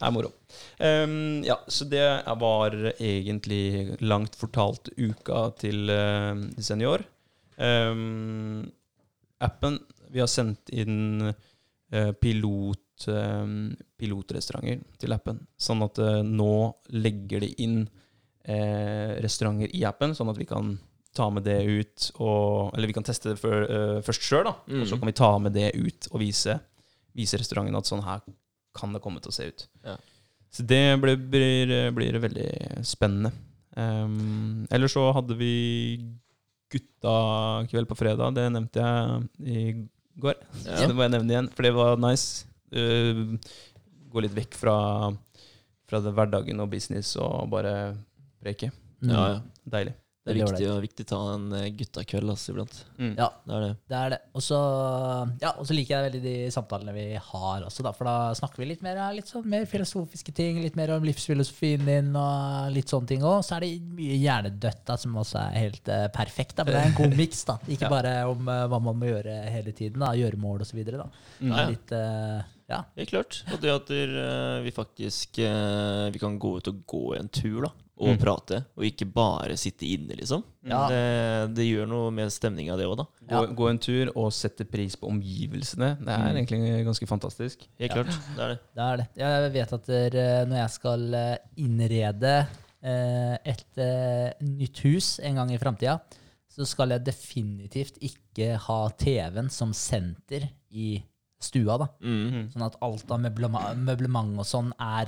Det 0.01 0.07
er 0.07 0.13
moro. 0.15 0.31
Um, 0.81 1.43
ja, 1.45 1.59
så 1.69 1.85
det 1.85 2.01
var 2.41 2.73
egentlig 2.97 3.99
langt 4.01 4.33
fortalt 4.39 4.89
uka 4.97 5.43
til 5.61 5.91
uh, 5.93 6.33
senior. 6.57 7.03
Um, 7.61 8.65
appen 9.45 9.77
Vi 10.11 10.19
har 10.23 10.27
sendt 10.31 10.71
inn 10.73 11.29
uh, 11.29 12.11
pilot, 12.17 13.05
um, 13.13 13.75
pilotrestauranter 14.01 14.81
til 14.99 15.13
appen. 15.13 15.43
Sånn 15.61 15.85
at 15.85 16.01
uh, 16.01 16.21
nå 16.25 16.49
legger 16.97 17.45
de 17.45 17.53
inn 17.63 17.83
restauranter 19.21 19.69
i 19.77 19.83
appen, 19.85 20.15
sånn 20.17 20.31
at 20.31 20.37
vi 20.41 20.47
kan 20.49 20.71
ta 21.13 21.27
med 21.29 21.43
det 21.45 21.59
ut 21.61 22.07
og 22.23 22.71
Eller 22.73 22.89
vi 22.89 22.95
kan 22.97 23.05
teste 23.05 23.29
det 23.35 23.37
for, 23.37 23.67
først 24.01 24.25
sjøl, 24.25 24.47
da. 24.47 24.55
Og 24.65 24.87
så 24.89 24.95
Mm. 24.97 24.99
kan 25.03 25.11
vi 25.11 25.13
ta 25.19 25.29
med 25.37 25.53
det 25.53 25.67
ut 25.77 26.07
og 26.09 26.19
vise, 26.23 26.55
vise 27.13 27.37
restauranten 27.37 27.77
at 27.77 27.85
sånn 27.85 28.01
her 28.01 28.23
kan 28.77 28.93
det 28.95 29.01
komme 29.03 29.21
til 29.23 29.31
å 29.31 29.35
se 29.35 29.47
ut. 29.51 29.67
Ja. 29.85 29.95
Så 30.51 30.65
det 30.67 30.83
blir, 30.99 31.15
blir, 31.31 31.73
blir 31.95 32.19
veldig 32.23 32.49
spennende. 32.87 33.31
Um, 33.71 34.65
ellers 34.73 34.97
så 34.97 35.05
hadde 35.15 35.37
vi 35.39 35.53
gutta 36.71 37.15
kveld 37.71 37.87
på 37.87 37.97
fredag. 37.99 38.35
Det 38.35 38.47
nevnte 38.51 38.83
jeg 38.83 39.47
i 39.47 39.65
går. 40.19 40.35
Ja. 40.65 40.75
Så 40.75 40.89
det 40.89 40.95
må 40.95 41.05
jeg 41.05 41.15
nevne 41.15 41.35
igjen, 41.35 41.51
for 41.55 41.67
det 41.67 41.73
var 41.75 41.99
nice. 42.03 42.47
Uh, 42.75 43.37
gå 44.11 44.23
litt 44.23 44.35
vekk 44.35 44.57
fra, 44.59 44.75
fra 45.87 46.03
det 46.03 46.11
hverdagen 46.15 46.63
og 46.63 46.71
business 46.71 47.15
og 47.19 47.47
bare 47.51 47.75
preke. 48.43 48.71
Mm. 48.99 49.11
Ja, 49.13 49.23
ja. 49.35 49.41
Deilig. 49.71 49.95
Det 50.21 50.29
er 50.29 50.37
Veldig 50.37 50.51
viktig, 50.53 50.65
og 50.69 50.81
viktig 50.83 51.03
å 51.07 51.09
ta 51.09 51.19
en 51.33 51.45
eh, 51.57 51.69
guttakveld 51.73 52.29
altså, 52.29 52.51
iblant. 52.53 52.75
Mm. 52.99 53.13
Ja, 53.17 53.29
Det 53.41 53.55
er 53.57 53.63
det. 53.63 53.69
det 53.89 53.95
er 53.97 54.11
det. 54.13 54.19
Og 54.37 54.43
så 54.45 54.59
ja, 55.41 55.49
og 55.57 55.65
så 55.65 55.73
liker 55.73 55.95
jeg 55.95 56.05
veldig 56.11 56.21
de 56.27 56.33
samtalene 56.53 56.93
vi 56.93 57.05
har 57.17 57.65
også, 57.65 57.81
da. 57.87 57.93
For 57.97 58.05
da 58.05 58.13
snakker 58.37 58.61
vi 58.61 58.67
litt 58.69 58.83
mer, 58.85 58.99
litt 59.17 59.31
sånn 59.31 59.47
mer 59.49 59.65
filosofiske 59.71 60.35
ting, 60.37 60.59
litt 60.61 60.77
mer 60.77 60.93
om 60.93 61.07
livsfilosofien 61.09 61.89
din 61.89 62.13
og 62.13 62.69
litt 62.75 62.93
sånne 62.93 63.09
ting 63.09 63.25
òg. 63.25 63.41
Så 63.47 63.57
er 63.57 63.65
det 63.65 63.71
mye 63.97 64.19
hjernedødt 64.21 64.85
da, 64.91 64.99
som 65.01 65.17
også 65.23 65.41
er 65.41 65.57
helt 65.57 65.89
uh, 65.89 66.05
perfekt. 66.13 66.53
da, 66.59 66.67
Men 66.69 66.77
det 66.77 66.83
er 66.85 66.91
en 66.91 66.97
god 67.01 67.17
miks, 67.17 67.43
da. 67.49 67.57
Ikke 67.73 67.89
Ja. 67.89 67.93
bare 67.97 68.15
om 68.29 68.45
uh, 68.45 68.67
hva 68.69 68.77
man 68.91 69.01
må 69.01 69.09
gjøre 69.09 69.41
hele 69.49 69.73
tiden, 69.73 70.05
da. 70.05 70.13
Gjøremål 70.21 70.67
videre. 70.69 71.09
Mm. 71.41 71.49
Det 71.49 71.61
er 71.65 71.71
litt 71.73 71.91
eh, 71.97 72.57
Ja. 72.69 72.83
Helt 72.95 73.09
klart. 73.09 73.41
Og 73.51 73.57
det 73.65 73.71
at 73.73 73.89
vi 74.63 74.71
faktisk 74.71 75.41
Vi 75.41 76.19
kan 76.21 76.37
gå 76.39 76.51
ut 76.61 76.69
og 76.69 76.83
gå 76.85 77.01
en 77.17 77.27
tur, 77.33 77.65
da. 77.65 77.71
Og 78.01 78.15
Mm. 78.15 78.17
prate. 78.17 78.57
Og 78.77 78.83
ikke 78.87 79.05
bare 79.13 79.55
sitte 79.61 79.85
inne, 79.85 80.15
liksom. 80.17 80.43
Ja. 80.65 80.87
Det, 80.89 81.53
det 81.55 81.65
gjør 81.67 81.87
noe 81.87 82.11
med 82.11 82.31
stemninga, 82.33 82.75
det 82.79 82.87
òg, 82.89 82.97
da. 82.97 83.05
Gå, 83.29 83.29
Ja. 83.29 83.53
gå 83.53 83.69
en 83.69 83.77
tur 83.77 84.11
og 84.15 84.31
sette 84.33 84.65
pris 84.65 84.95
på 84.97 85.07
omgivelsene. 85.11 85.97
Det 85.99 86.09
er 86.09 86.31
Mm. 86.31 86.37
egentlig 86.41 86.85
ganske 86.85 87.07
fantastisk. 87.07 87.67
Helt 87.79 87.91
Ja. 87.95 88.03
klart. 88.03 88.17
Det 88.35 88.39
er 88.41 88.47
det. 88.47 88.59
Det 88.73 88.81
er 88.81 88.97
det. 88.97 89.07
Jeg 89.17 89.53
vet 89.53 89.73
at 89.73 89.85
der, 89.85 90.45
når 90.47 90.57
jeg 90.57 90.69
skal 90.71 91.13
eh, 91.13 91.37
innrede 91.57 92.47
eh, 92.83 93.37
et 93.45 93.77
eh, 93.77 94.33
nytt 94.41 94.79
hus 94.83 95.19
en 95.19 95.35
gang 95.35 95.51
i 95.51 95.57
framtida, 95.57 95.99
så 96.49 96.65
skal 96.65 96.89
jeg 96.89 97.03
definitivt 97.05 97.97
ikke 98.01 98.57
ha 98.57 98.89
TV-en 98.97 99.49
som 99.49 99.71
senter 99.73 100.49
i 100.71 101.03
stua. 101.39 101.77
da. 101.77 101.87
Mm. 102.03 102.51
Sånn 102.51 102.65
at 102.65 102.75
alt 102.81 103.11
av 103.11 103.19
møblement 103.19 104.37
og 104.39 104.45
sånn 104.45 104.71
er 104.79 105.07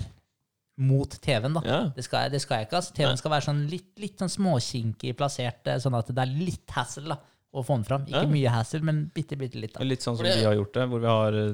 mot 0.78 1.09
TV-en. 1.21 1.53
da. 1.53 1.61
Ja. 1.65 1.80
Det 1.95 2.03
skal, 2.03 2.30
det 2.34 2.41
skal 2.41 2.57
jeg 2.61 2.67
ikke. 2.67 2.80
altså. 2.82 2.93
TV-en 2.97 3.17
skal 3.17 3.32
være 3.32 3.45
sånn 3.45 3.69
litt, 3.69 3.91
litt 4.01 4.17
sånn 4.17 4.32
småkinkig 4.34 5.15
plassert, 5.17 5.67
eh, 5.67 5.78
sånn 5.84 5.95
at 5.99 6.07
det 6.13 6.17
er 6.24 6.32
litt 6.34 6.69
hassle 6.74 7.07
da, 7.13 7.17
å 7.53 7.61
få 7.63 7.76
den 7.78 7.84
fram. 7.86 8.05
Ikke 8.07 8.24
Ja. 8.24 8.30
mye 8.32 8.49
hassle, 8.49 8.82
men 8.82 9.11
bitte, 9.13 9.38
bitte 9.38 9.59
litt. 9.61 9.74
da. 9.74 9.84
Litt 9.84 10.01
sånn 10.01 10.17
som 10.17 10.26
vi 10.26 10.32
har 10.43 10.55
gjort 10.55 10.74
det, 10.74 10.88
hvor 10.89 10.99
vi 10.99 11.05
har 11.07 11.34
eh, 11.34 11.53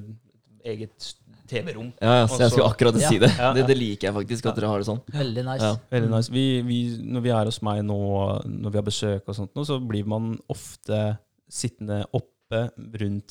eget 0.72 1.14
TV-rom. 1.50 1.92
Ja, 2.00 2.14
ja, 2.22 2.26
så 2.28 2.40
jeg 2.46 2.52
skulle 2.52 2.70
akkurat 2.70 2.96
si 3.02 3.18
det. 3.20 3.32
Ja, 3.38 3.52
det. 3.54 3.66
Det 3.68 3.76
liker 3.78 4.08
jeg 4.08 4.14
faktisk, 4.16 4.46
at 4.46 4.56
dere 4.56 4.68
har 4.70 4.78
det 4.80 4.86
sånn. 4.86 5.02
Veldig 5.12 5.44
nice. 5.48 5.64
Ja. 5.66 5.76
Veldig 5.92 6.10
nice. 6.14 6.30
Vi, 6.32 6.62
vi, 6.62 6.80
når 7.10 7.22
vi 7.26 7.30
er 7.34 7.46
hos 7.50 7.62
meg 7.66 7.84
nå, 7.84 7.98
når 8.46 8.72
vi 8.72 8.78
har 8.78 8.86
besøk 8.86 9.24
og 9.28 9.36
sånt, 9.36 9.52
nå, 9.58 9.66
så 9.66 9.80
blir 9.82 10.06
man 10.06 10.38
ofte 10.48 11.18
sittende 11.50 12.06
oppe 12.14 12.70
rundt 13.02 13.30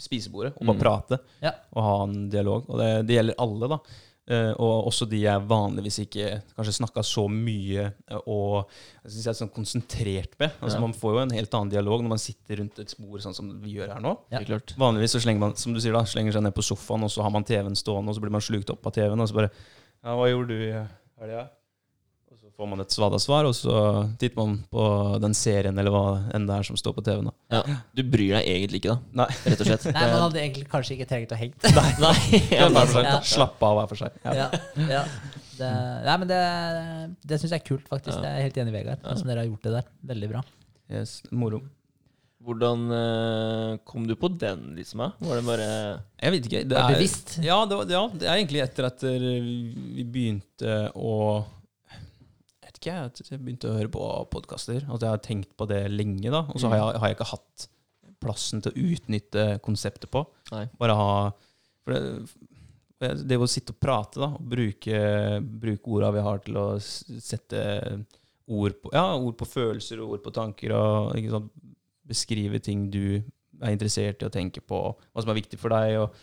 spisebordet 0.00 0.52
og 0.56 0.66
bare 0.66 0.76
Mm. 0.76 0.80
prate 0.80 1.18
Ja. 1.42 1.52
og 1.74 1.82
ha 1.82 2.02
en 2.04 2.28
dialog. 2.30 2.68
Og 2.68 2.78
det, 2.78 3.06
det 3.06 3.16
gjelder 3.16 3.34
alle, 3.38 3.68
da. 3.68 3.78
Eh, 4.26 4.50
og 4.58 4.88
også 4.88 5.06
de 5.06 5.20
jeg 5.22 5.42
vanligvis 5.46 6.00
ikke 6.02 6.40
kanskje 6.56 6.72
snakka 6.80 7.02
så 7.06 7.28
mye 7.30 7.84
eh, 8.10 8.22
og 8.26 8.64
jeg 9.04 9.12
synes 9.12 9.20
jeg 9.20 9.30
er 9.30 9.38
sånn 9.38 9.52
konsentrert 9.54 10.32
med. 10.40 10.56
Altså 10.58 10.80
Ja. 10.80 10.82
Man 10.82 10.96
får 10.98 11.12
jo 11.14 11.20
en 11.22 11.34
helt 11.36 11.54
annen 11.54 11.70
dialog 11.70 12.02
når 12.02 12.12
man 12.16 12.22
sitter 12.22 12.58
rundt 12.58 12.80
et 12.82 12.94
bord 12.98 13.22
sånn 13.22 13.36
som 13.38 13.52
vi 13.62 13.76
gjør 13.76 13.92
her 13.94 14.02
nå. 14.02 14.16
Ja. 14.34 14.40
Vanligvis 14.82 15.14
så 15.14 15.22
slenger 15.22 15.44
man 15.44 15.54
som 15.54 15.76
du 15.76 15.78
sier 15.80 15.94
da, 15.94 16.02
slenger 16.02 16.34
seg 16.34 16.42
ned 16.42 16.56
på 16.58 16.64
sofaen, 16.66 17.06
og 17.06 17.12
så 17.14 17.22
har 17.22 17.30
man 17.30 17.46
TV-en 17.46 17.78
stående, 17.78 18.10
og 18.10 18.18
så 18.18 18.24
blir 18.24 18.34
man 18.34 18.42
slukt 18.42 18.74
opp 18.74 18.90
av 18.90 18.96
TV-en, 18.98 19.22
og 19.22 19.30
så 19.30 19.38
bare 19.38 19.52
Ja, 20.02 20.16
hva 20.18 20.26
gjorde 20.26 20.50
du 20.50 20.58
i 20.58 20.74
helga? 20.74 21.46
Får 22.56 22.68
man 22.70 22.80
et 22.80 22.94
svada 22.94 23.18
svar, 23.20 23.44
og 23.44 23.52
så 23.52 23.72
titter 24.16 24.38
man 24.38 24.54
på 24.72 24.84
den 25.20 25.34
serien 25.36 25.76
eller 25.76 25.92
hva 25.92 26.04
enn 26.32 26.46
det 26.48 26.54
er 26.56 26.64
som 26.64 26.78
står 26.80 26.94
på 26.96 27.02
TV-en. 27.04 27.28
Ja. 27.52 27.60
Du 27.92 28.00
bryr 28.08 28.38
deg 28.38 28.48
egentlig 28.48 28.80
ikke, 28.80 28.94
da. 28.94 29.24
Nei. 29.24 29.26
Rett 29.44 29.60
og 29.60 29.68
slett. 29.68 29.84
Nei, 29.96 30.04
Man 30.14 30.22
hadde 30.24 30.40
egentlig 30.40 30.64
kanskje 30.72 30.96
ikke 30.96 31.08
trengt 31.10 31.34
å 31.36 31.40
hengt. 31.40 31.68
Nei. 32.00 32.14
Ja, 32.56 32.70
for 32.72 32.94
seg. 32.94 33.10
Ja. 33.10 33.18
Slapp 33.28 33.66
av 33.68 33.76
hver 33.76 33.90
for 33.92 34.00
seg. 34.00 34.16
Ja. 34.24 34.46
ja, 34.46 34.86
ja. 34.88 35.04
Det, 35.56 35.68
nei, 36.06 36.16
men 36.22 36.28
det, 36.30 36.40
det 37.28 37.40
syns 37.40 37.52
jeg 37.52 37.60
er 37.60 37.68
kult, 37.68 37.84
faktisk. 37.92 38.16
Ja. 38.16 38.22
Det 38.24 38.30
er 38.32 38.46
helt 38.48 38.60
enig 38.62 38.72
i, 38.72 38.76
Vegard. 38.78 39.04
Ja. 39.04 39.16
Som 39.20 39.28
dere 39.28 39.44
har 39.44 39.50
gjort 39.50 39.68
det 39.68 39.74
der. 39.76 39.90
Veldig 40.14 40.30
bra. 40.32 40.42
Yes, 40.96 41.18
moro. 41.34 41.60
Hvordan 42.46 42.84
eh, 42.94 43.70
kom 43.84 44.04
du 44.06 44.14
på 44.16 44.28
den, 44.38 44.68
liksom? 44.76 45.02
Var 45.18 45.40
det 45.40 45.44
bare 45.48 45.68
Jeg 46.22 46.34
vet 46.36 46.44
ikke. 46.46 46.60
Det 46.70 46.76
er, 46.78 46.92
bevisst? 46.94 47.36
ja, 47.42 47.56
det, 47.66 47.78
var, 47.80 47.90
ja, 47.90 48.02
det 48.12 48.28
er 48.28 48.36
egentlig 48.36 48.62
etter 48.62 48.86
at 48.86 49.02
eh, 49.08 49.24
vi 49.96 50.04
begynte 50.06 50.76
å 50.94 51.16
Jeg 52.86 53.10
at 53.10 53.20
jeg 53.22 53.40
begynte 53.42 53.70
å 53.70 53.76
høre 53.76 53.90
på 53.92 54.02
podkaster. 54.32 54.84
At 54.86 55.02
jeg 55.02 55.10
har 55.10 55.22
tenkt 55.24 55.54
på 55.58 55.66
det 55.70 55.86
lenge, 55.92 56.30
da. 56.30 56.44
Og 56.52 56.62
så 56.62 56.70
har 56.70 56.80
jeg, 56.80 57.00
har 57.02 57.10
jeg 57.10 57.18
ikke 57.18 57.32
hatt 57.32 57.66
plassen 58.22 58.62
til 58.64 58.72
å 58.72 58.92
utnytte 58.92 59.46
konseptet 59.64 60.10
på. 60.12 60.22
Nei. 60.54 60.66
Bare 60.80 60.96
ha 60.96 61.10
For 61.84 61.94
det, 61.94 63.10
det 63.28 63.38
å 63.38 63.48
sitte 63.50 63.74
og 63.74 63.80
prate, 63.82 64.20
da, 64.22 64.30
og 64.38 64.46
bruke, 64.54 65.00
bruke 65.42 65.92
orda 65.92 66.12
vi 66.14 66.22
har 66.24 66.40
til 66.44 66.60
å 66.60 66.66
sette 66.80 67.60
ord 68.46 68.78
på, 68.80 68.92
ja, 68.94 69.10
ord 69.18 69.36
på 69.38 69.48
følelser 69.48 70.00
og 70.00 70.16
ord 70.16 70.22
på 70.24 70.32
tanker, 70.34 70.72
og 70.76 71.28
sant, 71.32 71.50
beskrive 72.06 72.60
ting 72.62 72.86
du 72.94 73.18
er 73.18 73.74
interessert 73.74 74.22
i 74.22 74.28
å 74.28 74.32
tenke 74.32 74.62
på, 74.62 74.80
hva 74.94 75.22
som 75.22 75.32
er 75.32 75.40
viktig 75.40 75.58
for 75.60 75.74
deg, 75.74 75.98
og 76.04 76.16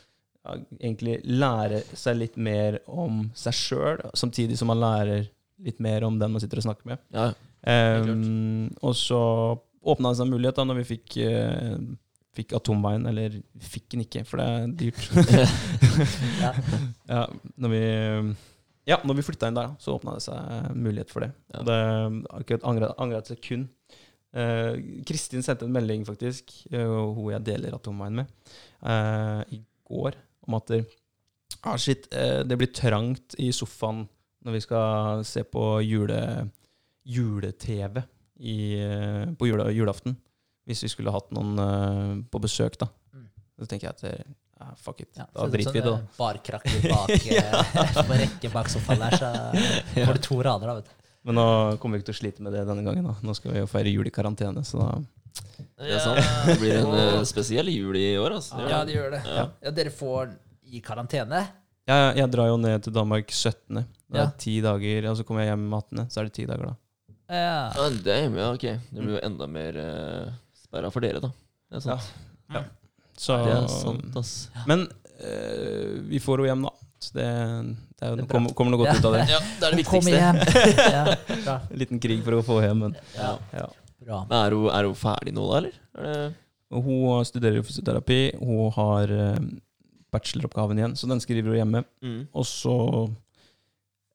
ja, 0.44 0.58
egentlig 0.80 1.20
lære 1.28 1.84
seg 1.94 2.20
litt 2.20 2.40
mer 2.42 2.80
om 2.88 3.26
seg 3.38 3.58
sjøl, 3.60 4.04
samtidig 4.18 4.58
som 4.60 4.72
man 4.72 4.82
lærer 4.82 5.28
litt 5.64 5.82
mer 5.84 6.06
om 6.08 6.18
den 6.20 6.34
man 6.34 6.44
sitter 6.44 6.62
og 6.62 6.68
snakker 6.68 6.94
med. 6.94 7.04
Ja. 7.14 7.32
Um, 7.64 8.72
og 8.84 8.96
så 9.00 9.20
åpna 9.84 10.12
det 10.12 10.20
seg 10.20 10.28
en 10.28 10.34
mulighet 10.34 10.58
da 10.60 10.66
når 10.68 10.82
vi 10.82 10.88
fikk, 10.94 11.18
uh, 11.24 11.78
fikk 12.36 12.56
atomveien. 12.58 13.06
Eller 13.12 13.38
fikk 13.62 13.92
den 13.94 14.06
ikke, 14.06 14.24
for 14.28 14.42
det 14.42 14.48
er 14.50 14.74
dyrt. 14.82 15.06
Ja. 16.44 16.50
ja, 17.14 17.22
når 17.62 17.70
vi, 17.70 17.84
ja, 18.90 18.98
når 19.06 19.20
vi 19.20 19.26
flytta 19.28 19.52
inn 19.52 19.60
der, 19.60 19.76
så 19.80 19.94
åpna 19.94 20.18
det 20.18 20.26
seg 20.26 20.74
mulighet 20.74 21.14
for 21.14 21.28
det. 21.28 21.34
Ja. 21.54 21.62
Det 21.70 21.78
har 21.78 22.46
ikke 22.46 22.64
angra 22.68 22.90
angra 22.98 23.22
et 23.22 23.30
sekund. 23.36 23.70
Eh, 24.34 24.80
Kristin 25.06 25.46
sendte 25.46 25.68
en 25.68 25.76
melding, 25.76 26.08
faktisk, 26.08 26.56
og 26.74 27.20
hun 27.20 27.36
jeg 27.36 27.46
deler 27.52 27.76
atomveien 27.78 28.24
med, 28.24 28.32
eh, 28.82 29.60
i 29.60 29.62
går, 29.86 30.18
om 30.48 30.58
at 30.58 30.74
ah, 31.62 31.78
shit, 31.78 32.08
eh, 32.12 32.42
det 32.44 32.58
blir 32.58 32.72
trangt 32.74 33.38
i 33.38 33.52
sofaen 33.54 34.08
når 34.44 34.58
vi 34.58 34.62
skal 34.64 35.24
se 35.28 35.44
på 35.48 35.64
jule, 35.86 36.20
jule-TV 37.04 38.02
i, 38.40 38.58
eh, 38.84 39.26
på 39.40 39.48
jule, 39.48 39.70
julaften. 39.72 40.16
Hvis 40.68 40.84
vi 40.86 40.92
skulle 40.92 41.12
hatt 41.12 41.32
noen 41.36 41.60
uh, 41.60 42.12
på 42.32 42.40
besøk, 42.40 42.78
da. 42.80 42.88
Mm. 43.12 43.28
Så 43.60 43.68
tenker 43.68 43.90
jeg 43.90 43.96
at 43.98 44.04
det, 44.06 44.36
ja, 44.60 44.68
fuck 44.80 45.02
it. 45.04 45.10
Ja, 45.18 45.26
da 45.28 45.42
så 45.42 45.48
det 45.48 45.50
er 45.50 45.56
driter 45.58 45.76
vi 45.76 45.80
i 45.80 45.84
det, 45.84 45.92
sånn, 45.92 46.06
eh, 46.06 46.20
Barkrakker 46.20 46.86
bak 46.88 48.06
på 48.10 48.20
rekke 48.22 48.52
bak 48.54 48.70
sofaen 48.72 49.04
der, 49.04 49.18
så 49.20 49.32
får 50.08 50.20
du 50.20 50.24
to 50.30 50.38
rader, 50.40 50.72
da, 50.72 50.78
vet 50.80 50.92
du. 50.92 51.10
Men 51.24 51.40
nå 51.40 51.48
kommer 51.80 51.98
vi 51.98 52.04
ikke 52.04 52.12
til 52.12 52.18
å 52.18 52.20
slite 52.20 52.46
med 52.46 52.56
det 52.56 52.64
denne 52.68 52.84
gangen. 52.84 53.08
da. 53.08 53.16
Nå 53.24 53.36
skal 53.36 53.54
vi 53.54 53.64
jo 53.64 53.68
feire 53.72 53.92
jul 53.92 54.08
i 54.08 54.14
karantene, 54.16 54.64
så 54.68 54.80
da 54.82 54.90
Det 55.80 55.92
er 55.96 56.02
sant. 56.04 56.32
Det 56.48 56.58
blir 56.60 56.80
en 56.82 56.96
uh, 56.96 57.20
spesiell 57.28 57.72
jul 57.72 57.96
i 58.00 58.10
år, 58.20 58.40
altså. 58.40 58.60
Ja, 58.68 58.82
det 58.88 58.96
gjør 58.98 59.16
det. 59.16 59.22
Ja. 59.28 59.46
Ja, 59.64 59.76
dere 59.76 59.94
får 59.96 60.34
i 60.68 60.82
karantene. 60.84 61.44
jeg, 61.88 62.16
jeg 62.20 62.32
drar 62.32 62.52
jo 62.52 62.60
ned 62.60 62.84
til 62.88 62.96
Danmark 62.96 63.32
17. 63.32 63.84
Det 64.14 64.20
er 64.22 64.28
Ja. 64.28 64.32
ti 64.38 64.56
dager, 64.62 65.10
og 65.10 65.18
så 65.18 65.24
kommer 65.26 65.42
jeg 65.44 65.50
hjem 65.56 65.68
18., 65.74 66.04
så 66.14 66.20
er 66.22 66.28
det 66.30 66.34
ti 66.38 66.46
dager 66.46 66.68
da. 66.70 66.76
Ja. 67.34 67.72
Ja, 67.74 67.90
damn, 68.06 68.36
ja, 68.38 68.52
ok. 68.54 68.66
Det 68.94 69.00
blir 69.02 69.16
jo 69.18 69.22
enda 69.26 69.48
mer 69.50 69.78
uh, 69.82 70.34
sperra 70.54 70.92
for 70.94 71.02
dere, 71.02 71.20
da. 71.24 71.32
Det 71.74 71.80
er 71.80 71.86
sant. 71.88 72.12
Så, 73.18 73.38
Det 73.46 73.54
er 73.56 73.68
sant, 73.70 74.16
ass. 74.20 74.34
Men 74.70 74.86
uh, 74.86 76.02
vi 76.10 76.20
får 76.22 76.44
jo 76.44 76.48
hjem, 76.52 76.64
da. 76.68 76.72
Så 77.04 77.18
det, 77.18 77.26
det, 78.00 78.06
er 78.06 78.12
jo, 78.14 78.16
Det 78.22 78.24
er 78.24 78.30
kommer, 78.32 78.54
kommer 78.56 78.72
noe 78.76 78.84
godt 78.84 78.94
Ja. 78.94 79.00
ut 79.02 79.08
av 79.10 79.16
det. 79.18 79.24
Ja, 79.34 79.40
det 79.60 79.68
er 79.68 79.76
det 79.76 79.86
Kom 79.90 80.00
viktigste. 80.00 80.22
hjem. 80.22 80.38
Ja, 80.96 81.04
bra. 81.44 81.56
En 81.72 81.80
liten 81.84 82.00
krig 82.04 82.22
for 82.24 82.38
å 82.38 82.44
få 82.46 82.62
hjem, 82.64 82.86
men 82.86 82.96
Ja, 83.18 83.34
ja. 83.58 83.66
bra. 84.06 84.22
Men 84.30 84.38
er 84.40 84.56
hun, 84.56 84.70
er 84.78 84.88
hun 84.92 84.96
ferdig 85.02 85.34
nå, 85.36 85.50
da, 85.52 85.58
eller? 85.64 85.82
Er 85.98 86.08
det 86.12 86.34
Hun 86.74 87.26
studerer 87.28 87.60
jo 87.60 87.66
fysioterapi. 87.68 88.22
Hun 88.40 88.72
har 88.78 89.12
eh, 89.14 89.42
bacheloroppgaven 90.14 90.80
igjen, 90.80 90.96
så 90.98 91.10
den 91.12 91.20
skriver 91.22 91.52
hun 91.54 91.60
hjemme. 91.60 91.84
mm. 92.02 92.22
Og 92.34 92.46
så 92.50 92.78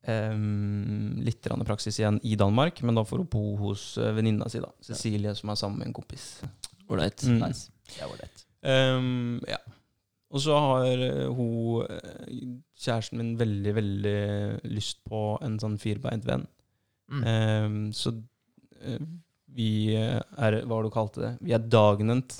um, 0.09 1.19
litt 1.25 1.49
praksis 1.67 1.99
igjen 2.01 2.19
i 2.27 2.37
Danmark, 2.39 2.81
men 2.83 2.99
da 2.99 3.05
får 3.07 3.23
hun 3.23 3.31
bo 3.31 3.45
hos 3.61 3.91
uh, 4.01 4.11
venninna 4.17 4.49
si, 4.51 4.61
da. 4.63 4.71
Cecilie, 4.85 5.35
som 5.39 5.53
er 5.53 5.61
sammen 5.61 5.83
med 5.83 5.91
en 5.91 5.97
kompis. 6.01 6.41
ålreit? 6.89 7.25
Mm. 7.27 7.43
Nice. 7.45 7.73
Det 7.95 8.09
lett. 8.21 8.45
Um, 8.63 9.41
ja. 9.49 9.61
Og 10.29 10.43
så 10.45 10.57
har 10.61 11.05
uh, 11.05 11.29
hun, 11.37 11.87
uh, 11.89 12.49
kjæresten 12.79 13.21
min, 13.21 13.35
veldig, 13.41 13.75
veldig 13.77 14.19
lyst 14.73 15.03
på 15.09 15.23
en 15.45 15.59
sånn 15.61 15.79
firbeint 15.81 16.27
venn. 16.29 16.47
Mm. 17.09 17.23
Um, 17.25 17.79
så 17.97 18.13
vi 19.57 19.97
er 19.97 20.61
Hva 20.61 20.69
var 20.69 20.85
det 20.85 20.91
du 20.91 20.95
kalte 20.95 21.23
det? 21.23 21.31
Vi 21.43 21.55
er 21.57 21.65
dagnent. 21.65 22.37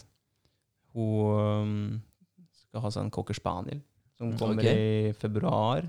Hun 0.95 1.97
skal 2.55 2.85
ha 2.85 2.93
seg 2.93 3.07
en 3.07 3.15
cocker 3.15 3.35
spaniel 3.37 3.81
som 4.19 4.35
kommer 4.39 4.63
okay. 4.63 5.09
i 5.09 5.13
februar. 5.19 5.87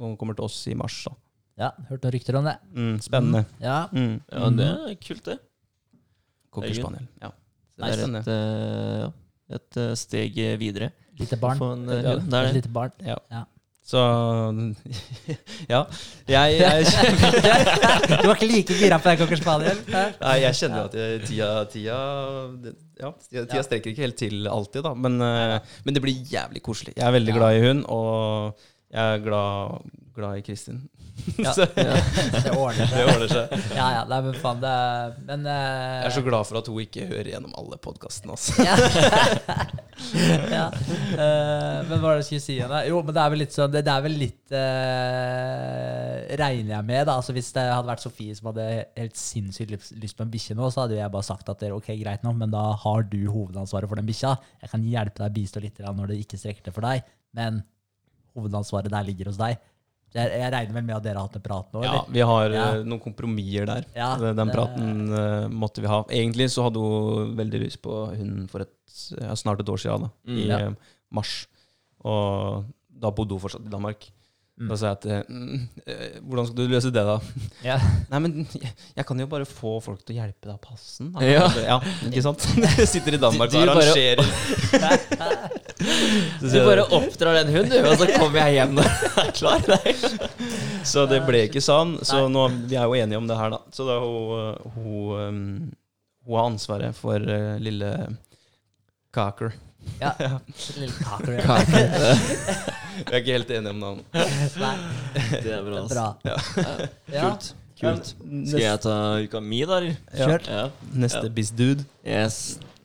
Og 0.00 0.16
kommer 0.18 0.34
til 0.38 0.44
oss 0.44 0.60
i 0.68 0.74
mars. 0.78 1.04
da. 1.04 1.12
Ja, 1.58 1.70
hørt 1.90 2.02
noen 2.02 2.14
rykter 2.14 2.38
om 2.38 2.44
det. 2.48 2.56
Mm, 2.74 2.94
spennende. 3.04 3.44
Ja. 3.60 3.86
Mm. 3.92 4.20
Ja, 4.32 4.48
det 4.56 4.68
er 4.72 4.94
kult, 5.04 5.24
det. 5.28 5.38
Cocker 6.52 6.74
spaniel. 6.74 7.06
Ja. 7.22 7.30
Det 7.82 7.88
er 7.92 8.02
et, 8.18 8.26
ja, 8.32 9.08
et 9.56 9.78
steg 9.98 10.36
videre. 10.60 10.90
Lite 11.18 11.36
barn. 11.40 11.60
En, 11.62 11.88
Ja, 11.88 12.16
det 12.16 12.32
er 12.38 12.46
det. 12.48 12.54
lite 12.60 12.68
barn. 12.72 12.92
Ja. 13.04 13.16
Ja. 13.30 13.44
Så 13.84 13.98
Ja. 15.72 15.80
Jeg, 16.28 16.58
jeg, 16.60 16.86
Du 18.22 18.28
var 18.28 18.36
ikke 18.36 18.48
like 18.48 18.76
gira 18.78 18.98
på 19.02 19.10
den 19.10 19.18
cocker 19.22 19.40
spaniel? 19.40 19.80
Nei, 19.90 20.36
jeg 20.44 20.54
kjenner 20.60 20.78
jo 20.78 20.84
at 20.90 20.96
jeg, 21.00 21.22
tida, 21.28 21.48
tida, 21.72 21.96
ja, 23.00 23.10
tida, 23.26 23.44
tida 23.48 23.58
Ja. 23.58 23.64
strekker 23.66 23.92
ikke 23.92 24.04
helt 24.06 24.18
til 24.20 24.46
alltid, 24.48 24.84
da. 24.86 24.94
Men, 24.94 25.18
eh, 25.26 25.58
men 25.84 25.96
det 25.96 26.02
blir 26.04 26.20
jævlig 26.30 26.62
koselig. 26.64 26.94
Jeg 26.96 27.04
er 27.08 27.16
veldig 27.18 27.34
Ja. 27.34 27.38
glad 27.40 27.58
i 27.58 27.64
hund, 27.66 27.84
og 27.88 28.54
jeg 28.92 29.16
er 29.16 29.22
glad, 29.24 29.90
glad 30.16 30.36
i 30.36 30.42
Kristin. 30.44 30.82
Ja. 31.38 31.52
Så 31.56 31.66
Ja. 31.76 31.92
Det 32.42 32.52
ordner 32.56 32.86
det 32.88 32.88
seg. 32.88 33.08
ordner 33.12 33.28
seg. 33.30 33.52
Ja, 33.76 33.86
ja, 33.98 34.02
nei, 34.08 34.18
men 34.24 34.36
faen, 34.40 34.60
det 34.62 34.70
er 34.72 35.10
Men 35.28 35.44
uh, 35.44 35.52
Jeg 35.52 36.06
er 36.08 36.14
så 36.16 36.22
glad 36.24 36.46
for 36.48 36.58
at 36.62 36.70
hun 36.72 36.80
ikke 36.82 37.04
hører 37.10 37.28
gjennom 37.34 37.52
alle 37.60 37.76
podkastene. 37.84 38.32
Altså. 38.32 38.56
ja. 38.64 38.74
ja. 40.56 40.64
Eh, 40.72 41.76
men 41.86 41.92
hva 41.92 42.00
var 42.02 42.16
det 42.16 42.22
jeg 42.22 42.28
skulle 42.30 42.44
si 42.46 42.54
igjen? 42.56 42.72
Jo, 42.88 43.02
men 43.04 43.14
det 43.14 43.22
er 43.22 43.32
vel 43.34 43.42
litt 43.44 43.54
sånn 43.54 43.72
Det, 43.74 43.82
det 43.86 43.92
er 43.92 44.04
vel 44.06 44.16
litt 44.18 44.54
uh, 44.56 46.36
Regner 46.42 46.74
jeg 46.78 46.88
med, 46.88 47.02
da. 47.08 47.16
Altså 47.20 47.34
Hvis 47.36 47.52
det 47.56 47.64
hadde 47.68 47.90
vært 47.92 48.04
Sofie 48.04 48.36
som 48.38 48.48
hadde 48.50 48.66
helt 48.98 49.18
sinnssykt 49.20 49.74
lyst- 49.76 49.94
lyst 50.02 50.18
på 50.18 50.26
en 50.26 50.32
bikkje 50.32 50.56
nå, 50.58 50.70
så 50.72 50.84
hadde 50.86 50.98
jeg 50.98 51.12
bare 51.12 51.28
sagt 51.28 51.48
at 51.52 51.60
det 51.62 51.70
er 51.70 51.76
ok, 51.76 51.92
greit 52.02 52.24
nå, 52.26 52.32
men 52.36 52.52
da 52.52 52.64
har 52.84 53.04
du 53.12 53.20
hovedansvaret 53.30 53.88
for 53.90 54.00
den 54.00 54.08
bikkja. 54.08 54.34
Jeg 54.64 54.72
kan 54.72 54.84
hjelpe 54.88 55.22
deg 55.24 55.36
bistå 55.36 55.62
litt 55.64 55.78
når 55.82 56.12
det 56.12 56.20
ikke 56.24 56.40
strekker 56.40 56.66
til 56.68 56.74
for 56.76 56.88
deg, 56.88 57.04
men 57.36 57.60
hovedansvaret 58.36 58.90
der 58.92 59.04
ligger 59.06 59.30
hos 59.32 59.36
deg. 59.40 59.58
Jeg, 60.12 60.28
jeg 60.28 60.52
regner 60.52 60.82
med 60.84 60.94
at 60.96 61.04
dere 61.06 61.16
har 61.16 61.24
hatt 61.28 61.36
en 61.38 61.44
prat 61.46 61.70
nå? 61.72 61.82
Ja, 61.86 62.02
vi 62.12 62.20
har 62.20 62.50
Ja. 62.52 62.64
eh, 62.76 62.82
noen 62.84 63.00
kompromisser 63.00 63.64
der. 63.66 63.86
Ja, 63.96 64.10
Den 64.20 64.36
den 64.36 64.46
det- 64.50 64.54
praten 64.54 65.12
eh, 65.16 65.48
måtte 65.48 65.80
vi 65.80 65.88
ha. 65.88 66.02
Egentlig 66.10 66.50
så 66.52 66.64
hadde 66.66 66.78
hun 66.84 67.34
veldig 67.36 67.60
lyst 67.64 67.80
på 67.80 67.94
hund 68.18 68.50
for 68.50 68.60
et, 68.60 68.74
ja, 69.18 69.32
snart 69.34 69.60
et 69.64 69.68
år 69.72 69.80
siden, 69.80 70.02
da, 70.02 70.10
Mm. 70.28 70.36
i 70.36 70.46
Ja. 70.48 70.58
eh, 70.66 70.74
mars. 71.10 71.46
Og 72.04 72.64
da 73.00 73.10
bodde 73.10 73.30
hun 73.32 73.40
fortsatt 73.40 73.64
i 73.64 73.70
Danmark. 73.72 74.10
Mm. 74.60 74.68
Da 74.68 74.76
sa 74.76 74.86
jeg 74.92 74.98
at 75.16 75.28
mm, 75.30 75.68
Hvordan 76.28 76.46
skal 76.46 76.56
du 76.56 76.68
løse 76.68 76.90
det, 76.92 77.02
da? 77.08 77.18
Ja. 77.64 77.78
Nei, 78.10 78.18
men 78.18 78.46
jeg, 78.52 78.70
jeg 78.98 79.06
kan 79.06 79.18
jo 79.18 79.26
bare 79.26 79.46
få 79.48 79.80
folk 79.82 80.04
til 80.04 80.14
å 80.14 80.20
hjelpe 80.26 80.44
deg 80.44 80.58
å 80.58 80.60
passe 80.60 80.98
den. 81.00 81.14
Ja. 81.24 81.48
ja 81.70 81.80
ikke 82.04 82.22
sant? 82.22 82.40
Sitter 82.86 83.14
i 83.14 83.22
Danmark 83.22 83.48
og 83.48 83.62
arrangerer. 83.64 85.48
Så 86.40 86.50
Du 86.52 86.58
bare 86.66 86.84
oppdrar 86.98 87.38
den 87.40 87.52
hunden, 87.54 87.72
du, 87.84 87.88
og 87.90 87.98
så 88.00 88.06
kommer 88.16 88.38
jeg 88.46 88.58
hjem 88.60 88.74
når 88.78 88.88
jeg 88.90 89.12
er 89.22 89.32
klar. 89.38 89.66
Nei. 89.72 89.94
Så 90.86 91.04
det 91.10 91.20
ble 91.28 91.44
ikke 91.48 91.62
sånn. 91.64 91.96
Så 92.06 92.24
nå, 92.32 92.46
vi 92.70 92.76
er 92.78 92.86
jo 92.88 92.96
enige 92.98 93.20
om 93.22 93.28
det 93.30 93.38
her, 93.38 93.52
da. 93.54 93.60
Så 93.74 93.86
da 93.88 93.98
hun, 94.02 94.56
hun, 94.76 95.12
um, 95.18 95.42
hun 96.26 96.38
har 96.38 96.48
ansvaret 96.52 96.96
for 96.98 97.18
uh, 97.22 97.56
lille 97.62 97.92
Kaker. 99.14 99.52
Ja. 99.98 100.12
Lille 100.78 100.94
Cocker. 101.02 101.40
ja. 101.42 101.56
Vi 103.02 103.08
er 103.08 103.18
ikke 103.22 103.32
helt 103.34 103.48
enige 103.50 103.70
om 103.72 103.80
navnet. 103.82 104.04
Nei, 104.60 104.74
Det 105.42 105.50
er 105.56 105.64
bra. 105.66 105.80
bra. 105.90 106.04
Ja. 106.22 106.36
Kult. 107.16 107.48
Kult. 107.80 108.10
Skal 108.46 108.62
jeg 108.62 108.82
ta 108.84 108.94
uka 109.24 109.40
mi, 109.42 109.62
da? 109.66 109.80
Ja. 109.82 110.28
Kjør. 110.28 110.44
Ja. 110.46 110.60
Neste 111.02 111.24
Ja. 111.26 111.32
bizdude. 111.34 111.86
Yes. 112.06 112.36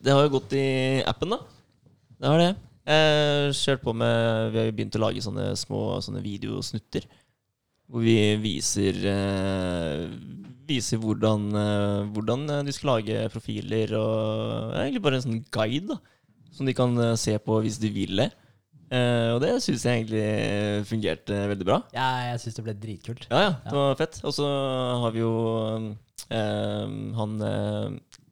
Det 0.02 0.10
har 0.16 0.24
jo 0.26 0.32
gått 0.38 0.56
i 0.58 0.64
appen, 1.06 1.36
da. 1.36 1.38
Det 2.18 2.32
har 2.32 2.42
det. 2.42 2.50
Eh, 2.88 3.50
kjørt 3.52 3.82
på 3.84 3.92
med 3.92 4.52
Vi 4.52 4.60
har 4.62 4.68
jo 4.70 4.74
begynt 4.78 4.96
å 4.96 5.02
lage 5.02 5.20
sånne 5.24 5.50
små 5.60 5.98
sånne 6.04 6.22
videosnutter. 6.24 7.04
Hvor 7.88 8.04
vi 8.04 8.16
viser 8.40 8.96
eh, 9.12 10.06
Viser 10.68 11.00
hvordan, 11.00 11.46
eh, 11.56 12.08
hvordan 12.12 12.42
eh, 12.52 12.64
de 12.66 12.74
skal 12.76 12.94
lage 12.96 13.22
profiler, 13.32 13.92
og 13.96 14.72
det 14.72 14.76
er 14.76 14.82
egentlig 14.86 15.04
bare 15.06 15.20
en 15.20 15.24
sånn 15.24 15.38
guide 15.52 15.94
da 15.94 15.96
som 16.58 16.68
de 16.68 16.74
kan 16.76 16.92
eh, 17.00 17.14
se 17.20 17.36
på 17.40 17.56
hvis 17.64 17.78
de 17.80 17.88
vil 17.92 18.20
det. 18.20 18.26
Eh, 18.92 19.30
og 19.34 19.40
det 19.44 19.54
syns 19.64 19.84
jeg 19.84 20.02
egentlig 20.02 20.84
fungerte 20.88 21.38
veldig 21.52 21.68
bra. 21.68 21.78
Ja, 21.96 22.08
jeg 22.32 22.42
syns 22.42 22.58
det 22.58 22.64
ble 22.66 22.74
dritkult. 22.82 23.28
Ja, 23.30 23.40
ja, 23.46 23.50
det 23.64 23.76
var 23.76 23.96
fett. 24.00 24.20
Og 24.24 24.36
så 24.36 24.48
har 25.04 25.16
vi 25.16 25.24
jo 25.24 25.32
han 26.28 27.36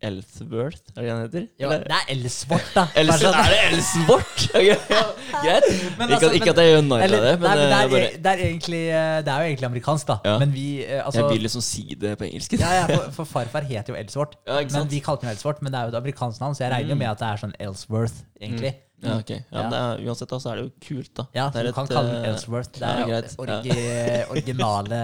Elthworth, 0.05 0.83
er 0.97 1.03
det 1.03 1.11
han 1.11 1.21
heter? 1.25 1.45
Ja, 1.61 1.67
Eller? 1.71 1.85
det 1.89 1.97
er 1.97 2.11
Elsworth, 2.15 2.69
da. 2.75 2.85
Else, 3.01 3.17
sånn- 3.23 3.39
er 3.41 3.51
det 3.53 3.61
Elsworth? 3.71 4.45
Okay, 4.57 4.67
ja, 4.69 5.03
Greit. 5.43 5.67
Men 5.99 6.13
altså, 6.17 6.31
ikke 6.37 6.51
at 6.53 6.61
jeg 6.63 6.73
gjør 6.75 6.85
narr 6.87 7.03
av 7.07 7.11
det, 7.27 7.33
men, 7.41 7.47
nei, 7.47 7.57
men 7.57 7.59
det, 7.59 7.67
eh, 7.67 7.83
er, 7.83 7.91
bare, 7.95 8.09
det, 8.27 8.33
er 8.33 8.43
egentlig, 8.47 8.83
eh, 8.93 9.19
det 9.27 9.33
er 9.35 9.43
jo 9.43 9.51
egentlig 9.51 9.69
amerikansk, 9.71 10.07
da. 10.13 10.17
Ja. 10.29 10.37
Men 10.43 10.53
vi 10.55 10.67
eh, 10.85 11.03
altså, 11.05 11.21
jeg 11.25 11.35
vil 11.37 11.45
liksom 11.49 11.65
si 11.67 11.85
det 12.01 12.15
på 12.21 12.29
engelsk. 12.29 12.57
ja, 12.61 12.73
ja, 12.81 12.87
for, 12.93 13.11
for 13.21 13.31
farfar 13.37 13.67
het 13.69 13.89
jo 13.93 13.97
Elsworth. 13.99 14.39
Ja, 14.49 14.61
men 14.77 14.89
vi 14.93 15.01
kalte 15.05 15.27
den 15.27 15.35
Elsworth, 15.35 15.63
men 15.65 15.73
det 15.75 15.81
er 15.81 15.89
jo 15.91 15.95
et 15.97 16.01
amerikansk 16.03 16.41
navn, 16.45 16.57
så 16.59 16.67
jeg 16.67 16.73
regner 16.77 16.93
jo 16.93 16.97
Mm. 16.97 17.05
med 17.05 17.11
at 17.15 17.23
det 17.25 17.29
er 17.33 17.43
sånn 17.45 17.57
Elsworth, 17.69 18.19
egentlig. 18.41 18.75
Ja, 19.05 19.19
ok. 19.21 19.31
Ja, 19.31 19.43
Ja. 19.53 19.65
er, 19.77 20.01
uansett 20.09 20.31
da, 20.33 20.39
så 20.41 20.51
er 20.51 20.57
det 20.57 20.63
jo 20.65 20.71
kult, 20.87 21.11
da. 21.19 21.25
Ja, 21.37 21.51
du 21.53 21.59
kan 21.77 21.85
et, 21.85 21.91
kalle 21.93 22.15
den 22.15 22.25
Elsworth. 22.31 22.73
Det 22.79 22.89
er 22.89 23.03
greit. 23.11 23.35
orgi, 23.45 23.75
originale 24.33 25.01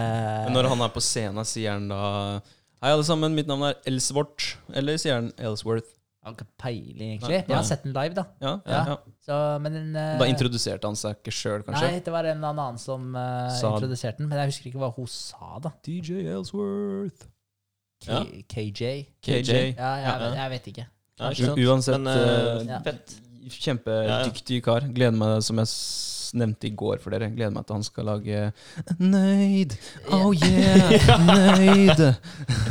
Men 0.47 0.57
når 0.57 0.69
han 0.73 0.81
er 0.87 0.93
på 0.95 1.03
scenen, 1.05 1.45
sier 1.49 1.75
han 1.77 1.89
da 1.93 2.41
Hei, 2.83 2.91
alle 2.91 3.05
sammen, 3.07 3.35
mitt 3.39 3.47
navn 3.47 3.63
er 3.69 3.77
Elsvort. 3.87 4.57
Eller 4.75 4.97
sier 4.99 5.15
han 5.21 5.29
Ellsworth? 5.39 5.87
Jeg 6.23 6.29
har 6.29 6.35
ikke 6.37 6.47
peiling, 6.63 7.09
egentlig. 7.17 7.39
Nei, 7.41 7.47
Jeg 7.51 7.57
har 7.57 7.67
sett 7.67 7.83
den 7.87 7.95
live, 7.95 8.15
da. 8.15 8.25
Ja, 8.43 8.53
Ja. 8.67 8.81
ja. 8.93 8.97
Så, 9.27 9.37
men 9.63 9.73
den, 9.75 9.97
eh, 9.97 10.19
Da 10.19 10.27
introduserte 10.31 10.87
han 10.87 10.95
seg 10.99 11.17
ikke 11.19 11.35
sjøl, 11.35 11.63
kanskje? 11.67 11.89
Nei, 11.91 12.01
det 12.07 12.13
var 12.15 12.25
en 12.31 12.37
eller 12.39 12.49
annen 12.53 12.79
som 12.79 13.09
uh, 13.15 13.49
Sa- 13.59 13.73
introduserte 13.75 14.19
den, 14.19 14.29
men 14.31 14.39
jeg 14.39 14.53
husker 14.53 14.71
ikke 14.71 14.79
hva 14.83 14.93
hun 14.95 15.07
sa, 15.11 15.59
da. 15.63 15.73
DJ 15.87 16.27
Ellsworth. 16.31 17.27
K 18.03 18.07
Ja. 18.11 18.21
KJ? 18.51 19.07
KJ. 19.23 19.75
Ja, 19.79 19.95
jeg, 19.99 20.07
Ja. 20.07 20.35
jeg 20.43 20.51
vet 20.51 20.67
ikke. 20.73 20.87
Ja. 21.19 21.31
Uansett, 21.71 22.01
Men, 22.01 22.67
Ja. 22.69 22.79
fett. 22.83 23.15
Kjempedyktig 23.51 24.63
kar. 24.63 24.81
Gleder 24.95 25.17
meg, 25.19 25.43
som 25.43 25.57
jeg 25.59 25.67
nevnte 26.39 26.69
i 26.69 26.73
går 26.79 27.01
for 27.03 27.15
dere, 27.15 27.29
gleder 27.35 27.53
meg 27.55 27.67
til 27.69 27.77
han 27.79 27.85
skal 27.87 28.07
lage 28.09 28.43
Nøyd, 29.03 29.75
oh 30.17 30.31
yeah, 30.37 31.19
nøyd. 31.29 32.03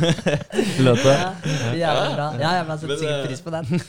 Låta. 0.86 1.12
Ja, 1.12 1.74
jævlig 1.78 2.14
bra. 2.16 2.26
Ja, 2.40 2.52
jeg 2.58 2.78
setter 2.82 3.00
sikkert 3.00 3.18
eh, 3.18 3.26
pris 3.28 3.42
på 3.44 3.52
den. 3.54 3.84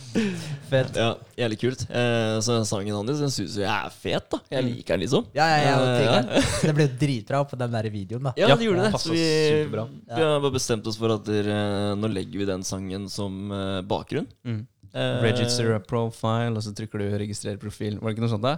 Fett. 0.70 0.96
Ja, 0.98 1.10
Jævlig 1.38 1.58
kult. 1.62 1.84
Eh, 1.90 2.38
så 2.44 2.58
sangen 2.68 2.96
hans 2.96 3.20
den 3.22 3.32
syns 3.34 3.56
jeg 3.60 3.68
er 3.68 3.92
fet, 3.94 4.26
da. 4.32 4.40
Jeg 4.52 4.66
liker 4.66 4.96
den, 4.96 5.04
liksom. 5.06 5.28
Ja, 5.36 5.46
ja, 5.52 5.58
ja, 5.64 5.76
Eh, 5.88 6.02
ja. 6.04 6.42
Det 6.62 6.74
ble 6.76 6.88
dritbra 7.00 7.42
på 7.48 7.58
den 7.60 7.72
der 7.74 7.88
videoen, 7.92 8.28
da. 8.30 8.34
Ja, 8.38 8.50
det 8.56 8.66
gjorde 8.66 8.88
det. 8.88 9.00
Så 9.02 9.12
vi, 9.14 9.22
vi 9.68 10.22
har 10.22 10.40
bare 10.42 10.54
bestemt 10.54 10.86
oss 10.90 10.98
for 11.00 11.14
at 11.16 11.28
der, 11.28 11.48
nå 11.98 12.10
legger 12.12 12.42
vi 12.42 12.48
den 12.48 12.64
sangen 12.66 13.08
som 13.12 13.52
eh, 13.54 13.78
bakgrunn. 13.88 14.28
Mm. 14.46 14.64
Eh, 14.94 15.20
Register 15.22 15.74
a 15.76 15.80
profile, 15.84 16.54
og 16.56 16.64
så 16.64 16.72
trykker 16.76 17.02
du 17.02 17.06
'registrer 17.18 17.58
profil'. 17.60 17.98
Var 18.00 18.08
det 18.08 18.16
ikke 18.16 18.24
noe 18.24 18.32
sånt? 18.32 18.46
da? 18.46 18.56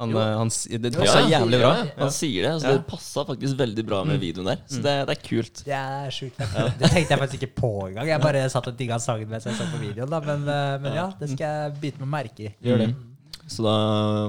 Han, 0.00 0.14
eh, 0.16 0.30
han, 0.40 0.48
det 0.80 0.90
Ja, 0.94 1.00
passa 1.02 1.20
ja, 1.20 1.28
jævlig 1.38 1.58
bra. 1.60 1.70
Ja, 1.76 1.84
han 2.00 2.12
sier 2.16 2.46
det. 2.48 2.52
Så 2.62 2.72
Det 2.72 2.86
passa 2.88 3.24
faktisk 3.28 3.58
veldig 3.60 3.84
bra 3.86 4.00
med 4.08 4.20
videoen 4.22 4.48
der. 4.48 4.62
Så 4.66 4.80
det, 4.84 4.94
det 5.10 5.16
er 5.18 5.22
kult. 5.28 5.62
Det 5.66 5.76
er 5.76 6.10
sjukt. 6.16 6.40
Det 6.40 6.88
tenkte 6.90 7.12
jeg 7.14 7.20
faktisk 7.26 7.42
ikke 7.44 7.54
på 7.60 7.72
engang. 7.90 8.08
Jeg 8.08 8.22
bare 8.24 8.46
satt 8.52 8.70
og 8.72 8.78
digga 8.80 8.96
sangen 9.02 9.28
mens 9.30 9.44
jeg 9.46 9.58
så 9.60 9.68
på 9.70 9.82
videoen. 9.82 10.10
da 10.10 10.20
Men, 10.24 10.48
eh, 10.48 10.74
men 10.86 10.96
ja, 11.02 11.06
det 11.20 11.30
skal 11.34 11.46
jeg 11.46 11.78
bite 11.84 12.00
meg 12.04 12.12
merke 12.16 12.48
i. 12.48 12.52
Gjør 12.64 12.84
det. 12.86 12.90
Så 13.50 13.64
da, 13.66 13.74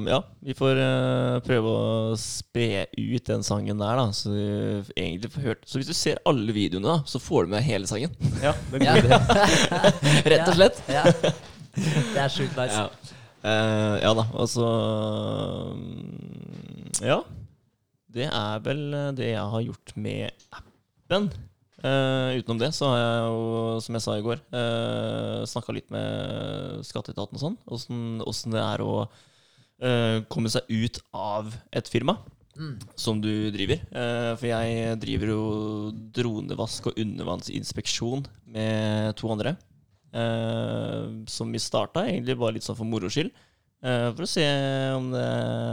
ja, 0.10 0.18
vi 0.42 0.54
får 0.58 0.80
eh, 0.82 1.36
prøve 1.46 1.72
å 1.78 2.16
spre 2.18 2.88
ut 2.98 3.28
den 3.30 3.44
sangen 3.46 3.78
der, 3.78 4.00
da. 4.00 4.08
Så, 4.18 4.32
vi 4.34 4.96
egentlig 4.98 5.30
får 5.36 5.46
hørt. 5.46 5.64
så 5.70 5.78
hvis 5.78 5.92
du 5.92 5.94
ser 5.94 6.18
alle 6.26 6.56
videoene, 6.56 6.88
da, 6.90 7.04
så 7.06 7.22
får 7.22 7.46
du 7.46 7.54
med 7.54 7.62
hele 7.68 7.86
sangen. 7.88 8.16
Ja, 8.42 8.56
det 8.72 8.82
er 8.82 8.88
Ja. 8.88 8.96
god 8.98 9.12
idé. 9.12 10.26
Rett 10.34 10.48
og 10.50 10.58
slett. 10.58 10.82
Ja. 10.90 11.04
Det 11.78 12.18
er 12.26 12.34
sjukt 12.34 12.58
nice. 12.58 12.74
Ja, 12.82 12.90
Eh, 13.42 13.96
ja 14.04 14.12
da, 14.18 14.26
altså 14.38 14.62
så 14.62 14.72
mm, 15.78 17.06
Ja. 17.08 17.22
Det 18.12 18.28
er 18.28 18.60
vel 18.66 18.82
eh, 18.94 19.14
det 19.16 19.30
jeg 19.32 19.54
har 19.54 19.64
gjort 19.64 19.96
med 19.96 20.46
appen. 20.52 21.32
Uh, 21.82 22.38
utenom 22.38 22.60
det 22.62 22.68
så 22.78 22.92
har 22.92 23.00
jeg 23.00 23.22
jo, 23.26 23.46
som 23.82 23.96
jeg 23.98 24.04
sa 24.04 24.14
i 24.14 24.22
går, 24.22 24.42
uh, 24.54 25.42
snakka 25.50 25.74
litt 25.74 25.88
med 25.90 26.84
skatteetaten 26.86 27.40
og 27.40 27.42
sånn. 27.42 27.56
Åssen 28.22 28.54
det 28.54 28.62
er 28.62 28.84
å 28.86 28.92
uh, 29.08 30.18
komme 30.30 30.52
seg 30.54 30.70
ut 30.70 31.02
av 31.10 31.50
et 31.74 31.90
firma 31.90 32.20
Mm. 32.58 32.76
som 33.00 33.22
du 33.24 33.50
driver. 33.54 33.80
Uh, 33.96 34.36
for 34.36 34.50
jeg 34.50 34.98
driver 35.00 35.32
jo 35.32 35.44
dronevask 36.14 36.90
og 36.92 36.98
undervannsinspeksjon 37.00 38.26
med 38.52 39.16
to 39.20 39.32
andre. 39.32 39.56
Eh, 40.12 41.08
som 41.32 41.52
vi 41.54 41.62
starta 41.62 42.04
egentlig 42.04 42.36
bare 42.40 42.58
litt 42.58 42.68
sånn 42.68 42.78
for 42.78 42.88
moro 42.88 43.10
skyld. 43.12 43.32
Eh, 43.82 44.10
for 44.12 44.26
å 44.26 44.30
se 44.30 44.44
om 44.98 45.08
det 45.14 45.28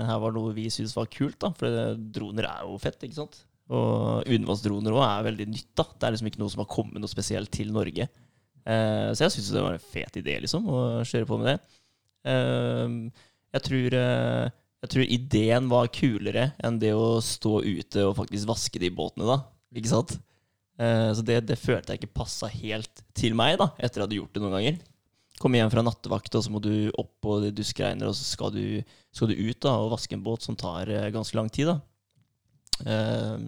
her 0.08 0.20
var 0.22 0.34
noe 0.34 0.54
vi 0.56 0.68
syntes 0.72 0.96
var 0.96 1.10
kult. 1.12 1.38
da 1.42 1.50
For 1.58 1.96
droner 1.98 2.48
er 2.50 2.66
jo 2.66 2.78
fett, 2.82 3.00
ikke 3.02 3.18
sant? 3.18 3.42
Og 3.68 4.24
undervannsdroner 4.24 4.94
òg 4.96 5.04
er 5.04 5.26
veldig 5.28 5.48
nytt. 5.50 5.72
da 5.76 5.84
Det 5.90 6.06
er 6.06 6.14
liksom 6.14 6.30
ikke 6.30 6.42
noe 6.44 6.54
som 6.54 6.64
har 6.64 6.72
kommet 6.72 7.02
noe 7.02 7.10
spesielt 7.10 7.50
til 7.52 7.74
Norge. 7.74 8.08
Eh, 8.68 9.10
så 9.12 9.26
jeg 9.26 9.34
syntes 9.36 9.52
det 9.56 9.64
var 9.64 9.76
en 9.76 9.90
fet 9.90 10.20
idé, 10.20 10.38
liksom, 10.44 10.68
å 10.68 10.80
kjøre 11.02 11.28
på 11.28 11.40
med 11.40 11.52
det. 11.52 11.58
Jeg 13.48 13.62
tror 13.64 13.94
jeg 14.78 14.90
tror 14.92 15.10
ideen 15.10 15.68
var 15.70 15.88
kulere 15.90 16.52
enn 16.62 16.76
det 16.78 16.92
å 16.94 17.18
stå 17.24 17.62
ute 17.64 18.04
og 18.06 18.16
faktisk 18.18 18.46
vaske 18.46 18.78
de 18.78 18.90
båtene, 18.94 19.26
da. 19.26 19.38
Ikke 19.74 19.90
sant? 19.90 20.18
Eh, 20.78 21.10
så 21.14 21.24
det, 21.26 21.40
det 21.48 21.58
følte 21.58 21.94
jeg 21.94 22.02
ikke 22.02 22.20
passa 22.20 22.48
helt 22.52 23.02
til 23.18 23.34
meg, 23.38 23.56
da, 23.58 23.72
etter 23.78 23.98
at 23.98 23.98
jeg 23.98 24.06
hadde 24.06 24.20
gjort 24.20 24.36
det 24.36 24.44
noen 24.44 24.56
ganger. 24.58 24.78
Komme 25.42 25.58
hjem 25.60 25.70
fra 25.70 25.84
nattevakt, 25.86 26.34
og 26.38 26.44
så 26.44 26.50
må 26.54 26.62
du 26.62 26.72
opp 26.98 27.12
på 27.22 27.38
det 27.42 27.52
duskregner, 27.58 28.10
og 28.10 28.16
så 28.18 28.26
skal 28.26 28.54
du, 28.54 28.62
skal 29.14 29.30
du 29.30 29.38
ut 29.38 29.60
da, 29.62 29.76
og 29.82 29.92
vaske 29.94 30.14
en 30.16 30.24
båt 30.24 30.46
som 30.46 30.58
tar 30.58 30.90
eh, 30.90 31.10
ganske 31.14 31.38
lang 31.38 31.50
tid. 31.50 31.72
da. 31.72 31.78
Eh, 32.86 33.46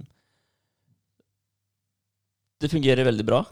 det 2.61 2.71
fungerer 2.71 3.07
veldig 3.09 3.27
bra. 3.27 3.45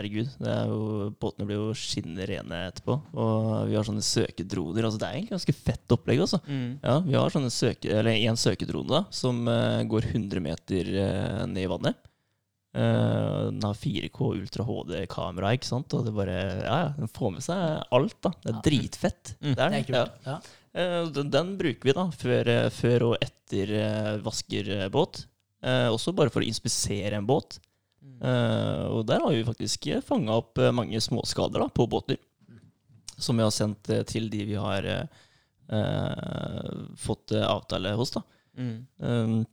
Herregud, 0.00 0.28
det 0.40 0.52
er 0.52 0.68
jo, 0.70 1.08
båtene 1.20 1.44
blir 1.48 1.58
jo 1.58 1.72
skinnende 1.76 2.24
rene 2.28 2.60
etterpå. 2.70 2.94
Og 3.20 3.48
vi 3.68 3.74
har 3.76 3.84
sånne 3.84 4.04
søkedroner. 4.04 4.86
altså 4.86 5.00
Det 5.00 5.08
er 5.08 5.16
egentlig 5.18 5.34
ganske 5.34 5.56
fett 5.56 5.92
opplegg. 5.96 6.22
altså. 6.24 6.38
Mm. 6.46 6.78
Ja, 6.80 6.94
Vi 7.04 7.16
har 7.18 7.34
sånne 7.34 7.50
søke, 7.52 7.90
eller 7.92 8.16
en 8.16 8.40
søkedrone 8.40 8.88
da, 8.88 9.02
som 9.12 9.42
går 9.90 10.08
100 10.14 10.40
meter 10.46 10.88
ned 11.50 11.66
i 11.66 11.68
vannet. 11.68 12.00
Eh, 12.72 13.44
den 13.50 13.62
har 13.66 13.74
4K 13.74 14.28
Ultra 14.36 14.62
HD-kamera, 14.68 15.54
ikke 15.56 15.66
sant? 15.66 15.92
og 15.94 16.04
det 16.06 16.12
bare, 16.14 16.36
ja, 16.62 16.76
ja, 16.84 16.88
den 16.98 17.08
får 17.10 17.32
med 17.34 17.42
seg 17.42 17.82
alt. 17.90 18.16
da. 18.22 18.30
Det 18.44 18.50
er 18.52 18.54
Ja. 18.54 18.60
dritfett. 18.68 19.32
Mm. 19.40 19.54
Det 19.54 19.64
er 19.64 19.70
Det 19.82 19.96
er. 19.98 20.12
Ja. 20.26 20.36
Eh, 20.72 21.08
den, 21.10 21.30
den 21.30 21.56
bruker 21.58 21.82
vi 21.88 21.92
da, 21.92 22.04
før, 22.14 22.46
eh, 22.48 22.68
før 22.70 23.02
og 23.08 23.16
etter 23.20 23.72
eh, 23.74 24.18
vasker 24.22 24.88
båt. 24.90 25.24
Eh, 25.62 25.88
også 25.90 26.14
bare 26.14 26.30
for 26.30 26.40
å 26.42 26.46
inspisere 26.46 27.12
en 27.18 27.26
båt. 27.26 27.58
Eh, 28.22 28.84
og 28.86 29.04
der 29.06 29.18
har 29.20 29.32
vi 29.34 29.42
faktisk 29.44 29.88
fanga 30.06 30.36
opp 30.38 30.56
mange 30.72 31.00
småskader 31.02 31.58
da, 31.64 31.68
på 31.68 31.88
båter. 31.90 32.18
Som 33.18 33.36
vi 33.36 33.42
har 33.42 33.50
sendt 33.52 33.82
til 34.06 34.30
de 34.30 34.44
vi 34.46 34.54
har 34.54 35.08
fått 36.96 37.32
avtale 37.32 37.92
hos. 37.94 38.10
da. 38.10 38.22
Mm. 38.58 38.86
Um, 38.98 39.46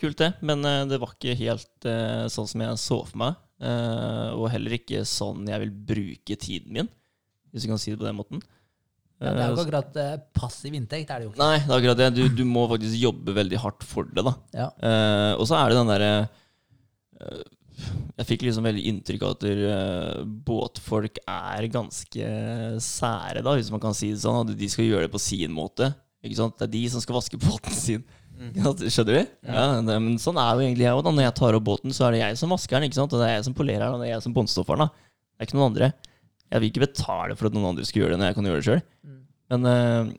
kult 0.00 0.20
det. 0.20 0.32
Men 0.46 0.64
eh, 0.66 0.82
det 0.90 1.00
var 1.02 1.14
ikke 1.14 1.36
helt 1.38 1.88
eh, 1.88 2.26
sånn 2.32 2.50
som 2.50 2.64
jeg 2.64 2.82
så 2.82 3.00
for 3.08 3.22
meg. 3.22 3.40
Eh, 3.56 4.28
og 4.36 4.50
heller 4.52 4.76
ikke 4.76 5.06
sånn 5.08 5.46
jeg 5.48 5.62
vil 5.64 5.72
bruke 5.92 6.36
tiden 6.36 6.76
min, 6.76 6.92
hvis 7.52 7.64
du 7.64 7.70
kan 7.72 7.80
si 7.80 7.94
det 7.94 8.00
på 8.02 8.08
den 8.08 8.18
måten. 8.18 8.44
Ja, 9.16 9.32
det 9.32 9.40
er 9.40 9.48
jo 9.48 9.54
ikke 9.56 9.64
akkurat 9.64 10.26
passiv 10.36 10.74
inntekt, 10.76 11.08
er 11.08 11.22
det 11.22 11.24
jo 11.24 11.30
ikke. 11.32 11.40
Nei, 11.40 11.60
det 11.62 11.70
er 11.70 11.78
akkurat 11.78 12.00
det. 12.02 12.08
Du, 12.18 12.24
du 12.36 12.42
må 12.44 12.66
faktisk 12.68 12.98
jobbe 13.00 13.32
veldig 13.38 13.60
hardt 13.62 13.86
for 13.88 14.08
det, 14.10 14.24
da. 14.26 14.34
Ja. 14.52 14.66
Eh, 14.76 15.32
og 15.38 15.46
så 15.48 15.56
er 15.56 15.72
det 15.72 15.78
den 15.78 15.92
derre 15.92 16.10
eh, 17.24 17.46
Jeg 18.18 18.28
fikk 18.28 18.44
liksom 18.44 18.68
veldig 18.68 18.84
inntrykk 18.90 19.24
av 19.24 19.32
at 19.38 19.46
eh, 19.48 20.20
båtfolk 20.50 21.22
er 21.24 21.68
ganske 21.72 22.28
sære, 22.84 23.40
da, 23.40 23.56
hvis 23.56 23.72
man 23.72 23.80
kan 23.86 23.96
si 23.96 24.12
det 24.12 24.20
sånn. 24.20 24.42
At 24.44 24.60
de 24.60 24.68
skal 24.68 24.90
gjøre 24.90 25.08
det 25.08 25.14
på 25.16 25.22
sin 25.30 25.56
måte. 25.56 25.94
Ikke 26.20 26.42
sant? 26.42 26.58
Det 26.60 26.68
er 26.68 26.74
de 26.76 26.84
som 26.92 27.04
skal 27.04 27.16
vaske 27.16 27.40
båten 27.46 27.72
sin. 27.72 28.04
Ikke 28.36 28.64
sant? 28.66 28.82
Skjønner 28.92 29.16
du? 29.16 29.30
Ja, 29.48 29.64
det, 29.86 29.96
men 30.04 30.18
sånn 30.20 30.38
er 30.40 30.50
jo 30.52 30.64
egentlig 30.64 30.86
jeg 30.86 30.98
òg. 30.98 31.08
Når 31.08 31.26
jeg 31.26 31.36
tar 31.38 31.56
opp 31.58 31.66
båten, 31.66 31.94
så 31.96 32.06
er 32.06 32.16
det 32.16 32.20
jeg 32.20 32.38
som 32.40 32.52
vasker 32.52 32.76
den. 32.76 32.90
Ikke 32.90 32.98
sant? 32.98 33.14
Og 33.16 33.22
det 33.22 33.30
er 33.30 33.38
jeg 33.38 33.46
som 33.48 33.56
polerer 33.56 33.86
den, 33.86 33.96
og 33.96 34.02
det 34.02 34.10
er 34.10 34.14
jeg 34.14 34.26
som 34.26 34.36
båndstoffer 34.36 34.80
da. 34.82 34.88
Det 34.92 35.44
er 35.44 35.48
ikke 35.48 35.58
noen 35.58 35.70
andre. 35.70 35.90
Jeg 36.46 36.62
vil 36.62 36.70
ikke 36.70 36.84
betale 36.84 37.36
for 37.38 37.48
at 37.48 37.56
noen 37.56 37.70
andre 37.72 37.86
skal 37.88 38.02
gjøre 38.02 38.14
det 38.14 38.20
når 38.22 38.30
jeg 38.30 38.38
kan 38.38 38.48
gjøre 38.50 38.62
det 38.62 38.68
sjøl. 38.68 38.82
Mm. 39.06 39.20
Men 39.52 39.68
uh, 39.70 40.12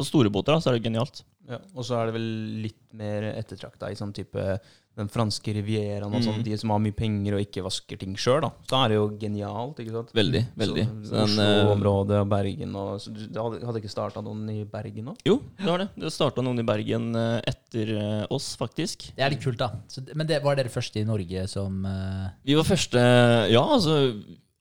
på 0.00 0.08
store 0.08 0.32
båter 0.32 0.56
da, 0.56 0.62
så 0.62 0.70
er 0.70 0.78
det 0.78 0.84
genialt. 0.88 1.22
Ja, 1.50 1.58
og 1.74 1.86
så 1.86 1.96
er 1.98 2.08
det 2.08 2.16
vel 2.18 2.28
litt 2.66 2.82
mer 2.96 3.26
ettertrakta 3.32 3.90
i 3.90 3.98
sånn 3.98 4.12
type 4.14 4.44
den 4.98 5.08
franske 5.08 5.52
rivieraen 5.54 6.10
og 6.12 6.22
sånn, 6.24 6.40
Mm. 6.40 6.44
de 6.44 6.56
som 6.58 6.70
har 6.70 6.80
mye 6.82 6.96
penger 6.96 7.34
og 7.36 7.40
ikke 7.40 7.62
vasker 7.62 7.98
ting 7.98 8.16
sjøl, 8.16 8.40
da. 8.42 8.50
Så 8.68 8.76
er 8.84 8.88
det 8.88 8.96
jo 8.98 9.06
genialt, 9.20 9.78
ikke 9.78 9.92
sant. 9.94 10.12
Veldig, 10.12 10.42
veldig. 10.58 10.84
Den, 11.10 11.38
eh, 11.38 11.62
Oslo-området 11.62 12.20
og 12.20 12.28
Bergen 12.28 12.74
og 12.76 13.00
så 13.00 13.12
du, 13.14 13.38
hadde, 13.38 13.80
ikke 13.80 13.90
starta 13.90 14.22
noen 14.22 14.48
i 14.50 14.64
Bergen 14.64 15.04
nå? 15.04 15.16
Jo, 15.24 15.40
det 15.58 15.70
har 15.70 15.78
det. 15.78 15.88
Det 15.96 16.12
starta 16.12 16.42
noen 16.42 16.58
i 16.58 16.66
Bergen 16.66 17.14
eh, 17.16 17.40
etter 17.46 17.94
eh, 17.96 18.26
oss, 18.30 18.56
faktisk. 18.56 19.14
Det 19.16 19.24
er 19.24 19.30
litt 19.30 19.42
kult, 19.42 19.58
da. 19.58 19.70
Så, 19.88 20.02
men 20.14 20.26
det, 20.26 20.42
var 20.42 20.56
dere 20.58 20.68
første 20.68 21.00
i 21.00 21.04
Norge 21.06 21.46
som 21.48 21.84
uh... 21.86 22.30
Vi 22.44 22.54
var 22.58 22.64
første 22.64 23.00
Ja, 23.50 23.62
altså 23.62 24.12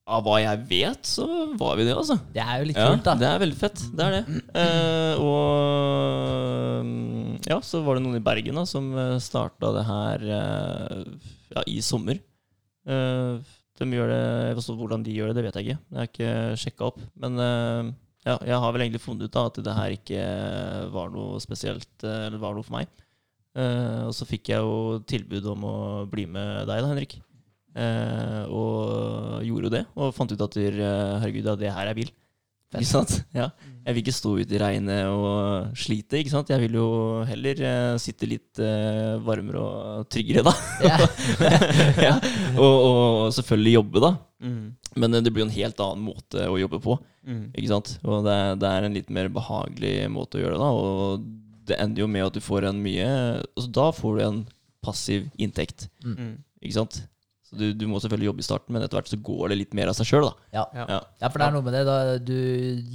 Av 0.09 0.23
hva 0.25 0.39
jeg 0.41 0.63
vet, 0.69 1.05
så 1.05 1.25
var 1.59 1.75
vi 1.77 1.83
det, 1.85 1.93
altså. 1.93 2.15
Det 2.33 2.41
er 2.41 2.63
jo 2.63 2.67
litt 2.71 2.79
Ja, 2.81 2.87
kult, 2.89 3.03
da. 3.05 3.13
det 3.21 3.27
er 3.29 3.41
veldig 3.43 3.59
fett. 3.59 3.77
Det 3.93 4.05
er 4.07 4.15
det. 4.17 4.23
Eh, 4.57 5.13
og 5.21 6.89
ja, 7.49 7.57
så 7.65 7.81
var 7.85 7.97
det 7.99 8.03
noen 8.05 8.17
i 8.19 8.23
Bergen 8.25 8.57
da 8.59 8.63
som 8.69 8.85
starta 9.21 9.71
det 9.75 9.85
her 9.87 10.17
eh, 10.39 11.03
ja, 11.55 11.61
i 11.69 11.77
sommer. 11.85 12.17
Eh, 12.89 13.33
de 13.79 13.87
gjør 13.95 14.09
det, 14.11 14.23
altså, 14.57 14.73
Hvordan 14.75 15.03
de 15.05 15.13
gjør 15.15 15.29
det, 15.31 15.37
det 15.39 15.45
vet 15.47 15.57
jeg 15.59 15.65
ikke. 15.69 15.81
Jeg 15.93 15.99
har 16.01 16.09
ikke 16.09 16.31
sjekka 16.63 16.89
opp. 16.89 16.99
Men 17.21 17.31
eh, 17.45 17.83
ja, 18.27 18.35
jeg 18.49 18.57
har 18.65 18.73
vel 18.75 18.83
egentlig 18.87 19.03
funnet 19.05 19.29
ut 19.29 19.35
da 19.37 19.45
at 19.51 19.61
det 19.63 19.77
her 19.77 19.91
ikke 19.95 20.21
var 20.95 21.07
noe 21.13 21.39
spesielt, 21.43 21.91
eh, 22.03 22.25
eller 22.27 22.41
var 22.41 22.57
noe 22.57 22.65
for 22.67 22.75
meg. 22.79 22.89
Eh, 23.57 24.01
og 24.09 24.13
så 24.15 24.27
fikk 24.29 24.51
jeg 24.51 24.59
jo 24.65 24.99
tilbud 25.09 25.45
om 25.55 25.61
å 25.69 25.75
bli 26.11 26.25
med 26.29 26.49
deg, 26.69 26.79
da, 26.83 26.89
Henrik. 26.91 27.13
Eh, 27.79 28.41
og 28.51 29.43
gjorde 29.47 29.69
jo 29.69 29.75
det, 29.77 29.83
og 29.95 30.15
fant 30.15 30.31
ut 30.33 30.41
at 30.43 30.57
eh, 30.59 30.79
herregud, 31.23 31.45
ja, 31.47 31.55
det 31.59 31.71
her 31.75 31.91
er 31.91 31.97
bil. 31.97 32.11
Ikke 32.69 32.85
sant? 32.85 33.15
Ja. 33.33 33.47
Jeg 33.81 33.95
vil 33.95 34.03
ikke 34.03 34.13
stå 34.13 34.31
ute 34.37 34.53
i 34.53 34.59
regnet 34.61 35.07
og 35.09 35.71
slite. 35.79 36.19
ikke 36.19 36.29
sant? 36.35 36.51
Jeg 36.53 36.61
vil 36.61 36.75
jo 36.77 36.89
heller 37.25 37.61
eh, 37.65 37.93
sitte 38.01 38.27
litt 38.29 38.61
eh, 38.61 39.15
varmere 39.25 39.63
og 39.63 40.09
tryggere, 40.13 40.43
da. 40.45 40.53
Ja. 40.85 40.97
ja. 42.09 42.13
og, 42.59 42.75
og 42.75 43.33
selvfølgelig 43.39 43.73
jobbe, 43.79 44.03
da. 44.05 44.11
Mm. 44.45 44.61
Men 45.01 45.17
det 45.17 45.33
blir 45.33 45.43
jo 45.45 45.49
en 45.49 45.55
helt 45.55 45.81
annen 45.81 46.05
måte 46.11 46.45
å 46.45 46.59
jobbe 46.61 46.81
på. 46.83 46.99
Mm. 47.25 47.47
Og 47.49 48.27
det, 48.27 48.37
det 48.61 48.69
er 48.69 48.85
en 48.85 48.97
litt 48.99 49.09
mer 49.17 49.31
behagelig 49.33 49.95
måte 50.13 50.37
å 50.37 50.43
gjøre 50.43 50.59
det 50.59 50.61
da. 50.61 50.69
Og 50.69 51.25
det 51.69 51.79
ender 51.81 52.05
jo 52.05 52.11
med 52.11 52.27
at 52.27 52.37
du 52.37 52.41
får 52.43 52.69
en 52.69 52.79
mye 52.81 53.09
altså 53.53 53.69
Da 53.75 53.89
får 53.93 54.15
du 54.17 54.23
en 54.25 54.39
passiv 54.85 55.25
inntekt, 55.41 55.89
Mm. 56.05 56.37
ikke 56.61 56.77
sant? 56.77 57.01
Så 57.49 57.57
du, 57.57 57.73
du 57.73 57.87
må 57.89 57.97
selvfølgelig 57.97 58.27
jobbe 58.29 58.43
i 58.43 58.45
starten, 58.45 58.73
men 58.75 58.83
etter 58.85 58.99
hvert 58.99 59.09
så 59.09 59.17
går 59.25 59.49
det 59.49 59.55
litt 59.57 59.71
mer 59.73 59.89
av 59.89 59.95
seg 59.97 60.05
sjøl. 60.05 60.27
Ja. 60.53 60.67
Ja. 60.77 60.83
Ja. 60.85 60.97
ja, 61.23 61.29
for 61.33 61.41
det 61.41 61.47
er 61.47 61.53
noe 61.55 61.65
med 61.65 61.73
det. 61.73 61.81
da 61.87 61.95
Du 62.21 62.35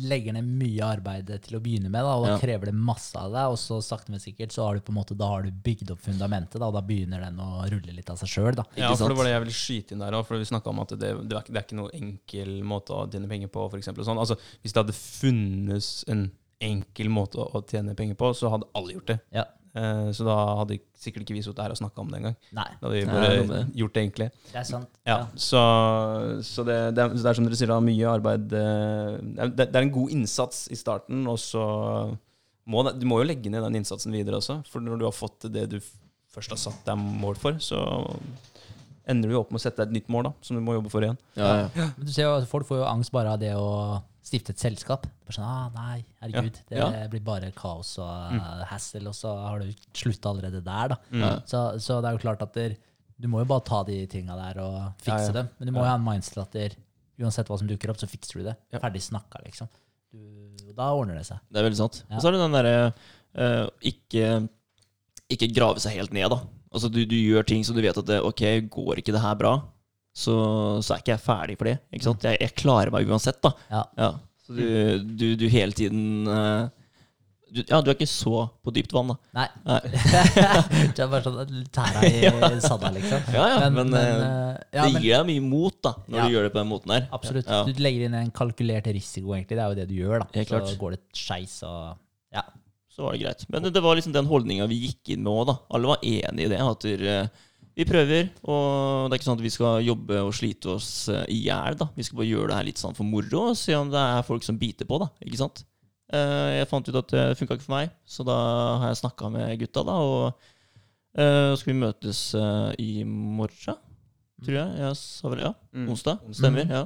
legger 0.06 0.36
ned 0.36 0.46
mye 0.46 0.84
arbeid 0.86 1.32
til 1.42 1.56
å 1.58 1.60
begynne 1.64 1.90
med, 1.90 1.98
da, 2.06 2.12
og 2.14 2.26
da 2.28 2.30
Ja. 2.34 2.38
krever 2.38 2.70
det 2.70 2.74
masse 2.78 3.18
av 3.18 3.32
deg. 3.34 3.50
Og 3.50 3.58
så 3.58 3.80
sakte, 3.82 4.10
men 4.14 4.22
sikkert 4.22 4.54
så 4.54 4.68
har 4.68 4.78
du 4.78 4.80
på 4.86 4.94
en 4.94 4.98
måte 5.00 5.16
Da 5.18 5.26
har 5.32 5.42
du 5.42 5.50
bygd 5.50 5.90
opp 5.90 6.00
fundamentet, 6.06 6.60
da, 6.62 6.68
og 6.70 6.74
da 6.78 6.84
begynner 6.86 7.20
den 7.26 7.36
å 7.42 7.64
rulle 7.66 7.96
litt 7.96 8.10
av 8.14 8.16
seg 8.22 8.30
sjøl. 8.30 8.54
Ja, 8.76 8.92
Ikke 8.92 8.98
for 9.02 9.08
det 9.10 9.16
var 9.18 9.24
det 9.26 9.34
jeg 9.34 9.44
ville 9.46 9.58
skyte 9.58 9.92
inn 9.98 10.04
der 10.06 10.12
òg. 10.20 10.24
For 10.28 10.38
vi 10.38 10.44
snakka 10.44 10.70
om 10.70 10.78
at 10.84 10.94
det, 10.94 11.00
det, 11.00 11.10
er, 11.34 11.42
ikke- 11.42 11.50
det 11.52 11.58
er 11.58 11.66
ikke 11.66 11.80
noe 11.82 11.90
enkel 11.98 12.54
måte 12.62 12.94
å 12.94 13.10
tjene 13.10 13.28
penger 13.28 13.48
på. 13.50 13.66
Eksempel, 13.74 14.04
sånn. 14.06 14.18
altså, 14.22 14.38
hvis 14.62 14.72
det 14.72 14.84
hadde 14.84 14.94
funnes 14.94 16.04
en 16.08 16.30
enkel 16.64 17.10
måte 17.10 17.42
å, 17.42 17.48
å 17.58 17.64
tjene 17.66 17.94
penger 17.98 18.14
på, 18.14 18.30
så 18.38 18.50
hadde 18.54 18.68
alle 18.78 18.94
gjort 18.94 19.10
det. 19.10 19.18
Ja. 19.34 19.44
Eh, 19.74 20.10
så 20.14 20.22
da 20.26 20.34
hadde 20.60 20.76
sikkert 21.02 21.24
ikke 21.24 21.34
vi 21.34 21.42
sittet 21.42 21.64
her 21.64 21.72
og 21.74 21.78
snakka 21.80 22.02
om 22.04 22.12
det 22.12 22.20
engang. 22.20 22.36
Nei, 22.54 22.66
Da 22.80 22.86
hadde 22.86 23.00
vi 23.00 23.06
bare 23.10 23.46
med 23.48 23.72
gjort 23.80 23.96
det 23.96 24.04
egentlig. 24.04 24.28
det 24.52 24.60
er 24.60 24.68
sant. 24.68 25.00
Ja, 25.06 25.16
Så, 25.34 25.62
så 26.46 26.64
det, 26.68 26.76
det, 26.94 27.02
er, 27.02 27.16
det 27.18 27.26
er 27.26 27.38
som 27.40 27.48
dere 27.48 27.58
sier, 27.58 27.72
da, 27.74 27.80
mye 27.82 28.12
arbeid 28.12 28.54
eh, 28.54 29.18
det, 29.50 29.66
det 29.66 29.74
er 29.74 29.82
en 29.88 29.94
god 29.98 30.14
innsats 30.14 30.68
i 30.70 30.78
starten, 30.78 31.26
og 31.30 31.40
så 31.42 31.64
må 32.70 32.80
du 32.88 33.04
må 33.10 33.18
jo 33.20 33.26
legge 33.28 33.50
ned 33.52 33.66
den 33.66 33.80
innsatsen 33.82 34.14
videre 34.14 34.38
også. 34.40 34.60
For 34.70 34.80
når 34.80 35.02
du 35.02 35.04
har 35.08 35.12
fått 35.16 35.50
det 35.52 35.66
du 35.74 35.80
først 36.34 36.54
har 36.54 36.60
satt 36.62 36.86
deg 36.86 36.96
mål 36.98 37.36
for, 37.38 37.58
så 37.62 37.82
ender 39.10 39.28
du 39.30 39.36
opp 39.38 39.50
med 39.52 39.60
å 39.60 39.62
sette 39.64 39.82
deg 39.82 39.90
et 39.90 39.96
nytt 39.98 40.10
mål, 40.12 40.28
da, 40.28 40.32
som 40.44 40.56
du 40.56 40.62
må 40.64 40.76
jobbe 40.78 40.90
for 40.92 41.04
igjen. 41.04 41.18
Ja, 41.36 41.50
ja. 41.66 41.88
Men 41.96 42.06
du 42.08 42.12
ser 42.12 42.28
jo, 42.28 42.36
Folk 42.50 42.68
får 42.68 42.80
jo 42.80 42.86
angst 42.88 43.12
bare 43.14 43.34
av 43.34 43.40
det 43.42 43.52
å 43.58 43.68
stifte 44.24 44.54
et 44.54 44.62
selskap. 44.62 45.04
Bare 45.26 45.36
sånn, 45.36 45.44
ah, 45.44 45.66
nei, 45.74 45.98
herregud, 46.22 46.56
det 46.70 46.78
Ja. 46.80 46.88
blir 47.12 47.20
bare 47.24 47.50
kaos 47.56 47.98
og 48.00 48.32
mm. 48.32 48.40
hassle, 48.70 49.04
og 49.10 49.16
så 49.18 49.34
har 49.36 49.60
du 49.60 49.68
slutta 49.92 50.30
allerede 50.32 50.62
der. 50.64 50.94
da. 50.94 50.98
Mm. 51.12 51.26
Så, 51.50 51.60
så 51.84 52.00
det 52.00 52.08
er 52.08 52.16
jo 52.16 52.22
klart 52.24 52.42
at 52.46 52.56
der, 52.56 52.76
du 53.20 53.28
må 53.28 53.42
jo 53.44 53.50
bare 53.52 53.66
ta 53.68 53.82
de 53.84 53.98
tinga 54.10 54.36
der 54.40 54.62
og 54.64 54.78
fikse 55.04 55.28
Ja, 55.28 55.28
ja. 55.28 55.36
dem. 55.42 55.52
Men 55.58 55.68
du 55.68 55.74
må 55.76 55.84
jo 55.84 55.90
ha 55.90 55.98
en 56.00 56.06
mindset 56.08 56.40
at 56.46 56.56
der, 56.56 56.76
uansett 57.20 57.52
hva 57.52 57.60
som 57.60 57.68
dukker 57.68 57.92
opp, 57.92 58.00
så 58.00 58.08
fikser 58.10 58.40
du 58.40 58.48
det. 58.48 58.56
Ja. 58.72 58.80
Ferdig 58.82 59.04
snakka, 59.04 59.44
liksom. 59.44 59.68
Du, 60.14 60.18
og 60.70 60.74
da 60.78 60.88
ordner 60.96 61.20
det 61.20 61.26
seg. 61.28 61.44
Det 61.52 61.60
er 61.60 61.68
veldig 61.68 61.82
sant. 61.84 62.00
Ja. 62.08 62.16
Og 62.16 62.22
så 62.24 62.30
er 62.30 62.36
det 62.36 62.42
den 62.46 62.56
derre 62.56 62.74
eh, 62.88 63.64
ikke, 63.92 64.28
ikke 65.36 65.52
grave 65.52 65.82
seg 65.84 65.98
helt 66.00 66.14
ned, 66.16 66.32
da. 66.32 66.40
Altså 66.74 66.90
du, 66.90 67.00
du 67.06 67.14
gjør 67.16 67.46
ting 67.46 67.62
så 67.64 67.72
du 67.76 67.80
vet 67.84 67.96
at 68.02 68.08
det, 68.10 68.20
ok, 68.26 68.44
går 68.74 68.98
ikke 69.00 69.14
det 69.14 69.22
her 69.22 69.34
bra, 69.38 69.54
så, 70.14 70.34
så 70.82 70.94
er 70.96 71.02
ikke 71.04 71.14
jeg 71.14 71.22
ferdig 71.24 71.54
for 71.58 71.70
det. 71.70 71.76
Ikke 71.94 72.06
sant? 72.10 72.24
Jeg, 72.26 72.38
jeg 72.42 72.54
klarer 72.58 72.90
meg 72.94 73.06
uansett, 73.10 73.38
da. 73.44 73.52
Ja. 73.70 73.82
Ja. 73.98 74.08
Så 74.44 74.54
du, 74.58 74.64
du, 75.16 75.28
du 75.40 75.44
hele 75.48 75.72
tiden 75.72 76.26
eh, 76.28 76.66
du, 77.54 77.60
Ja, 77.70 77.78
du 77.80 77.88
er 77.88 77.94
ikke 77.94 78.08
så 78.10 78.42
på 78.66 78.72
dypt 78.74 78.92
vann, 78.92 79.12
da. 79.14 79.16
Nei. 79.38 79.46
Nei. 79.70 79.78
du 80.94 81.00
er 81.04 81.08
bare 81.12 81.22
sånn 81.24 81.62
tæra 81.74 82.02
i 82.10 82.60
sanda, 82.66 82.90
liksom. 82.94 83.30
Ja, 83.32 83.46
ja, 83.54 83.70
men, 83.70 83.88
men, 83.88 83.94
eh, 84.00 84.58
ja, 84.74 84.84
det 84.90 85.00
gir 85.04 85.14
deg 85.20 85.28
mye 85.30 85.44
mot 85.46 85.78
da, 85.86 85.94
når 86.10 86.18
Ja. 86.20 86.26
du 86.26 86.34
gjør 86.36 86.48
det 86.48 86.52
på 86.56 86.60
den 86.60 86.70
måten 86.74 86.94
her. 86.96 87.06
absolutt. 87.14 87.48
Ja. 87.48 87.62
Du 87.70 87.80
legger 87.86 88.08
inn 88.10 88.18
en 88.18 88.34
kalkulert 88.34 88.90
risiko, 88.90 89.32
egentlig. 89.38 89.56
Det 89.56 89.64
er 89.64 89.70
jo 89.72 89.78
det 89.80 89.88
du 89.90 89.96
gjør, 90.02 90.24
da. 90.26 90.28
Helt 90.36 90.50
klart. 90.50 90.68
Så 90.74 90.78
går 90.82 90.98
det 90.98 91.02
skeis 91.22 91.56
og 91.66 91.94
Ja. 92.34 92.42
Så 92.94 93.02
var 93.02 93.12
det 93.16 93.24
greit. 93.24 93.40
Men 93.50 93.64
det 93.74 93.82
var 93.82 93.96
liksom 93.98 94.12
den 94.14 94.28
holdninga 94.30 94.68
vi 94.70 94.76
gikk 94.86 95.08
inn 95.16 95.24
med 95.26 95.32
òg, 95.34 95.46
da. 95.50 95.54
Alle 95.74 95.88
var 95.90 96.04
enig 96.06 96.44
i 96.46 96.50
det. 96.52 96.60
At 96.62 96.84
eh, 96.86 97.26
vi 97.74 97.84
prøver, 97.88 98.28
og 98.46 99.08
det 99.10 99.16
er 99.16 99.18
ikke 99.18 99.26
sånn 99.26 99.38
at 99.40 99.42
vi 99.42 99.50
skal 99.50 99.80
jobbe 99.82 100.20
og 100.22 100.34
slite 100.38 100.70
oss 100.76 100.90
eh, 101.10 101.24
i 101.34 101.40
hjel, 101.48 101.74
da. 101.80 101.88
Vi 101.96 102.06
skal 102.06 102.20
bare 102.20 102.28
gjøre 102.30 102.52
det 102.52 102.58
her 102.60 102.68
litt 102.68 102.78
sånn 102.78 102.94
for 102.94 103.02
moro, 103.08 103.48
og 103.50 103.56
se 103.58 103.74
om 103.74 103.90
det 103.90 103.98
er 103.98 104.22
folk 104.28 104.46
som 104.46 104.60
biter 104.60 104.86
på, 104.86 105.00
da. 105.02 105.08
Ikke 105.26 105.40
sant? 105.42 105.64
Eh, 106.14 106.60
Jeg 106.60 106.68
fant 106.70 106.86
ut 106.92 107.00
at 107.02 107.10
det 107.16 107.24
funka 107.40 107.56
ikke 107.58 107.66
for 107.66 107.74
meg, 107.80 107.90
så 108.06 108.22
da 108.28 108.38
har 108.84 108.92
jeg 108.92 109.00
snakka 109.02 109.32
med 109.34 109.58
gutta, 109.64 109.82
da, 109.90 109.98
og 109.98 110.50
skal 111.14 111.70
vi 111.70 111.78
møtes 111.78 112.20
i 112.82 113.04
morgen, 113.06 113.76
tror 114.42 114.56
jeg. 114.58 114.70
Jeg 114.82 114.96
sa 114.98 115.30
vel 115.30 115.42
ja. 115.44 115.52
Mm. 115.74 115.84
Onsdag. 115.94 116.24
Stemmer. 116.34 116.66
ja. 116.70 116.80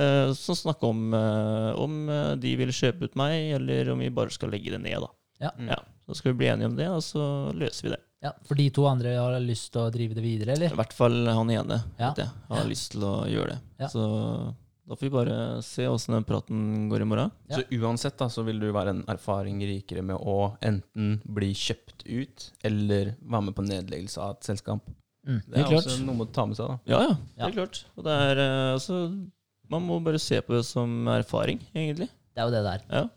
Eh, 0.00 0.32
Så 0.36 0.56
snakke 0.56 0.88
om 0.88 1.12
om 1.12 1.94
de 2.40 2.52
vil 2.60 2.72
kjøpe 2.72 3.08
ut 3.08 3.16
meg, 3.16 3.52
eller 3.56 3.92
om 3.94 4.00
vi 4.04 4.10
bare 4.12 4.32
skal 4.32 4.52
legge 4.52 4.72
det 4.74 4.80
ned, 4.84 5.00
da. 5.00 5.08
Ja. 5.42 5.50
Mm. 5.58 5.68
Ja, 5.74 5.76
Så 6.08 6.16
skal 6.18 6.32
vi 6.32 6.38
bli 6.42 6.48
enige 6.52 6.66
om 6.70 6.76
det, 6.78 6.88
og 6.88 7.02
så 7.02 7.26
løser 7.58 7.82
vi 7.88 7.94
det. 7.96 8.00
ja. 8.22 8.32
For 8.46 8.54
de 8.58 8.70
to 8.70 8.86
andre 8.86 9.16
har 9.18 9.38
lyst 9.42 9.72
til 9.74 9.82
å 9.82 9.90
drive 9.92 10.14
det 10.14 10.22
videre, 10.24 10.54
eller? 10.56 10.72
I 10.72 10.78
hvert 10.78 10.92
fall 10.94 11.26
han 11.26 11.50
ene 11.50 11.82
Ja. 11.98 12.10
vet 12.12 12.24
jeg, 12.24 12.30
har 12.48 12.64
lyst 12.70 12.92
til 12.92 13.00
å 13.08 13.14
gjøre 13.26 13.48
det. 13.56 13.60
Ja. 13.80 13.88
Så 13.88 14.54
da 14.88 14.94
får 14.96 15.00
vi 15.06 15.10
bare 15.14 15.62
se 15.62 15.86
åssen 15.88 16.14
den 16.14 16.24
praten 16.24 16.88
går 16.90 17.00
i 17.02 17.04
morgen. 17.08 17.30
Ja. 17.48 17.56
Så 17.58 17.64
uansett 17.80 18.16
da, 18.18 18.26
så 18.28 18.44
vil 18.44 18.58
du 18.60 18.70
være 18.72 18.90
en 18.90 19.04
erfaring 19.08 19.60
rikere 19.60 20.02
med 20.02 20.16
å 20.16 20.56
enten 20.60 21.20
bli 21.24 21.52
kjøpt 21.54 22.02
ut, 22.06 22.48
eller 22.64 23.14
være 23.22 23.42
med 23.48 23.54
på 23.54 23.62
nedleggelse 23.66 24.18
av 24.18 24.36
et 24.36 24.42
selskap. 24.50 24.82
Mm. 25.26 25.40
Det 25.46 25.54
er 25.54 25.58
Helt 25.62 25.70
klart. 25.70 25.86
også 25.86 26.04
noe 26.04 26.26
å 26.26 26.32
ta 26.34 26.44
med 26.46 26.56
seg, 26.58 26.66
da. 26.66 26.78
Ja, 26.86 27.00
ja, 27.08 27.16
Ja. 27.38 27.44
helt 27.46 27.54
klart. 27.54 27.84
Og 27.96 28.04
det 28.04 28.12
er 28.12 28.38
eh, 28.42 28.74
altså 28.74 29.28
Man 29.70 29.82
må 29.86 30.02
bare 30.04 30.18
se 30.18 30.40
på 30.42 30.52
det 30.56 30.64
som 30.66 31.06
erfaring, 31.08 31.60
egentlig. 31.74 32.08
Det 32.34 32.42
er 32.42 32.44
jo 32.44 32.50
det 32.50 32.62
det 32.64 32.72
er. 32.74 32.82
Ja. 32.90 33.08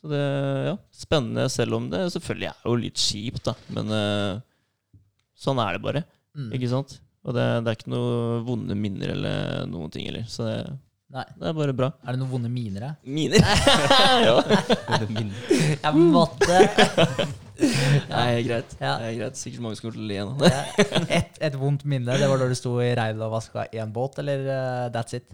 Så 0.00 0.08
det 0.08 0.20
ja, 0.70 0.74
spennende, 0.96 1.48
selv 1.52 1.76
om 1.76 1.90
det 1.92 2.06
selvfølgelig 2.14 2.48
er 2.50 2.62
jo 2.64 2.76
litt 2.80 3.00
kjipt, 3.00 3.42
da. 3.50 3.54
Men 3.76 3.92
uh, 3.92 4.40
sånn 5.36 5.60
er 5.60 5.76
det 5.76 5.84
bare. 5.84 6.04
Mm. 6.36 6.52
Ikke 6.56 6.70
sant? 6.72 6.96
Og 7.28 7.36
det, 7.36 7.44
det 7.64 7.72
er 7.72 7.76
ikke 7.76 7.92
noe 7.92 8.38
vonde 8.46 8.76
minner 8.78 9.12
eller 9.12 9.66
noen 9.68 9.92
ting 9.92 10.08
heller. 10.08 10.24
Så 10.30 10.46
det, 10.48 10.62
Nei. 11.10 11.24
Det 11.34 11.48
er 11.50 11.54
bare 11.58 11.72
bra. 11.74 11.88
Er 12.06 12.14
det 12.14 12.20
noen 12.20 12.30
vonde 12.30 12.48
miner, 12.52 12.84
da? 12.84 12.90
Miner? 13.02 13.42
ja. 14.28 14.36
Er 14.94 15.06
Jeg 15.10 15.90
måtte 15.98 16.58
Nei, 18.14 18.28
greit. 18.46 18.76
Ja. 18.78 18.94
Det 19.00 19.08
er 19.08 19.16
greit. 19.18 19.40
Sikkert 19.40 19.64
mange 19.64 19.78
som 19.78 19.88
kommer 19.88 19.98
til 19.98 20.04
å 20.04 20.10
le 20.10 20.20
nå. 20.28 21.08
et, 21.18 21.40
et 21.50 21.58
vondt 21.58 21.82
minne, 21.90 22.14
det 22.14 22.28
var 22.30 22.40
da 22.40 22.46
du 22.48 22.54
sto 22.56 22.76
i 22.80 22.92
regnet 22.94 23.26
og 23.26 23.34
vaska 23.34 23.66
én 23.74 23.90
båt, 23.92 24.20
eller 24.22 24.46
uh, 24.46 24.86
that's 24.94 25.18
it? 25.18 25.26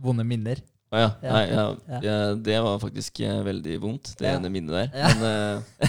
Vonde 0.00 0.24
minner. 0.26 0.62
Å 0.94 1.00
ja. 1.00 1.10
Ja. 1.24 1.32
Nei, 1.34 1.42
ja. 1.50 1.64
Ja. 2.04 2.16
Det 2.38 2.58
var 2.62 2.78
faktisk 2.82 3.18
eh, 3.26 3.40
veldig 3.42 3.78
vondt, 3.82 4.12
det 4.20 4.30
ene 4.30 4.50
minnet 4.52 4.76
der. 4.76 4.88
Men, 4.94 5.24
eh, 5.26 5.88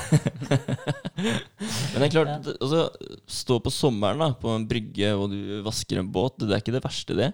men 1.92 2.00
det 2.02 2.08
er 2.08 2.14
klart, 2.16 2.50
altså, 2.56 2.88
stå 3.30 3.60
på 3.62 3.74
sommeren 3.74 4.24
da, 4.24 4.32
på 4.42 4.50
en 4.56 4.66
brygge 4.70 5.12
og 5.14 5.30
du 5.34 5.60
vasker 5.66 6.02
en 6.02 6.10
båt, 6.10 6.40
det 6.42 6.58
er 6.58 6.64
ikke 6.64 6.74
det 6.74 6.86
verste, 6.88 7.18
det. 7.20 7.32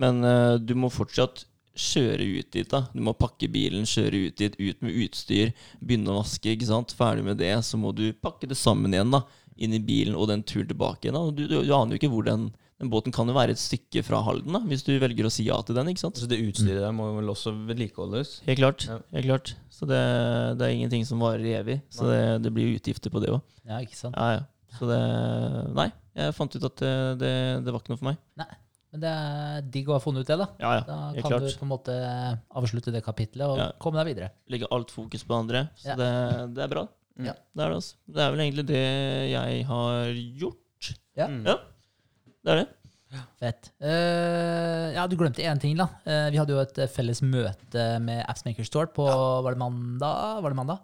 Men 0.00 0.24
uh, 0.26 0.56
du 0.58 0.74
må 0.78 0.90
fortsatt 0.92 1.44
kjøre 1.74 2.26
ut 2.38 2.50
dit. 2.54 2.66
da 2.70 2.84
Du 2.94 3.00
må 3.04 3.14
pakke 3.18 3.48
bilen, 3.50 3.86
kjøre 3.86 4.26
ut 4.28 4.38
dit, 4.38 4.58
ut 4.58 4.82
med 4.84 4.98
utstyr, 5.06 5.54
begynne 5.80 6.12
å 6.12 6.20
vaske. 6.20 6.50
ikke 6.54 6.70
sant 6.70 6.94
Ferdig 6.98 7.26
med 7.26 7.40
det, 7.42 7.54
så 7.66 7.78
må 7.80 7.94
du 7.94 8.08
pakke 8.14 8.50
det 8.50 8.58
sammen 8.58 8.94
igjen 8.94 9.14
da 9.14 9.24
inn 9.54 9.74
i 9.74 9.82
bilen 9.82 10.16
og 10.18 10.28
den 10.30 10.42
turen 10.42 10.66
tilbake 10.70 11.06
igjen. 11.06 11.18
da 11.18 11.30
du, 11.30 11.46
du, 11.46 11.58
du 11.62 11.74
aner 11.74 11.94
jo 11.94 12.02
ikke 12.02 12.10
hvor 12.14 12.26
den 12.26 12.48
Den 12.82 12.90
båten 12.90 13.12
kan 13.14 13.28
jo 13.30 13.34
være 13.36 13.54
et 13.54 13.60
stykke 13.62 14.02
fra 14.02 14.18
Halden, 14.26 14.52
da 14.56 14.60
hvis 14.66 14.82
du 14.82 14.90
velger 14.98 15.28
å 15.28 15.30
si 15.32 15.44
ja 15.46 15.60
til 15.62 15.76
den. 15.78 15.86
ikke 15.92 16.02
sant 16.02 16.18
Så 16.18 16.26
det 16.28 16.40
utstyret 16.42 16.80
der 16.82 16.90
må 16.96 17.06
vel 17.16 17.30
også 17.30 17.52
vedlikeholdes? 17.68 18.40
Helt 18.48 18.58
klart. 18.58 18.86
Ja. 18.90 18.98
helt 19.14 19.28
klart 19.28 19.52
Så 19.70 19.86
det, 19.86 20.00
det 20.58 20.66
er 20.66 20.74
ingenting 20.74 21.06
som 21.06 21.22
varer 21.22 21.60
evig. 21.60 21.78
Så 21.94 22.08
det, 22.10 22.42
det 22.42 22.52
blir 22.52 22.74
utgifter 22.74 23.10
på 23.14 23.22
det 23.22 23.30
òg. 23.30 23.40
Ja, 23.64 23.78
ikke 23.84 23.96
sant? 23.96 24.18
Ja, 24.18 24.40
ja. 24.40 24.42
Så 24.74 24.88
det 24.90 24.98
Nei, 25.78 25.86
jeg 26.18 26.34
fant 26.34 26.56
ut 26.58 26.66
at 26.66 26.82
det, 26.82 26.92
det, 27.22 27.32
det 27.64 27.72
var 27.74 27.80
ikke 27.82 27.94
noe 27.94 28.00
for 28.02 28.08
meg. 28.10 28.18
Nei. 28.42 28.50
Men 28.94 29.02
det 29.02 29.10
er 29.10 29.62
digg 29.74 29.88
å 29.90 29.94
ha 29.96 30.02
funnet 30.02 30.22
ut 30.22 30.28
det, 30.30 30.36
da. 30.38 30.46
Ja, 30.62 30.72
ja, 30.78 30.82
da 30.86 31.22
kan 31.24 31.42
du 31.42 31.48
på 31.50 31.66
en 31.66 31.70
måte 31.72 31.94
avslutte 32.54 32.92
det 32.94 33.00
kapitlet 33.06 33.42
og 33.46 33.58
Ja. 33.58 33.68
komme 33.82 33.98
deg 34.02 34.12
videre. 34.12 34.28
Legge 34.50 34.68
alt 34.74 34.90
fokus 34.94 35.24
på 35.26 35.34
andre. 35.34 35.64
Så 35.78 35.88
Ja. 35.90 35.96
det, 35.98 36.10
det 36.54 36.62
er 36.62 36.70
bra. 36.74 36.84
Ja. 37.18 37.34
Det 37.54 37.62
er 37.64 37.70
det, 37.70 37.78
altså. 37.80 37.94
Det 38.10 38.22
er 38.22 38.30
vel 38.34 38.42
egentlig 38.44 38.66
det 38.70 38.84
jeg 39.30 39.64
har 39.70 40.12
gjort. 40.42 40.90
Ja. 41.18 41.26
Mm. 41.30 41.42
Ja, 41.46 41.56
det 42.44 42.52
er 42.54 42.60
det. 42.62 42.66
Fett. 43.38 43.68
Uh, 43.78 44.90
ja, 44.96 45.04
du 45.06 45.14
glemte 45.16 45.44
én 45.46 45.60
ting, 45.62 45.76
da. 45.78 45.86
Uh, 46.02 46.26
vi 46.34 46.38
hadde 46.40 46.50
jo 46.50 46.58
et 46.62 46.78
eh, 46.82 46.90
felles 46.90 47.20
møte 47.22 47.84
med 48.02 48.24
Appsmaker 48.26 48.66
Store 48.66 48.88
på 48.90 49.04
Var 49.06 49.54
det 49.54 49.60
mandag? 49.60 50.40
Var 50.42 50.50
det 50.50 50.58
mandag? 50.58 50.80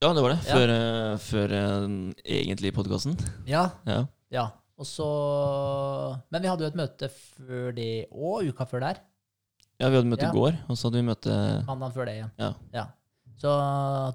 Ja, 0.00 0.10
det 0.16 0.22
var 0.24 0.32
det. 0.34 0.38
Ja. 0.48 0.56
Før, 0.56 0.72
eh, 0.74 1.18
før 1.26 1.52
eh, 1.58 1.74
den 1.84 1.98
egentlige 2.24 2.74
podkasten. 2.76 3.18
Ja. 3.48 3.66
Ja. 3.88 4.02
ja. 4.32 4.46
Og 4.80 4.88
så 4.88 5.06
Men 6.32 6.42
vi 6.42 6.50
hadde 6.50 6.64
jo 6.66 6.72
et 6.72 6.78
møte 6.80 7.08
før 7.12 7.70
det 7.76 7.90
og 8.10 8.48
uka 8.48 8.66
før 8.68 8.88
der. 8.88 8.98
ja, 9.80 9.88
vi 9.90 9.96
hadde 10.00 10.08
møte 10.10 10.24
Ja. 10.26 10.32
i 10.32 10.38
går, 10.38 10.56
og 10.68 10.76
så 10.76 10.88
hadde 10.88 11.00
vi 11.02 11.08
møte 11.08 11.36
Mandagen 11.68 11.94
før 11.94 12.08
det 12.08 12.16
igjen. 12.18 12.32
Ja. 12.72 12.86
Så 13.40 13.52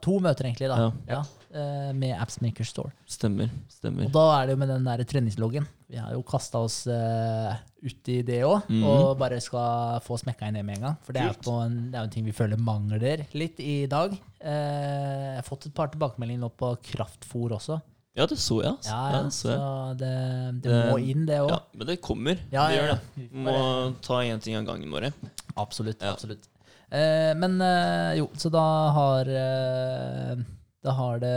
to 0.01 0.17
møter, 0.23 0.47
egentlig, 0.49 0.69
da. 0.71 0.89
Ja. 1.09 1.21
Eh, 1.49 1.93
med 1.97 2.13
Appsmaker 2.13 2.63
Store. 2.67 2.91
Stemmer. 3.09 3.49
Stemmer. 3.73 4.05
Og 4.05 4.13
da 4.13 4.25
er 4.35 4.45
det 4.45 4.53
jo 4.53 4.59
med 4.61 4.69
den 4.69 4.85
der 4.85 5.01
treningsloggen. 5.09 5.65
Vi 5.89 5.97
har 5.97 6.13
jo 6.13 6.21
kasta 6.21 6.59
oss 6.61 6.83
eh, 6.85 7.55
ut 7.81 8.11
i 8.13 8.19
det 8.21 8.43
òg, 8.45 8.67
mm. 8.69 8.83
og 8.85 9.15
bare 9.17 9.39
skal 9.41 9.97
få 10.05 10.19
smekka 10.21 10.45
inn 10.45 10.59
det 10.59 10.65
med 10.67 10.77
en 10.77 10.85
gang. 10.85 10.99
For 11.07 11.17
det 11.17 11.23
er, 11.25 11.39
på 11.41 11.55
en, 11.63 11.79
det 11.89 11.97
er 11.97 12.03
jo 12.03 12.09
en 12.11 12.13
ting 12.13 12.27
vi 12.27 12.35
føler 12.37 12.61
mangler 12.61 13.23
litt 13.33 13.57
i 13.65 13.79
dag. 13.89 14.13
Eh, 14.13 15.23
jeg 15.31 15.39
har 15.39 15.47
fått 15.47 15.65
et 15.71 15.73
par 15.79 15.89
tilbakemeldinger 15.89 16.43
nå 16.43 16.51
på 16.53 16.69
kraftfôr 16.91 17.57
også. 17.57 17.79
Ja, 18.19 18.27
det 18.29 18.37
så 18.41 18.59
jeg. 18.61 18.75
altså. 18.75 18.93
Ja, 18.93 19.01
ja, 19.09 19.23
det 19.25 19.33
så 19.33 19.49
jeg. 19.49 19.97
det, 20.03 20.13
det, 20.61 20.69
Det- 20.69 20.85
må 20.91 21.01
inn, 21.01 21.25
det 21.25 21.41
òg. 21.41 21.49
Ja, 21.55 21.59
men 21.73 21.89
det 21.89 21.97
kommer. 22.05 22.45
Ja, 22.53 22.67
det 22.69 22.77
gjør 22.77 22.93
det. 22.93 22.99
Vi 23.15 23.43
Må 23.49 23.57
ta 24.05 24.21
én 24.21 24.45
ting 24.45 24.59
av 24.59 24.69
gangen, 24.69 24.93
vår. 24.93 25.09
Absolutt. 25.57 26.05
Absolutt. 26.05 26.45
Eh, 26.93 27.33
men 27.41 27.57
eh, 27.61 28.19
jo, 28.21 28.29
så 28.37 28.53
da 28.53 28.67
har 28.93 29.33
eh, 29.33 30.47
Da 30.85 30.95
har 30.95 31.19
det 31.19 31.35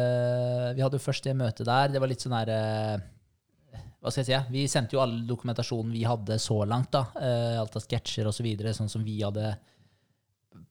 Vi 0.76 0.84
hadde 0.84 0.98
jo 0.98 1.02
først 1.02 1.26
det 1.26 1.34
møtet 1.38 1.66
der. 1.68 1.90
Det 1.92 2.02
var 2.02 2.10
litt 2.10 2.22
sånn 2.22 2.36
her 2.36 2.52
eh, 2.54 3.02
Hva 3.98 4.12
skal 4.12 4.22
jeg 4.22 4.30
si? 4.30 4.54
Vi 4.54 4.64
sendte 4.70 4.96
jo 4.96 5.02
all 5.02 5.20
dokumentasjonen 5.26 5.92
vi 5.94 6.06
hadde 6.06 6.38
så 6.42 6.62
langt. 6.68 6.92
da, 6.94 7.06
eh, 7.20 7.58
Alt 7.60 7.76
av 7.78 7.84
sketsjer 7.86 8.30
osv., 8.30 8.42
så 8.42 8.46
videre, 8.46 8.74
sånn 8.76 8.90
som 8.90 9.04
vi 9.06 9.20
hadde 9.22 9.54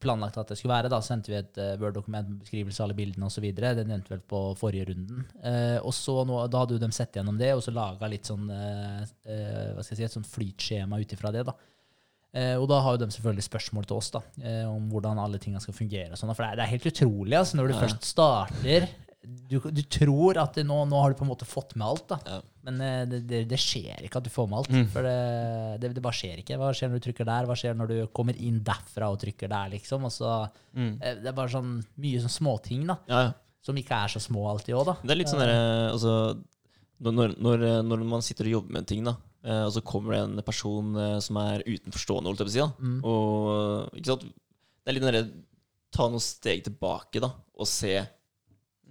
planlagt 0.02 0.38
at 0.38 0.52
det 0.52 0.57
skulle 0.57 0.76
være. 0.76 0.89
Da 0.93 0.99
sendte 1.03 1.31
vi 1.31 1.39
et 1.39 1.57
eh, 1.61 1.76
Word-dokument 1.81 2.30
med 2.30 2.39
beskrivelse 2.45 2.81
av 2.81 2.88
alle 2.88 2.98
bildene 2.98 3.27
osv. 3.27 3.48
Det 3.57 3.73
nevnte 3.81 4.14
vel 4.14 4.23
på 4.34 4.41
forrige 4.60 4.91
runden. 4.91 5.26
Og 5.84 5.93
så 5.95 6.22
nå, 6.27 6.39
Da 6.52 6.64
hadde 6.64 6.77
jo 6.77 6.84
de 6.85 6.91
sett 6.95 7.19
gjennom 7.19 7.38
det 7.39 7.52
og 7.56 7.64
så 7.65 7.73
laga 7.76 8.10
litt 8.10 8.30
sånn 8.30 8.48
hva 8.48 9.84
skal 9.84 9.93
jeg 9.95 9.99
si, 9.99 10.07
et 10.07 10.15
sånn 10.15 10.27
flytskjema 10.27 11.02
ut 11.02 11.15
ifra 11.18 11.34
det. 11.35 11.45
da. 11.49 11.57
Eh, 12.33 12.55
og 12.55 12.69
da 12.71 12.77
har 12.79 12.95
jo 12.95 13.01
de 13.05 13.11
selvfølgelig 13.11 13.43
spørsmål 13.49 13.85
til 13.89 13.97
oss 13.97 14.09
da, 14.13 14.21
eh, 14.39 14.63
om 14.69 14.85
hvordan 14.91 15.19
alle 15.19 15.37
tingene 15.43 15.59
skal 15.59 15.75
fungere. 15.75 16.11
Og 16.13 16.17
sånt, 16.19 16.31
for 16.37 16.43
det 16.45 16.51
er, 16.53 16.55
det 16.61 16.63
er 16.67 16.71
helt 16.77 16.85
utrolig 16.93 17.35
altså, 17.41 17.57
når 17.59 17.67
du 17.67 17.73
Ja. 17.75 17.79
først 17.81 18.03
starter. 18.07 18.87
Du, 19.51 19.59
du 19.59 19.81
tror 19.85 20.37
at 20.41 20.55
det, 20.57 20.63
nå, 20.65 20.79
nå 20.89 20.97
har 21.01 21.11
du 21.11 21.17
på 21.19 21.25
en 21.27 21.29
måte 21.29 21.45
fått 21.45 21.75
med 21.77 21.85
alt, 21.85 22.07
da. 22.09 22.17
Ja. 22.25 22.39
men 22.65 22.79
eh, 22.81 23.03
det, 23.05 23.19
det, 23.29 23.41
det 23.51 23.59
skjer 23.59 24.01
ikke 24.07 24.17
at 24.17 24.23
du 24.25 24.31
får 24.33 24.47
med 24.49 24.57
alt. 24.61 24.71
Mm. 24.73 24.87
For 24.93 25.05
det, 25.05 25.81
det, 25.83 25.91
det 25.97 26.01
bare 26.07 26.17
skjer 26.17 26.39
ikke. 26.41 26.57
Hva 26.57 26.71
skjer 26.73 26.89
når 26.89 27.01
du 27.01 27.05
trykker 27.09 27.27
der? 27.29 27.45
Hva 27.49 27.57
skjer 27.59 27.75
når 27.77 27.87
du 27.91 27.97
kommer 28.15 28.39
inn 28.39 28.61
derfra 28.65 29.11
og 29.13 29.19
trykker 29.21 29.51
der? 29.51 29.69
liksom? 29.75 30.07
Og 30.07 30.11
så, 30.15 30.31
Mm. 30.73 30.93
eh, 31.03 31.15
det 31.19 31.27
er 31.27 31.35
bare 31.35 31.51
sånn 31.51 31.83
mye 31.99 32.21
sånn 32.23 32.31
småting 32.31 32.87
da, 32.87 32.95
Ja, 33.11 33.33
som 33.61 33.75
ikke 33.75 33.91
er 34.05 34.07
så 34.07 34.21
små 34.23 34.47
alltid 34.49 34.73
òg. 34.73 34.95
Det 35.03 35.11
er 35.11 35.19
litt 35.19 35.27
sånn 35.29 35.43
derre 35.43 35.91
altså, 35.91 36.13
når, 37.01 37.35
når, 37.41 37.65
når 37.83 38.05
man 38.07 38.21
sitter 38.25 38.45
og 38.47 38.55
jobber 38.55 38.71
med 38.71 38.79
en 38.85 38.89
ting, 38.89 39.03
da, 39.03 39.17
eh, 39.43 39.63
og 39.65 39.72
så 39.73 39.81
kommer 39.84 40.13
det 40.15 40.22
en 40.23 40.41
person 40.45 40.95
uh, 40.95 41.19
som 41.19 41.38
er 41.38 41.63
utenforstående, 41.65 42.30
holdt 42.31 42.43
jeg 42.43 42.47
på 42.47 42.51
å 42.51 42.55
si, 42.55 42.59
da, 42.63 42.72
Mm. 42.80 42.99
og 43.03 43.97
ikke 43.97 44.11
sant? 44.13 44.22
Det 44.81 44.89
er 44.89 44.93
litt 44.97 45.03
den 45.05 45.13
derre 45.13 45.31
Ta 45.91 46.05
noen 46.07 46.22
steg 46.23 46.61
tilbake, 46.63 47.19
da, 47.19 47.27
og 47.59 47.68
se 47.68 47.97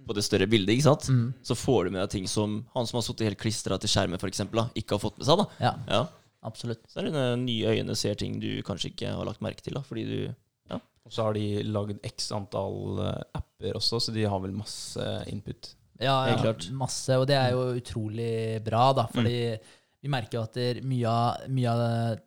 på 0.05 0.13
det 0.13 0.21
større 0.25 0.45
bildet, 0.49 0.75
ikke 0.75 0.85
sant? 0.85 1.07
Mm. 1.09 1.33
Så 1.41 1.55
får 1.57 1.85
du 1.85 1.89
med 1.95 2.01
deg 2.03 2.11
ting 2.13 2.27
som 2.29 2.59
han 2.75 2.85
som 2.85 2.99
har 2.99 3.05
sittet 3.07 3.25
helt 3.25 3.39
klistra 3.41 3.77
til 3.81 3.89
skjermen, 3.89 4.19
for 4.21 4.29
eksempel, 4.29 4.61
da, 4.61 4.67
ikke 4.77 4.93
har 4.97 5.01
fått 5.01 5.17
med 5.17 5.25
seg. 5.25 5.37
da. 5.41 5.45
Ja, 5.65 5.71
Ja. 5.89 6.01
absolutt. 6.45 6.83
Så 6.87 6.99
er 7.01 7.09
det 7.09 7.39
nye 7.41 7.73
øyne 7.73 7.95
ser 7.97 8.13
ting 8.15 8.39
du 8.39 8.61
kanskje 8.61 8.91
ikke 8.93 9.15
har 9.15 9.25
lagt 9.25 9.41
merke 9.41 9.61
til, 9.65 9.73
da, 9.73 9.81
fordi 9.81 10.05
du 10.05 10.35
Ja. 10.69 10.77
Og 11.05 11.11
så 11.11 11.23
har 11.25 11.33
de 11.33 11.63
lagd 11.63 11.99
x 12.05 12.31
antall 12.31 12.99
eh, 13.01 13.23
apper 13.33 13.73
også, 13.81 13.97
så 13.99 14.13
de 14.13 14.23
har 14.29 14.39
vel 14.39 14.51
masse 14.53 15.01
input. 15.27 15.73
Ja, 15.99 16.25
Helt 16.25 16.37
ja 16.37 16.53
klart. 16.53 16.69
masse. 16.71 17.09
Og 17.17 17.25
det 17.27 17.35
er 17.35 17.51
jo 17.51 17.73
utrolig 17.81 18.63
bra, 18.63 18.93
da. 18.93 19.07
Fordi 19.07 19.59
vi 20.01 20.09
merker 20.09 20.39
jo 20.39 20.43
at 20.47 20.57
er 20.57 20.81
mye 20.85 21.07
av, 21.07 22.19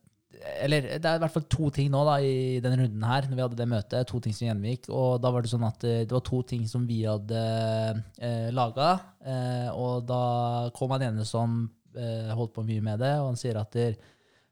Eller 0.63 0.83
det 0.99 1.07
er 1.09 1.17
i 1.17 1.23
hvert 1.23 1.33
fall 1.35 1.47
to 1.51 1.71
ting 1.75 1.91
nå 1.93 2.01
da 2.07 2.17
i 2.23 2.61
denne 2.63 2.77
runden 2.83 3.05
her, 3.07 3.27
når 3.31 3.37
vi 3.39 3.43
hadde 3.45 3.59
det 3.61 3.69
møtet. 3.71 4.07
To 4.11 4.19
ting 4.21 4.35
som 4.35 4.49
gjenvik. 4.49 4.89
Og 4.93 5.21
da 5.23 5.31
var 5.33 5.43
det 5.43 5.51
sånn 5.53 5.65
at 5.67 5.85
eh, 5.89 6.03
det 6.05 6.13
var 6.13 6.25
to 6.27 6.43
ting 6.43 6.67
som 6.69 6.85
vi 6.89 7.03
hadde 7.07 7.39
eh, 8.19 8.51
laga. 8.55 8.91
Eh, 9.25 9.69
og 9.73 10.05
da 10.09 10.71
kom 10.77 10.91
han 10.95 11.07
ene 11.07 11.25
som 11.29 11.63
eh, 11.97 12.33
holdt 12.35 12.53
på 12.57 12.65
mye 12.67 12.83
med 12.85 13.01
det, 13.03 13.15
og 13.23 13.31
han 13.33 13.41
sier 13.41 13.57
at 13.61 13.73
der, 13.79 13.95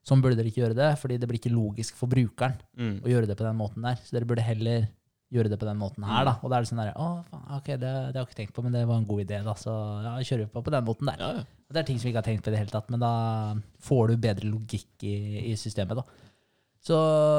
sånn 0.06 0.22
burde 0.22 0.34
dere 0.38 0.50
ikke 0.50 0.62
gjøre 0.64 0.74
det, 0.78 0.90
fordi 0.98 1.18
det 1.22 1.28
blir 1.30 1.38
ikke 1.42 1.52
logisk 1.54 1.98
for 1.98 2.10
brukeren 2.10 2.56
Mm. 2.78 2.96
å 3.04 3.10
gjøre 3.10 3.28
det 3.28 3.36
på 3.38 3.44
den 3.46 3.58
måten 3.58 3.84
der. 3.86 3.98
Så 4.02 4.16
dere 4.16 4.26
burde 4.26 4.42
heller 4.42 4.88
gjøre 5.32 5.48
det 5.52 5.58
på 5.60 5.64
den 5.68 5.78
måten 5.80 6.04
her, 6.04 6.24
da. 6.28 6.32
Og 6.42 6.50
da 6.50 6.56
er 6.58 6.64
det 6.64 6.68
sånn 6.72 6.80
derre 6.82 6.94
å, 6.98 7.10
faen, 7.28 7.44
ok, 7.58 7.68
det, 7.78 7.92
det 8.12 8.16
har 8.18 8.24
jeg 8.24 8.28
ikke 8.30 8.38
tenkt 8.40 8.54
på, 8.56 8.64
men 8.66 8.74
det 8.74 8.82
var 8.88 8.98
en 8.98 9.06
god 9.08 9.22
idé, 9.22 9.38
da. 9.46 9.54
Så 9.56 9.70
ja, 10.04 10.14
kjører 10.26 10.42
vi 10.46 10.50
på 10.56 10.62
på 10.66 10.74
den 10.74 10.84
måten 10.88 11.08
der. 11.12 11.22
Ja, 11.22 11.30
ja. 11.38 11.44
Og 11.72 11.76
det 11.78 11.80
er 11.80 11.86
ting 11.88 11.96
som 11.96 12.04
vi 12.04 12.10
ikke 12.12 12.20
har 12.20 12.26
tenkt 12.26 12.44
på 12.44 12.50
i 12.50 12.52
det 12.52 12.58
hele 12.60 12.72
tatt, 12.74 12.90
men 12.92 13.00
da 13.00 13.14
får 13.80 14.10
du 14.10 14.18
bedre 14.20 14.50
logikk 14.50 15.06
i, 15.08 15.16
i 15.48 15.56
systemet, 15.56 16.02
da. 16.02 16.28
Så, 16.82 16.96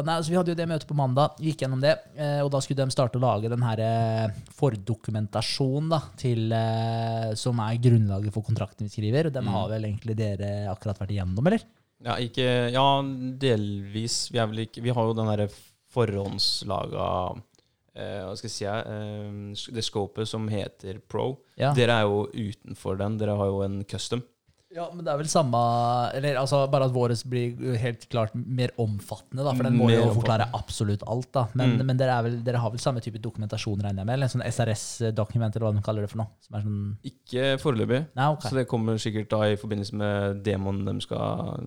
nei, 0.07 0.15
så 0.23 0.31
vi 0.31 0.37
hadde 0.39 0.53
jo 0.53 0.57
det 0.57 0.65
møtet 0.71 0.87
på 0.89 0.95
mandag, 0.97 1.35
gikk 1.43 1.61
gjennom 1.61 1.81
det, 1.83 1.91
eh, 2.15 2.39
og 2.41 2.49
da 2.49 2.61
skulle 2.63 2.79
de 2.81 2.95
starte 2.95 3.19
å 3.19 3.21
lage 3.21 3.51
den 3.51 3.61
her 3.61 3.81
eh, 3.83 4.41
fordokumentasjonen 4.57 5.91
da, 5.91 5.99
til, 6.17 6.47
eh, 6.55 7.33
som 7.37 7.61
er 7.61 7.77
grunnlaget 7.83 8.33
for 8.33 8.47
kontrakten 8.47 8.87
vi 8.87 8.95
skriver. 8.95 9.29
Og 9.29 9.35
den 9.35 9.51
har 9.53 9.69
vel 9.69 9.85
egentlig 9.85 10.17
dere 10.17 10.49
akkurat 10.71 11.03
vært 11.03 11.13
igjennom, 11.13 11.51
eller? 11.51 11.67
Ja, 12.07 12.17
ikke, 12.23 12.47
ja, 12.73 12.87
delvis. 13.45 14.17
Vi, 14.33 14.41
ikke, 14.65 14.81
vi 14.87 14.95
har 14.97 15.11
jo 15.11 15.17
den 15.19 15.29
derre 15.29 15.51
forhåndslaga 15.93 17.05
eh, 17.95 18.21
Hva 18.25 18.35
skal 18.37 18.49
jeg 18.49 18.57
si 18.57 18.65
eh, 18.65 19.73
Det 19.75 19.83
scopet 19.85 20.27
som 20.29 20.47
heter 20.51 20.99
Pro. 21.07 21.39
Ja. 21.57 21.73
Dere 21.77 21.99
er 22.01 22.07
jo 22.09 22.27
utenfor 22.33 22.97
den. 22.99 23.17
Dere 23.21 23.35
har 23.39 23.47
jo 23.51 23.61
en 23.65 23.83
custom. 23.85 24.23
Ja, 24.73 24.87
men 24.89 25.05
det 25.05 25.11
er 25.13 25.19
vel 25.19 25.27
samme 25.29 25.59
Eller 26.17 26.33
altså 26.41 26.63
bare 26.65 26.87
at 26.87 26.93
våres 26.95 27.19
blir 27.29 27.75
helt 27.77 28.07
klart 28.09 28.31
mer 28.33 28.71
omfattende, 28.81 29.43
da. 29.45 29.51
For 29.53 29.67
den 29.67 29.75
må 29.77 29.85
Mer 29.91 29.99
jo 29.99 30.07
forklare 30.15 30.47
absolutt 30.57 31.03
alt, 31.05 31.29
da. 31.31 31.43
Men, 31.53 31.75
Mm. 31.77 31.85
men 31.91 31.97
dere, 31.99 32.15
er 32.17 32.23
vel, 32.25 32.39
dere 32.43 32.57
har 32.57 32.71
vel 32.73 32.79
samme 32.81 32.99
type 32.99 33.21
dokumentasjon, 33.21 33.77
regner 33.85 34.01
jeg 34.01 34.05
med? 34.09 34.13
Eller 34.15 34.25
en 34.25 34.33
sånn 34.33 34.47
SRS-dokument, 34.49 35.53
eller 35.55 35.67
hva 35.67 35.75
de 35.77 35.83
kaller 35.85 36.01
det 36.01 36.09
for 36.09 36.23
noe? 36.23 36.31
Som 36.41 36.57
er 36.57 36.65
sånn 36.65 36.97
Ikke 37.05 37.45
foreløpig. 37.61 38.01
Nei, 38.17 38.27
okay. 38.33 38.49
Så 38.49 38.55
det 38.57 38.65
kommer 38.67 38.97
sikkert 38.97 39.29
da 39.29 39.43
i 39.51 39.55
forbindelse 39.61 39.93
med 39.93 40.41
demoen 40.43 40.81
de 40.89 40.97
skal 41.05 41.61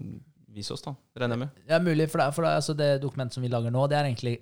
vise 0.57 0.73
oss, 0.75 0.83
da. 0.83 0.97
Regner 1.17 1.37
jeg 1.37 1.45
med. 1.45 1.63
Ja, 1.71 1.79
mulig. 1.79 2.11
For, 2.11 2.19
det, 2.19 2.35
for 2.35 2.43
det, 2.43 2.57
altså 2.59 2.75
det 2.77 2.91
dokumentet 3.03 3.35
som 3.39 3.43
vi 3.47 3.53
lager 3.55 3.71
nå, 3.71 3.87
det 3.87 3.99
er 4.01 4.11
egentlig 4.11 4.41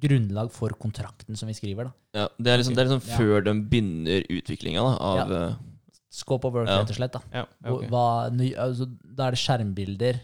grunnlag 0.00 0.50
for 0.52 0.70
kontrakten 0.80 1.36
som 1.36 1.48
vi 1.50 1.54
skriver, 1.54 1.84
da. 1.90 1.92
Ja, 2.22 2.28
det 2.38 2.52
er 2.52 2.58
liksom, 2.62 2.74
det 2.74 2.84
er 2.84 2.88
liksom 2.90 3.08
Ja. 3.10 3.16
før 3.18 3.44
de 3.44 3.54
begynner 3.62 4.24
utviklinga 4.30 4.80
av 5.00 5.16
Ja. 5.30 5.48
eh, 5.48 5.54
Scope 6.12 6.44
of 6.46 6.54
work, 6.54 6.68
Ja. 6.68 6.78
rett 6.80 6.90
og 6.90 6.96
slett. 6.96 7.12
da. 7.12 7.20
Ja, 7.32 7.46
ja, 7.64 7.70
Hva, 7.88 8.30
altså, 8.58 8.86
da 9.14 9.26
er 9.28 9.30
det 9.30 9.38
skjermbilder 9.38 10.20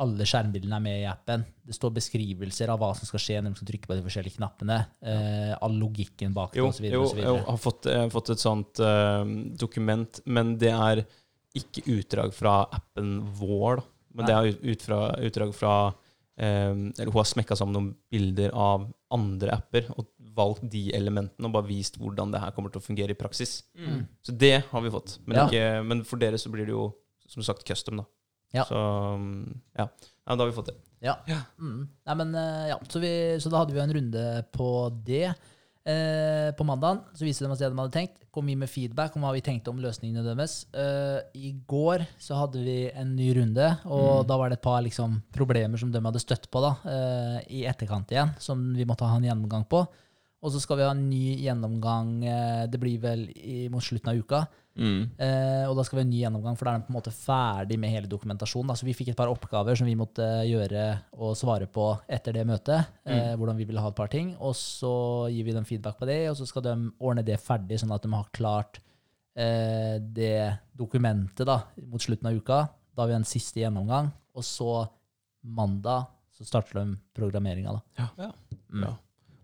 alle 0.00 0.24
skjermbildene 0.24 0.76
er 0.76 0.80
med 0.80 1.02
i 1.02 1.04
appen. 1.06 1.44
Det 1.62 1.74
står 1.76 1.92
beskrivelser 1.92 2.70
av 2.70 2.78
hva 2.80 2.96
som 2.96 3.04
skal 3.04 3.20
skje 3.20 3.42
når 3.42 3.50
du 3.52 3.56
skal 3.60 3.68
trykke 3.68 3.86
på 3.86 3.96
de 3.98 4.02
forskjellige 4.02 4.36
knappene. 4.38 4.86
Eh, 5.04 5.54
all 5.60 5.72
logikken 5.78 6.32
bak 6.32 6.52
det, 6.52 6.58
Jo, 6.62 6.68
osv. 6.68 6.84
jo 6.90 7.04
jeg 7.14 7.44
har 7.44 7.58
fått, 7.58 7.82
jeg 7.84 8.00
har 8.00 8.08
fått 8.08 8.30
et 8.30 8.38
sånt 8.38 8.80
eh, 8.80 9.24
dokument, 9.60 10.20
men 10.24 10.56
det 10.56 10.72
er 10.72 11.04
ikke 11.54 11.84
utdrag 11.84 12.32
fra 12.32 12.66
appen 12.72 13.20
vår. 13.38 13.76
Da. 13.76 13.82
Men 14.14 14.26
det 14.26 14.34
er 14.34 14.44
ut, 14.48 14.64
ut 14.64 14.82
fra, 14.82 15.00
utdrag 15.20 15.54
fra 15.54 15.74
eh, 15.88 15.94
Eller 16.38 17.10
hun 17.10 17.18
har 17.18 17.26
smekka 17.28 17.56
sammen 17.58 17.74
noen 17.76 17.88
bilder 18.12 18.54
av 18.56 18.86
andre 19.12 19.56
apper 19.58 19.90
og 19.96 20.06
valgt 20.36 20.62
de 20.72 20.86
elementene 20.96 21.48
og 21.48 21.52
bare 21.56 21.68
vist 21.68 21.98
hvordan 22.00 22.30
det 22.32 22.40
her 22.40 22.54
kommer 22.56 22.72
til 22.72 22.80
å 22.80 22.84
fungere 22.86 23.12
i 23.12 23.18
praksis. 23.18 23.64
Mm. 23.76 24.06
Så 24.24 24.32
det 24.38 24.54
har 24.70 24.84
vi 24.84 24.92
fått. 24.94 25.18
Men, 25.26 25.36
Ja. 25.36 25.46
ikke, 25.48 25.64
men 25.84 26.04
for 26.04 26.22
dere 26.22 26.38
så 26.38 26.52
blir 26.52 26.64
det 26.66 26.72
jo 26.76 26.92
som 27.28 27.42
sagt 27.42 27.66
custom, 27.66 28.00
da. 28.00 28.06
Ja. 28.52 28.64
Så 28.66 28.78
mm, 29.18 29.60
ja. 29.78 29.86
ja, 29.86 30.34
da 30.34 30.38
har 30.42 30.48
vi 30.50 30.56
fått 30.56 30.70
det. 30.72 30.78
Ja. 31.00 31.16
Mm. 31.58 31.88
Nei, 32.06 32.14
men, 32.18 32.34
eh, 32.34 32.68
ja. 32.72 32.78
Så, 32.88 32.98
vi, 33.02 33.12
så 33.40 33.50
da 33.52 33.62
hadde 33.62 33.74
vi 33.74 33.78
jo 33.80 33.84
en 33.84 33.94
runde 33.94 34.24
på 34.52 34.70
det. 35.06 35.34
Eh, 35.80 36.50
på 36.52 36.64
mandagen 36.68 36.98
så 37.16 37.24
viste 37.24 37.46
de 37.46 37.54
oss 37.54 37.60
det 37.62 37.70
de 37.72 37.78
hadde 37.78 37.94
tenkt. 37.94 38.18
Kom 38.30 38.46
vi 38.46 38.56
med 38.58 38.68
feedback 38.70 39.14
om 39.16 39.24
hva 39.24 39.32
vi 39.32 39.42
tenkte 39.44 39.72
om 39.72 39.80
løsningene 39.80 40.22
deres. 40.26 40.66
Eh, 40.76 41.20
I 41.40 41.54
går 41.70 42.04
så 42.20 42.36
hadde 42.42 42.60
vi 42.66 42.76
en 42.90 43.14
ny 43.16 43.30
runde, 43.38 43.70
og 43.88 44.26
da 44.28 44.36
var 44.38 44.50
det 44.50 44.60
et 44.60 44.66
par 44.66 44.82
liksom, 44.84 45.18
problemer 45.34 45.80
som 45.80 45.90
de 45.92 46.02
hadde 46.04 46.22
støtt 46.22 46.50
på 46.52 46.62
da, 46.62 46.74
eh, 46.84 47.40
i 47.60 47.64
etterkant 47.70 48.12
igjen, 48.12 48.36
som 48.38 48.70
vi 48.76 48.86
måtte 48.88 49.08
ha 49.08 49.16
en 49.16 49.26
gjennomgang 49.26 49.64
på. 49.72 49.82
Og 50.40 50.52
så 50.52 50.60
skal 50.62 50.78
vi 50.78 50.86
ha 50.86 50.92
en 50.94 51.08
ny 51.08 51.36
gjennomgang, 51.42 52.12
eh, 52.24 52.66
det 52.70 52.80
blir 52.80 53.00
vel 53.00 53.26
i, 53.36 53.68
mot 53.72 53.84
slutten 53.84 54.12
av 54.12 54.20
uka. 54.20 54.44
Mm. 54.80 55.00
Eh, 55.20 55.64
og 55.68 55.74
da 55.76 55.84
skal 55.84 55.98
vi 55.98 56.00
ha 56.00 56.06
en 56.06 56.12
ny 56.14 56.20
gjennomgang, 56.22 56.56
for 56.56 56.66
da 56.66 56.72
er 56.72 56.80
den 56.80 56.86
på 56.86 56.92
en 56.94 56.96
måte 56.96 57.12
ferdig 57.12 57.76
med 57.80 57.92
hele 57.92 58.08
dokumentasjonen. 58.10 58.72
Da. 58.72 58.78
Så 58.80 58.88
vi 58.88 58.94
fikk 58.96 59.12
et 59.12 59.18
par 59.18 59.32
oppgaver 59.32 59.76
som 59.76 59.88
vi 59.88 59.96
måtte 59.98 60.26
gjøre 60.48 60.84
og 61.20 61.34
svare 61.38 61.68
på 61.70 61.90
etter 62.08 62.38
det 62.38 62.46
møtet. 62.48 62.94
Eh, 63.04 63.34
hvordan 63.36 63.58
vi 63.60 63.66
ville 63.68 63.82
ha 63.84 63.92
et 63.92 63.98
par 63.98 64.12
ting. 64.12 64.32
Og 64.40 64.56
så 64.58 64.92
gir 65.32 65.46
vi 65.46 65.56
dem 65.56 65.68
feedback 65.68 66.00
på 66.00 66.08
det, 66.08 66.22
og 66.30 66.38
så 66.40 66.48
skal 66.48 66.64
de 66.66 66.76
ordne 66.98 67.26
det 67.26 67.40
ferdig, 67.42 67.80
sånn 67.82 67.92
at 67.96 68.06
de 68.06 68.14
har 68.14 68.32
klart 68.36 68.80
eh, 69.36 69.98
det 70.00 70.72
dokumentet 70.76 71.44
da, 71.48 71.60
mot 71.84 72.00
slutten 72.00 72.30
av 72.30 72.40
uka. 72.40 72.64
Da 72.96 73.04
har 73.04 73.12
vi 73.12 73.20
en 73.20 73.28
siste 73.28 73.60
gjennomgang. 73.62 74.10
Og 74.36 74.46
så 74.46 74.72
mandag 75.44 76.08
så 76.36 76.46
starter 76.48 76.80
de 76.80 76.96
programmeringa. 77.16 77.76
da. 77.76 78.08
Ja. 78.16 78.32
Mm. 78.72 78.96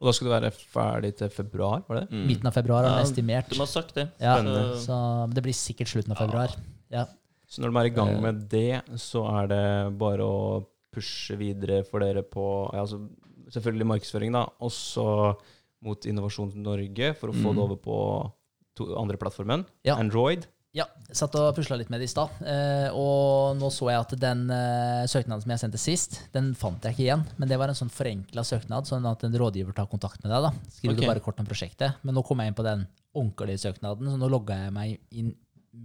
Og 0.07 0.13
da 0.13 0.15
skal 0.15 0.29
det 0.29 0.35
være 0.37 0.53
ferdig 0.55 1.09
til 1.19 1.31
februar, 1.35 1.81
var 1.89 1.97
det? 1.99 2.05
Mm. 2.15 2.27
Midten 2.29 2.47
av 2.47 2.55
februar 2.55 2.85
har 2.87 2.93
de 2.95 3.01
Ja, 3.03 3.07
estimert. 3.09 3.49
De 3.51 3.59
har 3.59 3.67
sagt 3.67 3.95
det. 3.97 4.05
Ja, 4.23 4.37
så 4.79 4.99
det 5.35 5.43
blir 5.43 5.57
sikkert 5.59 5.91
slutten 5.91 6.13
av 6.15 6.21
februar. 6.23 6.55
Ja. 6.95 7.07
Så 7.51 7.59
når 7.65 7.73
de 7.73 7.81
er 7.81 7.89
i 7.91 7.95
gang 7.97 8.13
Eh. 8.15 8.21
med 8.23 8.49
det, 8.49 8.83
så 9.03 9.25
er 9.43 9.49
det 9.51 9.99
bare 9.99 10.23
å 10.23 10.65
pushe 10.95 11.35
videre 11.37 11.85
for 11.85 11.99
dere 12.01 12.23
på 12.23 12.71
ja, 12.73 12.85
altså, 12.87 13.09
Selvfølgelig 13.51 13.87
markedsføring, 13.87 14.33
da. 14.35 14.47
Også 14.61 15.37
mot 15.83 16.07
Innovasjon 16.07 16.53
Norge, 16.57 17.15
for 17.15 17.29
å 17.31 17.33
få 17.35 17.51
Mm. 17.51 17.55
det 17.55 17.63
over 17.63 17.77
på 17.77 18.33
to, 18.75 18.97
andre 18.99 19.17
plattformen. 19.17 19.65
Ja. 19.85 19.95
Android. 19.97 20.47
Ja, 20.77 20.85
jeg 21.09 21.17
satt 21.17 21.37
og 21.41 21.55
pusla 21.57 21.79
litt 21.81 21.89
med 21.93 22.03
det 22.03 22.11
i 22.11 22.13
stad. 22.13 22.35
Eh, 22.45 22.91
og 22.93 23.57
nå 23.57 23.71
så 23.73 23.89
jeg 23.89 24.03
at 24.03 24.13
den 24.21 24.45
eh, 24.53 25.07
søknaden 25.09 25.41
som 25.41 25.55
jeg 25.55 25.63
sendte 25.63 25.81
sist, 25.81 26.19
den 26.37 26.51
fant 26.59 26.85
jeg 26.85 26.97
ikke 26.97 27.07
igjen. 27.07 27.25
Men 27.41 27.49
det 27.49 27.57
var 27.61 27.73
en 27.73 27.79
sånn 27.79 27.93
forenkla 27.93 28.45
søknad, 28.45 28.89
sånn 28.89 29.09
at 29.09 29.25
en 29.25 29.39
rådgiver 29.41 29.77
tar 29.77 29.89
kontakt 29.89 30.21
med 30.21 30.35
deg. 30.35 30.51
da. 30.51 30.53
Skriver 30.77 30.99
okay. 30.99 31.07
du 31.07 31.13
bare 31.15 31.25
kort 31.25 31.41
om 31.41 31.49
prosjektet. 31.49 32.05
Men 32.05 32.19
nå 32.19 32.27
kom 32.29 32.45
jeg 32.45 32.53
inn 32.53 32.61
på 32.61 32.69
den 32.69 32.85
ordentlige 33.17 33.65
søknaden, 33.65 34.13
så 34.13 34.21
nå 34.21 34.29
logga 34.29 34.61
jeg 34.67 34.77
meg 34.77 34.95
inn 35.17 35.33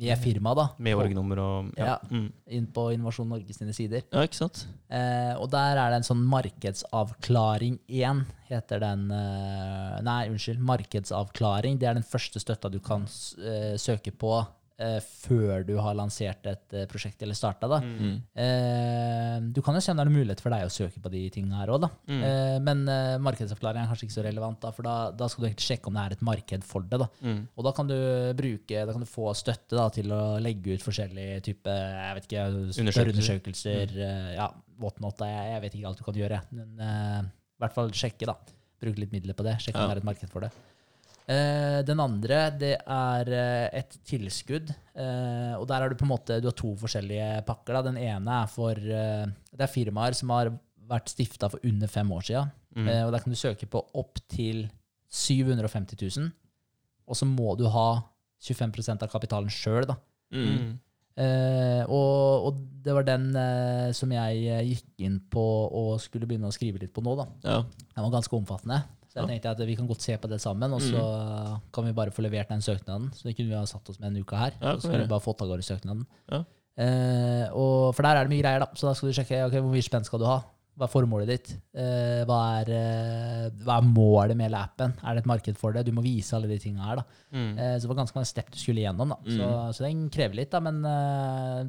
med 0.02 0.20
firmaet. 0.24 0.60
da. 0.60 0.70
Med 0.84 1.00
orgnummer 1.00 1.40
og 1.40 1.74
Ja. 1.80 1.98
Mm. 2.12 2.28
Inn 2.60 2.68
på 2.76 2.92
Innovasjon 2.92 3.32
Norge 3.32 3.56
sine 3.56 3.72
sider. 3.76 4.04
Ja, 4.12 4.28
ikke 4.28 4.44
sant? 4.44 4.66
Eh, 4.92 5.36
og 5.40 5.52
der 5.56 5.80
er 5.80 5.92
det 5.92 6.02
en 6.02 6.12
sånn 6.12 6.28
Markedsavklaring 6.28 7.80
1, 7.88 8.26
heter 8.52 8.84
den. 8.84 9.08
Nei, 9.08 10.24
unnskyld. 10.28 10.60
Markedsavklaring. 10.60 11.80
Det 11.80 11.88
er 11.88 11.96
den 11.96 12.08
første 12.08 12.44
støtta 12.44 12.68
du 12.72 12.82
kan 12.84 13.08
søke 13.08 14.12
på 14.12 14.42
før 15.06 15.66
du 15.68 15.74
har 15.82 15.96
lansert 15.98 16.46
et 16.50 16.76
eh, 16.78 16.88
prosjekt 16.90 17.22
eller 17.26 17.38
starta. 17.38 17.68
Mm. 17.82 18.16
Eh, 18.34 19.36
du 19.54 19.62
kan 19.66 19.76
jo 19.78 19.82
se 19.84 19.94
om 19.94 20.00
det 20.00 20.06
er 20.08 20.14
mulighet 20.14 20.42
for 20.44 20.54
deg 20.54 20.66
å 20.66 20.72
søke 20.74 21.02
på 21.04 21.12
de 21.14 21.22
tingene 21.34 21.60
her 21.60 21.72
òg. 21.76 21.86
Mm. 22.10 22.22
Eh, 22.28 22.56
men 22.66 22.84
eh, 22.92 23.18
markedsavklaring 23.24 23.84
er 23.84 23.92
kanskje 23.92 24.08
ikke 24.08 24.18
så 24.18 24.26
relevant, 24.26 24.60
da, 24.64 24.72
for 24.76 24.88
da, 24.88 24.96
da 25.18 25.30
skal 25.32 25.46
du 25.46 25.50
egentlig 25.50 25.68
sjekke 25.70 25.92
om 25.92 26.00
det 26.00 26.06
er 26.06 26.16
et 26.18 26.26
marked 26.32 26.66
for 26.68 26.88
det. 26.88 27.02
da. 27.04 27.10
Mm. 27.26 27.42
Og 27.56 27.68
da 27.68 27.76
kan 27.78 27.92
du 27.92 27.98
bruke, 28.42 28.86
da 28.88 28.96
kan 28.98 29.06
du 29.06 29.10
få 29.10 29.34
støtte 29.38 29.78
da, 29.78 29.88
til 29.94 30.12
å 30.16 30.22
legge 30.44 30.78
ut 30.78 30.86
forskjellige 30.88 31.44
typer 31.52 32.18
Undersøkelser. 32.82 33.14
undersøkelser. 33.14 33.96
eh, 34.08 34.34
ja, 34.40 34.50
whatnot. 34.82 35.22
Jeg, 35.28 35.54
jeg 35.56 35.64
vet 35.68 35.78
ikke 35.78 35.92
alt 35.92 36.02
du 36.02 36.08
kan 36.08 36.20
gjøre. 36.24 36.42
Men 36.58 36.82
eh, 36.82 37.22
i 37.30 37.64
hvert 37.66 37.78
fall 37.78 37.94
sjekke, 37.94 38.30
da. 38.30 38.38
Bruke 38.82 38.98
litt 39.04 39.12
midler 39.14 39.38
på 39.38 39.46
det. 39.46 39.60
Sjekke 39.62 39.78
om 39.78 39.92
det 39.92 40.00
er 40.00 40.02
et 40.02 40.08
marked 40.08 40.32
for 40.34 40.42
det. 40.48 40.50
Eh, 41.30 41.80
den 41.86 42.02
andre, 42.02 42.40
det 42.58 42.74
er 42.82 43.32
eh, 43.36 43.68
et 43.82 43.96
tilskudd. 44.08 44.72
Eh, 44.96 45.54
og 45.58 45.68
der 45.70 45.86
er 45.86 45.92
du 45.92 46.00
på 46.00 46.08
en 46.08 46.14
måte 46.14 46.40
Du 46.42 46.50
har 46.50 46.58
to 46.58 46.74
forskjellige 46.80 47.44
pakker. 47.48 47.78
Da. 47.78 47.86
Den 47.92 48.02
ene 48.02 48.42
er 48.42 48.52
for 48.52 48.76
eh, 48.76 49.26
Det 49.52 49.66
er 49.66 49.72
firmaer 49.72 50.18
som 50.18 50.34
har 50.34 50.52
vært 50.92 51.14
stifta 51.14 51.50
for 51.52 51.64
under 51.68 51.92
fem 51.92 52.12
år 52.12 52.28
siden. 52.28 52.54
Mm. 52.76 52.88
Eh, 52.88 53.04
og 53.06 53.12
der 53.14 53.24
kan 53.24 53.34
du 53.34 53.40
søke 53.40 53.70
på 53.70 53.84
opptil 54.02 54.66
750 55.12 56.00
000. 56.20 56.32
Og 57.12 57.18
så 57.18 57.28
må 57.28 57.56
du 57.60 57.68
ha 57.72 57.90
25% 58.42 59.04
av 59.06 59.12
kapitalen 59.12 59.52
sjøl, 59.52 59.86
da. 59.90 59.98
Mm. 60.34 60.80
Eh, 61.22 61.84
og, 61.92 62.48
og 62.48 62.60
det 62.82 62.94
var 62.96 63.06
den 63.06 63.28
uh, 63.36 63.92
som 63.94 64.14
jeg 64.16 64.62
gikk 64.70 65.04
inn 65.06 65.18
på 65.30 65.44
og 65.68 66.00
skulle 66.02 66.26
begynne 66.30 66.50
å 66.50 66.56
skrive 66.56 66.80
litt 66.82 66.94
på 66.96 67.04
nå, 67.06 67.18
da. 67.20 67.28
Ja. 67.44 67.58
Den 67.92 68.08
var 68.08 68.16
ganske 68.16 68.38
omfattende. 68.38 68.80
Så 69.12 69.20
jeg 69.20 69.28
tenkte 69.28 69.52
at 69.52 69.60
vi 69.68 69.76
kan 69.76 69.88
godt 69.90 70.02
se 70.06 70.16
på 70.18 70.30
det 70.32 70.40
sammen, 70.40 70.72
og 70.72 70.80
så 70.80 71.02
kan 71.76 71.84
vi 71.84 71.92
bare 71.98 72.14
få 72.16 72.24
levert 72.24 72.48
den 72.50 72.62
søknaden. 72.64 73.10
Så 73.14 73.28
det 73.28 73.36
kunne 73.36 73.50
vi 73.52 73.58
ha 73.60 73.66
satt 73.68 73.90
oss 73.92 74.00
med 74.00 74.08
en 74.16 74.22
uke 74.24 74.38
her. 74.40 74.54
Ja, 74.62 74.72
og 74.78 74.82
så 74.82 74.88
kunne 74.88 75.04
vi 75.04 75.12
bare 75.12 75.26
fått 75.26 75.42
av 75.44 75.50
gårde 75.52 75.66
søknaden. 75.68 76.06
Ja. 76.32 76.40
Eh, 76.80 77.46
og, 77.52 77.92
for 77.94 78.08
der 78.08 78.16
er 78.22 78.24
det 78.24 78.32
mye 78.32 78.42
greier, 78.46 78.64
da. 78.64 78.70
Så 78.80 78.88
da 78.88 78.94
skal 78.96 79.12
du 79.12 79.18
sjekke 79.18 79.42
okay, 79.50 79.60
hvor 79.60 79.74
mye 79.76 79.84
spenn 79.84 80.08
skal 80.08 80.22
du 80.24 80.26
ha. 80.30 80.40
Hva 80.80 80.88
er 80.88 80.94
formålet 80.94 81.28
ditt? 81.28 81.50
Eh, 81.76 82.22
hva, 82.26 82.38
er, 82.62 82.70
eh, 82.72 83.50
hva 83.68 83.76
er 83.82 83.90
målet 83.92 84.38
med 84.40 84.56
appen? 84.56 84.94
Er 85.04 85.18
det 85.20 85.26
et 85.26 85.30
marked 85.30 85.58
for 85.60 85.76
det? 85.76 85.84
Du 85.86 85.92
må 85.92 86.02
vise 86.06 86.32
alle 86.38 86.48
de 86.48 86.58
tinga 86.64 86.88
her. 86.88 87.02
da. 87.02 87.04
Mm. 87.36 87.50
Eh, 87.60 87.74
så 87.76 87.84
det 87.84 87.92
var 87.92 88.00
ganske 88.00 88.16
mange 88.16 88.30
step 88.32 88.50
du 88.56 88.58
skulle 88.58 88.80
igjennom. 88.86 89.10
da. 89.12 89.18
Så, 89.28 89.44
Mm. 89.44 89.74
så 89.76 89.84
den 89.90 90.06
krever 90.10 90.36
litt, 90.40 90.50
da. 90.56 90.62
Men 90.64 90.80
eh, 90.86 91.68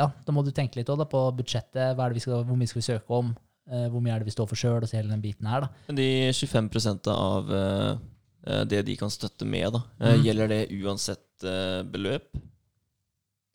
ja, 0.00 0.08
da 0.24 0.32
må 0.32 0.42
du 0.44 0.50
tenke 0.50 0.76
litt 0.80 0.88
også, 0.88 1.04
da, 1.04 1.04
på 1.12 1.36
budsjettet. 1.36 1.92
Hva 1.94 2.06
er 2.06 2.08
det 2.08 2.14
vi 2.22 2.24
skal, 2.24 2.42
hvor 2.48 2.56
mye 2.56 2.66
skal 2.72 2.80
vi 2.80 2.88
søke 2.88 3.10
om? 3.20 3.36
Eh, 3.70 3.88
hvor 3.92 4.00
mye 4.00 4.14
er 4.14 4.18
det 4.22 4.30
vi 4.30 4.32
står 4.36 4.48
for 4.48 4.56
sjøl? 4.56 4.82
Og 4.82 4.88
så 4.88 4.96
hele 4.96 5.10
den 5.12 5.20
biten 5.24 5.46
her. 5.46 5.60
da. 5.60 5.68
Men 5.88 5.96
de 5.96 6.08
25 6.32 7.08
av 7.12 7.50
eh, 7.52 7.96
eh, 8.46 8.64
det 8.64 8.84
de 8.86 8.96
kan 8.96 9.10
støtte 9.12 9.44
med, 9.46 9.72
da, 9.72 9.82
Mm. 10.00 10.22
gjelder 10.24 10.48
det 10.48 10.62
uansett 10.82 11.24
beløp? 11.92 12.32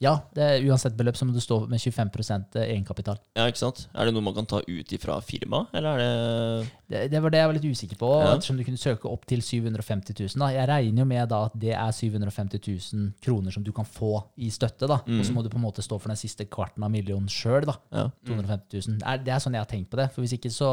Ja, 0.03 0.17
det 0.35 0.43
er 0.43 0.65
uansett 0.67 0.97
beløp 0.99 1.15
så 1.15 1.23
må 1.25 1.31
du 1.31 1.39
stå 1.39 1.61
med 1.71 1.79
25% 1.79 2.57
egenkapital. 2.59 3.17
Ja, 3.39 3.45
ikke 3.47 3.61
sant? 3.61 3.85
Er 3.95 4.09
det 4.09 4.13
noe 4.17 4.25
man 4.25 4.35
kan 4.35 4.45
ta 4.49 4.59
ut 4.59 4.91
ifra 4.97 5.15
firmaet, 5.23 5.69
eller 5.79 5.95
er 5.95 6.01
det 6.03 6.71
Det, 6.93 6.99
det 7.13 7.21
var 7.23 7.31
det 7.33 7.39
jeg 7.39 7.47
var 7.49 7.55
litt 7.57 7.65
usikker 7.71 7.97
på, 7.97 8.09
Ja. 8.21 8.33
ettersom 8.35 8.57
du 8.59 8.63
kunne 8.67 8.77
søke 8.77 9.09
opp 9.09 9.23
til 9.25 9.39
750 9.41 10.13
000. 10.19 10.41
Da. 10.43 10.49
Jeg 10.53 10.67
regner 10.69 11.01
jo 11.01 11.05
med 11.09 11.29
da 11.31 11.39
at 11.47 11.55
det 11.57 11.71
er 11.73 11.91
750 11.95 12.59
000 12.93 13.07
kroner 13.23 13.55
som 13.55 13.63
du 13.63 13.71
kan 13.71 13.85
få 13.87 14.11
i 14.37 14.49
støtte. 14.53 14.85
da. 14.91 14.99
Mm. 15.07 15.19
Og 15.19 15.25
så 15.25 15.33
må 15.33 15.41
du 15.41 15.49
på 15.49 15.57
en 15.57 15.63
måte 15.65 15.81
stå 15.81 15.97
for 15.99 16.11
den 16.13 16.19
siste 16.19 16.45
kvarten 16.45 16.83
av 16.85 16.91
millionen 16.91 17.31
sjøl. 17.31 17.63
Ja. 17.91 18.09
250 18.27 18.83
000. 18.89 18.99
Det 18.99 19.07
er, 19.07 19.17
det 19.23 19.33
er 19.33 19.39
sånn 19.41 19.55
jeg 19.57 19.63
har 19.63 19.71
tenkt 19.71 19.89
på 19.89 19.97
det. 19.97 20.11
For 20.13 20.21
hvis 20.21 20.35
ikke 20.37 20.51
så 20.53 20.69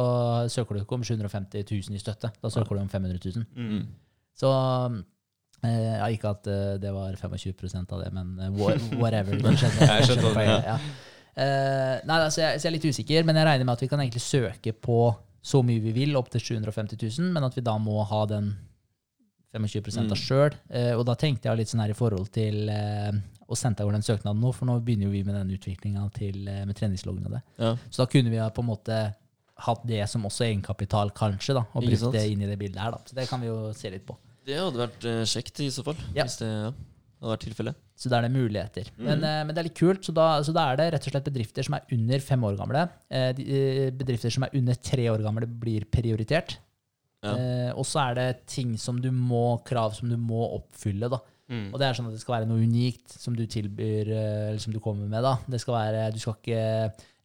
søker 0.51 0.75
du 0.77 0.83
ikke 0.83 0.99
om 0.99 1.07
750 1.07 1.65
000 1.71 1.97
i 1.97 2.03
støtte. 2.03 2.33
Da 2.43 2.51
søker 2.53 2.75
du 2.77 2.83
om 2.83 2.89
500 2.91 3.21
000. 3.25 3.47
Mm. 3.57 3.87
Så 4.37 4.51
ja, 5.63 6.07
Ikke 6.09 6.31
at 6.31 6.47
eh, 6.49 6.79
det 6.81 6.93
var 6.95 7.13
25% 7.21 7.93
av 7.93 8.03
det, 8.05 8.13
men 8.17 8.39
eh, 8.41 8.51
whatever. 9.01 9.37
Skjønner- 9.37 9.87
Jeg 9.97 10.09
skjønte 10.09 10.33
hva 10.35 10.45
ja. 10.47 10.79
Nei, 11.41 12.17
altså, 12.25 12.41
jeg, 12.43 12.61
så 12.61 12.67
jeg 12.67 12.71
er 12.71 12.75
litt 12.79 12.89
usikker, 12.91 13.25
men 13.25 13.37
jeg 13.39 13.47
regner 13.47 13.65
med 13.69 13.73
at 13.79 13.83
vi 13.85 13.89
kan 13.89 14.01
egentlig 14.03 14.21
søke 14.25 14.73
på 14.75 14.97
så 15.43 15.63
mye 15.65 15.81
vi 15.81 15.93
vil, 15.97 16.17
opp 16.21 16.29
til 16.33 16.41
750 16.61 16.99
000, 17.19 17.31
men 17.33 17.45
at 17.47 17.55
vi 17.57 17.63
da 17.65 17.79
må 17.81 18.03
ha 18.05 18.25
den 18.29 18.51
25 19.55 19.97
Mm. 20.05 20.11
av 20.13 20.19
sjøl. 20.21 20.55
Og 20.99 21.05
da 21.09 21.15
tenkte 21.19 21.49
jeg 21.49 21.59
litt 21.59 21.71
sånn 21.73 21.81
her 21.83 21.91
i 21.91 21.97
forhold 21.97 22.29
til 22.35 22.69
å 22.71 23.57
sende 23.59 23.83
av 23.83 23.91
den 23.93 24.05
søknaden 24.05 24.39
nå, 24.43 24.53
for 24.55 24.69
nå 24.69 24.77
begynner 24.85 25.09
jo 25.09 25.15
vi 25.15 25.23
med 25.27 25.35
den 25.35 25.51
utviklinga 25.57 26.05
med 26.69 26.77
treningsloggen 26.79 27.27
og 27.27 27.33
det. 27.39 27.41
Ja. 27.59 27.73
Så 27.91 28.05
da 28.05 28.07
kunne 28.13 28.31
vi 28.31 28.39
på 28.39 28.63
en 28.63 28.69
måte 28.69 28.99
hatt 29.67 29.83
det 29.89 30.05
som 30.09 30.23
også 30.29 30.45
egenkapital, 30.47 31.11
kanskje, 31.17 31.57
da, 31.59 31.65
og 31.75 31.83
brukt 31.85 32.13
det 32.15 32.27
inn 32.31 32.43
i 32.45 32.47
det 32.49 32.59
bildet 32.61 32.79
her. 32.81 32.93
da. 32.95 33.01
Så 33.05 33.17
det 33.19 33.27
kan 33.29 33.41
vi 33.43 33.49
jo 33.51 33.73
se 33.77 33.91
litt 33.91 34.07
på. 34.07 34.17
Det 34.51 34.59
hadde 34.59 34.81
vært 34.83 35.05
eh, 35.09 35.21
kjekt 35.31 35.61
i 35.63 35.69
så 35.73 35.85
fall, 35.87 35.99
Ja. 36.17 36.25
hvis 36.27 36.41
det 36.41 36.49
ja, 36.51 36.73
hadde 37.21 37.33
vært 37.35 37.45
tilfellet. 37.47 37.79
Så 38.01 38.09
da 38.11 38.19
er 38.19 38.27
det 38.27 38.33
muligheter. 38.33 38.89
Mm. 38.97 39.05
Men, 39.07 39.25
eh, 39.29 39.43
men 39.45 39.55
det 39.55 39.61
er 39.63 39.69
litt 39.69 39.79
kult. 39.79 40.03
Så 40.07 40.15
da, 40.17 40.29
så 40.47 40.55
da 40.57 40.71
er 40.71 40.81
det 40.81 40.89
rett 40.95 41.07
og 41.07 41.15
slett 41.15 41.29
bedrifter 41.29 41.67
som 41.67 41.77
er 41.77 41.95
under 41.97 42.25
fem 42.25 42.47
år 42.49 42.57
gamle. 42.59 42.87
Eh, 43.13 43.31
de, 43.37 43.45
bedrifter 44.01 44.33
som 44.35 44.47
er 44.47 44.57
under 44.57 44.79
tre 44.91 45.07
år 45.13 45.23
gamle, 45.27 45.49
blir 45.61 45.85
prioritert. 45.93 46.57
Ja. 47.21 47.35
Eh, 47.35 47.73
og 47.77 47.85
så 47.85 48.01
er 48.07 48.17
det 48.17 48.47
ting 48.49 48.73
som 48.81 48.99
du 49.05 49.11
må, 49.13 49.61
krav 49.69 49.93
som 49.99 50.09
du 50.09 50.17
må 50.17 50.41
oppfylle. 50.57 51.13
da. 51.13 51.21
Mm. 51.51 51.69
Og 51.75 51.79
det 51.83 51.87
er 51.87 51.99
sånn 51.99 52.09
at 52.09 52.17
det 52.17 52.23
skal 52.23 52.39
være 52.39 52.49
noe 52.49 52.63
unikt 52.65 53.13
som 53.21 53.37
du 53.37 53.43
tilbyr, 53.51 54.09
eller 54.15 54.61
som 54.63 54.73
du 54.73 54.81
kommer 54.81 55.07
med. 55.11 55.23
da. 55.27 55.37
Det 55.51 55.61
skal 55.61 55.77
være, 55.77 56.11
du 56.15 56.21
skal 56.23 56.39
ikke 56.39 56.65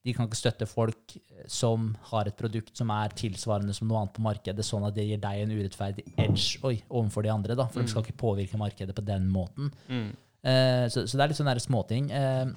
De 0.05 0.13
kan 0.13 0.27
ikke 0.29 0.37
støtte 0.37 0.67
folk 0.69 1.15
eh, 1.17 1.45
som 1.49 1.89
har 2.11 2.29
et 2.29 2.37
produkt 2.37 2.77
som 2.77 2.91
er 2.93 3.13
tilsvarende 3.17 3.73
som 3.73 3.89
noe 3.89 4.03
annet 4.03 4.13
på 4.17 4.25
markedet, 4.25 4.65
sånn 4.67 4.85
at 4.85 4.93
det 4.97 5.07
gir 5.07 5.21
deg 5.23 5.41
en 5.41 5.55
urettferdig 5.55 6.05
edge 6.21 6.59
oi, 6.67 6.75
overfor 6.89 7.25
de 7.25 7.33
andre. 7.33 7.57
da, 7.57 7.65
For 7.73 7.81
de 7.81 7.89
skal 7.91 8.05
ikke 8.05 8.19
påvirke 8.21 8.59
markedet 8.61 8.95
på 8.95 9.05
den 9.05 9.27
måten. 9.33 9.71
Mm. 9.89 10.07
Eh, 10.45 10.85
så, 10.93 11.07
så 11.09 11.17
det 11.17 11.25
er 11.25 11.33
litt 11.33 11.39
sånne 11.41 11.57
småting. 11.63 12.11
Eh, 12.13 12.53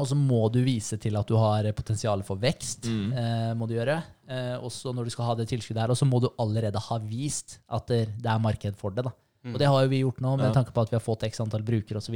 og 0.00 0.08
så 0.08 0.16
må 0.18 0.40
du 0.50 0.58
vise 0.66 0.96
til 0.98 1.14
at 1.20 1.28
du 1.28 1.36
har 1.38 1.66
potensial 1.78 2.24
for 2.26 2.40
vekst. 2.42 2.88
Mm. 2.90 3.12
Eh, 3.12 3.50
må 3.58 3.68
du 3.70 3.76
gjøre. 3.76 4.00
Eh, 4.26 4.54
også 4.58 4.90
når 4.96 5.06
du 5.06 5.14
skal 5.14 5.28
ha 5.28 5.34
det 5.38 5.46
tilskuddet 5.52 5.84
her. 5.84 5.92
Og 5.94 5.98
så 6.00 6.08
må 6.08 6.18
du 6.24 6.30
allerede 6.42 6.80
ha 6.82 6.98
vist 7.04 7.60
at 7.70 7.86
det, 7.92 8.06
er 8.24 8.42
marked 8.42 8.74
for 8.80 8.90
det. 8.96 9.04
da. 9.06 9.12
Og 9.52 9.58
det 9.58 9.68
har 9.68 9.84
jo 9.84 9.90
vi 9.90 10.02
gjort 10.02 10.20
nå, 10.22 10.36
med 10.38 10.48
Ja. 10.48 10.52
tanke 10.54 10.72
på 10.74 10.82
at 10.82 10.90
vi 10.90 10.96
har 10.96 11.02
fått 11.04 11.24
x 11.28 11.40
antall 11.42 11.62
brukere 11.66 11.98
osv. 11.98 12.14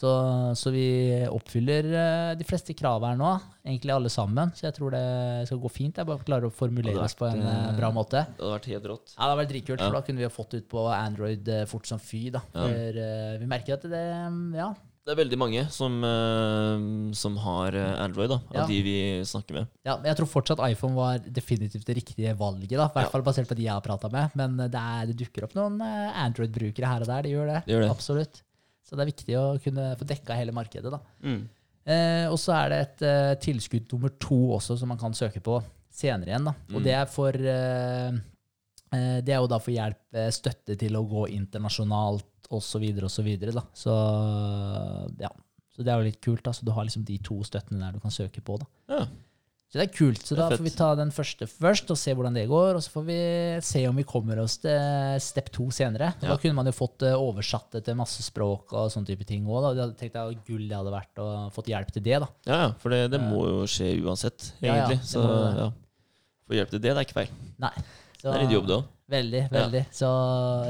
Så, 0.00 0.10
så 0.56 0.70
vi 0.72 0.84
oppfyller 1.28 1.84
eh, 1.92 2.34
de 2.40 2.44
fleste 2.48 2.72
krav 2.78 3.04
her 3.04 3.18
nå, 3.20 3.34
egentlig 3.66 3.92
alle 3.92 4.08
sammen. 4.08 4.52
Så 4.56 4.64
jeg 4.68 4.76
tror 4.78 4.94
det 4.94 5.02
skal 5.50 5.60
gå 5.60 5.68
fint. 5.72 5.96
Jeg 6.00 6.08
bare 6.08 6.24
klarer 6.24 6.48
å 6.48 6.54
formulere 6.54 7.02
oss 7.04 7.14
på 7.18 7.26
en 7.28 7.42
eh, 7.44 7.72
bra 7.76 7.90
måte. 7.92 8.22
Det 8.32 8.40
hadde 8.40 8.54
vært 8.56 8.70
helt 8.72 8.86
rått. 8.94 9.12
Ja, 9.12 9.18
det 9.18 9.26
hadde 9.28 9.40
vært 9.42 9.52
dritkult, 9.52 9.82
for 9.84 9.98
da 9.98 10.04
kunne 10.06 10.22
vi 10.22 10.28
ha 10.28 10.32
fått 10.32 10.54
ut 10.56 10.68
på 10.72 10.86
Android 10.88 11.48
eh, 11.52 11.66
fort 11.68 11.90
som 11.90 12.00
fy. 12.00 12.30
da. 12.32 12.40
For 12.54 13.02
eh, 13.04 13.34
vi 13.42 13.50
merker 13.50 13.76
at 13.76 13.84
det 13.92 14.04
Ja, 14.56 14.70
Det 15.04 15.12
er 15.14 15.20
veldig 15.20 15.38
mange 15.40 15.66
som, 15.74 16.00
eh, 16.06 17.12
som 17.20 17.36
har 17.44 17.76
eh, 17.76 17.92
Android, 18.04 18.30
da, 18.32 18.40
av 18.54 18.60
Ja. 18.62 18.66
de 18.72 18.80
vi 18.86 18.96
snakker 19.26 19.56
med. 19.60 19.68
Ja, 19.84 19.98
jeg 20.06 20.16
tror 20.16 20.28
fortsatt 20.32 20.60
iPhone 20.70 20.94
var 20.96 21.18
definitivt 21.28 21.84
det 21.88 21.96
riktige 22.00 22.32
valget. 22.38 22.70
da, 22.78 22.86
I 22.88 22.94
hvert 22.96 23.08
Ja. 23.10 23.12
fall 23.12 23.22
basert 23.26 23.48
på 23.52 23.56
de 23.56 23.64
jeg 23.68 23.72
har 23.76 23.84
prata 23.84 24.08
med. 24.08 24.30
Men 24.34 24.56
det, 24.56 24.74
er, 24.80 25.06
det 25.12 25.16
dukker 25.26 25.44
opp 25.44 25.54
noen 25.60 25.80
eh, 25.84 26.24
Android-brukere 26.24 26.86
her 26.88 27.04
og 27.04 27.06
der. 27.12 27.22
De 27.28 27.34
gjør 27.36 27.52
det. 27.52 27.62
Det 27.66 27.74
gjør 27.76 27.84
det. 27.84 27.90
Absolutt. 27.90 28.42
Så 28.86 28.96
det 28.96 29.04
er 29.04 29.10
viktig 29.12 29.36
å 29.38 29.44
kunne 29.62 29.96
få 30.00 30.06
dekka 30.08 30.34
hele 30.38 30.52
markedet. 30.56 30.90
da. 30.90 30.98
Mm. 31.22 31.48
Eh, 31.90 32.26
og 32.30 32.36
så 32.38 32.52
er 32.58 32.68
det 32.72 32.78
et 32.84 33.02
eh, 33.08 33.34
tilskudd 33.40 33.86
nummer 33.92 34.10
to 34.20 34.38
også 34.56 34.76
som 34.78 34.88
man 34.88 34.98
kan 35.00 35.12
søke 35.16 35.40
på 35.42 35.62
senere 35.90 36.32
igjen. 36.34 36.44
da. 36.44 36.54
Og 36.74 36.80
Mm. 36.80 36.84
det 36.84 36.94
er 36.94 37.06
for 37.06 37.32
eh, 37.34 38.10
eh, 38.92 39.20
Det 39.22 39.28
er 39.34 39.40
jo 39.40 39.46
da 39.46 39.58
for 39.58 39.70
hjelp, 39.70 40.00
eh, 40.14 40.30
støtte 40.30 40.76
til 40.78 40.92
å 40.98 41.04
gå 41.08 41.28
internasjonalt 41.30 42.24
osv. 42.50 42.82
osv. 43.04 43.28
Så, 43.40 43.62
så 43.74 43.94
ja. 45.20 45.28
Så 45.70 45.84
det 45.84 45.92
er 45.92 45.98
jo 46.00 46.08
litt 46.10 46.20
kult. 46.20 46.42
da, 46.44 46.50
så 46.52 46.64
Du 46.64 46.72
har 46.72 46.84
liksom 46.84 47.04
de 47.06 47.16
to 47.18 47.40
støttene 47.46 47.80
der 47.80 47.92
du 47.92 48.00
kan 48.00 48.10
søke 48.10 48.42
på. 48.42 48.58
da. 48.58 48.66
Ja. 48.88 49.06
Så 49.70 49.78
det 49.78 49.84
er 49.86 49.92
kult. 49.94 50.24
Så 50.26 50.34
da 50.34 50.48
får 50.50 50.64
vi 50.66 50.70
ta 50.74 50.88
den 50.98 51.12
første 51.14 51.46
først 51.46 51.92
og 51.94 51.98
se 52.00 52.10
hvordan 52.18 52.34
det 52.34 52.48
går. 52.50 52.74
Og 52.74 52.82
så 52.82 52.90
får 52.90 53.04
vi 53.06 53.18
se 53.62 53.84
om 53.86 53.94
vi 54.00 54.02
kommer 54.02 54.40
oss 54.42 54.56
til 54.58 55.20
step 55.22 55.52
to 55.54 55.68
senere. 55.70 56.08
Ja. 56.18 56.32
Da 56.32 56.36
kunne 56.42 56.56
man 56.58 56.66
jo 56.66 56.72
fått 56.74 57.04
eh, 57.06 57.14
oversatt 57.14 57.70
det 57.76 57.84
til 57.86 57.94
masse 58.00 58.24
språk 58.26 58.74
og 58.74 58.90
sånne 58.90 59.06
type 59.12 59.22
ting 59.28 59.46
òg. 59.46 59.68
Tenkt 60.00 60.16
at 60.18 60.42
gull 60.48 60.66
det 60.66 60.74
hadde 60.74 60.90
vært 60.90 61.22
å 61.22 61.28
fått 61.54 61.70
hjelp 61.70 61.92
til 61.94 62.02
det. 62.02 62.18
da. 62.24 62.28
Ja, 62.50 62.58
ja, 62.64 62.72
for 62.82 62.90
det, 62.90 63.04
det 63.14 63.20
må 63.22 63.44
jo 63.46 63.60
skje 63.70 63.92
uansett, 64.02 64.50
Ja, 64.58 64.74
ja, 64.74 64.74
egentlig. 64.88 64.98
det 65.04 65.12
så 65.12 65.22
ja. 65.62 65.68
Få 66.50 66.58
hjelp 66.58 66.70
til 66.74 66.80
det, 66.82 66.90
det 66.90 66.98
er 66.98 67.06
ikke 67.06 67.18
feil. 67.20 67.30
Nei. 67.62 67.72
Så, 68.20 68.26
Det 68.26 68.34
er 68.34 68.42
en 68.48 68.50
jobb, 68.58 68.66
det 68.66 68.74
òg. 68.80 68.88
Veldig, 69.10 69.40
Ja. 69.46 69.48
veldig. 69.54 69.84
Så 69.94 70.08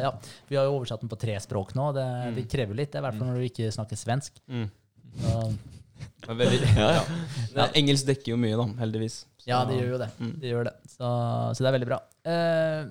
ja, 0.05 0.11
Vi 0.49 0.57
har 0.57 0.65
jo 0.69 0.77
oversatt 0.77 1.01
den 1.01 1.09
på 1.09 1.19
tre 1.19 1.41
språk 1.41 1.73
nå. 1.75 1.89
Det, 1.97 2.05
Mm. 2.05 2.35
det 2.37 2.49
krever 2.53 2.77
litt, 2.77 2.95
i 2.95 3.01
hvert 3.01 3.17
fall 3.17 3.27
når 3.33 3.41
du 3.41 3.49
ikke 3.49 3.73
snakker 3.73 3.97
svensk. 3.97 4.33
Mm. 4.49 4.69
Så, 5.25 5.57
Det 6.21 6.31
er 6.33 6.39
veldig, 6.41 6.61
Ja, 6.83 6.89
ja. 6.99 7.03
Ja, 7.59 7.67
engelsk 7.81 8.07
dekker 8.09 8.33
jo 8.35 8.39
mye, 8.41 8.57
da, 8.61 8.67
heldigvis. 8.81 9.21
Så- 9.41 9.49
ja, 9.51 9.61
det 9.69 9.79
gjør 9.81 9.93
jo 9.95 9.99
det. 10.03 10.09
Mm. 10.21 10.33
det, 10.41 10.51
gjør 10.53 10.67
det. 10.69 10.75
Så, 10.93 11.07
så 11.57 11.65
det 11.65 11.69
er 11.71 11.77
veldig 11.79 11.89
bra. 11.91 11.99
Eh, 12.29 12.83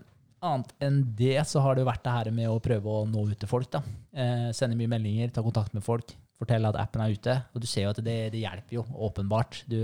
annet 0.49 0.71
enn 0.87 0.97
det 1.19 1.35
så 1.47 1.61
har 1.63 1.75
det 1.75 1.83
jo 1.83 1.89
vært 1.91 2.03
det 2.07 2.15
her 2.15 2.29
med 2.35 2.49
å 2.49 2.57
prøve 2.63 2.95
å 3.01 3.05
nå 3.07 3.25
ut 3.29 3.37
til 3.39 3.51
folk. 3.51 3.69
da. 3.75 3.81
Eh, 4.13 4.49
sende 4.57 4.77
mye 4.79 4.89
meldinger, 4.91 5.31
ta 5.35 5.43
kontakt 5.45 5.73
med 5.77 5.83
folk, 5.85 6.15
fortelle 6.39 6.71
at 6.71 6.79
appen 6.81 7.03
er 7.05 7.13
ute. 7.15 7.35
Og 7.53 7.61
du 7.63 7.67
ser 7.69 7.85
jo 7.87 7.93
at 7.93 8.01
det, 8.03 8.17
det 8.33 8.41
hjelper 8.45 8.79
jo, 8.79 8.85
åpenbart. 9.09 9.61
Du, 9.69 9.77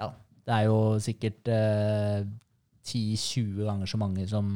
ja, 0.00 0.10
det 0.48 0.56
er 0.56 0.68
jo 0.70 0.78
sikkert 1.04 1.48
eh, 1.52 2.24
10-20 2.90 3.64
ganger 3.68 3.90
så 3.90 4.00
mange 4.00 4.26
som 4.30 4.52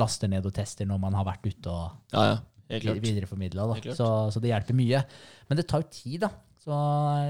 laster 0.00 0.30
ned 0.30 0.46
og 0.46 0.54
tester 0.54 0.86
når 0.88 1.00
man 1.02 1.16
har 1.18 1.26
vært 1.26 1.48
ute 1.50 1.70
og 1.70 2.14
ja, 2.14 2.22
ja. 2.34 2.38
Helt 2.70 2.84
klart. 2.84 3.00
videreformidla. 3.02 3.64
Helt 3.74 3.88
klart. 3.88 3.98
Så, 3.98 4.06
så 4.30 4.40
det 4.42 4.52
hjelper 4.52 4.76
mye. 4.78 5.00
Men 5.50 5.58
det 5.58 5.64
tar 5.70 5.82
jo 5.82 5.88
tid, 5.90 6.20
da. 6.22 6.28
Så 6.60 6.76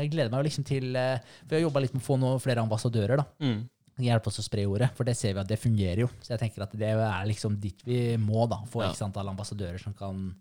jeg 0.01 0.11
gleder 0.11 0.31
meg 0.32 0.40
jo 0.43 0.48
liksom 0.48 0.65
til 0.66 0.97
eh, 0.98 1.20
For 1.47 1.55
jeg 1.55 1.61
har 1.62 1.69
jobba 1.69 1.82
litt 1.85 1.93
med 1.94 2.02
å 2.02 2.07
få 2.09 2.16
noen 2.19 2.40
flere 2.43 2.65
ambassadører. 2.65 3.20
da. 3.23 3.27
Mm. 3.47 3.61
Hjelpe 4.01 4.31
oss 4.31 4.40
å 4.40 4.44
spre 4.47 4.65
ordet, 4.66 4.89
for 4.97 5.05
det 5.05 5.15
ser 5.19 5.35
vi 5.36 5.40
at 5.43 5.48
det 5.51 5.59
fungerer 5.61 6.01
jo. 6.07 6.09
Så 6.24 6.32
jeg 6.32 6.40
tenker 6.40 6.62
at 6.65 6.73
det 6.78 6.89
er 6.97 7.27
liksom 7.28 7.59
dit 7.61 7.82
vi 7.85 8.16
må, 8.16 8.47
da. 8.48 8.59
Få 8.70 8.82
Ja. 8.82 8.90
x 8.94 9.02
antall 9.05 9.28
ambassadører 9.28 9.78
som 9.82 9.93
kan 9.94 10.35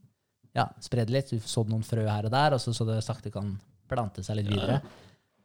ja, 0.56 0.66
spre 0.82 1.04
det 1.06 1.14
litt. 1.14 1.30
Du 1.30 1.40
sådde 1.44 1.70
noen 1.74 1.84
frø 1.86 2.08
her 2.08 2.26
og 2.26 2.32
der, 2.32 2.56
og 2.56 2.60
så, 2.64 2.74
så 2.74 2.88
det 2.88 3.02
sakte 3.04 3.32
kan 3.32 3.58
plante 3.90 4.24
seg 4.24 4.40
litt 4.40 4.50
Ja, 4.50 4.56
ja. 4.56 4.62
videre. 4.62 4.82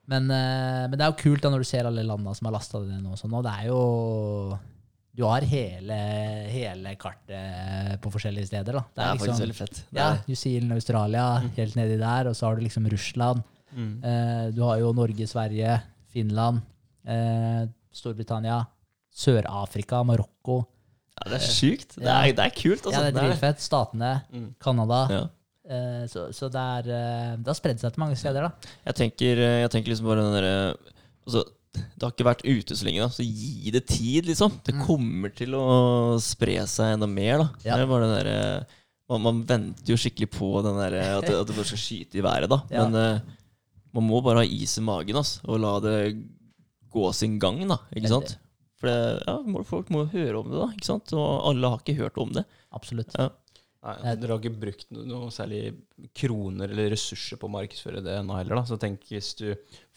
Men, 0.07 0.31
eh, 0.31 0.85
men 0.89 0.97
det 0.97 1.01
er 1.05 1.11
jo 1.12 1.21
kult 1.23 1.43
da 1.43 1.51
når 1.51 1.65
du 1.65 1.69
ser 1.69 1.87
alle 1.89 2.03
landa 2.07 2.33
som 2.37 2.47
har 2.47 2.53
lasta 2.57 2.81
det 2.81 2.89
ned 2.93 3.03
nå. 3.03 3.16
sånn, 3.19 3.35
og 3.35 3.43
det 3.45 3.53
er 3.59 3.66
jo 3.73 4.59
Du 5.15 5.23
har 5.24 5.41
hele, 5.47 5.97
hele 6.51 6.97
kartet 6.99 8.01
på 8.03 8.11
forskjellige 8.11 8.47
steder. 8.49 8.73
da. 8.81 8.82
Det 8.95 9.05
er 9.05 9.19
faktisk 9.20 9.43
veldig 9.45 9.55
fett. 9.61 9.82
Det 9.93 10.01
ja, 10.01 10.09
er- 10.15 10.23
New 10.27 10.35
Zealand, 10.36 10.73
Australia, 10.73 11.27
helt 11.57 11.77
nedi 11.77 11.99
der. 12.01 12.28
Og 12.28 12.35
så 12.35 12.47
har 12.49 12.57
du 12.57 12.62
liksom 12.62 12.89
Russland. 12.91 13.43
Mm. 13.74 13.93
Eh, 14.05 14.51
du 14.55 14.62
har 14.62 14.78
jo 14.78 14.93
Norge, 14.93 15.27
Sverige, 15.27 15.81
Finland, 16.12 16.61
eh, 17.07 17.66
Storbritannia, 17.95 18.65
Sør-Afrika, 19.15 20.03
Marokko. 20.05 20.65
Ja, 21.15 21.31
det 21.31 21.39
er 21.41 21.47
sjukt. 21.47 21.95
Det 21.95 22.11
er, 22.11 22.32
det 22.35 22.45
er 22.49 22.51
kult. 22.59 22.82
Altså. 22.86 22.91
Ja, 22.93 23.01
det 23.05 23.09
er 23.09 23.12
Det 23.15 23.23
er- 23.23 23.31
dritfett. 23.31 23.61
Statene, 23.62 24.23
Mm. 24.32 24.55
Canada. 24.61 25.01
Ja. 25.11 25.23
Eh, 25.70 26.07
så 26.11 26.28
så 26.35 26.51
det, 26.51 26.61
er, 26.61 26.91
eh, 26.91 27.36
det 27.36 27.47
har 27.47 27.55
spredd 27.55 27.78
seg 27.81 27.93
til 27.95 28.01
mange 28.03 28.16
steder, 28.16 28.43
da. 28.43 28.51
Jeg 28.85 28.95
tenker, 28.97 29.36
jeg 29.62 29.70
tenker 29.70 29.89
liksom 29.95 30.07
bare 30.07 30.23
den 30.23 30.35
derre 30.43 30.77
altså, 31.27 31.45
Det 31.75 32.03
har 32.07 32.13
ikke 32.15 32.27
vært 32.29 32.45
ute 32.47 32.77
så 32.79 32.87
lenge, 32.87 33.03
da, 33.05 33.09
så 33.13 33.25
gi 33.27 33.71
det 33.75 33.85
tid, 33.91 34.27
liksom. 34.31 34.53
Det 34.65 34.75
Mm. 34.75 34.85
kommer 34.87 35.35
til 35.35 35.55
å 35.59 35.65
spre 36.23 36.57
seg 36.71 36.95
enda 36.95 37.09
mer, 37.11 37.39
da. 37.43 37.49
Ja. 37.65 37.77
Det 37.81 37.89
var 37.91 38.01
den 38.05 38.15
der, 38.15 38.67
man, 39.11 39.23
man 39.27 39.41
venter 39.49 39.93
jo 39.95 39.97
skikkelig 40.01 40.31
på 40.35 40.51
den 40.65 40.79
der, 40.79 40.99
at, 41.19 41.27
det, 41.27 41.35
at 41.41 41.47
det 41.51 41.57
bare 41.57 41.69
skal 41.71 41.83
skyte 41.83 42.21
i 42.21 42.25
været, 42.25 42.49
da. 42.53 42.61
Ja. 42.71 42.87
Men 42.89 42.95
uh, 43.19 43.35
man 43.95 44.07
må 44.09 44.23
bare 44.25 44.43
ha 44.43 44.47
is 44.47 44.79
i 44.79 44.85
magen 44.87 45.17
ass, 45.21 45.41
og 45.45 45.61
la 45.63 45.75
det 45.85 45.99
gå 46.95 47.09
sin 47.15 47.39
gang, 47.43 47.61
da. 47.69 47.79
Ikke 47.95 48.11
sant? 48.13 48.37
For 48.81 48.91
det, 48.91 49.23
ja, 49.27 49.63
folk 49.67 49.91
må 49.95 50.05
høre 50.13 50.39
om 50.41 50.51
det, 50.51 50.59
da. 50.61 50.69
Ikke 50.77 50.87
sant? 50.93 51.13
Og 51.17 51.49
alle 51.51 51.71
har 51.75 51.83
ikke 51.83 51.99
hørt 52.01 52.19
om 52.23 52.33
det. 52.35 52.45
Absolutt. 52.75 53.15
Ja. 53.19 53.31
Nei, 53.85 53.93
altså, 54.01 54.20
Dere 54.20 54.32
har 54.32 54.40
ikke 54.40 54.61
brukt 54.62 54.86
no 54.97 55.02
noe 55.05 55.32
særlig 55.35 55.59
kroner 56.16 56.70
eller 56.73 56.89
ressurser 56.94 57.36
på 57.40 57.48
å 57.51 57.52
markedsføre 57.52 58.01
det 58.05 58.15
ennå 58.19 58.39
heller. 58.39 58.56
da. 58.56 58.62
Så 58.69 58.78
tenk 58.81 59.02
hvis 59.11 59.35
du 59.36 59.51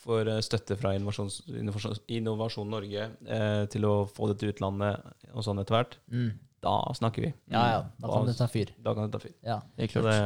får 0.03 0.27
eh, 0.33 0.41
støtte 0.43 0.75
fra 0.79 0.91
Innovasjon, 0.97 1.29
Innovasjon, 1.55 1.95
Innovasjon 2.17 2.67
Norge 2.69 3.07
eh, 3.25 3.63
til 3.71 3.87
å 3.87 3.93
få 4.11 4.27
det 4.33 4.39
til 4.41 4.51
utlandet 4.51 4.99
og 5.33 5.41
sånn 5.47 5.63
etter 5.63 5.77
hvert, 5.79 5.95
Mm. 6.11 6.33
da 6.67 6.73
snakker 6.99 7.21
vi. 7.23 7.31
Ja, 7.53 7.63
ja. 7.71 7.81
Da 8.01 8.07
kan 8.11 8.25
Da- 8.25 8.31
det 8.33 8.37
ta 8.37 8.47
fyr. 8.51 8.69
Da 8.83 8.93
kan 8.93 9.07
det 9.09 9.11
ta 9.15 9.19
fyr. 9.23 9.33
Ja, 9.45 9.61
Helt 9.77 9.93
det, 9.93 10.19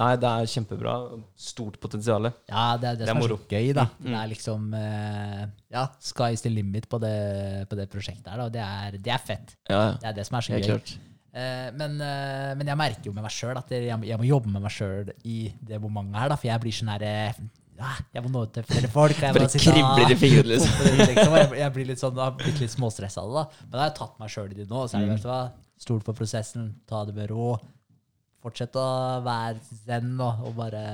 nei, 0.00 0.10
det 0.16 0.30
er 0.32 0.46
kjempebra. 0.56 0.96
Stort 1.36 1.78
potensial. 1.80 2.32
ja 2.48 2.76
det 2.78 2.88
er 2.88 2.96
det, 2.96 2.98
Det 3.04 3.08
er 3.08 3.12
som 3.12 3.22
er 3.22 3.28
så 3.36 3.40
gøy, 3.52 3.72
da. 3.74 3.84
Mm. 4.00 4.04
Det 4.04 4.20
er 4.24 4.28
liksom 4.32 4.74
eh, 4.74 5.46
Ja, 5.76 5.86
sky's 6.00 6.40
the 6.42 6.48
limit 6.48 6.88
på 6.88 6.98
det, 7.00 7.68
på 7.68 7.76
det 7.76 7.90
prosjektet 7.90 8.28
her, 8.32 8.38
da. 8.38 8.48
Det 8.48 8.60
er, 8.64 8.98
det 8.98 9.12
er 9.12 9.18
fett. 9.18 9.56
Ja, 9.68 9.90
ja. 9.90 9.92
Det 10.00 10.08
er 10.08 10.12
det 10.14 10.26
som 10.26 10.36
er 10.38 10.40
så 10.48 10.52
Helt 10.56 10.64
gøy. 10.64 10.78
klart. 10.78 10.96
Eh, 11.34 11.68
men, 11.74 11.96
eh, 11.98 12.52
men 12.54 12.68
jeg 12.70 12.78
merker 12.78 13.08
jo 13.10 13.12
med 13.16 13.24
meg 13.26 13.32
sjøl 13.34 13.58
at 13.58 13.72
jeg, 13.74 13.88
jeg 14.06 14.18
må 14.20 14.26
jobbe 14.28 14.52
med 14.54 14.62
meg 14.62 14.70
sjøl 14.74 15.08
i 15.26 15.38
det 15.66 15.80
momentet 15.82 16.20
her. 16.22 16.30
Da, 16.30 16.36
for 16.38 16.46
jeg 16.52 16.62
blir 16.62 16.76
sånn 16.76 16.92
her 16.94 17.04
eh, 17.08 17.40
Jeg 18.14 18.22
må 18.22 18.30
nå 18.30 18.44
ut 18.46 18.52
til 18.54 18.66
flere 18.68 18.90
folk. 18.92 19.18
Jeg 19.18 19.34
Bare 19.34 19.48
sitte 19.50 19.72
kribler 19.74 20.14
i 20.14 20.18
fingrene, 20.20 20.52
liksom. 20.54 20.76
det 20.78 20.92
ut, 20.94 21.08
liksom, 21.10 21.34
jeg, 21.40 21.48
jeg 21.64 21.74
blir 21.74 21.88
litt 21.90 22.02
sånn, 22.04 22.20
jeg 22.22 22.36
blitt 22.38 22.60
litt 22.62 22.74
småstressa 22.76 23.24
av 23.24 23.32
det. 23.32 23.40
da. 23.42 23.64
Men 23.64 23.74
da 23.74 23.82
har 23.82 23.88
jeg 23.90 23.96
tatt 23.98 24.20
meg 24.22 24.30
sjøl 24.36 24.52
i 24.54 24.58
det 24.60 24.68
nå. 24.70 24.84
Så 24.86 24.98
er 25.00 25.08
det, 25.08 25.16
Mm. 25.16 25.22
vet 25.24 25.40
Stol 25.84 25.98
på 26.06 26.14
prosessen, 26.14 26.68
ta 26.86 27.00
det 27.04 27.16
med 27.16 27.26
ro. 27.34 27.56
Fortsett 28.44 28.76
å 28.78 28.84
være 29.24 29.58
zen 29.82 30.14
og, 30.22 30.44
og 30.46 30.54
bare 30.54 30.84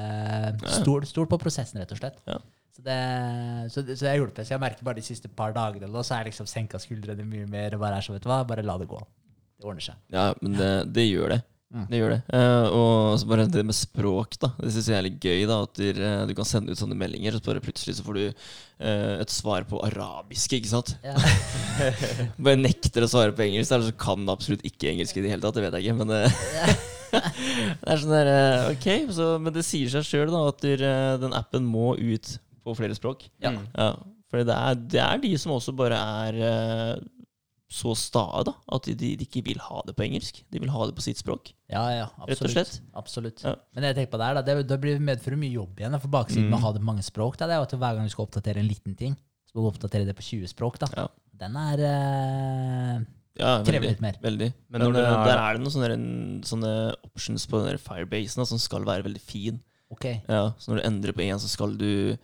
stol, 0.80 1.04
stol 1.06 1.26
på 1.28 1.36
prosessen, 1.42 1.82
rett 1.82 1.92
og 1.92 2.00
slett. 2.00 2.16
Ja. 2.30 2.38
Så 2.74 2.82
det, 2.86 2.96
så, 3.74 3.82
det, 3.84 3.96
så 3.98 4.06
det 4.06 4.10
har 4.14 4.20
hjulpet. 4.22 4.46
Så 4.48 4.54
jeg 4.54 4.62
merker 4.62 4.86
bare 4.86 4.96
de 5.02 5.04
siste 5.04 5.28
par 5.28 5.52
dagene 5.52 5.90
nå, 5.90 6.00
så 6.06 6.14
har 6.16 6.22
jeg 6.24 6.30
liksom 6.32 6.48
senka 6.48 6.80
skuldrene 6.80 7.26
mye 7.28 7.44
mer 7.50 7.76
og 7.76 7.82
bare 7.84 7.98
er 8.00 8.06
så, 8.06 8.14
vet 8.16 8.24
du 8.24 8.30
hva, 8.30 8.40
bare 8.48 8.64
la 8.64 8.78
det 8.80 8.88
gå. 8.90 9.00
Det 9.60 9.68
ordner 9.68 9.84
seg. 9.84 10.00
Ja, 10.14 10.30
men 10.40 10.56
det, 10.56 10.72
det 10.96 11.06
gjør 11.10 11.36
det. 11.36 11.40
Det 11.70 12.00
gjør 12.00 12.10
det. 12.16 12.22
Eh, 12.34 12.68
og 12.74 13.12
så 13.20 13.28
bare 13.30 13.44
det 13.46 13.62
med 13.62 13.76
språk, 13.78 14.32
da. 14.42 14.48
Det 14.58 14.72
syns 14.74 14.88
jeg 14.90 14.96
er 14.98 15.04
litt 15.06 15.22
gøy. 15.22 15.44
da 15.46 15.60
At 15.62 15.78
du, 15.78 15.84
eh, 16.02 16.22
du 16.26 16.32
kan 16.34 16.48
sende 16.48 16.74
ut 16.74 16.80
sånne 16.80 16.96
meldinger, 16.98 17.36
og 17.36 17.38
så 17.44 17.52
bare 17.52 17.62
plutselig 17.62 17.94
så 17.94 18.06
får 18.06 18.16
du 18.18 18.22
eh, 18.26 19.12
et 19.22 19.30
svar 19.30 19.68
på 19.70 19.78
arabisk, 19.86 20.56
ikke 20.58 20.72
sant? 20.72 20.96
Ja. 21.06 21.14
Bare 22.48 22.58
nekter 22.58 23.06
å 23.06 23.10
svare 23.12 23.36
på 23.36 23.44
engelsk, 23.46 23.70
eller 23.76 23.86
så 23.86 23.94
kan 24.02 24.26
du 24.26 24.32
absolutt 24.34 24.66
ikke 24.66 24.90
engelsk 24.90 25.20
i 25.20 25.22
det 25.22 25.30
hele 25.30 25.44
tatt. 25.44 25.60
Det 25.60 25.68
vet 25.68 25.78
jeg 25.78 25.86
ikke, 25.86 26.00
men 26.02 26.16
eh, 26.16 26.42
Det 27.84 27.86
er 27.94 28.02
sånn 28.02 28.16
der 28.16 28.32
eh, 28.34 28.66
Ok, 28.72 28.88
så, 29.14 29.30
men 29.42 29.54
det 29.54 29.66
sier 29.66 29.94
seg 29.94 30.06
sjøl 30.06 30.34
at 30.42 30.66
du, 30.66 30.72
eh, 30.74 31.14
den 31.22 31.38
appen 31.38 31.70
må 31.70 31.92
ut 31.94 32.34
på 32.66 32.74
flere 32.82 32.98
språk. 32.98 33.28
Ja. 33.46 33.54
Ja, 33.78 33.92
for 34.26 34.42
det 34.42 34.58
er, 34.58 34.82
det 34.90 35.06
er 35.06 35.22
de 35.22 35.32
som 35.38 35.54
også 35.54 35.74
bare 35.78 36.02
er 36.26 36.98
så 37.70 37.92
stae 37.94 38.40
da, 38.48 38.52
at 38.74 38.82
de, 38.90 38.94
de 38.98 39.24
ikke 39.24 39.44
vil 39.46 39.60
ha 39.62 39.80
det 39.86 39.92
på 39.94 40.02
engelsk. 40.02 40.40
De 40.50 40.58
vil 40.58 40.72
ha 40.74 40.86
det 40.88 40.94
på 40.96 41.04
sitt 41.04 41.20
språk. 41.22 41.52
Ja, 41.70 41.84
ja, 41.94 42.06
Rett 42.26 42.40
og 42.42 42.48
absolutt. 42.48 42.52
slett. 42.56 42.80
absolutt. 42.98 43.42
Ja. 43.46 43.52
Men 43.76 43.84
jeg 43.86 43.94
tenker 44.00 44.10
på 44.10 44.18
det 44.18 44.26
her, 44.26 44.34
da, 44.34 44.42
det, 44.42 44.56
det 44.66 44.78
blir 44.82 44.98
medfører 44.98 45.38
mye 45.38 45.52
jobb 45.54 45.78
igjen. 45.78 45.92
da, 45.94 46.00
For 46.02 46.10
baksiden 46.10 46.48
med 46.50 46.58
Mm. 46.58 46.58
å 46.58 46.64
ha 46.66 46.72
det 46.74 46.82
på 46.82 46.88
mange 46.90 47.06
språk, 47.06 47.38
da, 47.38 47.46
det 47.46 47.54
er 47.54 47.60
jo 47.62 47.68
at 47.68 47.76
hver 47.78 47.94
gang 48.00 48.08
du 48.10 48.10
skal 48.10 48.26
oppdatere 48.26 48.58
en 48.58 48.68
liten 48.68 48.96
ting, 48.98 49.14
så 49.46 49.54
må 49.54 49.62
du 49.62 49.70
oppdatere 49.70 50.04
det 50.04 50.16
på 50.18 50.26
20 50.26 50.50
språk. 50.50 50.78
da. 50.82 50.88
Ja. 50.96 51.06
Den 51.40 51.54
er 51.56 51.78
eh, 51.80 52.98
Ja, 53.38 53.52
Krever 53.62 53.78
veldig, 53.78 53.90
litt 53.94 54.00
mer. 54.02 54.16
Veldig. 54.20 54.50
Men 54.68 54.82
Men, 54.82 54.92
det 54.92 55.04
eh, 55.06 55.12
er- 55.14 55.24
der 55.30 55.38
er 55.38 55.54
det 55.54 55.62
noen 55.62 55.74
sånne, 55.76 56.44
sånne 56.44 56.72
options 57.06 57.46
på 57.46 57.60
den 57.62 57.70
der 57.70 57.78
Firebasen 57.78 58.42
da, 58.42 58.44
som 58.50 58.58
skal 58.58 58.84
være 58.84 59.04
veldig 59.06 59.20
fin. 59.22 59.60
Ok. 59.90 60.04
Ja, 60.28 60.50
så 60.58 60.68
når 60.74 60.82
du 60.82 60.86
endrer 60.90 61.12
på 61.14 61.22
en, 61.22 61.38
så 61.38 61.48
skal 61.48 61.76
du 61.78 62.18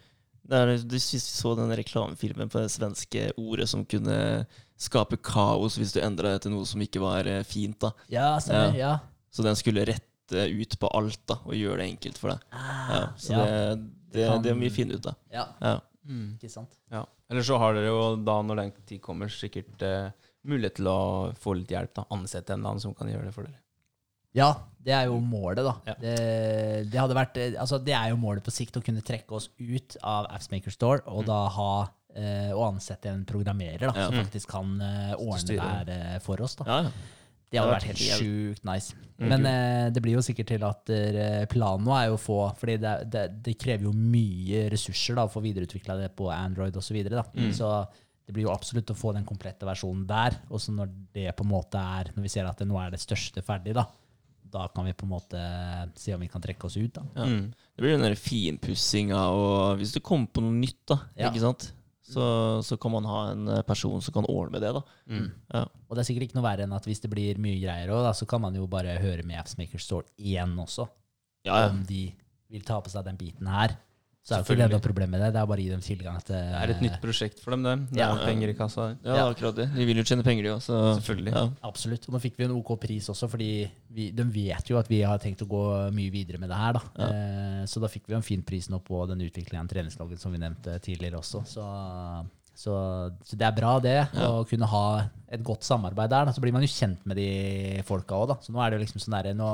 det 0.47 0.55
er, 0.55 0.77
Du 0.79 0.95
så 0.99 1.57
den 1.57 1.71
reklamefilmen 1.75 2.49
på 2.49 2.61
det 2.63 2.71
svenske 2.71 3.33
ordet 3.37 3.69
som 3.69 3.85
kunne 3.85 4.47
skape 4.77 5.17
kaos 5.25 5.79
hvis 5.81 5.95
du 5.97 6.01
endra 6.05 6.35
det 6.35 6.43
til 6.45 6.53
noe 6.53 6.67
som 6.69 6.83
ikke 6.85 7.01
var 7.01 7.27
eh, 7.31 7.43
fint. 7.49 7.79
da. 7.81 7.93
Ja, 8.13 8.35
stemmer. 8.43 8.77
Ja. 8.77 8.95
Så 9.33 9.43
den 9.47 9.57
skulle 9.57 9.87
rette 9.89 10.47
ut 10.53 10.79
på 10.81 10.89
alt 10.97 11.21
da, 11.31 11.37
og 11.47 11.55
gjøre 11.55 11.79
det 11.83 11.91
enkelt 11.95 12.19
for 12.19 12.33
deg. 12.35 12.47
Ja, 12.53 13.01
Ah, 13.01 13.09
så 13.21 13.33
ja. 13.33 13.45
det, 13.45 13.83
det, 14.17 14.29
kan- 14.29 14.43
det 14.43 14.55
må 14.57 14.67
vi 14.67 14.71
finne 14.75 14.97
ut 14.99 15.07
av. 15.13 15.17
ja. 15.33 15.47
Ja. 15.61 15.77
Ikke 16.07 16.49
sant. 16.53 16.71
Ja. 16.95 17.01
Eller 17.29 17.43
så 17.43 17.57
har 17.59 17.75
dere 17.75 17.89
jo 17.91 18.03
da, 18.23 18.37
når 18.47 18.57
den 18.61 18.69
tid 18.87 19.01
kommer, 19.03 19.27
sikkert 19.33 19.81
eh, 19.83 20.11
mulighet 20.47 20.77
til 20.79 20.87
å 20.87 21.33
få 21.43 21.57
litt 21.59 21.73
hjelp. 21.75 21.93
da 21.97 22.05
Ansette 22.15 22.53
en 22.55 22.61
eller 22.61 22.77
annen 22.77 22.85
som 22.85 22.95
kan 22.95 23.09
gjøre 23.11 23.27
det 23.27 23.33
for 23.35 23.43
dere. 23.49 23.59
Ja, 24.37 24.53
det 24.79 24.93
er 24.95 25.07
jo 25.09 25.17
målet, 25.19 25.65
da. 25.67 25.73
Ja. 25.89 25.95
Det, 25.99 26.13
det, 26.93 26.99
hadde 27.01 27.17
vært, 27.19 27.37
eh, 27.43 27.57
altså, 27.59 27.81
det 27.83 27.95
er 27.99 28.13
jo 28.13 28.21
målet 28.23 28.45
på 28.47 28.53
sikt 28.55 28.77
å 28.79 28.83
kunne 28.87 29.03
trekke 29.03 29.35
oss 29.35 29.49
ut 29.59 29.97
av 30.07 30.29
Appsmaker 30.31 30.71
Store 30.75 31.03
og 31.11 31.25
da 31.27 31.41
ha 31.57 31.71
eh, 32.17 32.51
å 32.57 32.65
ansette 32.71 33.11
en 33.13 33.25
programmerer 33.29 33.87
da, 33.87 33.93
Ja. 33.95 34.07
som 34.09 34.17
faktisk 34.25 34.49
kan 34.55 34.73
eh, 34.81 35.13
ordne 35.19 35.37
det 35.37 35.45
styre 35.45 35.69
her 35.71 35.93
eh, 35.95 36.17
for 36.25 36.41
oss. 36.43 36.57
da. 36.57 36.65
Ja, 36.71 36.79
ja. 36.89 37.13
Det 37.47 37.61
hadde 37.63 37.75
vært 37.77 37.85
helt 37.93 38.01
sjukt 38.19 38.65
nice. 38.67 38.97
Men 39.23 39.47
eh, 39.47 39.85
det 39.95 40.01
blir 40.03 40.17
jo 40.19 40.23
sikkert 40.27 40.49
til 40.51 40.65
at 40.67 40.91
eh, 40.93 41.45
planen 41.49 41.87
nå 41.87 41.93
er 41.95 42.09
jo 42.11 42.17
å 42.17 42.21
få 42.21 42.39
Fordi 42.59 42.75
det, 42.83 42.95
det, 43.15 43.23
det 43.47 43.55
krever 43.57 43.87
jo 43.87 43.93
mye 43.97 44.65
ressurser 44.73 45.15
da, 45.17 45.25
å 45.29 45.31
få 45.33 45.41
videreutvikla 45.45 45.95
det 46.03 46.09
på 46.19 46.27
Android 46.35 46.75
osv. 46.77 46.89
Så, 46.91 46.97
videre, 46.99 47.23
da. 47.23 47.53
så 47.55 47.71
det 48.27 48.35
blir 48.35 48.49
jo 48.49 48.53
absolutt 48.53 48.91
å 48.91 48.97
få 48.99 49.13
den 49.15 49.25
komplette 49.25 49.65
versjonen 49.65 50.03
der. 50.11 50.35
Og 50.51 50.59
så 50.61 50.75
når 50.75 50.91
det 51.15 51.31
på 51.39 51.47
en 51.47 51.53
måte 51.55 51.79
er 51.79 52.11
Når 52.17 52.27
vi 52.27 52.33
ser 52.35 52.51
at 52.51 52.59
det 52.59 52.67
nå 52.67 52.77
er 52.83 52.91
det 52.97 53.01
største 53.01 53.41
ferdig, 53.47 53.77
da, 53.79 53.87
da 54.57 54.67
kan 54.75 54.85
vi 54.91 54.93
på 54.99 55.07
en 55.07 55.15
måte 55.15 55.41
se 56.03 56.13
om 56.19 56.21
vi 56.27 56.29
kan 56.33 56.43
trekke 56.43 56.67
oss 56.67 56.77
ut. 56.77 56.99
da. 56.99 57.07
Ja. 57.15 57.29
Mm. 57.31 57.47
Det 57.77 57.85
blir 57.87 57.95
den 57.95 58.05
der 58.09 58.19
finpussinga, 58.19 59.23
og 59.31 59.79
hvis 59.79 59.95
du 59.95 60.01
kommer 60.03 60.27
på 60.35 60.43
noe 60.43 60.53
nytt, 60.59 60.83
da, 60.91 60.99
Ja. 61.15 61.31
ikke 61.31 61.45
sant? 61.47 61.71
Så, 62.07 62.27
så 62.63 62.77
kan 62.79 62.93
man 62.95 63.07
ha 63.09 63.23
en 63.33 63.49
eh, 63.51 63.65
person 63.67 64.03
som 64.05 64.15
kan 64.15 64.29
ordne 64.31 64.55
med 64.55 64.63
det. 64.63 64.73
da. 64.77 64.83
Mm. 65.11 65.31
Ja. 65.51 65.65
Og 65.89 65.97
det 65.97 66.03
er 66.03 66.09
sikkert 66.11 66.29
ikke 66.29 66.39
noe 66.39 66.47
verre 66.47 66.67
enn 66.67 66.77
at 66.77 66.87
hvis 66.87 67.03
det 67.03 67.11
blir 67.11 67.41
mye 67.43 67.59
greier 67.63 67.91
òg, 67.95 68.07
så 68.15 68.29
kan 68.31 68.45
man 68.45 68.55
jo 68.55 68.69
bare 68.71 68.95
høre 69.03 69.27
med 69.27 69.41
Appsmaker 69.41 69.83
Store 69.83 70.07
igjen 70.17 70.55
også. 70.63 70.87
Ja, 71.47 71.65
ja. 71.65 71.73
Om 71.73 71.83
de 71.89 72.05
vil 72.53 72.67
ta 72.67 72.79
på 72.83 72.93
seg 72.93 73.07
den 73.09 73.19
biten 73.19 73.51
her. 73.51 73.75
Så 74.27 74.35
er 74.35 74.41
jo 74.43 74.57
ikke 74.57 74.57
det 74.59 74.73
noe 74.75 74.83
problem 74.83 75.11
med 75.15 75.21
det. 75.23 75.29
Det 75.37 75.39
er 75.39 75.47
bare 75.47 75.63
å 75.63 75.63
gi 75.63 75.69
dem 75.71 75.83
tilgang 75.87 76.17
til 76.27 76.35
Det 76.35 76.57
er 76.59 76.71
et 76.73 76.81
nytt 76.83 76.97
prosjekt 76.99 77.39
for 77.45 77.55
dem, 77.55 77.63
det. 77.63 77.75
Det 77.93 78.01
Ja. 78.01 78.09
er 78.17 78.25
penger 78.27 78.51
i 78.51 78.55
kassa. 78.59 78.87
Ja, 79.05 79.15
Ja. 79.21 79.27
akkurat 79.31 79.55
det. 79.55 79.67
De 79.77 79.85
vil 79.87 79.97
jo 79.97 80.03
tjene 80.03 80.25
penger, 80.27 80.43
de 80.43 80.51
òg. 80.51 80.63
Selvfølgelig. 80.67 81.33
Ja. 81.33 81.45
Absolutt. 81.63 82.09
Og 82.09 82.15
nå 82.17 82.21
fikk 82.25 82.37
vi 82.37 82.45
en 82.49 82.57
OK 82.59 82.73
pris 82.83 83.07
også, 83.09 83.29
fordi 83.31 83.71
vi, 83.95 84.11
de 84.11 84.25
vet 84.25 84.67
jo 84.69 84.79
at 84.79 84.89
vi 84.91 85.03
har 85.07 85.19
tenkt 85.23 85.43
å 85.47 85.49
gå 85.49 85.93
mye 85.95 86.11
videre 86.11 86.41
med 86.43 86.51
det 86.51 86.57
her. 86.59 86.73
da. 86.73 86.83
Eh, 87.07 87.63
så 87.71 87.81
da 87.81 87.87
fikk 87.87 88.09
vi 88.09 88.15
en 88.19 88.23
fin 88.27 88.43
pris 88.43 88.67
nå 88.69 88.83
på 88.83 89.07
den 89.07 89.21
utviklingen 89.23 89.63
av 89.63 89.69
treningsloggen 89.71 90.19
som 90.19 90.33
vi 90.33 90.39
nevnte 90.43 90.75
tidligere 90.83 91.21
også. 91.23 91.47
Så, 91.47 91.63
så, 92.57 92.75
så 93.23 93.37
det 93.39 93.47
er 93.47 93.53
bra, 93.55 93.79
det, 93.79 94.09
å 94.27 94.43
kunne 94.49 94.67
ha 94.67 94.85
et 95.31 95.43
godt 95.45 95.63
samarbeid 95.63 96.11
der. 96.11 96.25
Da. 96.27 96.33
Så 96.33 96.41
blir 96.43 96.53
man 96.53 96.63
jo 96.67 96.69
kjent 96.73 96.99
med 97.07 97.17
de 97.17 97.81
folka 97.87 98.17
òg, 98.19 98.29
da. 98.33 98.35
Så 98.43 98.51
nå 98.51 98.59
er 98.65 98.71
det 98.75 98.81
jo 98.81 98.85
liksom 98.87 99.03
sånn 99.07 99.23
der, 99.23 99.35
nå, 99.39 99.51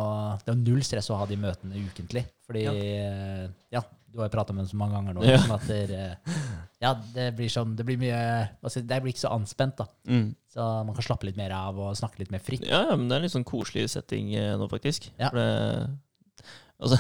det 0.47 0.55
er 0.55 0.61
null 0.65 0.81
stress 0.87 1.11
å 1.11 1.19
ha 1.19 1.27
de 1.27 1.37
møtene 1.37 1.77
ukentlig. 1.91 2.25
Fordi 2.47 2.65
eh, 2.73 3.49
ja, 3.71 3.83
du 4.13 4.21
har 4.21 4.29
jo 4.29 4.35
prata 4.35 4.53
med 4.53 4.65
dem 4.65 4.71
så 4.71 4.79
mange 4.79 4.99
ganger 4.99 5.17
nå. 5.17 5.25
Ja. 5.25 5.39
Liksom 5.39 5.55
at 5.57 5.67
det, 5.71 5.81
eh, 5.97 6.39
ja, 6.85 6.93
det 7.15 7.27
blir 7.39 7.51
sånn 7.53 7.75
Det 7.79 7.87
blir 7.89 8.01
mye 8.01 8.21
altså, 8.61 8.83
Det 8.85 8.99
blir 9.03 9.15
ikke 9.15 9.25
så 9.25 9.33
anspent, 9.33 9.79
da. 9.81 9.87
Mm. 10.05 10.31
Så 10.53 10.69
man 10.87 10.97
kan 10.97 11.07
slappe 11.07 11.29
litt 11.29 11.39
mer 11.41 11.55
av 11.57 11.79
og 11.81 11.97
snakke 11.97 12.21
litt 12.21 12.33
mer 12.35 12.43
fritt. 12.45 12.67
Ja, 12.69 12.83
ja, 12.91 12.97
men 12.99 13.09
det 13.09 13.17
er 13.17 13.23
en 13.23 13.27
litt 13.29 13.35
sånn 13.37 13.49
koselig 13.49 13.87
setting 13.95 14.35
eh, 14.37 14.53
nå, 14.61 14.69
faktisk. 14.69 15.09
Ja. 15.17 15.31
For 15.33 15.41
det, 15.41 16.49
altså, 16.83 16.99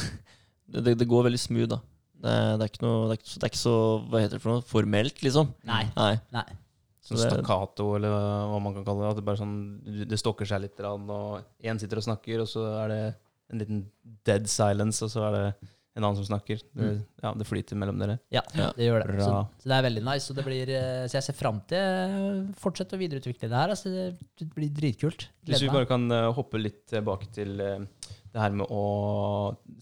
det, 0.79 0.97
det, 1.03 1.09
går 1.11 1.29
veldig 1.29 1.43
smooth, 1.43 1.69
da. 1.75 1.83
Det, 2.23 2.33
det, 2.33 2.65
er 2.65 2.73
ikke 2.73 2.85
noe, 2.87 3.03
det, 3.11 3.19
er 3.19 3.21
ikke, 3.21 3.33
så- 3.33 3.43
det 3.43 3.49
er 3.49 3.53
ikke 3.53 3.61
så 3.61 3.77
hva 4.09 4.23
heter 4.23 4.39
det 4.39 4.45
for 4.47 4.55
noe, 4.55 4.67
formelt, 4.73 5.21
liksom. 5.27 5.53
Nei. 5.69 5.83
Nei. 5.99 6.15
Nei. 6.33 6.47
Sånn 7.03 7.19
Det- 7.19 7.29
stakkato, 7.29 7.91
eller 7.99 8.17
hva 8.55 8.63
man 8.63 8.79
kan 8.79 8.87
kalle 8.87 9.05
det. 9.05 9.11
At 9.11 9.21
det 9.21 9.27
bare 9.27 9.43
sånn, 9.43 9.55
det 10.09 10.21
stokker 10.23 10.49
seg 10.49 10.65
litt, 10.65 10.81
og 10.81 11.45
én 11.61 11.83
sitter 11.83 12.01
og 12.01 12.09
snakker, 12.09 12.47
og 12.47 12.49
så 12.49 12.65
er 12.87 12.95
det 12.95 13.03
en 13.53 13.61
liten 13.61 13.85
dead 14.25 14.49
silence, 14.49 15.05
og 15.05 15.13
så 15.13 15.29
er 15.29 15.37
det 15.37 15.71
en 15.93 16.07
annen 16.07 16.17
som 16.17 16.25
snakker. 16.25 16.63
Det, 16.73 16.91
ja, 17.21 17.35
det 17.37 17.47
flyter 17.49 17.77
mellom 17.77 17.99
dere. 18.01 18.17
Ja, 18.33 18.41
det 18.55 18.87
gjør 18.87 19.05
det. 19.05 19.19
Så, 19.21 19.35
så 19.61 19.69
det 19.69 19.77
er 19.77 19.87
veldig 19.89 20.05
nice. 20.07 20.31
Og 20.33 20.39
det 20.39 20.47
blir, 20.47 20.73
eh, 20.73 21.03
så 21.05 21.19
jeg 21.19 21.27
ser 21.29 21.37
fram 21.37 21.61
til 21.69 21.83
å 21.83 22.31
fortsette 22.63 22.97
å 22.97 23.03
videreutvikle 23.03 23.51
det 23.51 23.61
her. 23.61 23.75
Altså, 23.75 23.93
det, 23.93 24.49
blir 24.57 24.73
dritkult. 24.73 25.29
Hvis 25.49 25.65
vi 25.67 25.73
bare 25.73 25.91
kan 25.91 26.09
eh, 26.09 26.31
hoppe 26.33 26.61
litt 26.63 26.87
tilbake 26.95 27.29
til 27.37 27.61
eh, 27.61 27.85
det 28.33 28.41
her 28.41 28.55
med 28.57 28.71
å 28.73 28.85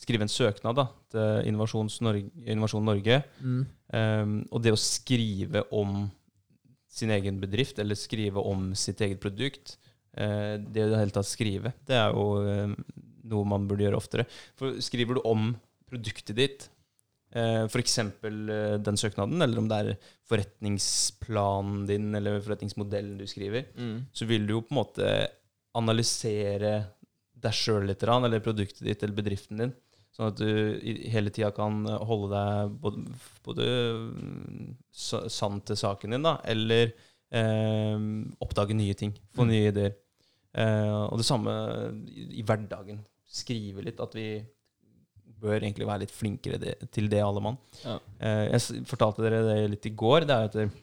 skrive 0.02 0.26
en 0.26 0.32
søknad 0.32 0.78
da, 0.78 0.86
til 1.12 1.50
Innovasjon 1.50 1.90
Norge, 2.02 2.30
Innovasjon 2.42 2.86
Norge. 2.86 3.20
Mm. 3.38 3.60
Um, 3.94 4.34
og 4.50 4.64
det 4.64 4.74
å 4.74 4.80
skrive 4.80 5.64
om 5.74 6.08
sin 6.90 7.12
egen 7.14 7.38
bedrift, 7.42 7.78
eller 7.78 7.98
skrive 7.98 8.42
om 8.42 8.72
sitt 8.78 9.02
eget 9.06 9.22
produkt, 9.22 9.76
uh, 10.18 10.58
det 10.58 10.82
å 10.82 10.88
i 10.88 10.92
det 10.94 11.02
hele 11.04 11.14
tatt 11.14 11.30
skrive, 11.30 11.74
det 11.86 11.98
er 11.98 12.14
jo 12.14 12.26
eh, 12.42 12.74
noe 13.30 13.46
man 13.46 13.70
burde 13.70 13.86
gjøre 13.86 14.00
oftere. 14.00 14.26
For 14.58 14.80
skriver 14.82 15.20
du 15.20 15.22
om 15.30 15.52
produktet 15.90 16.36
ditt, 16.38 16.68
eh, 17.34 17.64
f.eks. 17.66 17.98
Eh, 17.98 18.78
den 18.82 18.96
søknaden, 19.00 19.42
eller 19.42 19.58
om 19.62 19.68
det 19.70 19.78
er 19.82 19.92
forretningsplanen 20.30 21.84
din 21.88 22.14
eller 22.14 22.40
forretningsmodellen 22.44 23.18
du 23.18 23.26
skriver, 23.26 23.66
Mm. 23.76 24.06
så 24.12 24.26
vil 24.26 24.46
du 24.46 24.54
jo 24.54 24.62
på 24.62 24.72
en 24.74 24.80
måte 24.84 25.10
analysere 25.74 26.72
deg 27.40 27.52
sjøl 27.56 27.86
litt, 27.88 28.02
eller 28.02 28.40
produktet 28.44 28.82
ditt 28.84 29.02
eller 29.02 29.14
bedriften 29.16 29.58
din. 29.58 29.72
Sånn 30.12 30.26
at 30.32 30.36
du 30.36 30.80
hele 31.08 31.30
tida 31.30 31.52
kan 31.54 31.84
holde 31.86 32.34
deg 32.34 32.74
både, 32.82 33.04
både 33.46 33.66
mm, 34.10 34.76
sann 35.30 35.60
til 35.64 35.76
saken 35.78 36.10
din, 36.16 36.22
da, 36.26 36.34
eller 36.44 36.90
eh, 37.30 37.96
oppdage 38.42 38.74
nye 38.76 38.94
ting. 38.98 39.14
Få 39.36 39.46
nye 39.46 39.70
ideer. 39.70 39.94
Eh, 40.52 40.90
og 41.06 41.16
det 41.20 41.26
samme 41.28 41.54
i, 42.10 42.26
i 42.40 42.42
hverdagen. 42.42 42.98
Skrive 43.30 43.84
litt. 43.86 44.00
At 44.02 44.16
vi 44.18 44.42
bør 45.40 45.58
egentlig 45.58 45.88
være 45.88 46.04
litt 46.04 46.14
flinkere 46.14 46.60
det, 46.62 46.76
til 46.94 47.08
det, 47.12 47.22
alle 47.24 47.42
mann. 47.44 47.58
Ja. 47.84 47.98
Eh, 48.20 48.44
jeg 48.52 48.84
fortalte 48.90 49.24
dere 49.24 49.42
det 49.48 49.58
litt 49.74 49.88
i 49.90 49.94
går. 50.04 50.28
Det 50.28 50.36
er 50.36 50.50
at 50.50 50.78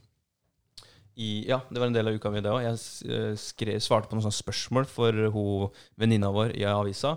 i, 1.17 1.47
ja, 1.49 1.57
det 1.73 1.81
var 1.81 1.89
en 1.89 1.95
del 1.95 2.11
av 2.11 2.17
uka 2.19 2.29
mi, 2.29 2.43
det 2.45 2.51
òg. 2.53 2.61
Jeg 2.61 2.77
eh, 3.09 3.31
skrev, 3.41 3.79
svarte 3.81 4.09
på 4.09 4.17
noen 4.17 4.27
sånne 4.27 4.37
spørsmål 4.37 4.85
for 4.89 5.23
hun 5.33 5.71
venninna 5.97 6.29
vår 6.33 6.53
i 6.59 6.65
avisa. 6.69 7.15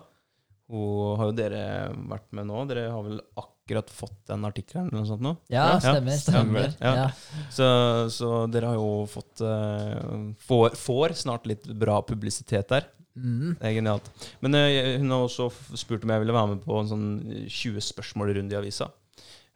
Hun 0.71 1.19
har 1.19 1.29
jo 1.29 1.35
dere 1.37 1.65
vært 2.09 2.29
med 2.37 2.49
nå. 2.49 2.63
Dere 2.71 2.87
har 2.95 3.03
vel 3.05 3.19
akkurat 3.43 3.91
fått 3.93 4.23
den 4.31 4.47
artikkelen 4.49 4.87
eller 4.89 5.03
noe 5.03 5.09
sånt 5.11 5.25
nå? 5.27 5.35
Ja, 5.53 5.67
Ja, 5.75 5.81
stemmer. 5.83 6.17
stemmer. 6.17 6.71
stemmer. 6.71 6.79
Ja. 6.81 6.95
Ja. 7.03 7.45
Så, 7.53 7.67
så 8.15 8.31
dere 8.51 8.71
har 8.71 8.79
jo 8.79 9.05
fått 9.11 9.43
uh, 9.45 10.31
får, 10.47 10.79
får 10.81 11.17
snart 11.27 11.51
litt 11.51 11.67
bra 11.83 11.99
publisitet 12.07 12.71
der. 12.73 12.89
Mm. 13.21 13.53
Det 13.61 13.69
er 13.69 13.77
genialt. 13.77 14.11
Men 14.41 14.57
uh, 14.57 14.97
hun 15.03 15.15
har 15.15 15.27
også 15.29 15.51
spurt 15.77 16.05
om 16.07 16.15
jeg 16.15 16.25
ville 16.25 16.37
være 16.37 16.55
med 16.55 16.65
på 16.65 16.81
en 16.81 16.91
sånn 16.91 17.07
20 17.47 17.85
spørsmål-runde 17.91 18.57
i 18.57 18.61
avisa. 18.61 18.91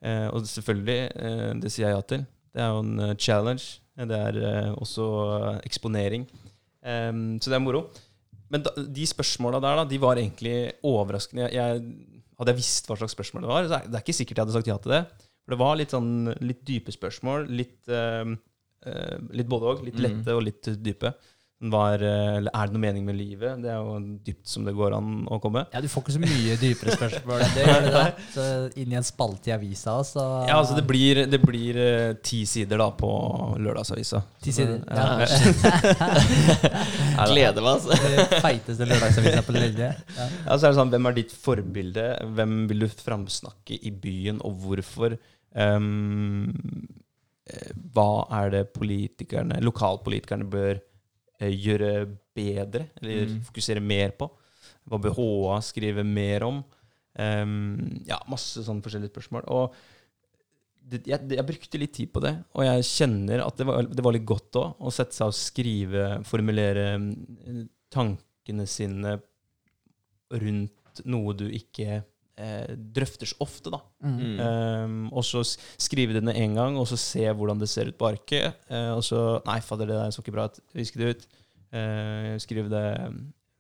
Uh, 0.04 0.28
og 0.34 0.44
selvfølgelig, 0.50 1.00
uh, 1.16 1.50
det 1.62 1.72
sier 1.72 1.88
jeg 1.88 1.96
ja 1.96 2.06
til. 2.14 2.24
Det 2.54 2.62
er 2.62 2.70
jo 2.70 2.82
en 2.84 3.02
eh, 3.02 3.16
challenge. 3.18 3.64
Det 3.98 4.18
er 4.28 4.36
eh, 4.46 4.72
også 4.78 5.04
eh, 5.34 5.56
eksponering. 5.66 6.26
Um, 6.84 7.40
så 7.42 7.50
det 7.50 7.56
er 7.58 7.64
moro. 7.64 7.80
Men 8.52 8.62
da, 8.62 8.70
de 8.78 9.06
spørsmåla 9.10 9.58
der, 9.62 9.80
da, 9.80 9.84
de 9.90 9.98
var 10.02 10.20
egentlig 10.20 10.54
overraskende. 10.86 11.48
Jeg, 11.50 11.82
hadde 12.38 12.52
jeg 12.54 12.60
visst 12.60 12.86
hva 12.86 12.98
slags 13.00 13.16
spørsmål 13.16 13.46
det 13.46 13.50
var, 13.50 13.66
så 13.66 13.80
det 13.88 13.98
er 13.98 14.04
ikke 14.04 14.14
sikkert 14.20 14.38
jeg 14.38 14.46
hadde 14.46 14.56
sagt 14.58 14.70
ja 14.70 14.76
til 14.84 14.94
det. 14.94 15.02
For 15.44 15.54
det 15.54 15.60
var 15.64 15.78
litt 15.80 15.94
sånn 15.94 16.12
litt 16.46 16.62
dype 16.68 16.94
spørsmål. 16.94 17.48
Litt, 17.50 17.80
em, 17.90 18.36
eh, 18.86 19.16
litt 19.40 19.50
både 19.50 19.72
òg. 19.72 19.82
Litt 19.88 19.98
Mm. 19.98 20.04
lette 20.06 20.36
og 20.38 20.44
litt 20.46 20.70
dype. 20.84 21.14
Var, 21.70 22.02
eh, 22.04 22.36
eller 22.38 22.50
er 22.52 22.66
det 22.68 22.74
noe 22.74 22.82
mening 22.82 23.04
med 23.06 23.16
livet? 23.16 23.62
Det 23.62 23.70
er 23.72 23.78
jo 23.80 23.94
dypt 24.26 24.48
som 24.50 24.64
det 24.66 24.74
går 24.76 24.92
an 24.98 25.22
å 25.32 25.38
komme. 25.40 25.62
ja, 25.72 25.80
du 25.80 25.88
får 25.88 26.02
ikke 26.04 26.12
så 26.16 26.20
mye 26.20 26.56
dypere 26.60 26.90
spørsmål 26.98 27.40
enn 27.46 27.54
det. 27.56 27.64
Gjør 27.68 27.82
det 27.86 27.92
det? 27.94 28.08
Så 28.34 28.42
inn 28.82 28.92
i 28.92 28.98
en 29.00 29.06
spalte 29.06 29.48
i 29.48 29.54
avisa, 29.56 29.94
så 30.04 30.22
Ja, 30.48 30.56
altså 30.58 30.74
Det 30.76 30.84
blir, 30.88 31.14
det 31.30 31.40
blir 31.42 31.76
eh, 31.80 32.12
ti 32.24 32.42
sider 32.48 32.78
da 32.82 32.88
på 32.98 33.10
lørdagsavisa. 33.64 34.18
Ti 34.44 34.50
sider. 34.58 34.78
Ja. 34.90 34.94
Ja. 35.24 35.28
Gleder 37.30 37.62
meg, 37.64 37.72
altså. 37.78 37.92
Feiteste 38.44 38.84
lørdagsavisa 38.88 39.42
på 39.46 39.52
lenge. 39.56 39.88
Ja. 39.94 40.26
Ja, 40.44 40.52
så 40.58 40.62
er 40.66 40.70
det 40.72 40.78
sånn, 40.78 40.92
Hvem 40.94 41.06
er 41.10 41.14
ditt 41.16 41.32
forbilde? 41.44 42.04
Hvem 42.36 42.52
vil 42.70 42.80
du 42.84 42.88
framsnakke 42.92 43.74
i 43.80 43.90
byen, 44.04 44.38
og 44.44 44.52
hvorfor? 44.64 45.10
Ehm, 45.54 46.48
eh, 47.50 47.70
hva 47.94 48.08
er 48.42 48.46
det 48.54 48.64
politikerne, 48.74 49.54
lokalpolitikerne 49.64 50.46
bør 50.50 50.74
eh, 50.74 50.80
gjøre 51.40 52.06
bedre, 52.34 52.88
eller 53.00 53.26
Mm. 53.26 53.40
fokusere 53.48 53.80
mer 53.82 54.10
på. 54.18 54.30
Hva 54.86 54.98
bør 55.00 55.14
HA 55.16 55.60
skrive 55.62 56.04
mer 56.04 56.42
om? 56.44 56.64
Um, 57.18 58.02
ja, 58.06 58.18
masse 58.28 58.62
sånne 58.64 58.82
forskjellige 58.82 59.12
spørsmål. 59.12 59.44
Og 59.48 59.74
det, 60.84 61.06
jeg, 61.06 61.20
jeg 61.30 61.46
brukte 61.46 61.78
litt 61.80 61.92
tid 61.94 62.10
på 62.12 62.20
det, 62.20 62.44
og 62.54 62.64
jeg 62.64 62.84
kjenner 62.84 63.46
at 63.46 63.56
det 63.56 63.66
var, 63.66 63.82
det 63.82 64.04
var 64.04 64.12
litt 64.12 64.26
godt 64.28 64.58
òg 64.60 64.74
å 64.84 64.90
sette 64.92 65.16
seg 65.16 65.30
og 65.30 65.34
skrive, 65.38 66.08
formulere 66.28 66.98
mm, 66.98 67.68
tankene 67.90 68.66
sine 68.68 69.18
rundt 70.34 71.04
noe 71.08 71.32
du 71.34 71.46
ikke 71.50 72.02
eh, 72.40 72.74
drøftes 72.96 73.34
ofte, 73.42 73.70
da. 73.74 73.80
Mm. 74.04 74.20
Um, 74.40 74.96
og 75.12 75.24
så 75.26 75.42
skrive 75.80 76.16
det 76.16 76.24
ned 76.26 76.38
én 76.40 76.54
gang, 76.56 76.78
og 76.80 76.86
så 76.90 76.98
se 77.00 77.24
hvordan 77.30 77.60
det 77.60 77.68
ser 77.72 77.90
ut 77.90 77.98
på 78.00 78.08
arket. 78.10 78.58
Uh, 78.70 78.94
og 78.98 79.02
så 79.06 79.24
Nei, 79.46 79.60
fader, 79.64 79.90
det 79.90 79.98
der 80.00 80.14
så 80.14 80.22
ikke 80.24 80.34
bra 80.36 80.48
ut. 80.50 80.60
Viske 80.76 81.00
det 81.00 81.12
ut. 81.14 81.26
Uh, 81.74 82.34
skrive 82.42 82.70
det 82.70 82.84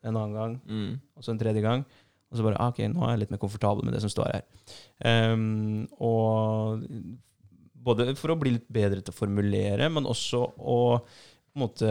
en 0.04 0.16
annen 0.16 0.34
gang, 0.36 0.56
Mm. 0.68 1.00
og 1.16 1.24
så 1.24 1.32
en 1.32 1.38
tredje 1.40 1.62
gang. 1.64 1.84
Og 2.30 2.38
så 2.38 2.42
bare 2.42 2.58
ah, 2.58 2.72
OK, 2.72 2.80
nå 2.90 3.04
er 3.06 3.14
jeg 3.14 3.20
litt 3.24 3.30
mer 3.30 3.40
komfortabel 3.42 3.86
med 3.86 3.94
det 3.94 4.00
som 4.02 4.10
står 4.10 4.32
her. 4.32 4.42
Um, 5.32 5.84
og 6.02 6.82
både 7.84 8.14
for 8.18 8.32
å 8.34 8.38
bli 8.40 8.56
litt 8.56 8.66
bedre 8.72 9.02
til 9.04 9.14
å 9.14 9.16
formulere, 9.16 9.86
men 9.92 10.08
også 10.08 10.40
å 10.58 10.78
på 11.04 11.60
en 11.60 11.62
måte 11.62 11.90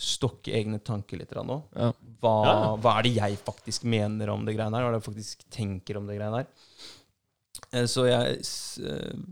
stokke 0.00 0.52
egne 0.56 0.80
tanker 0.82 1.20
litt 1.20 1.30
nå. 1.46 1.60
Ja. 1.76 1.92
Hva, 2.24 2.34
hva 2.82 2.96
er 2.98 3.06
det 3.06 3.12
jeg 3.16 3.38
faktisk 3.46 3.84
mener 3.86 4.32
om 4.32 4.44
det 4.46 4.56
greiene 4.56 4.74
her? 4.76 4.84
Hva 4.86 4.90
er 4.90 4.96
det 4.96 5.02
jeg 5.02 5.08
faktisk 5.12 5.44
tenker 5.54 6.00
om 6.00 6.08
det 6.08 6.16
greiene 6.18 6.40
her? 6.42 6.48
Eh, 7.70 7.86
Så 7.90 8.06
jeg 8.08 8.40
eh, 8.88 9.24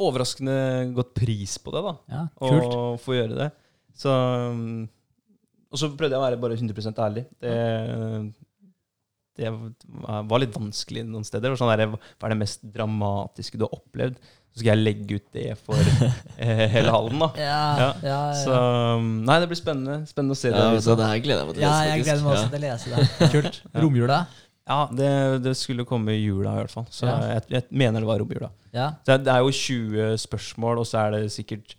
overraskende 0.00 0.56
godt 0.96 1.12
pris 1.18 1.58
på 1.60 1.74
det, 1.74 1.82
da. 1.84 1.94
Ja, 2.12 2.24
Å 2.40 2.52
kult. 2.52 2.76
få 3.04 3.18
gjøre 3.18 3.36
det. 3.42 3.50
Så 3.96 4.12
um, 4.12 4.84
Og 5.72 5.80
så 5.80 5.90
prøvde 5.92 6.14
jeg 6.16 6.20
å 6.20 6.26
være 6.26 6.40
bare 6.40 6.56
100 6.58 7.00
ærlig. 7.04 7.26
Det, 7.40 7.54
det 9.36 9.50
var 9.52 10.40
litt 10.42 10.54
vanskelig 10.56 11.04
noen 11.06 11.24
steder. 11.26 11.54
Sånn 11.60 11.70
der, 11.76 11.86
hva 11.92 12.26
er 12.28 12.34
det 12.34 12.38
mest 12.40 12.62
dramatiske 12.74 13.58
du 13.60 13.66
har 13.66 13.74
opplevd? 13.76 14.16
Så 14.56 14.62
skal 14.62 14.70
jeg 14.72 14.84
legge 14.86 15.18
ut 15.18 15.26
det 15.36 15.50
for 15.60 15.76
eh, 16.40 16.62
hele 16.72 16.88
hallen, 16.94 17.18
da. 17.20 17.28
Ja, 17.36 17.58
Ja, 17.76 17.88
ja, 18.00 18.08
ja. 18.08 18.20
Så 18.40 18.56
um, 18.96 19.10
Nei, 19.28 19.36
det 19.42 19.50
blir 19.50 19.58
spennende. 19.60 19.98
Spennende 20.08 20.32
å 20.32 20.40
se 20.40 20.48
det. 20.54 20.56
Ja, 20.64 20.80
så 20.80 20.96
det 20.96 21.10
her 21.10 21.20
gleder 21.20 21.42
jeg 21.42 21.48
meg 21.50 21.58
til 21.58 21.62
å 21.62 21.68
ja, 21.68 21.76
jeg 21.90 22.04
gleder 22.06 22.24
meg 22.24 22.32
også 22.32 22.46
Ja. 22.46 22.50
til 22.54 22.58
å 22.58 22.64
lese 22.64 22.94
det. 22.94 23.30
Kult. 23.36 23.58
Romjula? 23.84 24.20
Ja, 24.66 24.78
det, 24.98 25.10
det 25.44 25.52
skulle 25.60 25.84
komme 25.86 26.16
i 26.16 26.22
jula 26.24 26.56
i 26.56 26.62
hvert 26.64 26.72
fall. 26.72 26.86
Så 26.90 27.04
Ja. 27.06 27.18
jeg, 27.36 27.44
jeg 27.52 27.66
mener 27.70 28.00
det 28.02 28.08
var 28.08 28.18
romjula. 28.24 28.48
Ja. 28.74 28.88
Det, 29.06 29.20
det 29.28 29.34
er 29.36 29.44
jo 29.44 29.52
20 29.52 30.16
spørsmål, 30.24 30.80
og 30.82 30.88
så 30.88 31.04
er 31.04 31.18
det 31.18 31.20
sikkert 31.36 31.76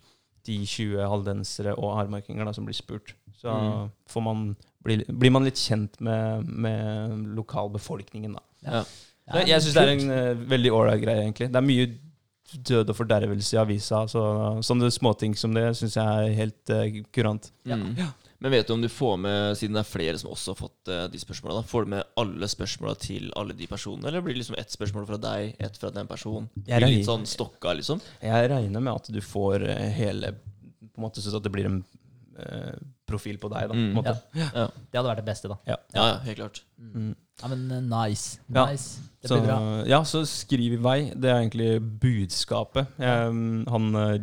de 0.48 0.60
20 0.64 1.02
halvdensere 1.10 1.74
og 1.76 1.96
hardmarkinger 1.98 2.46
da, 2.48 2.54
som 2.56 2.64
blir 2.64 2.78
spurt. 2.78 3.12
Så 3.42 3.50
Mm. 3.52 3.90
får 4.10 4.22
man, 4.24 4.46
blir, 4.88 5.04
blir 5.08 5.34
man 5.34 5.46
litt 5.46 5.60
kjent 5.60 6.00
med, 6.04 6.48
med 6.48 7.16
lokalbefolkningen, 7.38 8.36
da. 8.38 8.44
Ja. 8.66 8.84
Så 9.28 9.44
jeg 9.44 9.64
syns 9.64 9.74
det 9.76 9.84
er 9.84 9.94
en 9.94 10.12
uh, 10.12 10.44
veldig 10.48 10.70
ålreit 10.72 11.02
greie, 11.02 11.24
egentlig. 11.26 11.50
Det 11.52 11.60
er 11.60 11.66
mye 11.66 11.88
død 12.48 12.94
og 12.94 12.96
fordervelse 12.96 13.56
i 13.56 13.60
avisa, 13.60 14.06
så 14.08 14.22
sånne 14.64 14.88
småting 14.92 15.34
som 15.36 15.52
det 15.56 15.66
syns 15.76 15.98
jeg 15.98 16.30
er 16.30 16.38
helt 16.38 16.72
uh, 16.72 17.02
kurant. 17.14 17.50
Mm. 17.68 18.00
Men 18.38 18.54
vet 18.54 18.68
du 18.68 18.72
om 18.72 18.82
du 18.82 18.88
får 18.88 19.16
med, 19.20 19.56
siden 19.58 19.76
det 19.76 19.82
er 19.82 19.90
flere 19.90 20.18
som 20.20 20.32
også 20.32 20.54
har 20.54 20.58
fått 20.60 20.90
uh, 20.92 21.04
de 21.12 21.20
spørsmåla, 21.20 21.64
får 21.66 21.84
du 21.84 21.92
med 21.96 22.12
alle 22.22 22.48
spørsmåla 22.48 22.94
til 23.02 23.32
alle 23.38 23.56
de 23.58 23.68
personene, 23.68 24.08
eller 24.08 24.24
blir 24.24 24.36
det 24.36 24.44
liksom 24.44 24.58
ett 24.60 24.72
spørsmål 24.72 25.08
fra 25.10 25.20
deg, 25.22 25.56
ett 25.58 25.80
fra 25.80 25.90
den 25.94 26.08
personen? 26.08 26.48
Blir 26.54 26.86
litt 26.86 27.08
sånn 27.08 27.26
stokka, 27.28 27.74
liksom? 27.80 28.00
Jeg 28.24 28.52
regner 28.54 28.84
med 28.84 28.94
at 28.94 29.10
du 29.12 29.20
får 29.24 29.66
uh, 29.68 29.88
hele 29.98 30.36
På 30.38 31.02
en 31.02 31.08
måte 31.08 31.24
sånn 31.24 31.36
at 31.38 31.44
det 31.44 31.52
blir 31.54 31.68
en 31.68 31.82
eh, 32.38 32.78
profil 33.08 33.38
på 33.40 33.48
deg, 33.52 33.68
da. 33.70 33.74
På 33.74 33.78
en 33.78 33.88
Mm. 33.88 33.96
måte. 33.96 34.14
Det 34.34 34.98
hadde 34.98 35.08
vært 35.08 35.22
det 35.22 35.26
beste, 35.28 35.48
da. 35.50 35.56
Ja, 35.66 35.76
ja, 35.96 36.18
helt 36.26 36.38
klart. 36.38 36.60
Mm. 36.78 37.14
Ja, 37.42 37.48
men 37.48 37.70
eh, 37.72 37.80
nice. 37.88 38.38
Ja. 38.52 38.66
Nice. 38.70 39.00
Det 39.22 39.28
Så, 39.30 39.38
blir 39.40 39.46
bra. 39.48 39.84
ja, 39.88 40.00
så 40.04 40.22
skriv 40.26 40.72
i 40.76 40.82
vei. 40.82 40.98
Det 41.14 41.30
er 41.30 41.40
egentlig 41.42 41.80
budskapet. 42.02 42.86
Um, 42.98 43.64
han 43.68 43.94
eh, 43.94 44.18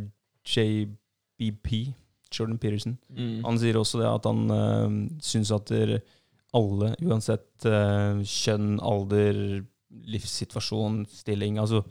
JBP, 0.45 1.93
Jordan 2.31 2.57
Peterson, 2.59 2.97
Mm. 3.15 3.43
han 3.45 3.57
sier 3.57 3.75
også 3.79 3.99
det 4.01 4.07
at 4.09 4.25
han 4.25 4.51
uh, 4.51 5.19
syns 5.21 5.51
at 5.55 5.71
alle, 6.55 6.95
uansett 7.01 7.65
uh, 7.65 8.19
kjønn, 8.23 8.79
alder, 8.83 9.63
livssituasjon, 10.05 11.05
stilling 11.07 11.57
Altså 11.61 11.83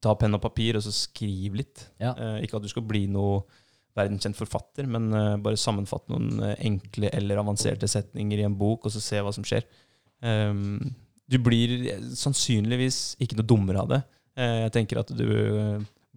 ta 0.00 0.14
penn 0.16 0.34
og 0.36 0.40
papir, 0.40 0.76
og 0.78 0.82
så 0.84 0.92
skriv 0.94 1.56
litt. 1.58 1.82
Ja. 2.00 2.14
Eh, 2.16 2.38
ikke 2.46 2.56
at 2.56 2.62
du 2.64 2.68
skal 2.72 2.82
bli 2.88 3.02
noe 3.10 3.42
verdenskjent 3.98 4.38
forfatter, 4.38 4.88
men 4.90 5.10
eh, 5.16 5.36
bare 5.42 5.58
sammenfatte 5.60 6.12
noen 6.12 6.42
eh, 6.46 6.58
enkle 6.68 7.10
eller 7.16 7.40
avanserte 7.42 7.88
setninger 7.90 8.42
i 8.42 8.46
en 8.46 8.56
bok, 8.58 8.86
og 8.86 8.94
så 8.94 9.02
se 9.02 9.22
hva 9.22 9.32
som 9.34 9.46
skjer. 9.46 9.66
Um, 10.20 10.78
du 11.30 11.38
blir 11.42 11.76
eh, 11.90 12.04
sannsynligvis 12.18 13.16
ikke 13.22 13.38
noe 13.38 13.48
dummere 13.50 13.82
av 13.82 13.90
det. 13.94 14.00
Eh, 14.38 14.60
jeg 14.66 14.76
tenker 14.76 15.02
at 15.02 15.12
du 15.16 15.26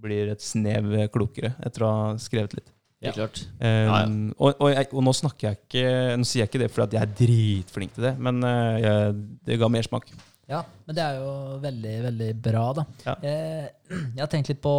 blir 0.04 0.34
et 0.34 0.44
snev 0.44 0.91
klokere 1.14 1.54
etter 1.64 1.86
å 1.86 1.91
ha 1.91 2.06
skrevet 2.22 2.58
litt. 2.60 2.70
Ja. 3.04 3.12
klart. 3.12 3.41
Um, 3.60 3.66
Ja, 3.68 3.95
ja. 4.00 4.04
Og, 4.38 4.54
og, 4.54 4.70
jeg, 4.72 4.88
og 4.95 5.02
nå 5.04 5.12
snakker 5.12 5.50
jeg 5.50 5.58
ikke 5.58 5.88
Nå 6.16 6.24
sier 6.24 6.45
jeg 6.45 6.48
ikke 6.48 6.62
det 6.62 6.70
fordi 6.72 6.86
at 6.86 6.94
jeg 6.95 7.02
er 7.04 7.18
dritflink 7.20 7.98
til 7.98 8.06
det, 8.08 8.14
men 8.16 8.38
jeg, 8.80 9.18
det 9.44 9.58
ga 9.60 9.68
mersmak. 9.68 10.08
Ja, 10.48 10.62
men 10.88 10.95
det 10.95 11.04
er 11.04 11.18
jo 11.20 11.34
veldig, 11.64 11.95
veldig 12.06 12.30
bra, 12.45 12.64
da. 12.80 12.86
Ja. 13.04 13.16
Jeg, 13.28 13.68
jeg 14.16 14.24
har 14.24 14.32
tenkt 14.32 14.54
litt 14.54 14.64
på 14.64 14.74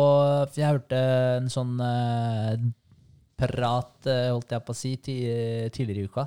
For 0.47 0.57
jeg 0.61 0.73
hørte 0.73 1.03
en 1.43 1.53
sånn 1.53 1.77
prat, 3.39 4.07
eh, 4.07 4.31
holdt 4.33 4.55
jeg 4.55 4.65
på 4.67 4.75
å 4.75 4.79
si, 4.79 4.95
tidligere 5.05 6.05
i 6.05 6.09
uka. 6.11 6.27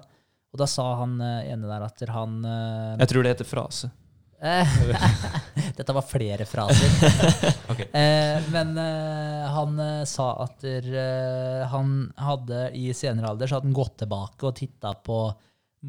Og 0.53 0.59
da 0.61 0.67
sa 0.69 0.89
han 1.03 1.17
eh, 1.21 1.51
ene 1.53 1.69
der 1.69 1.85
at 1.85 2.03
han 2.13 2.37
eh, 2.47 2.99
Jeg 3.03 3.11
tror 3.11 3.25
det 3.25 3.33
heter 3.35 3.49
frase. 3.49 3.89
Eh, 4.37 4.75
Dette 5.77 5.93
var 5.97 6.05
flere 6.05 6.45
fraser. 6.45 6.93
Ok. 7.73 7.81
eh, 7.91 8.37
men 8.53 8.77
eh, 8.79 9.47
han 9.53 9.79
eh, 9.81 10.03
sa 10.09 10.29
at 10.45 10.63
eh, 10.67 11.65
han 11.71 11.97
hadde 12.21 12.67
i 12.77 12.87
senere 12.95 13.31
alder 13.33 13.49
så 13.49 13.57
hadde 13.57 13.69
han 13.69 13.75
gått 13.77 13.97
tilbake 14.03 14.47
og 14.47 14.55
titta 14.57 14.93
på 15.03 15.19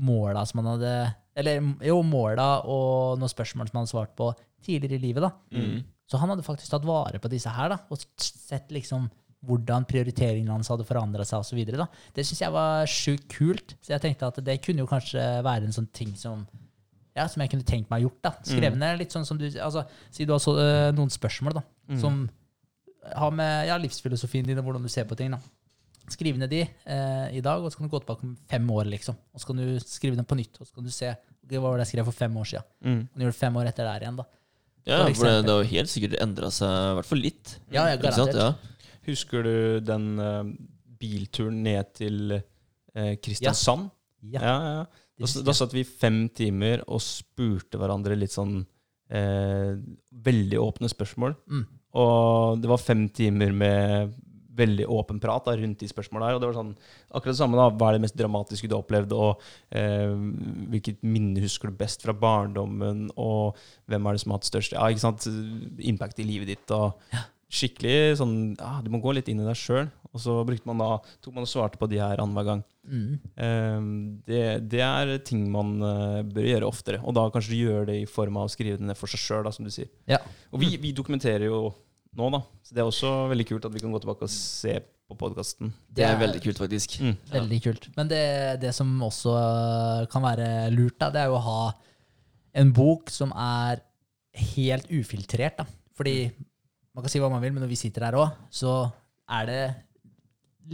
måla 0.04 0.42
som 0.46 0.60
han 0.62 0.72
hadde 0.74 0.94
Eller 1.38 1.62
jo, 1.86 2.00
måla 2.04 2.48
og 2.66 3.20
noen 3.20 3.30
spørsmål 3.30 3.70
som 3.70 3.78
han 3.78 3.86
hadde 3.86 3.92
svart 3.94 4.16
på 4.18 4.32
tidligere 4.64 4.98
i 4.98 5.04
livet. 5.06 5.22
da. 5.22 5.30
Mm. 5.54 5.84
Så 6.08 6.18
han 6.20 6.32
hadde 6.32 6.44
faktisk 6.44 6.72
tatt 6.72 6.88
vare 6.88 7.20
på 7.22 7.30
disse 7.30 7.52
her 7.52 7.70
da, 7.72 7.78
og 7.88 8.02
sett 8.20 8.72
liksom 8.74 9.06
hvordan 9.46 9.84
prioriteringene 9.86 10.50
hans 10.50 10.70
hadde 10.72 10.86
forandra 10.86 11.24
seg 11.26 11.44
osv. 11.44 11.60
Det 12.14 12.24
syns 12.26 12.40
jeg 12.42 12.54
var 12.54 12.88
sjukt 12.90 13.28
kult. 13.30 13.76
Så 13.80 13.94
jeg 13.94 14.02
tenkte 14.02 14.30
at 14.32 14.40
det 14.44 14.58
kunne 14.64 14.82
jo 14.82 14.90
kanskje 14.90 15.22
være 15.46 15.68
en 15.68 15.76
sånn 15.76 15.90
ting 15.94 16.14
som 16.18 16.46
ja, 17.18 17.24
som 17.26 17.42
jeg 17.42 17.50
kunne 17.50 17.66
tenkt 17.66 17.90
meg 17.90 18.04
gjort. 18.04 18.18
da. 18.22 18.32
Skrevet 18.46 18.78
ned 18.78 18.98
litt 19.00 19.14
sånn 19.14 19.26
som 19.26 19.38
du 19.40 19.46
altså, 19.48 19.82
Si 20.14 20.26
du 20.26 20.30
har 20.34 20.42
så, 20.42 20.54
øh, 20.54 20.90
noen 20.94 21.10
spørsmål 21.10 21.56
da, 21.58 21.62
som 21.98 22.28
har 23.16 23.32
med 23.34 23.66
ja, 23.70 23.78
livsfilosofien 23.80 24.46
din 24.46 24.58
og 24.60 24.68
hvordan 24.68 24.84
du 24.86 24.92
ser 24.92 25.08
på 25.08 25.16
ting. 25.18 25.32
da. 25.34 25.40
Skriv 26.08 26.38
ned 26.40 26.50
de 26.52 26.62
eh, 26.64 27.26
i 27.36 27.42
dag, 27.44 27.62
og 27.62 27.72
så 27.72 27.78
kan 27.80 27.88
du 27.88 27.92
gå 27.92 28.00
tilbake 28.04 28.24
om 28.26 28.36
fem 28.48 28.70
år. 28.70 28.86
liksom. 28.94 29.16
Og 29.34 29.40
så 29.40 29.50
kan 29.50 29.60
du 29.60 29.78
skrive 29.82 30.16
dem 30.16 30.24
på 30.28 30.38
nytt, 30.38 30.60
og 30.60 30.66
så 30.68 30.74
kan 30.78 30.84
du 30.86 30.90
se 30.94 31.10
hva 31.48 31.60
var 31.64 31.78
det 31.78 31.86
jeg 31.86 31.94
skrev 31.94 32.08
for 32.10 32.16
fem 32.16 32.36
år 32.36 32.48
siden. 32.52 32.68
Mm. 32.84 33.00
Og 33.08 33.14
du 33.14 33.24
gjør 33.24 33.32
det 33.32 33.40
fem 33.40 33.56
år 33.56 33.70
etter 33.70 33.88
der 33.88 34.04
igjen. 34.04 34.20
da. 34.20 34.24
Ja, 34.88 34.98
For 35.04 35.18
for 35.18 35.28
det, 35.28 35.44
det 35.44 35.54
har 35.54 35.70
helt 35.72 35.90
sikkert 35.92 36.16
endra 36.22 36.50
seg, 36.54 36.68
i 36.70 36.96
hvert 36.96 37.08
fall 37.08 37.20
litt. 37.20 37.54
Ja, 37.74 37.88
jeg 37.90 38.00
garantert. 38.04 38.38
Ja. 38.38 38.76
Husker 39.08 39.44
du 39.46 39.56
den 39.84 40.08
uh, 40.20 40.42
bilturen 41.00 41.62
ned 41.64 41.94
til 41.96 42.38
uh, 42.38 43.14
Kristiansand? 43.22 43.90
Ja, 44.22 44.42
Ja, 44.42 44.56
ja, 44.56 44.72
ja. 44.80 45.04
Da, 45.18 45.26
da 45.48 45.54
satt 45.56 45.74
vi 45.74 45.82
fem 45.82 46.28
timer 46.30 46.84
og 46.86 47.02
spurte 47.02 47.78
hverandre 47.80 48.14
litt 48.18 48.34
sånn 48.34 48.60
eh, 49.10 49.74
veldig 50.28 50.60
åpne 50.62 50.90
spørsmål. 50.92 51.34
Mm. 51.50 51.66
Og 51.98 52.62
det 52.62 52.70
var 52.70 52.82
fem 52.82 53.08
timer 53.14 53.54
med 53.56 54.16
veldig 54.58 54.88
åpen 54.90 55.20
prat 55.22 55.46
da, 55.46 55.54
rundt 55.58 55.82
de 55.82 55.88
spørsmålene 55.90 56.28
her. 56.28 56.36
Og 56.36 56.42
det 56.42 56.50
var 56.50 56.58
sånn, 56.58 56.72
akkurat 57.10 57.34
det 57.34 57.40
samme 57.40 57.58
da, 57.58 57.68
Hva 57.70 57.90
er 57.90 57.96
det 57.96 58.04
mest 58.06 58.18
dramatiske 58.18 58.70
du 58.70 58.74
har 58.74 58.82
opplevd? 58.82 59.14
Og 59.14 59.42
eh, 59.70 60.14
hvilket 60.74 61.02
minne 61.06 61.42
husker 61.44 61.70
du 61.70 61.78
best 61.78 62.02
fra 62.04 62.14
barndommen? 62.14 63.08
Og 63.18 63.58
hvem 63.90 64.06
er 64.06 64.16
det 64.16 64.22
som 64.24 64.34
har 64.34 64.42
hatt 64.42 64.50
størst 64.50 64.78
ja, 64.78 64.86
ikke 64.90 65.06
sant? 65.06 65.28
impact 65.78 66.22
i 66.22 66.26
livet 66.26 66.54
ditt? 66.54 66.74
Og 66.74 66.98
skikkelig 67.48 68.18
sånn 68.20 68.34
ja, 68.58 68.78
Du 68.84 68.90
må 68.92 69.00
gå 69.00 69.14
litt 69.16 69.28
inn 69.32 69.40
i 69.40 69.46
deg 69.46 69.56
sjøl. 69.58 69.88
Og 70.08 70.22
så 70.22 70.34
brukte 70.46 70.68
man 70.68 70.80
da, 70.80 70.90
tok 71.22 71.34
man 71.36 71.44
og 71.44 71.50
svarte 71.50 71.78
på 71.80 71.88
de 71.90 72.00
her 72.00 72.20
annenhver 72.22 72.46
gang. 72.48 72.62
Mm. 72.88 73.18
Eh, 73.44 73.88
det, 74.28 74.42
det 74.72 74.80
er 74.84 75.12
ting 75.26 75.44
man 75.52 75.74
eh, 75.84 76.20
bør 76.26 76.48
gjøre 76.48 76.70
oftere. 76.70 77.02
Og 77.04 77.16
da 77.16 77.26
kanskje 77.32 77.60
gjøre 77.60 77.90
det 77.90 77.98
i 78.02 78.08
form 78.08 78.40
av 78.40 78.48
å 78.48 78.52
skrive 78.52 78.80
det 78.80 78.88
ned 78.88 78.98
for 78.98 79.10
seg 79.10 79.22
sjøl, 79.22 79.50
som 79.54 79.68
du 79.68 79.72
sier. 79.74 79.90
Ja. 80.08 80.20
Og 80.52 80.62
vi, 80.64 80.72
vi 80.80 80.94
dokumenterer 80.96 81.48
jo 81.50 81.68
nå, 82.18 82.30
da. 82.34 82.40
Så 82.64 82.74
det 82.74 82.82
er 82.82 82.88
også 82.88 83.12
veldig 83.32 83.48
kult 83.50 83.68
at 83.68 83.74
vi 83.74 83.82
kan 83.84 83.92
gå 83.92 84.00
tilbake 84.02 84.26
og 84.26 84.32
se 84.32 84.78
på 85.08 85.16
podkasten. 85.16 85.72
Det 85.88 86.04
er 86.04 86.18
veldig 86.20 86.40
kult, 86.44 86.60
faktisk. 86.60 86.98
Mm. 87.04 87.14
Veldig 87.32 87.60
kult. 87.64 87.90
Men 87.96 88.10
det, 88.10 88.24
det 88.64 88.72
som 88.76 88.90
også 89.04 89.34
øh, 89.36 90.06
kan 90.12 90.24
være 90.24 90.48
lurt, 90.74 90.98
da, 91.00 91.12
det 91.14 91.22
er 91.22 91.30
jo 91.32 91.38
å 91.38 91.46
ha 91.46 91.62
en 92.58 92.72
bok 92.76 93.12
som 93.12 93.32
er 93.32 93.84
helt 94.56 94.88
ufiltrert. 94.92 95.60
Da. 95.60 95.68
Fordi 95.98 96.16
man 96.98 97.04
kan 97.06 97.12
si 97.14 97.20
hva 97.22 97.28
man 97.30 97.42
vil, 97.44 97.52
men 97.54 97.62
når 97.64 97.70
vi 97.70 97.78
sitter 97.78 98.08
her 98.08 98.16
òg, 98.18 98.32
så 98.50 98.72
er 99.38 99.46
det 99.48 99.60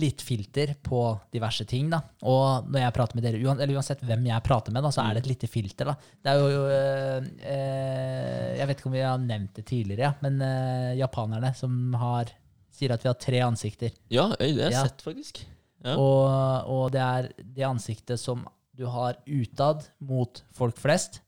litt 0.00 0.22
filter 0.26 0.72
på 0.82 1.00
diverse 1.30 1.62
ting. 1.70 1.86
da. 1.92 2.00
Og 2.26 2.66
når 2.66 2.80
jeg 2.82 2.94
prater 2.96 3.14
med 3.18 3.26
dere, 3.28 3.38
eller 3.52 3.76
uansett 3.76 4.00
hvem 4.02 4.24
jeg 4.26 4.42
prater 4.46 4.74
med, 4.74 4.82
da, 4.82 4.90
så 4.90 5.04
er 5.04 5.14
det 5.14 5.22
et 5.22 5.28
lite 5.30 5.46
filter. 5.52 5.92
da. 5.92 5.94
Det 6.24 6.32
er 6.32 6.40
jo 6.40 6.62
øh, 6.66 7.28
øh, 7.52 8.48
Jeg 8.58 8.66
vet 8.70 8.80
ikke 8.80 8.88
om 8.90 8.96
vi 8.96 9.04
har 9.04 9.20
nevnt 9.22 9.54
det 9.60 9.66
tidligere, 9.70 10.08
ja, 10.08 10.12
men 10.24 10.40
øh, 10.42 10.96
japanerne 10.98 11.52
som 11.54 11.76
har, 12.00 12.32
sier 12.74 12.94
at 12.96 13.04
vi 13.04 13.10
har 13.12 13.20
tre 13.22 13.42
ansikter. 13.46 13.94
Ja, 14.10 14.30
øy, 14.40 14.48
det 14.56 14.64
har 14.64 14.70
jeg 14.70 14.78
Ja. 14.80 14.86
sett, 14.88 15.02
faktisk. 15.06 15.44
Ja. 15.84 15.94
Og, 16.00 16.66
og 16.74 16.92
det 16.94 17.00
er 17.04 17.28
det 17.54 17.66
ansiktet 17.68 18.18
som 18.18 18.46
du 18.74 18.86
har 18.90 19.20
utad 19.30 19.84
mot 20.00 20.42
folk 20.56 20.78
flest. 20.80 21.20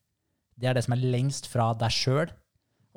Det 0.58 0.66
er 0.66 0.74
det 0.74 0.82
som 0.86 0.96
er 0.96 1.04
lengst 1.04 1.46
fra 1.52 1.70
deg 1.78 1.92
sjøl. 1.92 2.32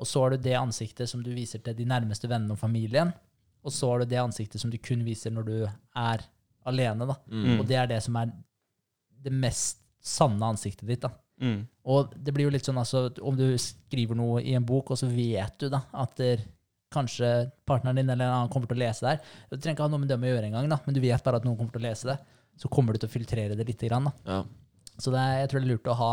Og 0.00 0.08
så 0.08 0.22
har 0.22 0.32
du 0.32 0.42
det 0.42 0.56
ansiktet 0.58 1.10
som 1.10 1.22
du 1.24 1.32
viser 1.36 1.62
til 1.64 1.76
de 1.76 1.88
nærmeste 1.88 2.28
vennene 2.30 2.56
og 2.56 2.60
familien. 2.60 3.12
Og 3.60 3.74
så 3.74 3.90
har 3.90 4.00
du 4.00 4.08
det 4.08 4.20
ansiktet 4.20 4.62
som 4.62 4.72
du 4.72 4.78
kun 4.80 5.02
viser 5.04 5.34
når 5.34 5.48
du 5.48 5.56
er 5.68 6.24
alene. 6.68 7.08
da. 7.08 7.16
Mm. 7.28 7.58
Og 7.58 7.66
det 7.68 7.76
er 7.76 7.90
det 7.90 8.00
som 8.04 8.16
er 8.16 8.32
det 9.20 9.32
mest 9.32 9.82
sanne 10.00 10.54
ansiktet 10.54 10.88
ditt. 10.88 11.04
da. 11.04 11.12
Mm. 11.40 11.66
Og 11.92 12.14
det 12.16 12.32
blir 12.36 12.48
jo 12.48 12.54
litt 12.54 12.68
sånn 12.68 12.80
altså, 12.80 13.08
om 13.20 13.36
du 13.36 13.46
skriver 13.60 14.16
noe 14.16 14.40
i 14.44 14.56
en 14.56 14.64
bok, 14.66 14.92
og 14.92 15.00
så 15.00 15.08
vet 15.08 15.60
du 15.60 15.68
da 15.72 15.84
at 15.92 16.16
der, 16.20 16.42
kanskje 16.90 17.50
partneren 17.70 18.00
din 18.00 18.10
eller 18.10 18.26
en 18.26 18.34
annen 18.34 18.50
kommer 18.50 18.66
til 18.66 18.80
å 18.80 18.82
lese 18.82 19.04
det 19.04 19.12
her. 19.12 19.34
Du 19.46 19.56
trenger 19.56 19.76
ikke 19.76 19.86
ha 19.86 19.92
noe 19.92 20.02
med 20.02 20.10
dem 20.10 20.24
å 20.26 20.30
gjøre 20.32 20.48
engang, 20.48 20.66
men 20.66 20.96
du 20.96 20.98
vet 20.98 21.22
bare 21.22 21.38
at 21.38 21.46
noen 21.46 21.54
kommer 21.58 21.70
til 21.76 21.84
å 21.84 21.86
lese 21.86 22.08
det. 22.08 22.16
Så 22.58 22.70
kommer 22.72 22.92
du 22.92 22.98
til 22.98 23.06
å 23.06 23.12
filtrere 23.12 23.54
det 23.54 23.66
lite 23.68 23.86
grann. 23.86 24.08
Ja. 24.26 24.40
Så 24.98 25.12
det 25.14 25.20
er, 25.22 25.36
jeg 25.44 25.52
tror 25.52 25.62
det 25.62 25.68
er 25.68 25.70
lurt 25.70 25.90
å 25.90 25.96
ha 26.00 26.10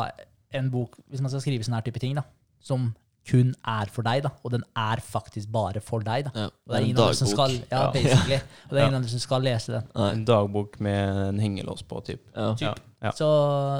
en 0.59 0.69
bok, 0.71 0.99
hvis 1.09 1.23
man 1.23 1.33
skal 1.33 1.41
skrive 1.43 1.65
sånne 1.65 1.81
her 1.81 1.87
type 1.87 2.01
ting, 2.03 2.13
da, 2.19 2.23
som 2.63 2.91
kun 3.27 3.53
er 3.67 3.89
for 3.91 4.07
deg, 4.07 4.23
da, 4.23 4.29
og 4.43 4.51
den 4.55 4.63
er 4.75 5.01
faktisk 5.03 5.51
bare 5.51 5.81
for 5.83 5.99
deg. 6.05 6.25
da. 6.29 6.31
Ja. 6.33 6.45
Og 6.47 6.73
det 6.73 6.79
er 6.81 6.85
ingen 6.87 6.97
andre 7.03 7.15
som 7.19 7.27
skal, 7.27 7.51
ja, 7.59 7.81
Ja. 7.83 7.91
basically. 7.91 8.39
Og 8.67 8.71
det 8.75 8.79
er 8.81 8.85
ingen 8.87 8.99
andre 9.01 9.09
som 9.09 9.19
skal 9.19 9.41
lese 9.43 9.71
den. 9.77 9.83
Nei. 9.95 10.11
En 10.17 10.25
dagbok 10.25 10.79
med 10.79 11.23
en 11.29 11.39
hengelås 11.39 11.83
på, 11.83 11.99
typ. 12.07 12.21
Ja. 12.35 12.53
Ja. 12.61 12.73
Ja. 12.97 13.11
Så, 13.13 13.27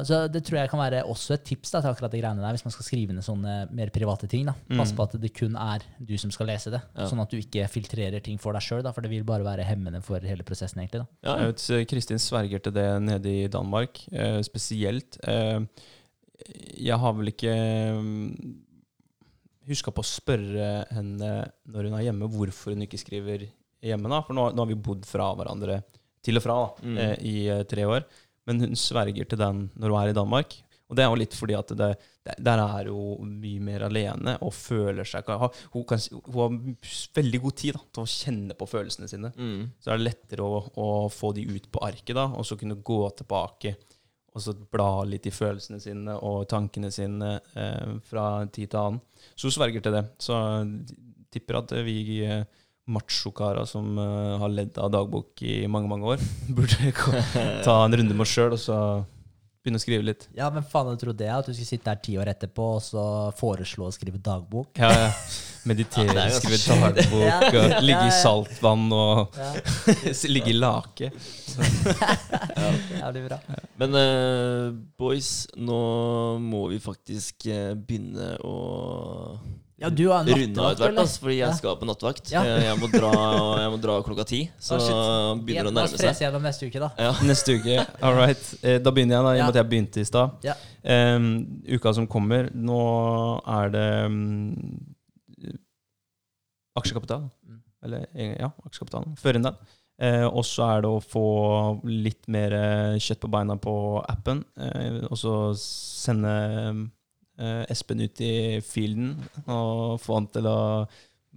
så 0.06 0.18
det 0.30 0.44
tror 0.46 0.60
jeg 0.60 0.70
kan 0.70 0.78
være 0.78 1.00
også 1.10 1.34
et 1.34 1.44
tips 1.48 1.72
da, 1.74 1.80
til 1.82 1.90
akkurat 1.90 2.12
de 2.14 2.20
greiene 2.22 2.44
der, 2.44 2.54
hvis 2.54 2.64
man 2.68 2.72
skal 2.76 2.86
skrive 2.86 3.16
ned 3.18 3.26
sånne 3.26 3.56
mer 3.74 3.90
private 3.90 4.28
ting. 4.30 4.46
da. 4.46 4.54
Pass 4.78 4.92
på 4.94 5.08
at 5.08 5.16
det 5.20 5.32
kun 5.34 5.56
er 5.58 5.82
du 5.98 6.14
som 6.22 6.30
skal 6.36 6.46
lese 6.52 6.70
det, 6.76 6.82
Ja. 6.96 7.08
sånn 7.10 7.24
at 7.24 7.32
du 7.34 7.38
ikke 7.40 7.66
filtrerer 7.72 8.22
ting 8.22 8.38
for 8.38 8.54
deg 8.54 8.62
sjøl, 8.62 8.84
for 8.94 9.02
det 9.02 9.10
vil 9.10 9.24
bare 9.26 9.44
være 9.48 9.66
hemmende 9.66 10.04
for 10.06 10.20
hele 10.22 10.44
prosessen. 10.46 10.84
egentlig 10.84 11.02
da. 11.02 11.08
Ja. 11.26 11.36
Jeg 11.40 11.48
vet, 11.56 11.70
eh, 11.80 11.86
Kristin 11.90 12.20
sverger 12.22 12.62
til 12.62 12.74
det 12.78 12.88
nede 13.02 13.26
i 13.46 13.48
Danmark, 13.48 13.98
eh, 14.14 14.42
spesielt. 14.46 15.18
Eh, 15.28 15.60
jeg 16.78 17.00
har 17.02 17.14
vel 17.18 17.32
ikke 17.34 17.58
huska 19.68 19.92
på 19.94 20.04
å 20.04 20.08
spørre 20.08 20.70
henne 20.96 21.32
når 21.68 21.90
hun 21.90 21.98
er 22.00 22.06
hjemme, 22.10 22.30
hvorfor 22.32 22.74
hun 22.76 22.86
ikke 22.88 23.00
skriver 23.02 23.48
hjemme. 23.84 24.10
da, 24.10 24.22
For 24.26 24.34
nå, 24.38 24.50
nå 24.56 24.64
har 24.64 24.72
vi 24.72 24.80
bodd 24.80 25.06
fra 25.08 25.34
hverandre 25.38 25.82
til 26.24 26.40
og 26.40 26.44
fra 26.44 26.56
da, 26.62 26.70
Mm. 26.88 26.98
eh, 26.98 27.18
i 27.24 27.36
eh, 27.48 27.64
tre 27.64 27.84
år. 27.86 28.06
Men 28.48 28.60
hun 28.64 28.76
sverger 28.80 29.28
til 29.28 29.38
den 29.38 29.70
når 29.76 29.90
hun 29.92 30.00
er 30.02 30.10
i 30.10 30.18
Danmark. 30.18 30.56
Og 30.90 30.96
det 30.96 31.04
er 31.04 31.10
jo 31.12 31.20
litt 31.20 31.34
fordi 31.36 31.54
at 31.58 31.68
det, 31.76 31.90
der 32.40 32.60
er 32.64 32.88
hun 32.88 33.34
mye 33.42 33.60
mer 33.60 33.84
alene 33.90 34.38
og 34.42 34.54
føler 34.56 35.04
seg 35.04 35.26
Hun, 35.28 35.84
kan, 35.84 36.00
hun 36.32 36.38
har 36.40 36.78
veldig 37.14 37.42
god 37.44 37.56
tid 37.60 37.74
da, 37.76 37.82
til 37.92 38.04
å 38.04 38.08
kjenne 38.08 38.56
på 38.56 38.68
følelsene 38.72 39.10
sine 39.12 39.34
Mm. 39.36 39.72
så 39.84 39.92
er 39.92 39.98
det 39.98 40.06
lettere 40.08 40.44
å, 40.48 40.62
å 40.80 41.10
få 41.12 41.34
de 41.36 41.44
ut 41.44 41.68
på 41.70 41.84
arket, 41.84 42.16
da, 42.16 42.28
og 42.32 42.46
så 42.46 42.56
kunne 42.58 42.80
gå 42.82 43.02
tilbake 43.18 43.76
og 44.38 44.44
så 44.44 44.54
bla 44.54 45.02
litt 45.10 45.26
i 45.26 45.34
følelsene 45.34 45.82
sine 45.82 46.16
og 46.22 46.46
tankene 46.52 46.92
sine 46.94 47.34
eh, 47.58 47.98
fra 48.06 48.46
tid 48.46 48.70
til 48.70 48.80
annen. 48.80 49.04
Så 49.34 49.50
hun 49.50 49.58
sverger 49.58 49.84
til 49.84 49.98
det. 49.98 50.06
Så 50.22 50.38
tipper 51.34 51.60
at 51.64 51.74
vi 51.88 51.98
eh, 52.26 52.46
machokara 52.94 53.66
som 53.68 53.98
eh, 54.00 54.38
har 54.42 54.54
ledd 54.54 54.78
av 54.80 54.94
dagbok 54.94 55.42
i 55.44 55.60
mange, 55.72 55.90
mange 55.92 56.14
år, 56.14 56.26
burde 56.58 56.94
ta 57.66 57.80
en 57.84 57.98
runde 57.98 58.14
med 58.14 58.28
oss 58.28 58.36
sjøl 58.38 58.56
og 58.56 58.62
så 58.62 58.80
begynne 59.68 59.82
å 59.82 59.84
skrive 59.84 60.08
litt. 60.08 60.26
Ja, 60.38 60.48
men 60.54 60.66
faen 60.66 60.88
hadde 60.90 61.02
trodd 61.04 61.20
det, 61.20 61.28
at 61.34 61.48
du 61.48 61.52
skulle 61.52 61.68
sitte 61.68 61.92
her 61.92 62.00
ti 62.04 62.16
år 62.20 62.32
etterpå 62.32 62.68
og 62.78 62.82
så 62.86 63.04
foreslå 63.38 63.90
å 63.90 63.94
skrive 63.96 64.22
dagbok. 64.24 64.80
Ja, 64.80 64.92
ja. 64.96 65.12
Meditere, 65.68 66.16
Ja, 66.16 66.32
skrive 66.32 66.80
dagbok, 66.80 67.22
Ja, 67.26 67.38
og 67.50 67.58
ja, 67.74 67.82
ligge 67.84 68.06
i 68.08 68.14
saltvann 68.16 68.88
og 68.96 69.36
Ja, 69.36 69.50
ligge 70.36 70.54
i 70.54 70.58
lake. 70.58 71.12
ja, 73.02 73.12
det 73.12 73.20
blir 73.20 73.28
bra. 73.28 73.42
Men 73.82 74.00
uh, 74.00 74.72
boys, 75.00 75.32
nå 75.60 75.82
må 76.44 76.68
vi 76.72 76.80
faktisk 76.84 77.50
uh, 77.52 77.74
begynne 77.76 78.36
å 78.48 78.56
Ja, 79.78 79.92
du 79.94 80.08
har 80.10 80.24
av 80.24 80.26
nattevakt, 80.26 80.80
hvert, 80.82 80.98
altså, 80.98 81.20
fordi 81.22 81.36
jeg 81.38 81.46
Ja. 81.46 81.54
skal 81.54 81.76
på 81.78 81.86
nattevakt. 81.86 82.32
Ja. 82.32 82.42
Eh, 82.42 82.64
Jeg, 82.66 82.78
må 82.82 82.88
dra, 82.90 83.12
jeg 83.62 83.70
må 83.76 83.78
dra 83.82 84.02
klokka 84.02 84.26
ti, 84.26 84.40
så 84.60 84.80
Å, 84.82 85.36
begynner 85.38 85.68
det 85.70 85.72
å 85.72 85.76
nærme 85.76 85.92
seg. 86.02 86.16
seg. 86.16 86.24
gjennom 86.26 86.42
neste 86.48 86.66
uke, 86.66 86.80
da. 86.82 86.90
Ja. 86.98 87.12
Neste 87.30 87.58
uke. 87.60 87.76
All 88.02 88.16
right. 88.18 88.42
Eh, 88.64 88.80
Da 88.80 88.90
begynner 88.92 89.20
jeg, 89.20 89.24
da, 89.28 89.34
i 89.36 89.40
og 89.40 89.46
med 89.46 89.56
at 89.56 89.60
jeg 89.62 89.70
begynte 89.70 90.02
i 90.02 90.08
stad. 90.10 90.32
Ja. 90.44 90.56
Em, 90.84 91.62
uka 91.68 91.94
som 91.94 92.08
kommer, 92.08 92.50
nå 92.56 92.82
er 93.46 93.70
det 93.70 93.86
um, 94.06 94.56
aksjekapital. 96.78 97.28
Mm. 97.46 97.62
Eller 97.86 98.08
ja, 98.40 98.50
aksjekapitalen. 98.66 99.16
Før 99.22 99.36
inn 99.40 99.46
den. 99.50 99.58
Eh, 100.00 100.26
og 100.28 100.44
så 100.46 100.66
er 100.78 100.82
det 100.86 100.90
å 100.94 101.00
få 101.02 101.24
litt 101.90 102.28
mer 102.30 102.54
eh, 102.54 102.98
kjøtt 103.02 103.22
på 103.24 103.30
beina 103.34 103.56
på 103.62 103.74
appen. 104.10 104.44
Eh, 104.58 105.00
og 105.10 105.18
så 105.18 105.38
sende 105.58 106.34
Espen 107.38 108.02
ut 108.02 108.22
i 108.26 108.60
fielden 108.66 109.12
og 109.46 110.00
få 110.02 110.18
han 110.18 110.30
til 110.34 110.48
å 110.50 110.60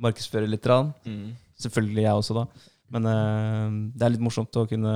markedsføre 0.01 0.49
litt. 0.49 0.69
Mm. 1.05 1.35
Selvfølgelig 1.61 2.07
jeg 2.07 2.23
også, 2.23 2.37
da. 2.41 2.71
Men 2.91 3.07
eh, 3.07 3.75
det 3.95 4.07
er 4.07 4.15
litt 4.15 4.25
morsomt 4.25 4.57
å 4.59 4.67
kunne 4.69 4.95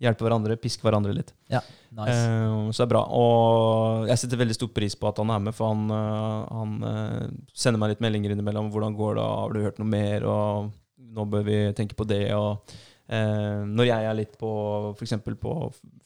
hjelpe 0.00 0.24
hverandre, 0.24 0.56
piske 0.60 0.84
hverandre 0.86 1.14
litt. 1.16 1.32
Nice. 1.50 2.12
Eh, 2.14 2.68
så 2.70 2.82
det 2.82 2.86
er 2.86 2.92
bra. 2.92 3.02
Og 3.16 4.10
jeg 4.10 4.22
setter 4.22 4.40
veldig 4.40 4.56
stor 4.56 4.70
pris 4.76 4.96
på 4.96 5.10
at 5.10 5.18
han 5.20 5.32
er 5.34 5.42
med, 5.48 5.56
for 5.56 5.74
han, 5.74 5.88
eh, 5.96 6.52
han 6.60 6.76
eh, 6.90 7.32
sender 7.52 7.82
meg 7.82 7.94
litt 7.94 8.04
meldinger 8.04 8.36
innimellom. 8.36 8.70
'Hvordan 8.70 8.96
går 8.98 9.18
det? 9.18 9.26
Har 9.42 9.56
du 9.56 9.64
hørt 9.64 9.82
noe 9.82 9.90
mer?' 9.90 10.28
Og 10.30 10.70
'nå 11.10 11.26
bør 11.26 11.44
vi 11.44 11.58
tenke 11.76 11.98
på 11.98 12.06
det'. 12.08 12.32
Og 12.38 12.76
eh, 13.10 13.60
når 13.66 13.90
jeg 13.90 14.10
er 14.10 14.18
litt 14.22 14.38
på 14.38 14.52
f.eks. 14.96 15.18
på 15.26 15.56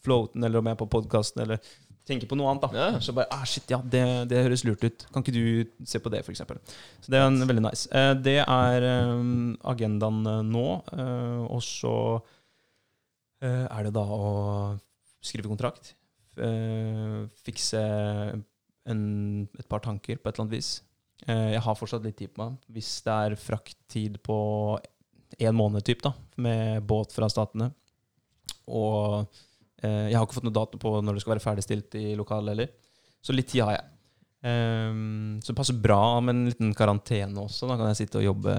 floaten, 0.03 0.45
eller 0.45 0.59
om 0.59 0.67
jeg 0.67 0.79
er 0.79 0.83
på 0.83 0.93
podkasten, 0.97 1.45
eller 1.45 1.61
tenker 2.07 2.29
på 2.29 2.37
noe 2.37 2.51
annet, 2.53 2.67
da, 2.67 2.71
Ja. 2.93 3.01
så 3.01 3.15
bare 3.17 3.27
ah, 3.33 3.45
'Shit, 3.49 3.71
ja, 3.73 3.79
det, 3.81 4.03
det 4.29 4.43
høres 4.45 4.65
lurt 4.65 4.85
ut. 4.85 5.07
Kan 5.13 5.23
ikke 5.25 5.33
du 5.33 5.85
se 5.89 5.99
på 5.99 6.11
det', 6.13 6.21
f.eks. 6.25 6.43
Så 7.01 7.09
det 7.13 7.19
er 7.21 7.27
en 7.27 7.39
veldig 7.49 7.63
nice. 7.65 7.89
Eh, 7.93 8.15
det 8.21 8.39
er 8.45 8.89
um, 9.15 9.57
agendaen 9.65 10.21
eh, 10.27 10.43
nå. 10.45 10.67
eh, 10.93 11.45
og 11.49 11.63
så 11.65 11.95
eh, 13.43 13.67
er 13.71 13.85
det 13.89 13.95
da 13.97 14.05
å 14.05 14.79
skrive 15.25 15.49
kontrakt. 15.49 15.95
eh, 16.37 17.25
fikse 17.47 17.81
en, 18.91 19.49
et 19.59 19.69
par 19.71 19.81
tanker 19.81 20.19
på 20.19 20.29
et 20.29 20.35
eller 20.35 20.45
annet 20.45 20.57
vis. 20.59 20.71
Eh, 21.29 21.53
jeg 21.55 21.63
har 21.63 21.77
fortsatt 21.79 22.03
litt 22.05 22.17
tid 22.19 22.33
på 22.35 22.43
meg. 22.45 22.57
Hvis 22.75 22.91
det 23.07 23.13
er 23.15 23.37
frakttid 23.39 24.19
på 24.27 24.37
en 25.39 25.55
måned 25.57 25.85
typ, 25.87 26.03
da, 26.03 26.13
med 26.37 26.83
båt 26.87 27.15
fra 27.15 27.29
Statene. 27.33 27.71
Og 28.69 29.25
jeg 29.85 30.17
har 30.17 30.27
ikke 30.27 30.39
fått 30.39 30.47
noe 30.49 30.57
dato 30.57 30.81
på 30.81 30.97
når 31.05 31.17
det 31.17 31.25
skal 31.25 31.35
være 31.35 31.45
ferdigstilt 31.45 31.97
i 32.01 32.15
lokalet 32.19 32.55
heller. 32.55 32.73
Så 33.25 33.35
litt 33.37 33.49
tid 33.53 33.65
har 33.65 33.79
jeg. 33.79 33.91
Ehm, 34.45 35.41
så 35.41 35.53
det 35.53 35.57
passer 35.57 35.79
bra 35.81 36.21
med 36.21 36.35
en 36.35 36.45
liten 36.51 36.75
karantene 36.77 37.47
også. 37.47 37.69
Da 37.71 37.79
kan 37.81 37.89
jeg 37.91 38.03
sitte 38.03 38.21
og 38.21 38.27
jobbe 38.27 38.55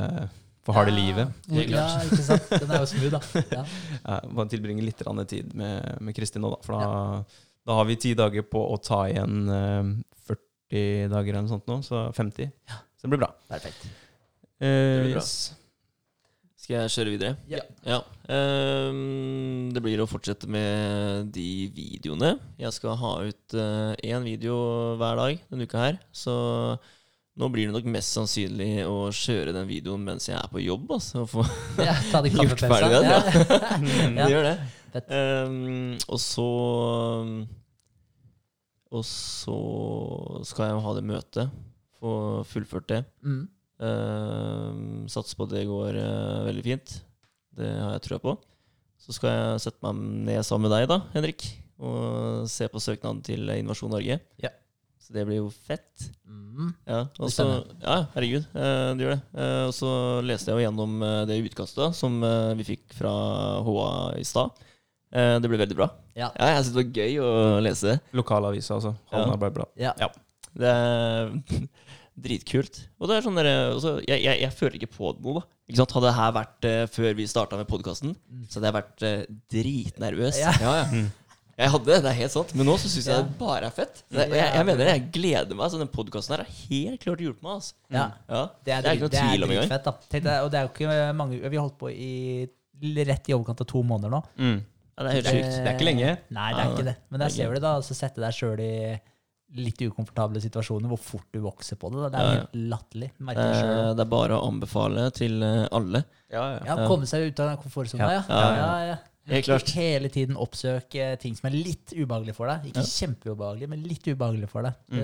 for 0.65 0.77
harde 0.79 0.93
livet. 0.95 1.29
Ja, 1.53 1.85
ikke 2.01 2.23
sant? 2.25 2.47
Den 2.49 2.73
er 2.73 2.81
jo 2.81 2.89
smooth, 2.89 3.13
da. 3.13 3.21
Ja. 3.59 3.65
Jeg 4.07 4.31
må 4.33 4.47
tilbringe 4.49 4.85
litt 4.85 5.03
tid 5.29 5.53
med, 5.53 6.01
med 6.01 6.17
Kristin 6.17 6.41
nå, 6.41 6.55
da. 6.55 6.61
For 6.65 6.81
da, 6.81 7.43
da 7.69 7.77
har 7.79 7.85
vi 7.89 7.99
ti 8.01 8.15
dager 8.17 8.47
på 8.49 8.63
å 8.73 8.79
ta 8.81 9.03
igjen 9.11 9.45
eh, 9.45 9.91
40 10.25 11.13
dager 11.13 11.35
eller 11.35 11.45
noe 11.45 11.53
sånt 11.53 11.69
nå. 11.69 11.79
Så 11.85 12.07
50. 12.17 12.49
Så 12.97 13.05
det 13.05 13.13
blir 13.13 13.21
bra. 13.21 13.29
Perfekt. 13.51 13.85
Eh, 14.57 15.05
blir 15.05 15.13
bra. 15.13 15.21
yes. 15.21 15.53
Skal 16.65 16.79
jeg 16.79 16.93
kjøre 16.95 17.11
videre? 17.13 17.35
Ja. 17.45 17.59
Ja. 17.85 17.99
Um, 18.25 19.69
det 19.69 19.83
blir 19.85 20.01
å 20.01 20.07
fortsette 20.09 20.49
med 20.49 21.29
de 21.35 21.69
videoene. 21.75 22.31
Jeg 22.57 22.73
skal 22.73 22.97
ha 22.97 23.11
ut 23.21 23.57
én 24.01 24.25
video 24.25 24.55
hver 24.97 25.19
dag 25.19 25.43
denne 25.45 25.67
uka 25.69 25.83
her. 25.83 25.99
Så 26.09 26.33
nå 27.35 27.49
blir 27.51 27.67
det 27.67 27.75
nok 27.75 27.87
mest 27.91 28.15
sannsynlig 28.15 28.85
å 28.87 29.11
kjøre 29.13 29.53
den 29.53 29.67
videoen 29.69 30.05
mens 30.07 30.29
jeg 30.29 30.39
er 30.39 30.49
på 30.49 30.63
jobb. 30.63 30.89
Altså, 30.97 31.25
og 31.25 31.29
få 31.35 31.45
Ja, 31.85 31.93
ta 32.09 32.23
de 32.25 32.31
Gjort 32.39 32.65
ferdig 32.65 32.91
den, 32.95 33.09
ja. 33.11 33.21
Det 34.23 34.29
gjør 34.31 34.47
det. 34.49 34.55
Ehm, 35.05 35.97
og 36.07 36.21
så 36.23 36.47
Og 38.95 39.03
så 39.05 39.57
skal 40.47 40.71
jeg 40.71 40.85
ha 40.87 40.95
det 40.97 41.05
møtet. 41.11 41.59
Få 41.99 42.15
fullført 42.47 42.89
det. 42.89 43.03
Mm. 43.21 43.43
Uh, 43.81 45.05
satser 45.11 45.37
på 45.37 45.47
at 45.47 45.55
det 45.55 45.65
går 45.69 45.97
uh, 45.99 46.45
veldig 46.47 46.65
fint. 46.65 46.97
Det 47.55 47.69
har 47.69 47.95
jeg 47.95 48.05
trua 48.07 48.21
på. 48.23 48.35
Så 49.01 49.15
skal 49.15 49.33
jeg 49.33 49.63
sette 49.67 49.83
meg 49.85 49.99
ned 50.29 50.45
sammen 50.47 50.69
med 50.69 50.75
deg, 50.75 50.87
da, 50.89 51.01
Henrik, 51.13 51.45
og 51.77 52.45
se 52.49 52.67
på 52.71 52.81
søknaden 52.81 53.19
til 53.25 53.51
Innovasjon 53.53 53.91
Norge. 53.93 54.17
Ja. 54.41 54.51
Så 54.99 55.13
det 55.13 55.25
blir 55.27 55.43
jo 55.43 55.51
fett. 55.53 56.07
Mm. 56.25 56.71
Ja, 56.87 57.01
og 57.03 57.27
blir 57.27 57.29
så, 57.29 57.35
spennende. 57.35 57.75
ja 57.83 57.97
herregud, 58.15 58.47
uh, 58.55 58.93
det 58.95 59.05
gjør 59.05 59.13
det. 59.17 59.23
Uh, 59.35 59.63
og 59.67 59.75
så 59.77 59.91
leste 60.25 60.49
jeg 60.49 60.57
jo 60.57 60.65
gjennom 60.65 60.95
det 61.29 61.41
utkastet 61.45 61.99
som 61.99 62.17
vi 62.57 62.69
fikk 62.73 62.95
fra 62.97 63.13
HA 63.67 63.91
i 64.23 64.25
stad. 64.25 64.65
Eh, 65.15 65.37
det 65.39 65.49
ble 65.51 65.59
veldig 65.61 65.77
bra. 65.77 65.89
Ja. 66.15 66.29
Ja, 66.35 66.51
jeg 66.55 66.65
syns 66.65 66.75
det 66.75 66.81
var 66.81 66.99
gøy 66.99 67.17
å 67.23 67.31
lese 67.63 67.93
det. 67.93 67.97
Lokalavisa, 68.17 68.75
altså. 68.75 68.95
Halden 69.11 69.29
Ja. 69.29 69.35
Arbeiderblad. 69.37 69.71
Ja. 69.79 69.93
Ja. 69.99 70.09
Det 70.55 70.71
er 70.71 71.31
dritkult. 72.15 72.79
Og 72.99 73.09
det 73.09 73.17
er 73.17 73.25
sånn 73.25 73.37
der, 73.39 73.51
også, 73.73 73.97
jeg, 74.05 74.23
jeg, 74.23 74.39
jeg 74.45 74.55
føler 74.55 74.79
ikke 74.79 74.93
på 74.93 75.11
det 75.15 75.25
nå, 75.25 75.35
da. 75.39 75.43
Ikke 75.65 75.81
sant? 75.81 75.93
Hadde 75.97 76.07
det 76.07 76.15
her 76.19 76.33
vært 76.35 76.67
uh, 76.69 76.79
før 76.93 77.13
vi 77.17 77.27
starta 77.29 77.59
med 77.59 77.69
podkasten, 77.69 78.15
så 78.47 78.59
hadde 78.59 78.69
jeg 78.69 78.77
vært 78.77 79.05
uh, 79.05 79.37
dritnervøs. 79.55 80.41
Ja. 80.41 80.55
Ja, 80.61 80.73
ja. 80.81 81.05
Jeg 81.55 81.71
hadde 81.71 81.87
det, 81.87 81.97
det 82.03 82.09
er 82.11 82.17
helt 82.17 82.33
sant. 82.33 82.49
Men 82.59 82.67
nå 82.67 82.73
så 82.81 82.89
syns 82.91 83.05
jeg 83.07 83.15
det 83.23 83.37
bare 83.39 83.69
er 83.69 83.75
fett. 83.75 84.01
Det, 84.11 84.25
jeg, 84.27 84.41
jeg, 84.43 84.65
mener 84.67 84.81
mener 84.81 84.89
jeg 84.91 85.05
gleder 85.15 85.55
meg. 85.55 85.69
Så 85.71 85.79
den 85.79 85.91
podkasten 85.91 86.35
her 86.35 86.43
har 86.43 86.57
helt 86.65 86.99
klart 86.99 87.23
hjulpet 87.23 87.45
meg. 87.45 87.61
Altså. 87.61 87.77
Ja. 87.95 88.07
Ja. 88.27 88.41
Det 88.59 88.73
er, 88.75 88.83
Det 88.83 88.91
er 88.91 88.97
ikke 88.97 89.05
noe 89.05 89.11
er 89.13 89.29
tvil 89.29 89.45
om 89.45 89.53
engang. 89.55 90.35
og 90.43 90.49
det 90.51 90.59
er 90.59 90.65
jo 90.65 90.71
ikke 90.73 90.97
mange 91.15 91.39
Vi 91.39 91.55
har 91.55 91.63
holdt 91.63 91.77
på 91.79 91.91
i 91.93 92.13
rett 93.07 93.31
i 93.31 93.35
overkant 93.37 93.63
av 93.63 93.69
to 93.71 93.83
måneder 93.87 94.11
nå. 94.11 94.19
Mm. 94.35 94.57
Ja, 94.95 95.03
det 95.03 95.07
er 95.07 95.15
helt 95.15 95.27
Det 95.27 95.35
sjukt. 95.35 95.55
det 95.55 95.69
er 95.69 95.77
ikke 95.77 95.87
lenge. 95.87 96.11
Nei, 96.35 96.49
det 96.51 96.61
er 96.61 96.73
ikke 96.73 96.87
det. 96.89 96.95
Men 97.07 97.23
der 97.23 97.27
er 97.27 97.35
ser 97.37 97.47
du 97.47 97.55
det, 97.55 97.63
da. 97.63 97.73
Så 97.87 97.95
sette 97.97 98.23
deg 98.23 98.35
sjøl 98.35 98.63
i 98.63 98.75
litt 99.55 99.79
ukomfortable 99.85 100.41
situasjoner, 100.41 100.89
hvor 100.89 100.99
fort 100.99 101.27
du 101.31 101.39
vokser 101.43 101.77
på 101.79 101.89
det. 101.93 101.99
Da. 102.01 102.09
Det 102.09 102.19
er 102.19 102.23
Ja, 102.25 102.31
ja. 102.33 102.39
helt 102.39 102.55
latterlig. 102.71 103.09
Eh, 103.21 103.93
Det 103.95 103.99
er 104.03 104.09
bare 104.11 104.37
å 104.39 104.47
anbefale 104.49 105.11
til 105.15 105.43
eh, 105.43 105.67
alle. 105.71 106.03
Ja, 106.31 106.45
ja. 106.57 106.63
Ja, 106.65 106.87
komme 106.89 107.05
seg 107.07 107.27
ut 107.29 107.39
av 107.39 107.49
den 107.53 107.57
komfortsona, 107.63 108.09
ja. 108.11 108.23
Ja. 108.27 108.39
Ja, 108.41 108.55
ja, 108.57 108.87
ja. 108.93 108.97
Helt 109.27 109.45
klart. 109.45 109.69
Hele 109.73 110.09
tiden 110.09 110.35
oppsøke 110.37 111.17
ting 111.19 111.35
som 111.35 111.47
er 111.49 111.55
litt 111.57 111.93
ubehagelig 111.97 112.35
for 112.37 112.45
deg. 112.51 112.67
Ikke 112.69 112.83
kjempeubehagelig, 112.85 113.69
men 113.69 113.83
litt 113.87 114.05
ubehagelig 114.05 114.49
for 114.51 114.61
deg. 114.67 114.73
Mm. 114.91 114.99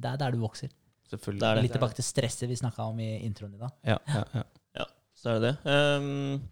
Det, 0.00 0.10
er 0.12 0.16
der 0.20 0.30
du 0.36 0.38
vokser. 0.44 0.70
Selvfølgelig. 1.10 1.40
Det 1.40 1.48
er 1.48 1.54
det. 1.58 1.62
Litt 1.66 1.72
tilbake 1.78 1.94
til 1.98 2.06
stresset 2.06 2.48
vi 2.48 2.54
snakka 2.60 2.86
om 2.90 3.00
i 3.02 3.08
introen 3.26 3.54
i 3.54 3.58
dag. 3.58 3.72
Ja, 3.84 3.98
ja, 4.06 4.22
ja. 4.34 4.44
Ja, 4.78 4.86
så 5.18 5.30
er 5.32 5.40
det 5.40 5.48
det. 5.48 5.56
Ehm, 5.74 6.42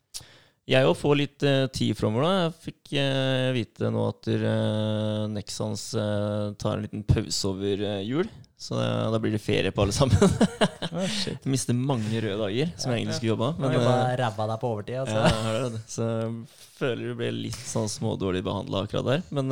jeg 0.71 0.87
òg 0.87 0.95
får 0.95 1.17
litt 1.19 1.45
uh, 1.47 1.67
tid 1.75 1.97
framover. 1.99 2.29
Jeg 2.29 2.53
fikk 2.69 2.93
uh, 2.95 3.51
vite 3.57 3.91
nå 3.91 4.05
at 4.13 4.29
uh, 4.31 5.25
Nexans 5.33 5.89
uh, 5.99 6.53
tar 6.61 6.77
en 6.79 6.85
liten 6.87 7.03
pause 7.09 7.43
over 7.51 7.83
jul. 8.07 8.31
Så 8.63 8.79
da 8.79 9.19
blir 9.19 9.35
det 9.35 9.41
ferie 9.43 9.73
på 9.75 9.83
alle 9.83 9.95
sammen. 9.97 10.15
oh, 10.95 11.17
mister 11.51 11.75
mange 11.75 12.21
røde 12.23 12.39
dager 12.39 12.69
som 12.79 12.93
jeg 12.93 13.01
egentlig 13.01 13.17
skulle 13.19 13.33
jobba. 13.33 13.49
Men, 13.59 13.75
jobba 13.75 13.95
eh, 14.05 14.13
ræva 14.21 14.47
deg 14.53 14.61
på 14.63 14.71
overtid. 14.77 15.01
Altså. 15.01 15.25
ja, 15.57 15.65
det. 15.73 15.81
Så 15.91 16.07
jeg 16.07 16.37
føler 16.77 17.09
du 17.11 17.17
ble 17.19 17.33
litt 17.41 17.59
sånn 17.59 17.91
smådårlig 17.91 18.45
behandla 18.47 18.85
akkurat 18.87 19.09
der. 19.09 19.25
Men 19.35 19.51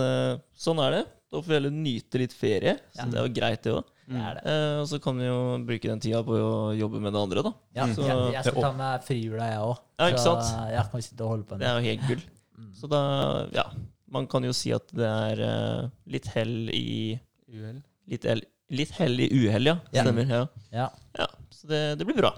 sånn 0.54 0.78
er 0.86 1.00
det. 1.00 1.02
Da 1.26 1.40
får 1.40 1.50
vi 1.50 1.58
heller 1.58 1.74
nyte 1.74 2.22
litt 2.22 2.38
ferie. 2.38 2.76
Så 2.94 3.02
Ja. 3.02 3.08
det 3.10 3.18
er 3.18 3.26
jo 3.26 3.34
greit, 3.40 3.64
det 3.66 3.74
òg. 3.80 3.90
Det 4.10 4.18
er 4.26 4.34
det. 4.40 4.54
og 4.82 4.86
så 4.90 4.98
kan 5.02 5.18
vi 5.22 5.26
jo 5.28 5.38
bruke 5.68 5.88
den 5.92 6.00
tida 6.02 6.20
på 6.26 6.34
å 6.34 6.76
jobbe 6.76 7.00
med 7.00 7.12
det 7.14 7.20
andre, 7.20 7.42
da. 7.46 7.52
Ja, 7.78 7.86
Så- 7.94 8.02
jeg, 8.08 8.32
jeg 8.34 8.44
skal 8.48 8.62
ta 8.64 8.72
med 8.72 9.04
frihjula, 9.06 9.46
jeg 9.52 9.60
òg. 9.62 9.76
Ja, 10.00 10.08
ikke 10.10 10.24
sant? 10.24 10.50
Ja, 10.74 10.82
kan 10.90 11.02
sitte 11.06 11.22
og 11.24 11.28
holde 11.36 11.44
på 11.46 11.58
Det 11.60 11.68
er 11.68 11.78
jo 11.78 11.86
helt 11.86 12.06
gull. 12.08 12.22
Mm. 12.58 12.72
Så 12.74 12.88
da, 12.90 13.00
ja 13.54 13.64
Man 14.10 14.26
kan 14.26 14.42
jo 14.42 14.50
si 14.52 14.72
at 14.74 14.88
det 14.92 15.06
er 15.06 15.40
eh, 15.46 15.88
litt 16.10 16.26
hell 16.34 16.68
i 16.74 17.20
Uhell. 17.48 17.82
Litt, 18.10 18.24
litt 18.70 18.90
hell 18.98 19.20
i 19.20 19.28
uhell, 19.30 19.66
ja. 19.70 19.76
Ja. 19.94 20.02
Stemmer. 20.02 20.26
Ja. 20.26 20.46
Ja, 20.72 20.88
ja. 21.18 21.26
Så 21.54 21.68
det, 21.70 21.98
det 21.98 22.06
blir 22.06 22.16
bra. 22.18 22.32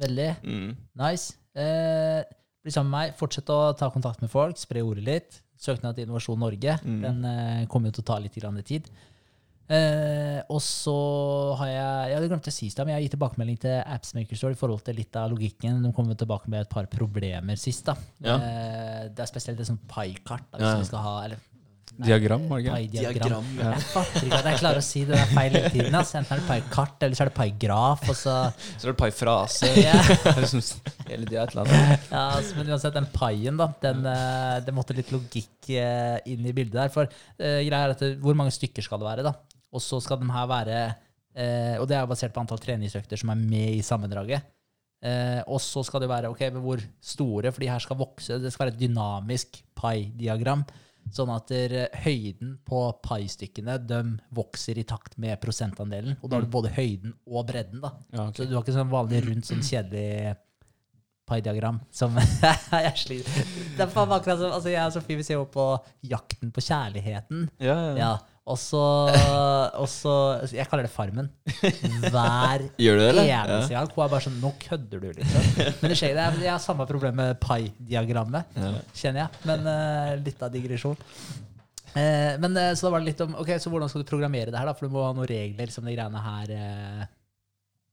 veldig 0.00 0.30
Mm. 0.42 0.76
nice. 0.96 1.34
Eh, 1.54 2.24
bli 2.64 2.72
sammen 2.72 2.90
med 2.90 2.98
meg. 3.10 3.16
Fortsett 3.18 3.48
å 3.52 3.76
ta 3.76 3.90
kontakt 3.90 4.20
med 4.22 4.30
folk. 4.32 4.56
Spre 4.56 4.80
ordet 4.82 5.04
litt. 5.04 5.40
Søknad 5.62 5.94
til 5.94 6.06
Innovasjon 6.06 6.38
Norge. 6.40 6.78
Mm. 6.82 7.00
Den 7.02 7.24
eh, 7.24 7.66
kommer 7.70 7.88
jo 7.90 7.98
til 8.00 8.04
å 8.04 8.08
ta 8.10 8.18
litt 8.18 8.34
tid. 8.66 8.88
Eh, 9.70 10.40
og 10.52 10.58
så 10.60 10.94
har 11.60 11.68
jeg 11.70 12.08
Jeg 12.10 12.16
hadde 12.18 12.28
glemt 12.32 12.48
å 12.50 12.52
si 12.52 12.68
det, 12.68 12.82
men 12.84 12.92
jeg 12.92 12.98
har 12.98 13.04
gitt 13.06 13.14
tilbakemelding 13.16 13.60
til 13.62 13.78
Appsmaker 13.80 14.36
Store 14.36 14.56
i 14.56 14.58
forhold 14.58 14.82
til 14.84 14.98
litt 14.98 15.16
av 15.16 15.30
logikken. 15.32 15.80
De 15.86 15.92
kom 15.96 16.10
tilbake 16.12 16.50
med 16.52 16.66
et 16.66 16.72
par 16.72 16.86
problemer 16.92 17.56
sist. 17.60 17.86
da. 17.86 17.94
Ja. 18.20 18.36
Eh, 18.36 19.08
det 19.08 19.22
er 19.22 19.30
spesielt 19.30 19.60
et 19.60 19.70
sånt 19.70 19.86
pai-kart. 19.88 20.44
Hvis 20.52 20.66
Ja. 20.66 20.76
vi 20.78 20.84
skal 20.90 20.98
ha, 21.06 21.16
eller, 21.24 21.36
Diagram, 21.92 22.48
var 22.48 22.58
det 22.58 22.64
ikke? 22.64 22.74
Pai-diagram. 22.74 23.44
ja. 23.58 23.70
Jeg 23.74 23.82
fatter 23.92 24.24
ikke 24.24 24.38
at 24.38 24.46
jeg 24.48 24.58
klarer 24.62 24.78
å 24.80 24.82
si 24.82 25.04
det 25.04 25.12
der 25.14 25.26
feil 25.26 25.52
hele 25.52 25.70
tiden. 25.70 25.94
Altså. 25.94 26.16
Enten 26.18 26.32
er 26.32 26.40
det 26.40 26.46
pai-kart, 26.48 27.02
eller 27.02 27.14
så 27.18 27.20
er 27.22 27.28
det 27.28 27.34
pai-graf. 27.36 28.06
Så, 28.16 28.36
Så 28.80 28.88
er 28.88 28.92
det 28.92 28.96
pai-frase. 28.96 29.68
ja. 29.88 29.98
Det 30.24 30.32
er 30.32 30.40
liksom 30.40 30.62
et 30.62 31.12
eller 31.12 31.60
annet. 31.66 32.06
Ja, 32.10 32.22
altså, 32.38 32.56
men 32.56 32.72
uansett, 32.72 32.94
den 32.96 33.08
paien, 33.12 33.56
da, 33.60 33.68
den, 33.82 34.06
eh, 34.08 34.60
det 34.64 34.72
måtte 34.74 34.96
litt 34.96 35.12
logikk 35.12 35.68
eh, 35.68 36.16
inn 36.32 36.46
i 36.48 36.54
bildet 36.56 36.78
der. 36.80 36.88
For 36.94 37.04
uh, 37.04 37.60
greia 37.60 37.84
er 37.84 37.92
at 37.92 38.04
hvor 38.24 38.34
mange 38.40 38.54
stykker 38.56 38.82
skal 38.82 39.02
det 39.02 39.10
være, 39.10 39.26
da? 39.28 39.34
Og 39.72 39.82
så 39.82 40.00
skal 40.04 40.20
de 40.20 40.28
her 40.32 40.48
være 40.50 40.78
eh, 41.34 41.78
Og 41.80 41.86
det 41.88 41.96
er 41.96 42.08
basert 42.10 42.34
på 42.34 42.42
antall 42.42 42.60
treningsøkter 42.60 43.20
som 43.20 43.32
er 43.32 43.40
med 43.40 43.78
i 43.78 43.84
sammendraget. 43.86 44.44
Eh, 45.02 45.40
og 45.50 45.58
så 45.62 45.82
skal 45.86 46.04
det 46.04 46.10
være 46.12 46.30
ok, 46.30 46.44
hvor 46.62 46.82
store, 47.02 47.50
for 47.50 47.64
de 47.64 47.70
her 47.72 47.82
skal 47.82 47.98
vokse. 47.98 48.38
Det 48.38 48.52
skal 48.52 48.66
være 48.68 48.76
et 48.76 48.82
dynamisk 48.84 49.62
pai-diagram. 49.78 50.62
Sånn 51.10 51.32
at 51.34 51.48
der, 51.50 51.74
eh, 51.80 52.02
høyden 52.04 52.54
på 52.68 52.84
pai-stykkene 53.02 53.80
de 53.82 54.02
vokser 54.30 54.78
i 54.78 54.86
takt 54.86 55.18
med 55.18 55.40
prosentandelen. 55.42 56.14
Og 56.22 56.30
da 56.30 56.38
har 56.38 56.46
du 56.46 56.52
både 56.52 56.70
høyden 56.76 57.16
og 57.26 57.48
bredden. 57.48 57.82
da. 57.82 57.96
Ja, 58.12 58.28
okay. 58.28 58.44
Så 58.44 58.48
du 58.48 58.54
har 58.54 58.62
ikke 58.62 58.78
sånn 58.78 58.92
vanlig 58.92 59.24
rundt, 59.26 59.48
sånn 59.48 59.64
kjedelig 59.66 60.36
pai-diagram 61.26 61.80
som 61.94 62.16
jeg 62.84 62.94
sliter 62.98 63.44
Det 63.76 63.84
er 63.84 63.90
akkurat 63.94 64.40
som 64.40 64.50
altså 64.52 64.72
Jeg 64.72 64.82
og 64.84 64.94
Sofie 64.96 65.18
vi 65.20 65.26
ser 65.26 65.38
jo 65.38 65.46
på 65.50 65.66
Jakten 66.10 66.50
på 66.54 66.64
kjærligheten. 66.64 67.48
Ja, 67.62 67.74
ja. 67.74 67.92
Ja, 67.98 68.12
og 68.42 68.58
så, 68.58 70.10
Jeg 70.50 70.66
kaller 70.66 70.88
det 70.88 70.90
Farmen. 70.90 71.28
Hver 72.10 72.64
Gjør 72.82 72.96
du 72.98 73.02
det, 73.04 73.08
eller? 73.12 73.28
eneste 73.30 73.76
gang. 73.76 73.86
Hun 73.94 74.02
er 74.02 74.10
bare 74.10 74.24
sånn 74.24 74.40
Nå 74.42 74.50
kødder 74.64 75.04
du, 75.04 75.08
liksom. 75.20 75.46
Men 75.82 75.92
det 75.92 75.98
skjer, 76.00 76.16
det 76.18 76.24
er, 76.24 76.40
jeg 76.48 76.50
har 76.50 76.62
samme 76.64 76.86
problem 76.90 77.14
med 77.22 77.38
pai-diagrammet, 77.42 78.58
Ja. 78.58 78.72
kjenner 78.98 79.24
jeg. 79.24 79.44
Men 79.46 79.68
uh, 79.70 80.10
litt 80.26 80.42
av 80.42 80.50
digresjon. 80.56 80.98
Uh, 81.92 82.34
men 82.42 82.56
uh, 82.58 82.72
så 82.74 82.88
da 82.88 82.92
var 82.96 83.02
det 83.04 83.10
litt 83.12 83.20
om 83.20 83.34
Ok, 83.42 83.50
så 83.60 83.70
hvordan 83.70 83.90
skal 83.92 84.02
du 84.02 84.08
programmere 84.10 84.50
det 84.50 84.58
her, 84.58 84.66
da? 84.70 84.74
For 84.74 84.88
du 84.88 84.94
må 84.96 85.04
ha 85.06 85.12
noen 85.14 85.28
regler 85.30 85.70
som 85.70 85.86
de 85.86 85.94
greiene 85.94 86.22
her 86.26 86.54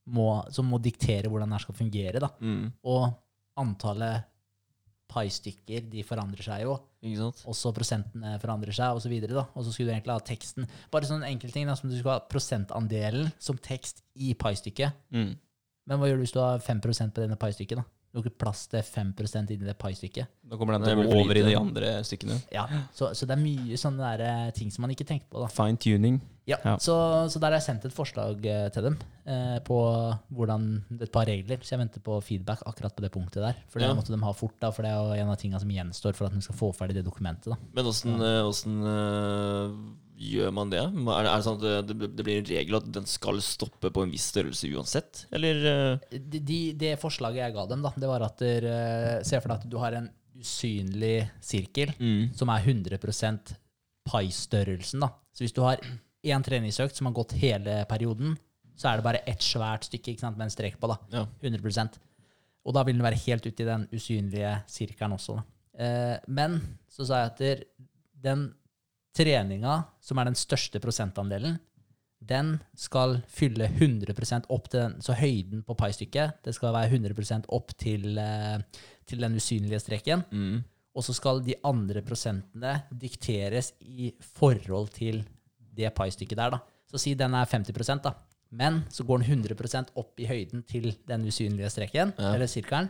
må, 0.10 0.28
som 0.56 0.66
må 0.66 0.80
diktere 0.82 1.30
hvordan 1.30 1.52
det 1.52 1.60
her 1.60 1.68
skal 1.68 1.78
fungere. 1.78 2.22
da. 2.26 2.32
Mm. 2.42 2.72
Og 2.90 3.06
antallet 3.62 4.26
pai-stykker 5.14 5.86
de 5.94 6.02
forandrer 6.06 6.46
seg 6.46 6.64
jo. 6.66 6.80
Sant? 7.00 7.44
Også 7.48 7.72
prosentene 7.76 8.34
forandrer 8.42 8.76
seg, 8.76 8.96
og 8.96 9.04
så 9.04 9.12
da. 9.38 9.46
Og 9.56 9.64
så 9.64 9.72
skulle 9.72 9.92
du 9.92 9.96
egentlig 9.96 10.16
ha 10.16 10.24
teksten. 10.28 10.68
Bare 10.92 11.08
sånn 11.08 11.24
enkel 11.28 11.54
ting, 11.54 11.70
da, 11.70 11.78
som 11.80 11.92
du 11.92 11.96
skulle 11.96 12.18
ha 12.18 12.26
prosentandelen 12.28 13.30
som 13.40 13.60
tekst 13.64 14.04
i 14.20 14.34
pai-stykket. 14.36 14.98
Mm. 15.16 15.32
Men 15.90 16.02
hva 16.02 16.10
gjør 16.10 16.20
du 16.20 16.26
hvis 16.26 16.36
du 16.36 16.42
har 16.44 16.60
5 16.64 16.84
på 16.84 17.24
denne 17.24 17.40
pai-stykket? 17.40 17.80
da? 17.80 17.99
Ikke 18.18 18.32
plass 18.42 18.64
til 18.66 18.82
5 18.82 19.12
inni 19.54 19.68
det 19.68 19.76
pai-stykket. 19.78 20.26
Da 20.50 20.58
kommer 20.58 20.74
den 20.80 20.88
til 20.88 20.98
å 20.98 21.04
gå 21.06 21.20
over 21.22 21.38
i 21.38 21.44
de 21.46 21.54
andre 21.56 21.92
stykkene. 22.04 22.40
Ja, 22.52 22.64
så, 22.92 23.12
så 23.14 23.28
det 23.30 23.36
er 23.38 23.44
mye 23.44 23.78
sånne 23.78 24.02
der, 24.18 24.24
eh, 24.26 24.52
ting 24.58 24.72
som 24.74 24.82
man 24.82 24.90
ikke 24.96 25.06
tenker 25.06 25.30
på. 25.30 25.44
da. 25.44 25.48
Fine 25.54 25.78
tuning. 25.78 26.18
Ja, 26.50 26.58
Ja. 26.66 26.74
Så, 26.82 26.96
så 27.30 27.38
der 27.38 27.52
har 27.54 27.60
jeg 27.60 27.68
sendt 27.68 27.86
et 27.86 27.94
forslag 27.94 28.42
eh, 28.50 28.70
til 28.74 28.88
dem 28.88 28.98
eh, 29.30 29.60
på 29.62 29.78
hvordan, 30.34 30.66
et 31.00 31.12
par 31.14 31.30
regler. 31.30 31.62
Så 31.62 31.76
jeg 31.76 31.84
venter 31.84 32.02
på 32.02 32.18
feedback 32.26 32.66
akkurat 32.66 32.96
på 32.98 33.06
det 33.06 33.12
punktet 33.14 33.46
der. 33.46 33.62
For 33.70 33.78
det 33.78 33.92
Ja. 33.92 33.94
måtte 33.94 34.10
de 34.16 34.18
ha 34.26 34.34
fort, 34.34 34.58
da, 34.60 34.72
for 34.74 34.82
det 34.82 34.90
er 34.90 34.98
jo 34.98 35.22
en 35.22 35.30
av 35.30 35.38
tingene 35.38 35.62
som 35.62 35.70
gjenstår 35.70 36.18
for 36.18 36.26
at 36.26 36.34
de 36.34 36.42
skal 36.42 36.58
få 36.58 36.74
ferdig 36.74 36.98
det 36.98 37.06
dokumentet. 37.06 37.54
da. 37.54 37.58
Men 37.78 37.86
åssen 37.94 38.18
gjør 40.20 40.52
man 40.52 40.72
det? 40.72 40.82
Er 40.84 40.92
det, 40.92 41.16
er 41.16 41.30
det 41.30 41.46
sånn 41.46 41.60
at 41.60 41.88
det, 41.88 42.10
det 42.18 42.26
blir 42.28 42.42
en 42.42 42.50
regel 42.50 42.78
at 42.80 42.88
den 43.00 43.08
skal 43.08 43.40
stoppe 43.44 43.92
på 43.96 44.04
en 44.04 44.12
viss 44.12 44.28
størrelse 44.34 44.68
uansett? 44.76 45.24
Eller 45.36 45.62
eh, 45.72 46.20
de, 46.20 46.42
de, 46.44 46.60
det 46.80 46.98
forslaget 47.00 47.46
jeg 47.46 47.56
ga 47.56 47.66
dem, 47.70 47.86
da, 47.86 47.94
det 47.96 48.10
var 48.12 48.26
at 48.28 48.44
der, 48.44 48.68
eh, 48.68 49.16
Se 49.28 49.40
for 49.40 49.54
deg 49.54 49.64
at 49.64 49.72
du 49.72 49.78
har 49.80 49.96
en 49.96 50.10
usynlig 50.40 51.16
sirkel 51.44 51.94
mm. 51.96 52.36
som 52.38 52.52
er 52.52 52.68
100% 52.68 53.56
pai-størrelsen. 54.10 55.04
da. 55.04 55.12
Så 55.36 55.46
hvis 55.46 55.56
du 55.56 55.64
har 55.64 55.80
én 55.80 56.44
treningsøkt 56.46 57.00
som 57.00 57.10
har 57.10 57.16
gått 57.16 57.38
hele 57.40 57.82
perioden, 57.90 58.36
så 58.80 58.92
er 58.92 59.00
det 59.00 59.08
bare 59.08 59.24
ett 59.28 59.44
svært 59.44 59.88
stykke 59.88 60.16
sant, 60.20 60.38
med 60.40 60.48
en 60.48 60.54
strek 60.54 60.80
på. 60.80 60.92
da. 60.92 61.00
Ja. 61.14 61.26
100% 61.44 62.00
Og 62.68 62.76
da 62.76 62.84
vil 62.84 62.98
den 62.98 63.06
være 63.06 63.24
helt 63.26 63.46
ute 63.48 63.64
i 63.64 63.68
den 63.68 63.88
usynlige 63.96 64.54
sirkelen 64.68 65.16
også. 65.16 65.40
Da. 65.40 65.44
Eh, 65.80 66.16
men 66.28 66.60
så 66.92 67.08
sa 67.08 67.24
jeg 67.24 67.32
at 67.32 67.44
der, 67.44 67.64
den 68.20 68.50
treninga, 69.16 69.84
som 70.02 70.20
er 70.22 70.30
den 70.30 70.38
største 70.38 70.80
prosentandelen, 70.84 71.58
den 72.20 72.58
skal 72.76 73.22
fylle 73.32 73.70
100 73.70 74.44
opp 74.52 74.68
til 74.70 74.82
den, 74.82 74.98
så 75.02 75.16
høyden 75.16 75.64
på 75.64 75.76
pai-stykket 75.80 76.42
det 76.44 76.54
skal 76.56 76.74
være 76.76 76.92
100 76.92 77.48
opp 77.56 77.72
til, 77.80 78.18
eh, 78.18 78.60
til 79.08 79.24
den 79.24 79.36
usynlige 79.40 79.80
streken. 79.80 80.26
Mm. 80.32 80.64
Og 80.96 81.04
så 81.06 81.14
skal 81.16 81.40
de 81.46 81.56
andre 81.64 82.02
prosentene 82.02 82.84
dikteres 82.92 83.72
i 83.80 84.12
forhold 84.20 84.90
til 84.92 85.24
det 85.76 85.94
pai-stykket 85.96 86.36
der. 86.36 86.50
da. 86.52 86.60
Så 86.92 87.00
si 87.00 87.14
den 87.14 87.34
er 87.34 87.46
50 87.46 88.02
da. 88.04 88.14
Men 88.52 88.84
så 88.90 89.06
går 89.06 89.20
den 89.22 89.44
100% 89.44 89.92
opp 89.96 90.20
i 90.20 90.26
høyden 90.26 90.64
til 90.68 90.96
den 91.08 91.26
usynlige 91.26 91.70
streken, 91.70 92.14
Ja. 92.18 92.34
eller 92.34 92.48
sirkelen. 92.48 92.90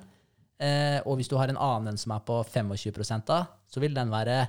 Eh, 0.59 1.01
og 1.05 1.17
hvis 1.17 1.27
du 1.29 1.37
har 1.37 1.49
en 1.49 1.57
annen 1.57 1.97
som 1.97 2.11
er 2.11 2.19
på 2.19 2.43
25 2.45 3.25
da, 3.25 3.45
så 3.67 3.79
vil 3.79 3.93
den 3.93 4.09
være 4.09 4.47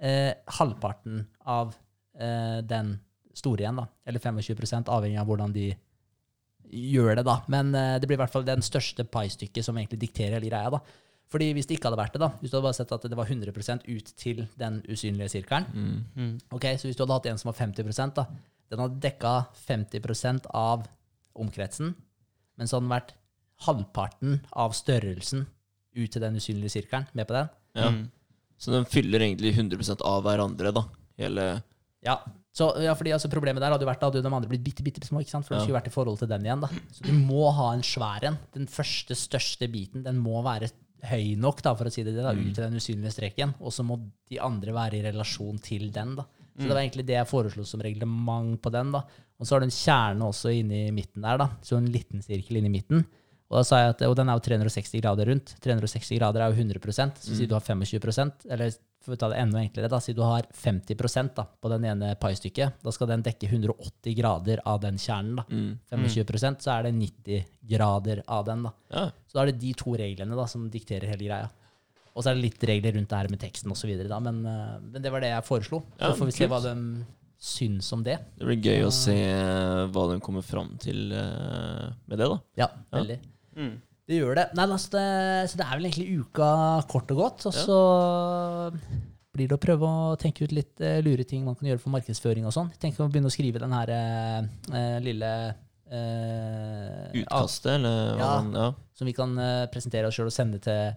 eh, 0.00 0.32
halvparten 0.58 1.24
av 1.46 1.74
eh, 2.18 2.60
den 2.66 2.96
store 3.36 3.64
igjen, 3.64 3.80
da. 3.82 3.86
Eller 4.06 4.22
25 4.22 4.88
avhengig 4.92 5.20
av 5.20 5.28
hvordan 5.28 5.52
de 5.54 5.70
gjør 6.66 7.16
det, 7.18 7.26
da. 7.26 7.40
Men 7.52 7.74
eh, 7.74 7.96
det 8.00 8.08
blir 8.08 8.18
i 8.18 8.22
hvert 8.24 8.32
fall 8.32 8.46
den 8.46 8.64
største 8.64 9.06
pai-stykket 9.08 9.66
som 9.66 9.76
egentlig 9.78 10.00
dikterer 10.06 10.38
hele 10.38 10.50
greia, 10.50 10.72
da. 10.78 10.80
Fordi 11.26 11.48
hvis 11.56 11.66
det 11.66 11.76
ikke 11.76 11.90
hadde 11.90 11.98
vært 11.98 12.14
det, 12.14 12.22
da, 12.22 12.28
hvis 12.38 12.52
du 12.52 12.56
hadde 12.56 12.68
bare 12.68 12.78
sett 12.78 12.92
at 12.94 13.06
det 13.10 13.18
var 13.18 13.26
100% 13.26 13.86
ut 13.90 14.10
til 14.20 14.44
den 14.60 14.82
usynlige 14.86 15.32
sirkelen 15.32 15.66
Mm. 15.74 16.04
Mm. 16.14 16.34
Ok, 16.54 16.64
Så 16.78 16.86
hvis 16.86 16.96
du 16.96 17.02
hadde 17.02 17.16
hatt 17.18 17.26
en 17.26 17.38
som 17.38 17.50
var 17.50 17.58
50% 17.58 18.14
da, 18.14 18.26
den 18.70 18.82
hadde 18.82 19.00
dekka 19.02 19.32
50% 19.66 20.46
av 20.54 20.86
omkretsen, 21.34 21.94
men 22.56 22.66
så 22.68 22.76
hadde 22.78 22.86
den 22.86 22.94
vært 22.94 23.14
halvparten 23.66 24.40
av 24.52 24.74
størrelsen 24.76 25.46
ut 25.96 26.10
til 26.12 26.22
den 26.22 26.36
usynlige 26.36 26.76
sirkelen. 26.76 27.08
Med 27.12 27.26
på 27.26 27.34
den? 27.34 27.48
Ja. 27.74 27.90
Mm. 28.56 28.62
Så 28.64 28.72
den 28.72 28.88
fyller 28.88 29.20
egentlig 29.20 29.52
100 29.54 30.00
av 30.02 30.24
hverandre, 30.24 30.72
da. 30.74 30.84
Hele 31.20 31.62
Ja. 32.04 32.20
Så, 32.56 32.70
ja, 32.80 32.94
fordi 32.96 33.12
altså, 33.12 33.28
Problemet 33.28 33.60
der 33.60 33.70
hadde 33.70 33.84
jo 33.84 33.90
vært 33.90 34.00
da 34.00 34.08
hadde 34.08 34.22
de 34.24 34.32
andre 34.32 34.48
blitt 34.48 34.64
bitte, 34.64 34.82
bitte 34.82 35.04
små, 35.04 35.20
ikke 35.20 35.34
sant? 35.34 35.44
for 35.44 35.56
Ja. 35.56 35.60
skulle 35.60 35.76
vært 35.76 35.90
i 35.90 35.92
forhold 35.92 36.18
til 36.18 36.28
den 36.28 36.42
igjen. 36.46 36.60
da. 36.60 36.68
Så 36.90 37.04
du 37.04 37.12
må 37.12 37.52
ha 37.52 37.72
en 37.74 37.82
svær 37.82 38.24
en. 38.24 38.38
Den 38.54 38.66
første, 38.66 39.12
største 39.14 39.68
biten 39.70 40.02
den 40.02 40.16
må 40.16 40.42
være 40.42 40.70
høy 41.04 41.36
nok 41.36 41.60
da, 41.62 41.74
for 41.74 41.84
å 41.84 41.92
si 41.92 42.02
det, 42.02 42.14
da, 42.16 42.32
ut 42.32 42.54
til 42.54 42.64
den 42.64 42.74
usynlige 42.80 43.12
streken, 43.12 43.54
og 43.60 43.70
så 43.70 43.84
må 43.84 44.00
de 44.30 44.38
andre 44.40 44.72
være 44.72 44.94
i 44.96 45.02
relasjon 45.04 45.60
til 45.60 45.90
den. 45.92 46.16
da. 46.16 46.24
Så 46.56 46.64
det 46.64 46.72
var 46.72 46.80
egentlig 46.80 47.04
det 47.06 47.18
jeg 47.18 47.28
foreslo 47.28 47.64
som 47.68 47.80
reglement 47.84 48.56
på 48.62 48.72
den. 48.72 48.90
da. 48.92 49.02
Og 49.38 49.46
så 49.46 49.52
har 49.54 49.60
du 49.60 49.66
en 49.66 49.76
kjerne 49.76 50.24
også 50.24 50.48
inni 50.56 50.90
midten 50.90 51.20
der, 51.20 51.36
da. 51.36 51.50
så 51.62 51.76
en 51.76 51.92
liten 51.92 52.22
sirkel 52.24 52.56
inni 52.56 52.70
midten. 52.72 53.04
Og 53.46 53.60
da 53.60 53.62
sa 53.66 53.78
jeg 53.78 53.94
at, 53.94 54.02
og 54.08 54.16
den 54.18 54.30
er 54.30 54.38
jo 54.38 54.42
360 54.42 55.00
grader 55.04 55.28
rundt. 55.30 55.54
360 55.62 56.18
grader 56.18 56.42
er 56.42 56.50
jo 56.50 56.64
100% 56.64 57.20
så 57.22 57.36
si 57.38 57.46
du 57.46 57.54
har 57.54 57.62
25% 57.62 58.48
eller 58.50 58.74
for 59.06 59.14
å 59.14 59.18
ta 59.20 59.28
det 59.30 59.38
enda 59.38 59.60
enklere, 59.62 59.90
da, 59.90 60.00
si 60.02 60.14
du 60.16 60.22
har 60.26 60.48
50 60.50 61.30
da, 61.36 61.44
på 61.46 61.70
den 61.70 61.84
ene 61.86 62.14
paistykket, 62.18 62.80
da 62.82 62.92
skal 62.94 63.10
den 63.12 63.22
dekke 63.26 63.46
180 63.46 64.16
grader 64.18 64.62
av 64.66 64.80
den 64.82 64.98
kjernen. 64.98 65.38
da. 65.38 65.44
mm. 65.46 65.68
25% 65.92 66.66
så 66.66 66.72
er 66.74 66.88
det 66.88 66.96
90 66.96 67.44
grader 67.70 68.24
av 68.26 68.48
den. 68.48 68.66
da. 68.66 68.72
Ja. 68.90 69.04
Så 69.30 69.38
da 69.38 69.44
er 69.44 69.52
det 69.52 69.60
de 69.62 69.70
to 69.78 69.94
reglene 69.98 70.38
da, 70.38 70.48
som 70.50 70.66
dikterer 70.72 71.12
hele 71.12 71.28
greia. 71.28 71.52
Og 72.16 72.24
så 72.24 72.32
er 72.32 72.38
det 72.38 72.46
litt 72.48 72.66
regler 72.66 72.96
rundt 72.96 73.12
det 73.12 73.20
her 73.20 73.30
med 73.30 73.42
teksten 73.44 73.70
osv., 73.74 73.92
men, 73.92 74.42
eh, 74.48 74.74
men 74.88 75.04
det 75.04 75.12
var 75.12 75.22
det 75.22 75.30
jeg 75.34 75.46
foreslo. 75.46 75.84
Så 76.00 76.16
får 76.18 76.32
vi 76.32 76.36
se 76.40 76.50
hva 76.50 76.60
de 76.64 76.74
syns 77.46 77.92
om 77.92 78.02
det. 78.02 78.16
Det 78.40 78.48
blir 78.48 78.72
gøy 78.72 78.86
å 78.88 78.92
se 78.94 79.16
hva 79.92 80.06
de 80.10 80.18
kommer 80.24 80.42
fram 80.42 80.74
til 80.82 81.12
eh, 81.12 81.94
med 82.08 82.18
det, 82.18 82.26
da. 82.32 82.42
Ja, 82.64 82.70
Ja. 82.90 83.18
Mm. 83.56 83.74
Det 84.06 84.20
gjør 84.20 84.36
det. 84.38 84.46
Nei, 84.54 84.66
altså 84.70 84.90
det. 84.94 85.04
Så 85.50 85.58
det 85.58 85.64
er 85.66 85.78
vel 85.80 85.88
egentlig 85.88 86.20
uka 86.22 86.48
kort 86.92 87.10
og 87.10 87.18
godt. 87.24 87.46
Og 87.50 87.56
så 87.56 87.78
blir 89.36 89.50
det 89.50 89.56
å 89.58 89.60
prøve 89.60 89.88
å 89.88 90.14
tenke 90.20 90.46
ut 90.46 90.52
litt 90.54 90.80
uh, 90.80 91.00
lure 91.04 91.24
ting 91.28 91.42
man 91.44 91.56
kan 91.58 91.68
gjøre 91.68 91.82
for 91.82 91.92
markedsføring 91.92 92.46
og 92.48 92.54
sånn. 92.54 92.70
Tenk 92.80 93.00
å 93.02 93.08
begynne 93.10 93.28
å 93.28 93.34
skrive 93.34 93.60
den 93.60 93.74
her 93.76 93.90
eh, 93.92 94.94
lille 95.04 95.32
uh, 95.92 97.10
Utkastet, 97.20 97.74
eller 97.74 98.14
hva 98.16 98.22
Ja. 98.22 98.30
man 98.40 98.54
Ja. 98.56 98.68
Som 98.96 99.10
vi 99.10 99.12
kan 99.12 99.34
presentere 99.72 100.08
oss 100.08 100.16
sjøl 100.16 100.30
og 100.30 100.32
sende 100.32 100.58
til 100.64 100.94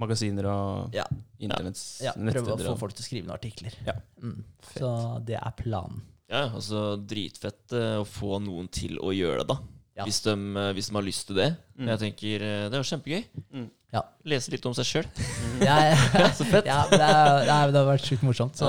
Magasiner 0.00 0.48
og 0.50 0.94
Ja. 0.96 1.04
internetts 1.38 2.00
ja, 2.02 2.12
Prøve 2.12 2.56
å 2.56 2.58
få 2.58 2.74
folk 2.80 2.96
til 2.96 3.04
å 3.04 3.06
skrive 3.06 3.28
noen 3.28 3.36
artikler. 3.38 3.76
Ja. 3.86 3.94
Mm. 4.20 4.42
Så 4.74 4.90
det 5.24 5.38
er 5.38 5.54
planen. 5.56 6.02
ja, 6.28 6.48
altså 6.50 6.96
dritfett 6.98 7.70
å 8.00 8.02
få 8.04 8.40
noen 8.42 8.66
til 8.68 8.98
å 8.98 9.12
gjøre 9.14 9.44
det, 9.44 9.48
da. 9.54 9.60
Ja. 9.96 10.04
Hvis, 10.04 10.20
de, 10.26 10.32
eh, 10.36 10.72
hvis 10.76 10.90
de 10.90 10.96
har 10.98 11.04
lyst 11.06 11.26
til 11.30 11.38
det. 11.40 11.48
Mm. 11.78 11.88
Jeg 11.88 12.00
tenker 12.02 12.42
eh, 12.44 12.64
Det 12.68 12.76
er 12.76 12.82
jo 12.82 12.88
kjempegøy. 12.90 13.22
Mm. 13.56 13.68
Ja. 13.96 14.02
Lese 14.28 14.52
litt 14.52 14.66
om 14.68 14.74
seg 14.76 14.88
sjøl. 14.90 15.06
Så 16.38 16.44
fett. 16.50 16.68
ja, 16.68 16.82
det, 16.92 17.00
er, 17.00 17.46
det, 17.48 17.78
har 17.80 17.88
vært 17.88 18.04
sjukt 18.04 18.26
morsomt. 18.26 18.58
Så 18.60 18.68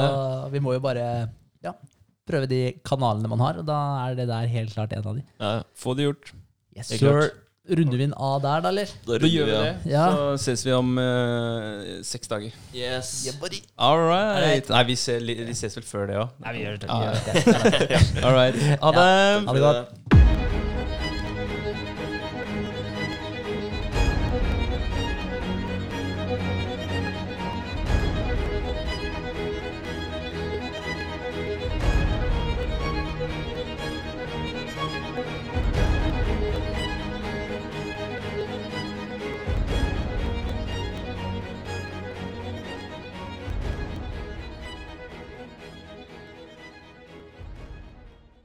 vi 0.53 0.63
må 0.63 0.77
jo 0.77 0.83
bare 0.83 1.27
ja, 1.65 1.73
prøve 2.27 2.47
de 2.51 2.61
kanalene 2.87 3.31
man 3.31 3.43
har, 3.43 3.59
og 3.59 3.67
da 3.67 3.81
er 4.05 4.15
det 4.21 4.29
der 4.31 4.47
helt 4.53 4.71
klart 4.77 4.95
en 4.95 5.03
av 5.03 5.19
de. 5.19 5.25
Ja, 5.41 5.51
ja. 5.59 5.67
Få 5.75 5.97
det 5.99 6.07
gjort. 6.07 6.31
Yes, 6.77 6.93
sir. 6.95 7.27
Runder 7.67 7.99
vi 7.99 8.05
den 8.05 8.13
A 8.15 8.37
der, 8.39 8.61
da, 8.63 8.69
eller? 8.71 8.91
Da 9.03 9.17
Da 9.19 9.27
gjør 9.27 9.49
vi 9.49 9.55
det. 9.57 9.73
Ja. 9.91 10.05
Så 10.15 10.37
ses 10.45 10.63
vi 10.63 10.71
om 10.71 10.93
uh, 10.95 11.97
seks 12.07 12.31
dager. 12.31 12.55
Yes. 12.71 13.27
All 13.75 14.05
right. 14.07 14.69
Nei, 14.71 14.83
vi, 14.87 14.95
ser, 14.95 15.19
li- 15.19 15.35
vi 15.43 15.57
ses 15.57 15.75
vel 15.75 15.83
før 15.83 16.07
det 16.07 16.21
òg. 16.21 16.31
Nei, 16.45 16.55
vi 16.55 16.63
gjør 16.63 16.79
det. 16.85 16.87
Ah. 16.87 17.03
Vi 17.11 17.43
gjør 17.43 17.67
det. 17.67 18.01
All 18.25 18.39
right. 18.39 18.63
Ha 18.79 18.95
det. 19.01 19.07
Ha 19.51 19.59
det 19.59 19.67
godt. 19.67 20.36